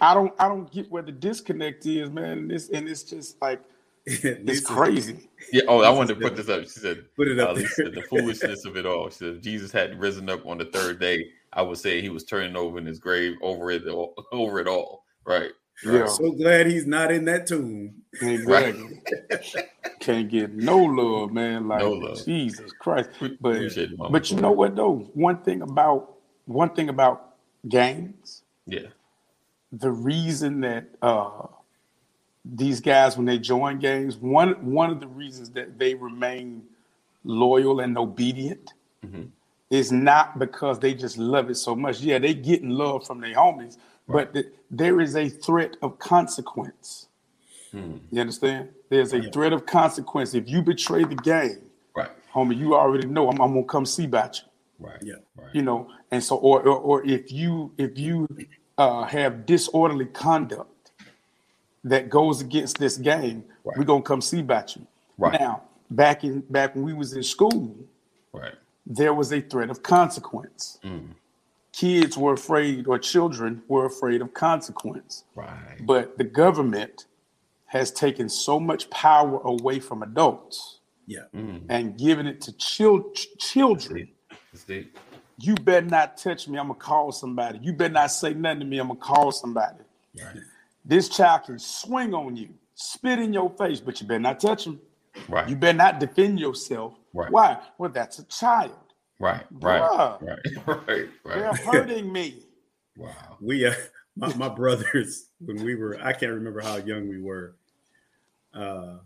I 0.00 0.14
don't, 0.14 0.32
I 0.38 0.48
don't 0.48 0.70
get 0.70 0.90
where 0.90 1.02
the 1.02 1.12
disconnect 1.12 1.86
is, 1.86 2.10
man. 2.10 2.38
And 2.38 2.50
this, 2.50 2.70
and 2.70 2.88
it's 2.88 3.02
just 3.02 3.40
like 3.42 3.60
it's 4.06 4.60
crazy. 4.66 5.28
Yeah. 5.52 5.62
Oh, 5.68 5.82
I 5.82 5.90
wanted 5.90 6.14
to 6.14 6.20
put 6.20 6.36
this 6.36 6.48
up. 6.48 6.62
She 6.62 6.68
said, 6.68 7.04
Put 7.16 7.28
it 7.28 7.38
up 7.38 7.50
uh, 7.50 7.60
said, 7.66 7.94
the 7.94 8.02
foolishness 8.08 8.64
of 8.64 8.76
it 8.76 8.86
all. 8.86 9.10
She 9.10 9.16
said, 9.18 9.36
if 9.36 9.42
Jesus 9.42 9.72
hadn't 9.72 9.98
risen 9.98 10.28
up 10.30 10.46
on 10.46 10.58
the 10.58 10.64
third 10.66 11.00
day, 11.00 11.26
I 11.52 11.62
would 11.62 11.78
say 11.78 12.00
he 12.00 12.08
was 12.08 12.24
turning 12.24 12.56
over 12.56 12.78
in 12.78 12.86
his 12.86 12.98
grave 12.98 13.36
over 13.42 13.70
it 13.70 13.86
all, 13.86 14.14
over 14.32 14.58
it 14.58 14.66
all. 14.68 15.04
Right. 15.24 15.50
Yeah, 15.84 16.06
So 16.06 16.32
glad 16.32 16.66
he's 16.66 16.86
not 16.86 17.10
in 17.10 17.24
that 17.26 17.46
tomb. 17.46 17.94
exactly. 18.20 19.00
Can't 20.00 20.28
get 20.28 20.52
no 20.52 20.78
love, 20.78 21.32
man. 21.32 21.68
Like 21.68 21.80
No 21.80 21.92
love. 21.92 22.24
Jesus 22.24 22.72
Christ. 22.72 23.10
But 23.40 23.56
Appreciate 23.56 23.92
it, 23.92 23.98
Mama. 23.98 24.10
but 24.10 24.30
you 24.30 24.38
know 24.38 24.50
what 24.52 24.76
though? 24.76 25.10
One 25.14 25.42
thing 25.42 25.62
about 25.62 26.16
one 26.46 26.70
thing 26.70 26.88
about 26.88 27.29
gangs, 27.68 28.42
Yeah. 28.66 28.88
the 29.72 29.90
reason 29.90 30.60
that 30.60 30.84
uh 31.02 31.46
these 32.44 32.80
guys 32.80 33.16
when 33.16 33.26
they 33.26 33.38
join 33.38 33.78
gangs, 33.78 34.16
one 34.16 34.52
one 34.72 34.90
of 34.90 35.00
the 35.00 35.06
reasons 35.06 35.50
that 35.50 35.78
they 35.78 35.94
remain 35.94 36.62
loyal 37.24 37.80
and 37.80 37.96
obedient 37.98 38.72
Mhm. 39.04 39.28
is 39.70 39.92
not 39.92 40.38
because 40.38 40.78
they 40.78 40.94
just 40.94 41.18
love 41.18 41.50
it 41.50 41.56
so 41.56 41.76
much. 41.76 42.00
Yeah, 42.00 42.18
they 42.18 42.34
getting 42.34 42.70
love 42.70 43.06
from 43.06 43.20
their 43.20 43.34
homies, 43.34 43.76
but 44.08 44.32
th- 44.34 44.46
there 44.70 45.00
is 45.00 45.14
a 45.16 45.28
threat 45.28 45.76
of 45.82 45.98
consequence. 45.98 47.08
Hmm. 47.70 47.98
You 48.10 48.20
understand? 48.22 48.70
There's 48.88 49.12
a 49.14 49.30
threat 49.30 49.52
of 49.52 49.64
consequence. 49.66 50.34
If 50.34 50.48
you 50.48 50.62
betray 50.62 51.04
the 51.04 51.14
gang, 51.14 51.58
Right. 51.94 52.10
homie, 52.34 52.56
you 52.56 52.74
already 52.74 53.06
know 53.06 53.28
I'm, 53.30 53.40
I'm 53.40 53.52
gonna 53.54 53.64
come 53.64 53.86
see 53.86 54.06
about 54.06 54.38
you. 54.42 54.49
Right. 54.80 54.98
Yeah. 55.02 55.14
Right. 55.36 55.54
You 55.54 55.62
know, 55.62 55.88
and 56.10 56.22
so 56.24 56.36
or 56.36 56.62
or, 56.62 56.76
or 56.78 57.04
if 57.06 57.30
you 57.30 57.72
if 57.78 57.98
you 57.98 58.26
uh, 58.78 59.04
have 59.04 59.46
disorderly 59.46 60.06
conduct, 60.06 60.90
that 61.84 62.08
goes 62.10 62.40
against 62.40 62.78
this 62.78 62.96
game, 62.96 63.44
Right. 63.64 63.76
we're 63.78 63.84
gonna 63.84 64.02
come 64.02 64.20
see 64.22 64.40
about 64.40 64.74
you. 64.76 64.86
Right. 65.18 65.38
Now, 65.38 65.62
back 65.90 66.24
in 66.24 66.40
back 66.50 66.74
when 66.74 66.84
we 66.84 66.94
was 66.94 67.12
in 67.12 67.22
school, 67.22 67.76
Right. 68.32 68.54
there 68.86 69.12
was 69.14 69.32
a 69.32 69.40
threat 69.40 69.70
of 69.70 69.82
consequence. 69.82 70.78
Mm. 70.82 71.10
Kids 71.72 72.16
were 72.18 72.32
afraid, 72.32 72.86
or 72.88 72.98
children 72.98 73.62
were 73.68 73.86
afraid 73.86 74.20
of 74.22 74.34
consequence. 74.34 75.24
Right. 75.34 75.78
But 75.86 76.18
the 76.18 76.24
government 76.24 77.06
has 77.66 77.92
taken 77.92 78.28
so 78.28 78.58
much 78.58 78.90
power 78.90 79.40
away 79.44 79.78
from 79.78 80.02
adults 80.02 80.80
Yeah. 81.06 81.26
Mm. 81.34 81.66
and 81.68 81.96
given 81.98 82.26
it 82.26 82.40
to 82.42 82.52
chil- 82.56 83.12
ch- 83.12 83.28
children. 83.38 84.08
It's 84.52 84.64
deep. 84.64 84.98
You 85.38 85.54
better 85.54 85.86
not 85.86 86.16
touch 86.16 86.48
me. 86.48 86.58
I'm 86.58 86.68
gonna 86.68 86.78
call 86.78 87.12
somebody. 87.12 87.58
You 87.62 87.72
better 87.72 87.94
not 87.94 88.10
say 88.10 88.34
nothing 88.34 88.60
to 88.60 88.66
me. 88.66 88.78
I'm 88.78 88.88
gonna 88.88 89.00
call 89.00 89.32
somebody. 89.32 89.78
Right. 90.20 90.36
This 90.84 91.08
child 91.08 91.44
can 91.44 91.58
swing 91.58 92.14
on 92.14 92.36
you, 92.36 92.48
spit 92.74 93.18
in 93.18 93.32
your 93.32 93.50
face, 93.50 93.80
but 93.80 94.00
you 94.00 94.06
better 94.06 94.20
not 94.20 94.40
touch 94.40 94.66
him. 94.66 94.80
Right. 95.28 95.48
You 95.48 95.56
better 95.56 95.78
not 95.78 96.00
defend 96.00 96.40
yourself. 96.40 96.94
Right. 97.14 97.30
Why? 97.30 97.58
Well, 97.78 97.90
that's 97.90 98.18
a 98.18 98.24
child. 98.24 98.72
Right. 99.18 99.44
Right. 99.50 99.82
Bruh. 99.82 100.22
Right. 100.22 100.38
Right. 100.86 101.08
They're 101.24 101.54
hurting 101.54 102.12
me. 102.12 102.42
Wow. 102.96 103.36
we 103.40 103.66
uh, 103.66 103.74
my, 104.16 104.34
my 104.34 104.48
brothers 104.48 105.26
when 105.40 105.64
we 105.64 105.74
were 105.74 105.98
i 106.02 106.12
can't 106.12 106.32
remember 106.32 106.60
how 106.60 106.76
young 106.76 107.08
we 107.08 107.20
were 107.20 107.54
uh 108.54 108.98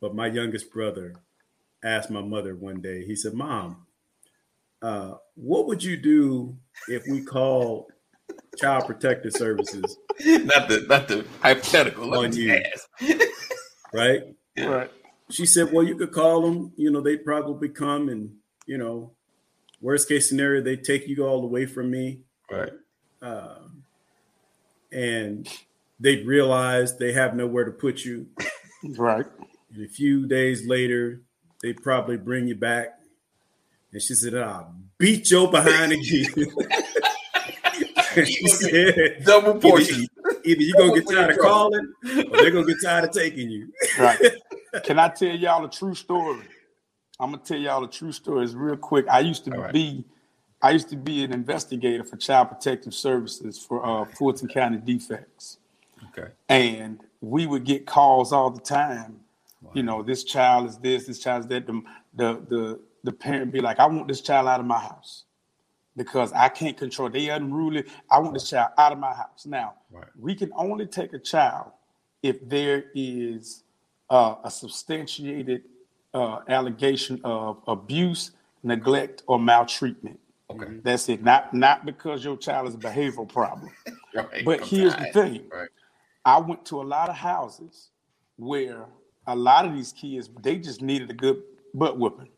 but 0.00 0.14
my 0.14 0.26
youngest 0.26 0.70
brother 0.72 1.14
asked 1.82 2.10
my 2.10 2.20
mother 2.20 2.54
one 2.54 2.80
day 2.80 3.04
he 3.04 3.16
said 3.16 3.34
mom 3.34 3.85
uh 4.82 5.14
what 5.34 5.66
would 5.66 5.82
you 5.82 5.96
do 5.96 6.56
if 6.88 7.02
we 7.10 7.22
called 7.22 7.86
child 8.58 8.84
protective 8.86 9.32
services 9.32 9.98
not 10.24 10.68
the 10.68 10.84
not 10.88 11.08
the 11.08 11.24
hypothetical. 11.42 12.14
On 12.16 12.32
you. 12.34 12.52
ask. 12.52 12.88
right 13.92 14.22
Yeah. 14.56 14.66
Right. 14.66 14.90
she 15.30 15.46
said 15.46 15.72
well 15.72 15.84
you 15.84 15.96
could 15.96 16.12
call 16.12 16.42
them 16.42 16.72
you 16.76 16.90
know 16.90 17.00
they'd 17.00 17.24
probably 17.24 17.68
come 17.68 18.08
and 18.08 18.32
you 18.66 18.78
know 18.78 19.12
worst 19.80 20.08
case 20.08 20.28
scenario 20.28 20.62
they 20.62 20.76
take 20.76 21.06
you 21.06 21.24
all 21.26 21.42
away 21.44 21.66
from 21.66 21.90
me 21.90 22.20
Right. 22.50 22.72
um, 23.22 23.82
and 24.92 25.48
they'd 26.00 26.26
realize 26.26 26.96
they 26.98 27.12
have 27.12 27.34
nowhere 27.34 27.64
to 27.64 27.70
put 27.72 28.04
you. 28.04 28.26
Right. 28.96 29.26
And 29.74 29.84
a 29.84 29.88
few 29.88 30.26
days 30.28 30.66
later, 30.66 31.22
they 31.62 31.72
probably 31.72 32.16
bring 32.16 32.46
you 32.46 32.54
back. 32.54 32.95
And 33.96 34.02
she 34.02 34.14
said, 34.14 34.34
I'll 34.34 34.74
beat 34.98 35.30
your 35.30 35.50
behind 35.50 35.90
again. 35.90 36.26
and 38.14 38.28
she 38.28 38.46
said, 38.46 39.22
Double 39.24 39.52
either, 39.52 39.58
portion. 39.60 40.06
either 40.44 40.60
you're 40.62 40.76
going 40.76 40.92
to 40.96 41.00
get 41.00 41.14
tired 41.14 41.30
of 41.30 41.38
calling 41.38 41.94
or 42.04 42.36
they're 42.36 42.50
going 42.50 42.66
to 42.66 42.74
get 42.74 42.76
tired 42.84 43.04
of 43.04 43.12
taking 43.12 43.48
you. 43.48 43.72
Right. 43.98 44.20
Can 44.84 44.98
I 44.98 45.08
tell 45.08 45.34
y'all 45.34 45.64
a 45.64 45.70
true 45.70 45.94
story? 45.94 46.44
I'm 47.18 47.30
gonna 47.30 47.42
tell 47.42 47.56
y'all 47.56 47.82
a 47.82 47.88
true 47.90 48.12
story. 48.12 48.44
It's 48.44 48.52
real 48.52 48.76
quick. 48.76 49.06
I 49.08 49.20
used 49.20 49.46
to 49.46 49.54
All 49.54 49.62
right. 49.62 49.72
be, 49.72 50.04
I 50.60 50.72
used 50.72 50.90
to 50.90 50.96
be 50.96 51.24
an 51.24 51.32
investigator 51.32 52.04
for 52.04 52.18
Child 52.18 52.50
Protective 52.50 52.92
Services 52.92 53.58
for 53.58 53.82
uh, 53.82 54.04
Fulton 54.04 54.46
County 54.48 54.76
DFCS, 54.76 55.56
Okay. 56.08 56.28
and 56.50 57.00
we 57.22 57.46
would 57.46 57.64
get 57.64 57.86
calls 57.86 58.34
all 58.34 58.50
the 58.50 58.60
time. 58.60 59.20
You 59.72 59.82
know, 59.82 60.02
this 60.02 60.24
child 60.24 60.68
is 60.68 60.76
this, 60.76 61.06
this 61.06 61.18
child 61.18 61.44
is 61.44 61.46
that. 61.48 61.66
The 61.66 61.82
the 62.14 62.40
the, 62.50 62.80
the 63.06 63.12
parent 63.12 63.52
be 63.52 63.60
like, 63.62 63.80
I 63.80 63.86
want 63.86 64.08
this 64.08 64.22
child 64.22 64.48
out 64.48 64.60
of 64.60 64.66
my 64.66 64.80
house 64.80 65.24
because 65.96 66.32
I 66.34 66.48
can't 66.50 66.76
control. 66.76 67.10
They 67.10 67.30
unruly. 67.30 67.84
I 68.10 68.20
want 68.20 68.34
this 68.34 68.50
child 68.50 68.72
out 68.78 68.92
of 68.92 68.98
my 69.00 69.14
house. 69.14 69.46
Now, 69.46 69.74
Right. 69.90 70.08
we 70.18 70.34
can 70.36 70.52
only 70.56 70.86
take 70.86 71.14
a 71.14 71.20
child 71.20 71.72
if 72.22 72.48
there 72.48 72.86
is 72.94 73.64
uh, 74.10 74.36
a 74.44 74.50
substantiated 74.50 75.64
uh, 76.14 76.40
allegation 76.48 77.20
of 77.24 77.58
abuse, 77.68 78.32
neglect, 78.64 79.24
or 79.28 79.38
maltreatment. 79.40 80.20
Okay. 80.50 80.80
That's 80.82 81.08
it. 81.10 81.24
Not 81.24 81.54
not 81.54 81.86
because 81.86 82.24
your 82.24 82.36
child 82.38 82.68
is 82.68 82.74
a 82.76 82.78
behavioral 82.78 83.28
problem. 83.28 83.70
Right. 84.14 84.44
But 84.44 84.62
I'm 84.62 84.68
here's 84.68 84.94
the 84.96 85.06
thing. 85.06 85.44
Right. 85.52 85.68
I 86.24 86.38
went 86.40 86.64
to 86.66 86.82
a 86.82 86.84
lot 86.84 87.10
of 87.10 87.16
houses 87.16 87.90
where 88.36 88.86
a 89.26 89.36
lot 89.36 89.66
of 89.66 89.74
these 89.74 89.92
kids 89.92 90.30
they 90.42 90.58
just 90.58 90.82
needed 90.82 91.10
a 91.10 91.14
good 91.14 91.42
butt 91.74 91.98
whooping. 91.98 92.28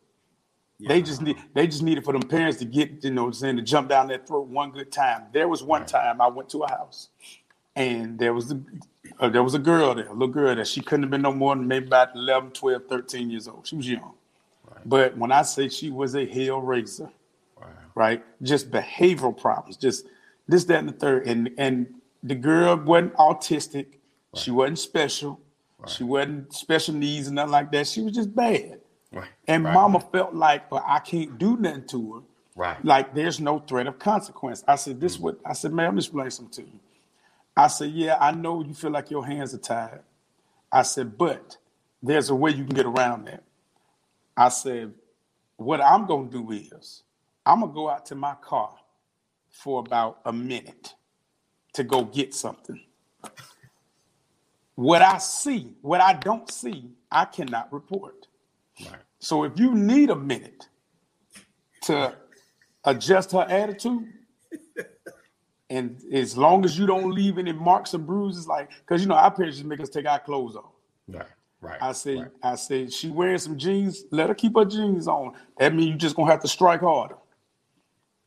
They 0.80 1.02
just 1.02 1.22
need 1.22 1.36
they 1.54 1.66
just 1.66 1.82
needed 1.82 2.04
for 2.04 2.12
them 2.12 2.22
parents 2.22 2.58
to 2.58 2.64
get 2.64 3.02
you 3.02 3.10
know 3.10 3.22
what 3.22 3.28
I'm 3.28 3.34
saying 3.34 3.56
to 3.56 3.62
jump 3.62 3.88
down 3.88 4.06
their 4.08 4.18
throat 4.18 4.46
one 4.46 4.70
good 4.70 4.92
time. 4.92 5.24
There 5.32 5.48
was 5.48 5.62
one 5.62 5.84
time 5.86 6.20
I 6.20 6.28
went 6.28 6.48
to 6.50 6.62
a 6.62 6.70
house 6.70 7.08
and 7.74 8.18
there 8.18 8.32
was 8.32 8.48
the 8.48 8.62
uh, 9.18 9.28
there 9.28 9.42
was 9.42 9.54
a 9.54 9.58
girl 9.58 9.94
there, 9.94 10.06
a 10.06 10.12
little 10.12 10.28
girl 10.28 10.54
there. 10.54 10.64
She 10.64 10.80
couldn't 10.80 11.02
have 11.04 11.10
been 11.10 11.22
no 11.22 11.32
more 11.32 11.56
than 11.56 11.66
maybe 11.66 11.86
about 11.86 12.14
11, 12.14 12.50
12, 12.52 12.82
13 12.88 13.30
years 13.30 13.48
old. 13.48 13.66
She 13.66 13.74
was 13.76 13.88
young. 13.88 14.12
But 14.84 15.16
when 15.16 15.32
I 15.32 15.42
say 15.42 15.68
she 15.68 15.90
was 15.90 16.14
a 16.14 16.24
hell 16.26 16.60
raiser, 16.60 17.10
Wow. 17.60 17.66
right? 17.96 18.24
Just 18.42 18.70
behavioral 18.70 19.36
problems, 19.36 19.76
just 19.76 20.06
this, 20.46 20.64
that, 20.64 20.78
and 20.78 20.88
the 20.88 20.92
third. 20.92 21.26
And 21.26 21.50
and 21.58 21.86
the 22.22 22.34
girl 22.36 22.76
wasn't 22.76 23.14
autistic. 23.14 23.86
She 24.36 24.50
wasn't 24.52 24.78
special. 24.78 25.40
She 25.88 26.04
wasn't 26.04 26.52
special 26.52 26.94
needs 26.94 27.26
and 27.28 27.36
nothing 27.36 27.52
like 27.52 27.72
that. 27.72 27.86
She 27.86 28.00
was 28.02 28.12
just 28.14 28.34
bad. 28.34 28.80
Right. 29.12 29.28
And 29.46 29.64
right. 29.64 29.74
mama 29.74 30.00
felt 30.00 30.34
like, 30.34 30.70
well, 30.70 30.84
I 30.86 30.98
can't 30.98 31.38
do 31.38 31.56
nothing 31.56 31.86
to 31.88 32.14
her. 32.14 32.20
Right. 32.54 32.84
Like 32.84 33.14
there's 33.14 33.40
no 33.40 33.60
threat 33.60 33.86
of 33.86 33.98
consequence. 33.98 34.64
I 34.66 34.76
said, 34.76 35.00
this 35.00 35.16
mm. 35.16 35.20
what 35.20 35.38
I 35.46 35.52
said, 35.52 35.72
man, 35.72 35.86
let 35.86 35.94
me 35.94 35.98
explain 35.98 36.30
something 36.30 36.64
to 36.64 36.70
you. 36.70 36.80
I 37.56 37.68
said, 37.68 37.90
yeah, 37.90 38.16
I 38.20 38.32
know 38.32 38.62
you 38.62 38.74
feel 38.74 38.90
like 38.90 39.10
your 39.10 39.24
hands 39.26 39.54
are 39.54 39.58
tied. 39.58 40.00
I 40.70 40.82
said, 40.82 41.16
but 41.16 41.56
there's 42.02 42.30
a 42.30 42.34
way 42.34 42.50
you 42.50 42.64
can 42.64 42.74
get 42.74 42.86
around 42.86 43.26
that. 43.26 43.42
I 44.36 44.48
said, 44.50 44.92
what 45.56 45.80
I'm 45.80 46.06
gonna 46.06 46.28
do 46.28 46.50
is 46.50 47.02
I'm 47.44 47.60
gonna 47.60 47.72
go 47.72 47.88
out 47.88 48.06
to 48.06 48.14
my 48.14 48.34
car 48.34 48.74
for 49.50 49.80
about 49.80 50.20
a 50.24 50.32
minute 50.32 50.94
to 51.72 51.82
go 51.82 52.04
get 52.04 52.34
something. 52.34 52.80
What 54.74 55.02
I 55.02 55.18
see, 55.18 55.74
what 55.82 56.00
I 56.00 56.12
don't 56.12 56.48
see, 56.50 56.90
I 57.10 57.24
cannot 57.24 57.72
report. 57.72 58.17
Right. 58.80 59.00
So 59.18 59.44
if 59.44 59.58
you 59.58 59.74
need 59.74 60.10
a 60.10 60.16
minute 60.16 60.68
to 61.82 62.14
adjust 62.84 63.32
her 63.32 63.46
attitude, 63.48 64.12
and 65.70 66.00
as 66.12 66.36
long 66.36 66.64
as 66.64 66.78
you 66.78 66.86
don't 66.86 67.10
leave 67.10 67.38
any 67.38 67.52
marks 67.52 67.94
or 67.94 67.98
bruises, 67.98 68.46
like 68.46 68.70
because 68.80 69.02
you 69.02 69.08
know 69.08 69.14
our 69.16 69.30
parents 69.30 69.56
just 69.58 69.66
make 69.68 69.80
us 69.80 69.88
take 69.88 70.06
our 70.06 70.20
clothes 70.20 70.56
off. 70.56 70.72
Right. 71.08 71.26
Right. 71.60 71.78
I 71.82 71.90
say, 71.92 72.16
Right. 72.16 72.30
I 72.42 72.54
say, 72.54 72.88
she 72.88 73.10
wearing 73.10 73.38
some 73.38 73.58
jeans. 73.58 74.04
Let 74.12 74.28
her 74.28 74.34
keep 74.34 74.54
her 74.56 74.64
jeans 74.64 75.08
on. 75.08 75.34
That 75.58 75.74
means 75.74 75.88
you 75.90 75.96
just 75.96 76.14
gonna 76.14 76.30
have 76.30 76.40
to 76.42 76.48
strike 76.48 76.80
harder. 76.80 77.16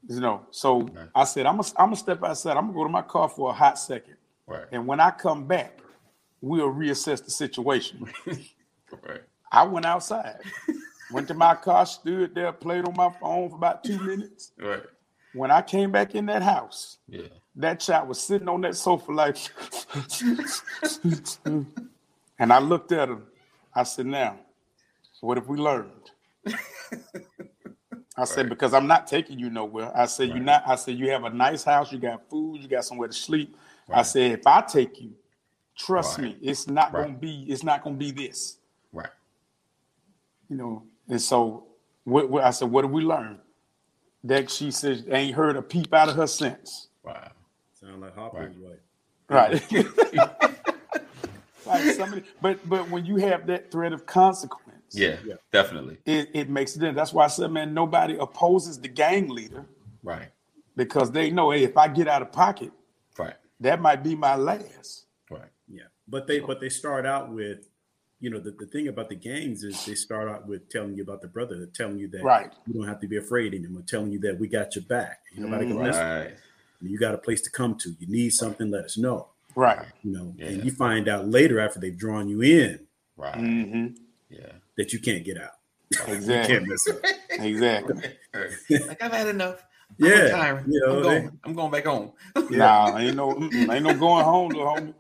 You 0.10 0.20
know. 0.20 0.46
So 0.52 0.90
I 1.16 1.24
said, 1.24 1.46
I'm 1.46 1.56
gonna, 1.58 1.68
I'm 1.78 1.86
gonna 1.88 1.96
step 1.96 2.22
outside. 2.24 2.58
I'm 2.58 2.66
gonna 2.66 2.74
go 2.74 2.84
to 2.84 2.90
my 2.90 3.04
car 3.04 3.30
for 3.30 3.52
a 3.52 3.54
hot 3.54 3.80
second, 3.80 4.16
Right. 4.48 4.66
and 4.74 4.86
when 4.86 5.00
I 5.00 5.12
come 5.12 5.48
back, 5.48 5.80
we'll 6.42 6.74
reassess 6.74 7.24
the 7.24 7.32
situation. 7.32 8.06
Right. 9.08 9.22
I 9.52 9.64
went 9.64 9.86
outside, 9.86 10.40
went 11.12 11.28
to 11.28 11.34
my 11.34 11.56
car, 11.56 11.86
stood 11.86 12.34
there, 12.34 12.54
played 12.54 12.86
on 12.86 12.96
my 12.96 13.12
phone 13.20 13.50
for 13.50 13.56
about 13.58 13.84
two 13.84 14.00
minutes. 14.00 14.54
Right. 14.58 14.84
When 15.34 15.52
I 15.52 15.62
came 15.62 15.92
back 15.92 16.16
in 16.16 16.26
that 16.28 16.42
house, 16.42 16.98
Yeah. 17.08 17.28
that 17.56 17.80
child 17.82 18.08
was 18.08 18.20
sitting 18.20 18.48
on 18.48 18.62
that 18.62 18.76
sofa 18.76 19.12
like, 19.12 19.38
and 22.40 22.54
I 22.54 22.60
looked 22.60 22.92
at 22.92 23.10
him. 23.10 23.24
I 23.74 23.84
said, 23.84 24.06
"Now, 24.06 24.40
what 25.22 25.38
have 25.38 25.48
we 25.48 25.58
learned?" 25.58 26.12
I 28.18 28.26
said, 28.26 28.50
"Because 28.50 28.74
I'm 28.74 28.88
not 28.88 29.08
taking 29.08 29.40
you 29.40 29.50
nowhere." 29.50 29.92
I 29.96 30.06
said, 30.06 30.30
"You 30.30 30.40
not." 30.42 30.64
I 30.68 30.76
said, 30.76 30.98
"You 30.98 31.10
have 31.12 31.24
a 31.24 31.30
nice 31.30 31.64
house. 31.64 31.92
You 31.92 32.00
got 32.00 32.30
food. 32.30 32.62
You 32.62 32.68
got 32.68 32.84
somewhere 32.86 33.08
to 33.08 33.14
sleep." 33.14 33.56
I 33.90 34.02
said, 34.04 34.32
"If 34.32 34.46
I 34.48 34.62
take 34.62 35.00
you, 35.02 35.14
trust 35.78 36.18
Right. 36.20 36.38
me, 36.38 36.38
it's 36.42 36.68
not 36.68 36.94
Right. 36.94 37.08
gonna 37.08 37.18
be. 37.18 37.46
It's 37.50 37.64
not 37.64 37.84
gonna 37.84 37.96
be 37.96 38.12
this." 38.12 38.58
Right. 40.52 40.58
you 40.58 40.58
know. 40.58 40.84
And 41.10 41.22
so, 41.22 41.68
what, 42.04 42.30
what 42.30 42.44
I 42.44 42.52
said, 42.52 42.72
what 42.72 42.84
did 42.84 42.92
we 42.92 43.02
learn? 43.04 43.40
That 44.24 44.52
she 44.52 44.72
said 44.72 45.06
ain't 45.10 45.36
heard 45.36 45.56
a 45.56 45.62
peep 45.62 45.94
out 45.94 46.10
of 46.10 46.16
her 46.16 46.28
since. 46.28 46.90
Wow. 47.04 47.32
Sound 47.74 48.02
like 48.02 48.16
Hopper's 48.16 48.56
wife. 48.58 48.80
Right. 49.30 49.64
like 51.66 51.84
somebody, 51.96 52.24
but 52.42 52.60
but 52.70 52.90
when 52.90 53.06
you 53.06 53.18
have 53.18 53.48
that 53.48 53.72
threat 53.72 53.94
of 53.94 54.06
consequence, 54.06 54.94
Yeah. 54.94 55.18
Yeah. 55.26 55.36
Definitely. 55.52 55.98
it, 56.06 56.30
it 56.36 56.50
makes 56.50 56.76
it. 56.76 56.96
That's 56.96 57.14
why 57.14 57.26
I 57.26 57.28
said, 57.30 57.52
man, 57.52 57.74
nobody 57.74 58.18
opposes 58.20 58.80
the 58.80 58.90
gang 58.90 59.30
leader 59.30 59.66
Right. 60.04 60.30
because 60.76 61.12
they 61.12 61.32
know, 61.32 61.52
hey, 61.52 61.64
if 61.64 61.78
I 61.78 61.88
get 61.88 62.08
out 62.08 62.22
of 62.22 62.32
pocket, 62.32 62.72
Right. 63.18 63.36
that 63.62 63.82
might 63.82 64.04
be 64.04 64.16
my 64.16 64.36
last. 64.36 65.06
Right. 65.32 65.50
Yeah, 65.68 65.84
but 66.08 66.28
they 66.28 66.42
but 66.42 66.60
they 66.60 66.70
start 66.70 67.08
out 67.08 67.32
with, 67.32 67.70
you 68.22 68.30
know, 68.30 68.40
the, 68.40 68.52
the 68.52 68.68
thing 68.68 68.88
about 68.88 69.10
the 69.10 69.16
gangs 69.16 69.64
is 69.64 69.84
they 69.86 69.96
start 69.96 70.30
out 70.30 70.48
with 70.48 70.70
telling 70.70 70.96
you 70.96 71.04
about 71.04 71.22
the 71.22 71.28
brother, 71.28 71.58
they're 71.58 71.66
telling 71.66 71.98
you 71.98 72.08
that 72.10 72.24
Right. 72.24 72.54
you 72.68 72.74
don't 72.76 72.88
have 72.88 73.00
to 73.02 73.08
be 73.08 73.18
afraid 73.18 73.54
anymore, 73.54 73.82
telling 73.88 74.12
you 74.12 74.20
that 74.20 74.40
we 74.40 74.48
got 74.48 74.76
your 74.76 74.84
back. 74.86 75.20
Nobody 75.36 75.68
can 75.68 75.78
mess 75.82 75.96
with 75.96 76.04
Right. 76.04 76.34
you. 76.82 76.90
You 76.92 77.00
got 77.00 77.14
a 77.16 77.18
place 77.18 77.42
to 77.42 77.50
come 77.50 77.76
to. 77.80 77.90
You 78.00 78.08
need 78.08 78.30
something, 78.32 78.70
let 78.72 78.86
us 78.86 78.98
know. 78.98 79.28
Right. 79.56 79.86
You 80.04 80.12
know, 80.14 80.34
Yeah. 80.38 80.46
and 80.50 80.64
you 80.64 80.72
find 80.72 81.10
out 81.10 81.28
later 81.28 81.60
after 81.60 81.80
they've 81.80 81.98
drawn 81.98 82.30
you 82.30 82.42
in 82.42 82.80
Right. 83.18 83.36
hmm 83.36 83.88
Yeah. 84.30 84.54
that 84.78 84.94
you 84.94 85.00
can't 85.00 85.26
get 85.26 85.38
out. 85.38 85.52
You 86.08 86.14
Exactly. 86.14 86.56
can't 86.56 86.68
mess 86.70 86.88
up. 86.88 86.98
Exactly. 87.32 87.96
like 88.88 89.02
I've 89.02 89.12
had 89.12 89.28
enough. 89.28 89.64
I'm 90.00 90.06
Yeah, 90.08 90.20
retiring. 90.22 90.66
you 90.72 90.80
know, 90.80 90.90
I'm 90.92 90.96
they- 91.04 91.10
going. 91.22 91.40
I'm 91.44 91.54
going 91.56 91.72
back 91.72 91.86
home. 91.86 92.12
Nah, 92.50 92.98
ain't 92.98 93.16
no, 93.18 93.32
ain't 93.42 93.84
no 93.84 93.94
going 93.98 94.24
home, 94.24 94.50
little 94.50 94.66
homie. 94.76 94.94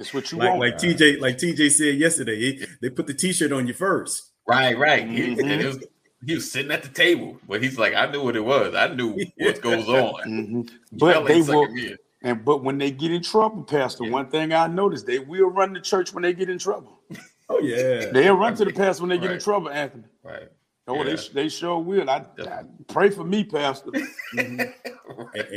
That's 0.00 0.14
what 0.14 0.32
you 0.32 0.38
Like 0.38 0.48
want. 0.48 0.60
like 0.60 0.76
TJ 0.78 1.20
like 1.20 1.36
TJ 1.36 1.70
said 1.70 1.94
yesterday, 1.98 2.36
he- 2.40 2.66
they 2.80 2.88
put 2.88 3.06
the 3.06 3.12
T-shirt 3.12 3.52
on 3.52 3.66
you 3.66 3.74
first. 3.74 4.32
Right. 4.48 4.76
Right. 4.78 5.06
He, 5.06 5.20
Mhm. 5.36 5.40
and 5.42 5.60
it 5.60 5.66
was, 5.66 5.84
he 6.26 6.34
was 6.36 6.50
sitting 6.50 6.72
at 6.72 6.82
the 6.82 6.88
table, 6.88 7.38
but 7.46 7.62
he's 7.62 7.78
like, 7.78 7.92
I 7.94 8.10
knew 8.10 8.22
what 8.24 8.34
it 8.34 8.40
was. 8.44 8.74
I 8.74 8.88
knew 8.94 9.10
what 9.36 9.60
goes 9.60 9.86
on. 9.88 10.22
Mhm. 10.26 10.70
But 10.92 11.26
they 11.26 11.36
will, 11.42 11.44
sucking 11.44 11.74
me 11.74 11.86
in. 11.88 11.96
and 12.22 12.42
but 12.42 12.64
when 12.64 12.78
they 12.78 12.90
get 12.90 13.10
in 13.12 13.22
trouble, 13.22 13.62
Pastor, 13.62 14.04
Yeah. 14.04 14.10
one 14.12 14.30
thing 14.30 14.54
I 14.54 14.66
noticed, 14.68 15.04
they 15.06 15.18
will 15.18 15.50
run 15.50 15.74
the 15.74 15.80
church 15.82 16.14
when 16.14 16.22
they 16.22 16.32
get 16.32 16.48
in 16.48 16.56
trouble. 16.58 17.02
Oh 17.50 17.58
yeah. 17.60 18.06
They'll 18.10 18.36
run 18.38 18.54
to 18.56 18.64
the 18.64 18.72
pastor 18.72 19.02
when 19.02 19.10
they 19.10 19.18
get 19.18 19.32
in 19.32 19.38
trouble, 19.38 19.68
Anthony. 19.68 20.04
Right. 20.22 20.48
Oh, 20.88 20.94
Yeah. 21.04 21.14
they 21.14 21.42
they 21.42 21.48
sure 21.50 21.78
will. 21.78 22.08
I, 22.08 22.24
I 22.38 22.62
pray 22.88 23.10
for 23.10 23.22
me, 23.24 23.44
Pastor. 23.44 23.90
And, 24.32 24.60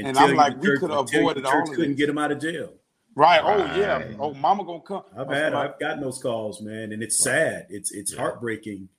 And 0.07 0.17
tell 0.17 0.27
I'm 0.29 0.35
like, 0.35 0.61
we 0.61 0.77
could 0.77 0.89
have 0.89 1.05
tell 1.07 1.21
you 1.21 1.29
avoided 1.29 1.45
all 1.45 1.51
church 1.53 1.69
of 1.69 1.75
couldn't 1.75 1.91
this. 1.91 1.97
get 1.99 2.09
him 2.09 2.17
out 2.17 2.31
of 2.31 2.39
jail. 2.41 2.73
Right? 3.15 3.41
Oh 3.43 3.57
yeah. 3.79 4.13
Oh, 4.19 4.33
Mama 4.33 4.63
gonna 4.65 4.81
come. 4.81 5.03
I've 5.15 5.29
had 5.29 5.53
I've 5.53 5.79
gotten 5.79 6.01
those 6.01 6.19
calls, 6.21 6.61
man, 6.61 6.91
and 6.91 7.03
it's 7.03 7.17
sad. 7.19 7.67
It's 7.69 7.91
it's 7.91 8.13
Yeah. 8.13 8.19
heartbreaking 8.21 8.89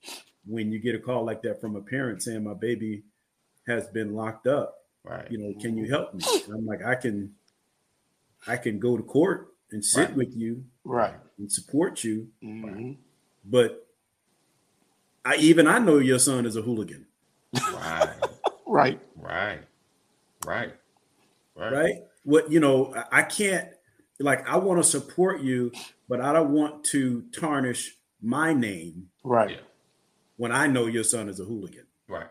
when 0.46 0.70
you 0.70 0.78
get 0.78 0.94
a 0.94 0.98
call 0.98 1.24
like 1.24 1.42
that 1.42 1.60
from 1.60 1.74
a 1.76 1.80
parent 1.80 2.22
saying 2.22 2.44
my 2.44 2.54
baby 2.54 3.02
has 3.66 3.88
been 3.88 4.14
locked 4.14 4.46
up. 4.46 4.84
Right. 5.02 5.30
You 5.30 5.38
know, 5.38 5.60
can 5.60 5.76
you 5.76 5.88
help 5.90 6.14
me? 6.14 6.22
And 6.44 6.54
I'm 6.54 6.66
like, 6.66 6.84
I 6.84 6.94
can 6.94 7.34
I 8.46 8.56
can 8.56 8.78
go 8.78 8.96
to 8.96 9.02
court 9.02 9.48
and 9.72 9.84
sit 9.84 10.08
Right. 10.08 10.16
with 10.16 10.36
you 10.36 10.64
right. 10.84 11.14
and 11.38 11.50
support 11.50 12.04
you, 12.04 12.28
Mhm. 12.42 12.96
but 13.44 13.86
I 15.24 15.36
even 15.36 15.66
I 15.66 15.78
know 15.78 15.98
your 15.98 16.18
son 16.18 16.46
is 16.46 16.54
a 16.56 16.62
hooligan, 16.62 17.06
Right. 17.72 18.14
Right. 18.66 19.00
Right. 19.16 19.60
Right. 20.44 20.74
Right. 21.56 21.94
What 22.24 22.52
you 22.52 22.60
know, 22.60 22.94
I 23.10 23.22
can't 23.22 23.68
like 24.20 24.48
I 24.48 24.56
want 24.56 24.82
to 24.82 24.88
support 24.88 25.40
you, 25.40 25.72
but 26.08 26.20
I 26.20 26.32
don't 26.32 26.50
want 26.50 26.84
to 26.84 27.22
tarnish 27.32 27.96
my 28.22 28.52
name 28.52 29.08
Right. 29.22 29.50
Yeah. 29.50 29.56
when 30.36 30.52
I 30.52 30.66
know 30.66 30.86
your 30.86 31.04
son 31.04 31.28
is 31.28 31.40
a 31.40 31.44
hooligan. 31.44 31.84
Right. 32.08 32.28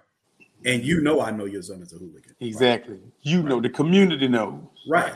And 0.65 0.83
you 0.83 1.01
know 1.01 1.21
I 1.21 1.31
know 1.31 1.45
your 1.45 1.61
son 1.61 1.81
is 1.81 1.91
a 1.93 1.97
hooligan. 1.97 2.35
Exactly. 2.39 2.99
You 3.21 3.43
know, 3.43 3.59
the 3.59 3.69
community 3.69 4.27
knows. 4.27 4.63
Right. 4.87 5.13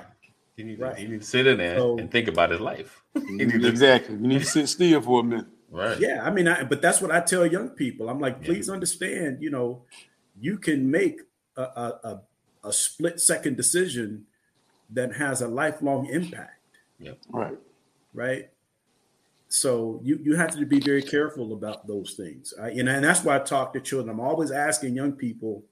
You 0.57 0.65
need, 0.65 0.79
Right. 0.79 0.95
to, 0.95 1.01
he 1.01 1.07
needs 1.07 1.25
to 1.25 1.29
sit 1.31 1.47
in 1.47 1.57
there 1.57 1.77
So- 1.77 1.97
and 1.97 2.11
think 2.11 2.27
about 2.27 2.49
his 2.51 2.59
life. 2.59 3.01
Mm-hmm. 3.15 3.27
He 3.39 3.45
needs 3.45 3.61
to- 3.61 3.67
Exactly. 3.69 4.15
You 4.15 4.27
need 4.27 4.39
to 4.39 4.45
sit 4.45 4.67
still 4.67 5.01
for 5.01 5.21
a 5.21 5.23
minute. 5.23 5.45
Right. 5.69 5.99
Yeah, 5.99 6.23
I 6.23 6.31
mean, 6.31 6.47
I, 6.47 6.63
but 6.63 6.81
that's 6.81 7.01
what 7.01 7.11
I 7.11 7.19
tell 7.21 7.45
young 7.45 7.69
people. 7.69 8.09
I'm 8.09 8.19
like, 8.19 8.37
Yeah. 8.41 8.45
please 8.47 8.69
understand, 8.69 9.41
you 9.41 9.49
know, 9.49 9.83
you 10.39 10.57
can 10.57 10.89
make 10.89 11.21
a, 11.55 11.61
a, 11.61 11.99
a, 12.03 12.21
a 12.69 12.73
split 12.73 13.19
second 13.19 13.57
decision 13.57 14.25
that 14.89 15.15
has 15.15 15.41
a 15.41 15.47
lifelong 15.47 16.07
impact, 16.07 16.56
Right. 17.29 17.57
right? 18.13 18.49
So 19.49 20.01
you 20.03 20.19
you 20.23 20.35
have 20.35 20.51
to 20.57 20.65
be 20.65 20.79
very 20.79 21.01
careful 21.01 21.53
about 21.53 21.87
those 21.87 22.13
things. 22.15 22.53
I, 22.61 22.69
and, 22.71 22.89
and 22.89 23.03
that's 23.03 23.23
why 23.23 23.35
I 23.37 23.39
talk 23.39 23.73
to 23.73 23.79
children. 23.79 24.09
I'm 24.09 24.19
always 24.19 24.51
asking 24.51 24.95
young 24.95 25.13
people, 25.13 25.63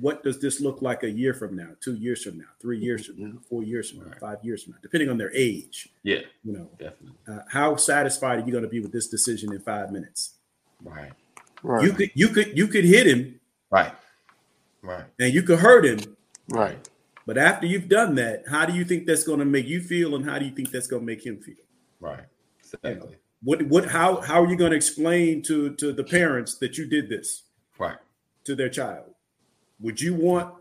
what 0.00 0.22
does 0.24 0.40
this 0.40 0.60
look 0.60 0.82
like 0.82 1.02
a 1.04 1.10
year 1.10 1.32
from 1.34 1.54
now, 1.56 1.68
two 1.80 1.94
years 1.94 2.24
from 2.24 2.38
now, 2.38 2.46
three 2.60 2.78
years 2.78 3.06
from 3.06 3.20
now, 3.20 3.38
four 3.48 3.62
years 3.62 3.90
from 3.90 4.00
now, 4.00 4.06
Right. 4.10 4.20
five 4.20 4.38
years 4.42 4.62
from 4.64 4.72
now, 4.72 4.78
depending 4.82 5.08
on 5.10 5.18
their 5.18 5.32
age. 5.34 5.90
Yeah. 6.02 6.20
You 6.44 6.52
know, 6.54 6.70
Definitely. 6.78 7.16
uh, 7.28 7.40
how 7.48 7.76
satisfied 7.76 8.40
are 8.40 8.46
you 8.46 8.52
going 8.52 8.64
to 8.64 8.68
be 8.70 8.80
with 8.80 8.92
this 8.92 9.08
decision 9.08 9.52
in 9.52 9.60
five 9.60 9.92
minutes? 9.92 10.34
Right. 10.82 11.12
Right. 11.62 11.84
You 11.84 11.92
could 11.92 12.10
you 12.14 12.28
could 12.28 12.56
you 12.56 12.66
could 12.68 12.84
hit 12.84 13.06
him 13.06 13.38
Right. 13.70 13.92
Right. 14.82 15.04
and 15.20 15.32
you 15.34 15.42
could 15.42 15.58
hurt 15.60 15.84
him, 15.84 16.16
right. 16.48 16.88
But 17.26 17.38
after 17.38 17.66
you've 17.66 17.88
done 17.88 18.14
that, 18.16 18.44
how 18.48 18.64
do 18.66 18.72
you 18.72 18.84
think 18.84 19.06
that's 19.06 19.24
going 19.24 19.38
to 19.40 19.44
make 19.44 19.66
you 19.66 19.80
feel, 19.80 20.14
and 20.14 20.24
how 20.24 20.38
do 20.38 20.44
you 20.44 20.50
think 20.52 20.70
that's 20.70 20.86
going 20.86 21.02
to 21.02 21.06
make 21.06 21.24
him 21.24 21.40
feel? 21.40 21.64
Right. 22.00 22.24
Exactly. 22.58 23.16
What 23.42 23.62
what 23.64 23.86
how 23.86 24.20
how 24.20 24.42
are 24.42 24.48
you 24.48 24.56
going 24.56 24.70
to 24.72 24.76
explain 24.76 25.42
to 25.42 25.74
to 25.76 25.92
the 25.92 26.04
parents 26.04 26.56
that 26.58 26.76
you 26.78 26.86
did 26.86 27.08
this 27.08 27.44
Right. 27.78 27.96
to 28.44 28.54
their 28.54 28.68
child? 28.68 29.14
Would 29.80 30.00
you 30.00 30.14
want 30.14 30.54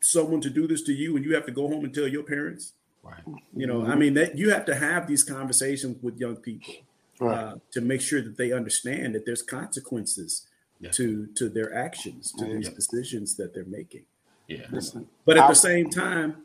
someone 0.00 0.40
to 0.40 0.50
do 0.50 0.66
this 0.66 0.82
to 0.82 0.92
you, 0.92 1.16
and 1.16 1.24
you 1.24 1.34
have 1.34 1.46
to 1.46 1.52
go 1.52 1.68
home 1.68 1.84
and 1.84 1.92
tell 1.94 2.08
your 2.08 2.22
parents? 2.22 2.72
Right. 3.02 3.22
You 3.54 3.66
know, 3.66 3.84
I 3.86 3.94
mean 3.96 4.14
that 4.14 4.36
you 4.36 4.50
have 4.50 4.64
to 4.66 4.74
have 4.74 5.06
these 5.06 5.22
conversations 5.24 6.02
with 6.02 6.18
young 6.18 6.36
people 6.36 6.74
Right. 7.18 7.38
uh, 7.38 7.54
to 7.72 7.80
make 7.82 8.00
sure 8.00 8.22
that 8.22 8.36
they 8.38 8.50
understand 8.52 9.14
that 9.14 9.24
there's 9.26 9.42
consequences 9.42 10.46
Yeah. 10.80 10.90
to 10.92 11.26
to 11.38 11.48
their 11.50 11.72
actions, 11.74 12.32
to 12.38 12.46
Yeah. 12.46 12.54
these 12.56 12.68
decisions 12.70 13.36
that 13.36 13.52
they're 13.54 13.64
making. 13.80 14.04
Yeah. 14.50 14.66
Listen. 14.72 15.06
But 15.24 15.36
at 15.38 15.44
I- 15.44 15.48
the 15.48 15.54
same 15.54 15.90
time, 15.90 16.44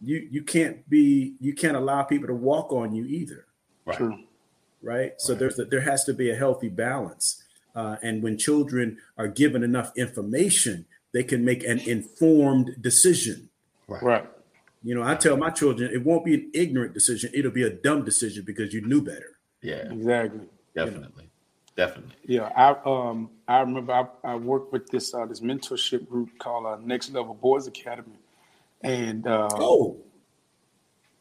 you 0.00 0.26
you 0.30 0.42
can't 0.42 0.88
be 0.88 1.34
you 1.40 1.52
can't 1.52 1.76
allow 1.76 2.02
people 2.04 2.28
to 2.28 2.34
walk 2.34 2.72
on 2.72 2.94
you 2.94 3.04
either, 3.06 3.46
Right. 3.84 3.96
True. 3.96 4.18
right? 4.82 5.12
So 5.20 5.32
Right. 5.32 5.40
there's 5.40 5.58
a, 5.58 5.64
there 5.64 5.80
has 5.80 6.04
to 6.04 6.14
be 6.14 6.30
a 6.30 6.36
healthy 6.36 6.68
balance, 6.68 7.42
uh, 7.74 7.96
and 8.02 8.22
when 8.22 8.38
children 8.38 8.98
are 9.18 9.28
given 9.28 9.62
enough 9.64 9.92
information, 9.96 10.86
they 11.12 11.24
can 11.24 11.44
make 11.44 11.64
an 11.64 11.80
informed 11.80 12.76
decision. 12.80 13.50
Right. 13.88 14.24
You 14.82 14.94
know, 14.94 15.02
I 15.02 15.16
tell 15.16 15.36
my 15.36 15.50
children 15.50 15.90
it 15.92 16.04
won't 16.04 16.24
be 16.24 16.34
an 16.34 16.50
ignorant 16.54 16.94
decision; 16.94 17.30
it'll 17.34 17.50
be 17.50 17.64
a 17.64 17.70
dumb 17.70 18.04
decision 18.04 18.44
because 18.46 18.72
you 18.72 18.80
knew 18.80 19.02
better. 19.02 19.38
Yeah. 19.60 19.92
Exactly. 19.92 20.46
Definitely. 20.74 21.29
Definitely. 21.76 22.14
Yeah, 22.24 22.50
I 22.56 22.70
um 22.84 23.30
I 23.48 23.60
remember 23.60 23.92
I, 23.92 24.06
I 24.24 24.34
worked 24.36 24.72
with 24.72 24.88
this 24.90 25.14
uh 25.14 25.24
this 25.26 25.40
mentorship 25.40 26.08
group 26.08 26.30
called 26.38 26.66
uh, 26.66 26.76
Next 26.84 27.10
Level 27.10 27.34
Boys 27.34 27.66
Academy, 27.66 28.18
and 28.82 29.26
uh, 29.26 29.48
Oh, 29.52 29.96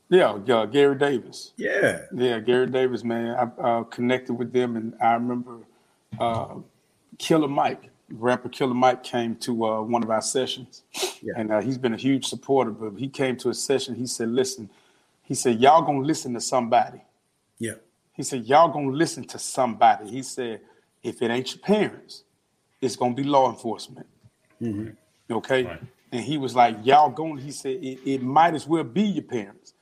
yeah, 0.09 0.37
yeah, 0.45 0.65
Gary 0.65 0.97
Davis. 0.97 1.53
yeah, 1.57 2.01
Yeah, 2.13 2.39
Gary 2.39 2.67
Davis, 2.67 3.03
man. 3.03 3.35
I 3.35 3.61
uh, 3.61 3.83
connected 3.83 4.33
with 4.33 4.51
them, 4.51 4.75
and 4.75 4.95
I 5.01 5.13
remember 5.13 5.59
uh, 6.19 6.55
Killer 7.19 7.47
Mike, 7.47 7.91
rapper 8.09 8.49
Killer 8.49 8.73
Mike, 8.73 9.03
came 9.03 9.35
to 9.37 9.65
uh, 9.65 9.81
one 9.83 10.01
of 10.03 10.09
our 10.09 10.21
sessions, 10.21 10.81
Yeah. 11.21 11.33
and 11.37 11.51
uh, 11.51 11.61
he's 11.61 11.77
been 11.77 11.93
a 11.93 11.97
huge 11.97 12.25
supporter. 12.25 12.71
But 12.71 12.99
he 12.99 13.07
came 13.07 13.37
to 13.37 13.49
a 13.49 13.53
session. 13.53 13.93
He 13.95 14.07
said, 14.07 14.29
"Listen," 14.29 14.69
he 15.23 15.35
said, 15.35 15.59
"Y'all 15.61 15.83
gonna 15.83 15.99
listen 16.01 16.33
to 16.33 16.41
somebody." 16.41 17.01
yeah, 17.59 17.73
He 18.19 18.23
said, 18.23 18.43
Y'all 18.47 18.67
gonna 18.67 18.91
listen 18.91 19.23
to 19.27 19.39
somebody. 19.39 20.09
He 20.09 20.23
said, 20.23 20.59
if 21.01 21.21
it 21.21 21.31
ain't 21.31 21.55
your 21.55 21.61
parents, 21.61 22.25
it's 22.81 22.97
gonna 22.97 23.13
be 23.13 23.23
law 23.23 23.49
enforcement. 23.49 24.07
Mm-hmm. 24.61 24.89
Okay. 25.33 25.63
Right. 25.63 25.81
And 26.11 26.21
he 26.21 26.37
was 26.37 26.53
like, 26.53 26.79
Y'all 26.83 27.11
gonna, 27.11 27.39
he 27.39 27.51
said, 27.51 27.77
it, 27.81 27.99
it 28.05 28.21
might 28.21 28.55
as 28.55 28.67
well 28.67 28.83
be 28.83 29.03
your 29.03 29.23
parents. 29.23 29.73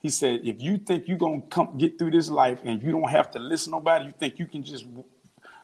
He 0.00 0.08
said, 0.08 0.40
if 0.42 0.60
you 0.60 0.76
think 0.76 1.06
you're 1.06 1.16
gonna 1.18 1.42
come 1.42 1.78
get 1.78 1.96
through 1.96 2.10
this 2.10 2.28
life 2.28 2.58
and 2.64 2.82
you 2.82 2.90
don't 2.90 3.08
have 3.08 3.30
to 3.30 3.38
listen 3.38 3.70
to 3.70 3.76
nobody, 3.76 4.06
you 4.06 4.14
think 4.18 4.40
you 4.40 4.46
can 4.46 4.64
just 4.64 4.86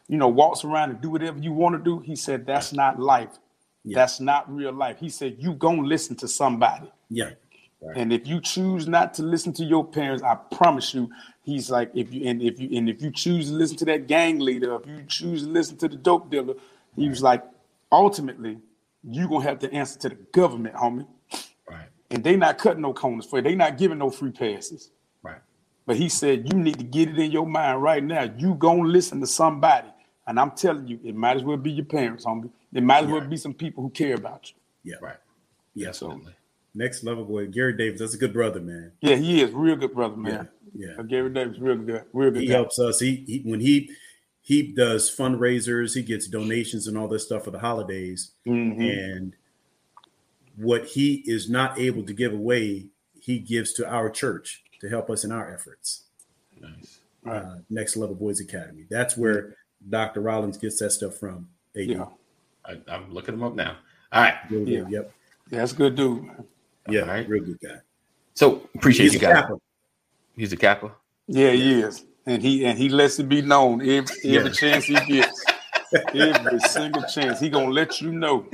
you 0.07 0.17
know, 0.17 0.29
waltz 0.29 0.65
around 0.65 0.91
and 0.91 1.01
do 1.01 1.11
whatever 1.11 1.41
you 1.41 1.53
want 1.53 1.77
to 1.77 1.83
do. 1.83 1.99
He 1.99 2.15
said, 2.15 2.47
That's 2.47 2.73
not 2.73 3.01
life. 3.01 3.41
Yeah. 3.85 3.97
That's 3.97 4.21
not 4.21 4.49
real 4.55 4.73
life. 4.73 4.99
He 5.01 5.09
said, 5.09 5.35
You 5.41 5.55
gonna 5.55 5.83
listen 5.83 6.15
to 6.19 6.29
somebody. 6.29 6.93
yeah, 7.09 7.31
And 7.97 8.13
if 8.13 8.29
you 8.29 8.41
choose 8.41 8.87
not 8.87 9.15
to 9.15 9.25
listen 9.25 9.53
to 9.55 9.65
your 9.65 9.85
parents, 9.85 10.23
I 10.23 10.37
promise 10.37 10.95
you, 10.95 11.11
he's 11.43 11.71
like, 11.71 11.91
if 11.95 12.13
you 12.13 12.27
and 12.29 12.43
if 12.43 12.61
you 12.61 12.69
and 12.77 12.89
if 12.89 13.03
you 13.03 13.11
choose 13.11 13.49
to 13.49 13.55
listen 13.55 13.77
to 13.79 13.85
that 13.87 14.07
gang 14.07 14.39
leader, 14.39 14.75
if 14.77 14.87
you 14.87 15.03
choose 15.07 15.43
to 15.45 15.49
listen 15.49 15.77
to 15.79 15.89
the 15.89 15.97
dope 15.97 16.31
dealer, 16.31 16.55
he 16.97 17.09
was 17.09 17.23
like, 17.23 17.45
ultimately, 17.93 18.59
you 19.03 19.29
gonna 19.29 19.45
have 19.45 19.59
to 19.61 19.73
answer 19.73 19.99
to 20.01 20.09
the 20.11 20.15
government, 20.33 20.75
homie. 20.75 21.07
Right. 21.69 21.87
And 22.11 22.23
they 22.25 22.37
not 22.37 22.59
cutting 22.59 22.83
no 22.83 22.93
corners 22.93 23.27
for 23.27 23.37
you. 23.39 23.43
They 23.43 23.55
not 23.55 23.79
giving 23.79 23.99
no 23.99 24.11
free 24.11 24.33
passes. 24.33 24.91
Right. 25.23 25.39
But 25.87 25.97
he 25.97 26.09
said, 26.09 26.53
you 26.53 26.59
need 26.59 26.79
to 26.79 26.85
get 26.85 27.09
it 27.09 27.19
in 27.19 27.31
your 27.31 27.47
mind 27.47 27.83
right 27.83 28.03
now. 28.03 28.31
You 28.37 28.55
gonna 28.55 28.83
listen 28.89 29.21
to 29.21 29.27
somebody. 29.27 29.89
And 30.27 30.39
I'm 30.39 30.53
telling 30.53 30.87
you, 30.87 31.01
it 31.03 31.17
might 31.17 31.37
as 31.39 31.43
well 31.43 31.57
be 31.57 31.73
your 31.73 31.87
parents, 31.87 32.25
homie. 32.25 32.51
It 32.73 32.83
might 32.85 33.05
as 33.05 33.11
well 33.11 33.21
be 33.23 33.37
some 33.37 33.55
people 33.55 33.83
who 33.83 33.91
care 33.91 34.15
about 34.15 34.51
you. 34.51 34.93
yeah, 34.93 34.97
Right. 35.01 35.17
yeah. 35.75 35.87
Definitely. 35.87 36.35
Next 36.73 37.03
level 37.03 37.25
boy, 37.25 37.49
Gary 37.49 37.77
Davis. 37.77 37.99
That's 37.99 38.15
a 38.15 38.19
good 38.19 38.33
brother, 38.33 38.61
man. 38.61 38.93
Yeah, 39.01 39.17
he 39.17 39.43
is 39.43 39.51
real 39.51 39.75
good 39.75 39.93
brother, 39.93 40.17
man. 40.17 40.33
Yeah. 40.33 40.45
Uh, 40.99 41.03
Gary 41.03 41.31
Davis, 41.31 41.59
real 41.59 41.77
good, 41.77 42.05
real 42.13 42.31
good. 42.31 42.43
he 42.43 42.49
guy. 42.49 42.55
helps 42.55 42.79
us. 42.79 43.01
He, 43.01 43.25
he 43.27 43.43
when 43.45 43.61
he 43.61 43.91
he 44.43 44.63
does 44.73 45.15
fundraisers, 45.15 45.95
he 45.95 46.03
gets 46.03 46.27
donations 46.29 46.87
and 46.87 46.97
all 46.97 47.09
this 47.09 47.25
stuff 47.27 47.45
for 47.45 47.51
the 47.51 47.59
holidays. 47.59 48.33
Mhm. 48.47 48.81
And 49.15 49.37
what 50.57 50.85
he 50.87 51.23
is 51.27 51.49
not 51.51 51.79
able 51.79 52.03
to 52.05 52.13
give 52.13 52.33
away, 52.33 52.87
he 53.21 53.39
gives 53.39 53.73
to 53.75 53.89
our 53.89 54.11
church 54.11 54.63
to 54.81 54.89
help 54.89 55.11
us 55.11 55.25
in 55.25 55.33
our 55.33 55.53
efforts. 55.53 56.05
Nice. 56.61 57.01
Right. 57.23 57.37
Uh, 57.43 57.55
Next 57.69 57.97
Level 57.97 58.15
Boys 58.15 58.41
Academy. 58.41 58.87
That's 58.91 59.17
where 59.17 59.57
Dr. 59.89 60.21
Rollins 60.21 60.57
gets 60.57 60.79
that 60.81 60.91
stuff 60.91 61.17
from. 61.17 61.49
AD. 61.77 61.87
Yeah. 61.87 62.07
I, 62.65 62.79
I'm 62.89 63.13
looking 63.13 63.35
them 63.35 63.43
up 63.43 63.55
now. 63.55 63.77
All 64.13 64.23
right. 64.23 64.35
Real 64.51 64.69
Yeah. 64.69 64.81
good. 64.81 64.91
Yep. 64.91 65.13
Yeah, 65.51 65.59
that's 65.59 65.73
good 65.73 65.95
dude. 65.97 66.29
Yeah. 66.89 67.03
All 67.03 67.07
right. 67.09 67.29
Real 67.29 67.45
good 67.45 67.59
guy. 67.61 67.77
So 68.35 68.63
appreciate 68.75 69.05
He's 69.07 69.15
you 69.15 69.21
guys. 69.21 69.45
He's 70.41 70.55
a 70.55 70.57
Kappa. 70.57 70.91
Yeah, 71.27 71.51
he 71.51 71.83
is, 71.83 72.07
and 72.25 72.41
he 72.41 72.65
and 72.65 72.79
he 72.79 72.89
lets 72.89 73.19
it 73.19 73.29
be 73.29 73.43
known 73.43 73.83
every, 73.83 74.17
every 74.25 74.31
Yeah. 74.31 74.49
chance 74.49 74.85
he 74.87 74.95
gets. 74.95 75.45
every 76.15 76.61
single 76.61 77.03
chance, 77.03 77.39
he 77.41 77.51
gonna 77.51 77.71
let 77.71 78.01
you 78.01 78.11
know 78.11 78.47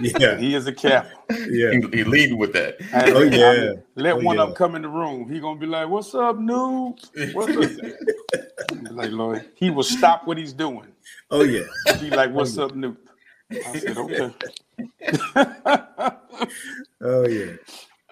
Yeah, 0.00 0.38
he 0.38 0.54
is 0.54 0.66
a 0.66 0.72
cap. 0.72 1.08
yeah. 1.50 1.72
He, 1.72 1.80
he 1.92 2.04
leading 2.04 2.38
with 2.38 2.54
that. 2.54 2.76
And 2.94 3.10
Oh, 3.14 3.20
I 3.20 3.24
mean, 3.24 3.32
yeah. 3.34 3.72
let 3.94 4.14
Oh, 4.14 4.20
one 4.20 4.36
yeah. 4.36 4.42
of 4.44 4.48
them 4.48 4.56
come 4.56 4.74
in 4.74 4.80
the 4.82 4.88
room. 4.88 5.28
He 5.28 5.38
gonna 5.38 5.60
be 5.60 5.66
like, 5.66 5.86
"What's 5.90 6.14
up, 6.14 6.36
nupe? 6.38 7.34
What's 7.34 7.56
up?" 7.56 8.92
like, 8.92 9.10
Lord, 9.10 9.44
he 9.54 9.68
will 9.68 9.82
stop 9.82 10.26
what 10.26 10.38
he's 10.38 10.54
doing. 10.54 10.86
Oh 11.30 11.42
yeah. 11.42 11.64
He 11.98 12.08
be 12.08 12.16
like, 12.16 12.32
"What's 12.32 12.56
oh, 12.56 12.64
up, 12.64 12.72
nupe?" 12.72 12.96
I 13.52 13.78
said, 13.78 13.98
"Okay." 13.98 14.32
Oh 17.02 17.26
yeah. 17.28 17.52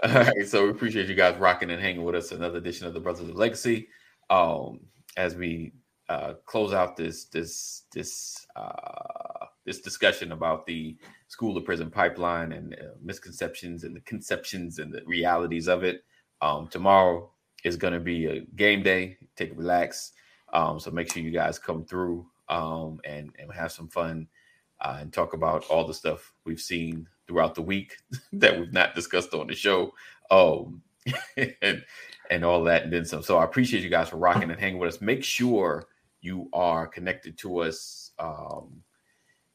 All 0.03 0.13
right, 0.13 0.33
so 0.47 0.65
we 0.65 0.71
appreciate 0.71 1.09
you 1.09 1.15
guys 1.15 1.39
rocking 1.39 1.71
and 1.71 1.81
hanging 1.81 2.05
with 2.05 2.15
us. 2.15 2.33
Another 2.33 2.59
edition 2.59 2.87
of 2.87 2.95
the 2.95 3.01
Brothers 3.01 3.29
of 3.29 3.37
Legacy. 3.37 3.89
Um, 4.29 4.81
as 5.17 5.35
we 5.35 5.73
uh, 6.09 6.35
close 6.45 6.73
out 6.73 6.97
this 6.97 7.25
this 7.27 7.85
this 7.93 8.47
uh, 8.57 9.47
this 9.65 9.81
discussion 9.81 10.33
about 10.33 10.67
the 10.67 10.97
school 11.29 11.55
to 11.55 11.61
prison 11.61 11.91
pipeline 11.91 12.53
and 12.53 12.75
uh, 12.75 12.95
misconceptions 13.03 13.85
and 13.85 13.97
the 13.97 14.01
conceptions 14.01 14.79
and 14.79 14.93
the 14.93 15.03
realities 15.07 15.67
of 15.67 15.83
it. 15.83 16.05
Um, 16.43 16.69
tomorrow 16.69 17.31
is 17.65 17.77
going 17.77 17.95
to 17.95 18.01
be 18.01 18.27
a 18.27 18.41
game 18.55 18.83
day. 18.83 19.17
Take 19.35 19.51
it 19.51 19.57
relax. 19.57 20.13
Um, 20.53 20.79
so 20.79 20.91
make 20.91 21.11
sure 21.11 21.23
you 21.23 21.31
guys 21.31 21.59
come 21.59 21.85
through 21.85 22.27
um, 22.51 23.01
and 23.05 23.31
and 23.39 23.51
have 23.53 23.73
some 23.73 23.89
fun 23.89 24.29
uh, 24.83 24.99
and 25.01 25.13
talk 25.13 25.33
about 25.33 25.65
all 25.71 25.87
the 25.87 25.95
stuff 25.95 26.35
we've 26.45 26.61
seen 26.61 27.09
throughout 27.27 27.55
the 27.55 27.63
week 27.63 27.97
that 28.33 28.59
we've 28.59 28.73
not 28.73 28.95
discussed 28.95 29.35
on 29.35 29.47
the 29.47 29.55
show. 29.55 29.93
Um, 30.31 30.83
and 31.63 31.85
and 32.31 32.45
all 32.45 32.65
that 32.65 32.85
and 32.85 32.93
then 32.93 33.05
some. 33.05 33.23
So 33.23 33.39
I 33.39 33.45
appreciate 33.45 33.83
you 33.83 33.91
guys 33.91 34.09
for 34.09 34.17
rocking 34.17 34.51
and 34.51 34.61
hanging 34.61 34.79
with 34.79 34.95
us. 34.95 35.01
Make 35.01 35.23
sure 35.23 35.87
you 36.21 36.49
are 36.53 36.87
connected 36.87 37.39
to 37.39 37.59
us. 37.59 38.11
Um, 38.19 38.83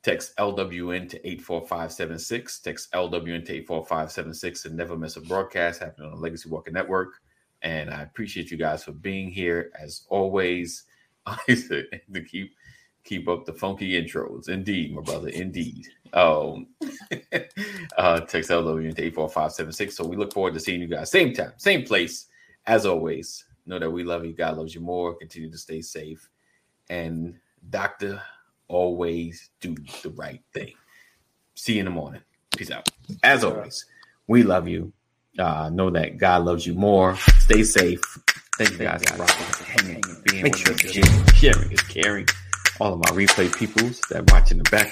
text 0.03 0.35
LWN 0.37 1.09
to 1.09 1.27
84576. 1.27 2.59
Text 2.59 2.91
LWN 2.93 3.45
to 3.45 3.53
84576 3.55 4.65
and 4.65 4.77
never 4.77 4.97
miss 4.97 5.17
a 5.17 5.21
broadcast 5.21 5.81
happening 5.81 6.07
on 6.07 6.15
the 6.15 6.21
Legacy 6.21 6.49
Walker 6.49 6.71
Network. 6.71 7.21
And 7.61 7.91
I 7.91 8.01
appreciate 8.01 8.49
you 8.49 8.57
guys 8.57 8.83
for 8.83 8.93
being 8.93 9.29
here 9.29 9.71
as 9.79 10.05
always. 10.09 10.83
To 11.47 12.21
keep 12.27 12.55
keep 13.03 13.27
up 13.27 13.45
the 13.45 13.53
funky 13.53 14.01
intros. 14.01 14.49
Indeed, 14.49 14.93
my 14.93 15.01
brother. 15.01 15.29
Indeed. 15.29 15.87
Um 16.13 16.67
uh 17.97 18.19
text 18.21 18.49
LWN 18.49 18.95
to 18.95 19.03
84576. 19.03 19.95
So 19.95 20.05
we 20.05 20.17
look 20.17 20.33
forward 20.33 20.53
to 20.53 20.59
seeing 20.59 20.81
you 20.81 20.87
guys 20.87 21.11
same 21.11 21.33
time, 21.33 21.53
same 21.57 21.83
place. 21.83 22.27
As 22.65 22.85
always, 22.85 23.45
know 23.65 23.79
that 23.79 23.89
we 23.89 24.03
love 24.03 24.25
you. 24.25 24.33
God 24.33 24.57
loves 24.57 24.75
you 24.75 24.81
more. 24.81 25.15
Continue 25.15 25.51
to 25.51 25.57
stay 25.57 25.81
safe. 25.81 26.29
And 26.89 27.39
doctor, 27.69 28.21
always 28.67 29.49
do 29.59 29.75
the 30.03 30.09
right 30.11 30.41
thing. 30.53 30.73
See 31.55 31.73
you 31.73 31.79
in 31.79 31.85
the 31.85 31.91
morning. 31.91 32.21
Peace 32.55 32.71
out. 32.71 32.89
As 33.23 33.43
always, 33.43 33.85
we 34.27 34.43
love 34.43 34.67
you. 34.67 34.93
Uh, 35.37 35.69
know 35.69 35.89
that 35.89 36.17
God 36.17 36.43
loves 36.43 36.65
you 36.65 36.73
more. 36.73 37.15
Stay 37.39 37.63
safe. 37.63 38.01
Thank 38.57 38.71
you 38.71 38.77
guys 38.79 39.03
for 39.03 39.17
rocking, 39.17 39.65
hanging, 39.65 40.03
being 40.25 40.43
Make 40.43 40.55
sure 40.55 40.77
sharing, 40.77 41.25
sharing 41.33 41.71
is 41.71 41.81
caring. 41.81 42.27
All 42.81 42.93
of 42.93 42.99
my 42.99 43.11
replay 43.11 43.55
peoples 43.55 44.01
that 44.09 44.31
watch 44.31 44.51
in 44.51 44.57
the 44.57 44.63
background. 44.63 44.89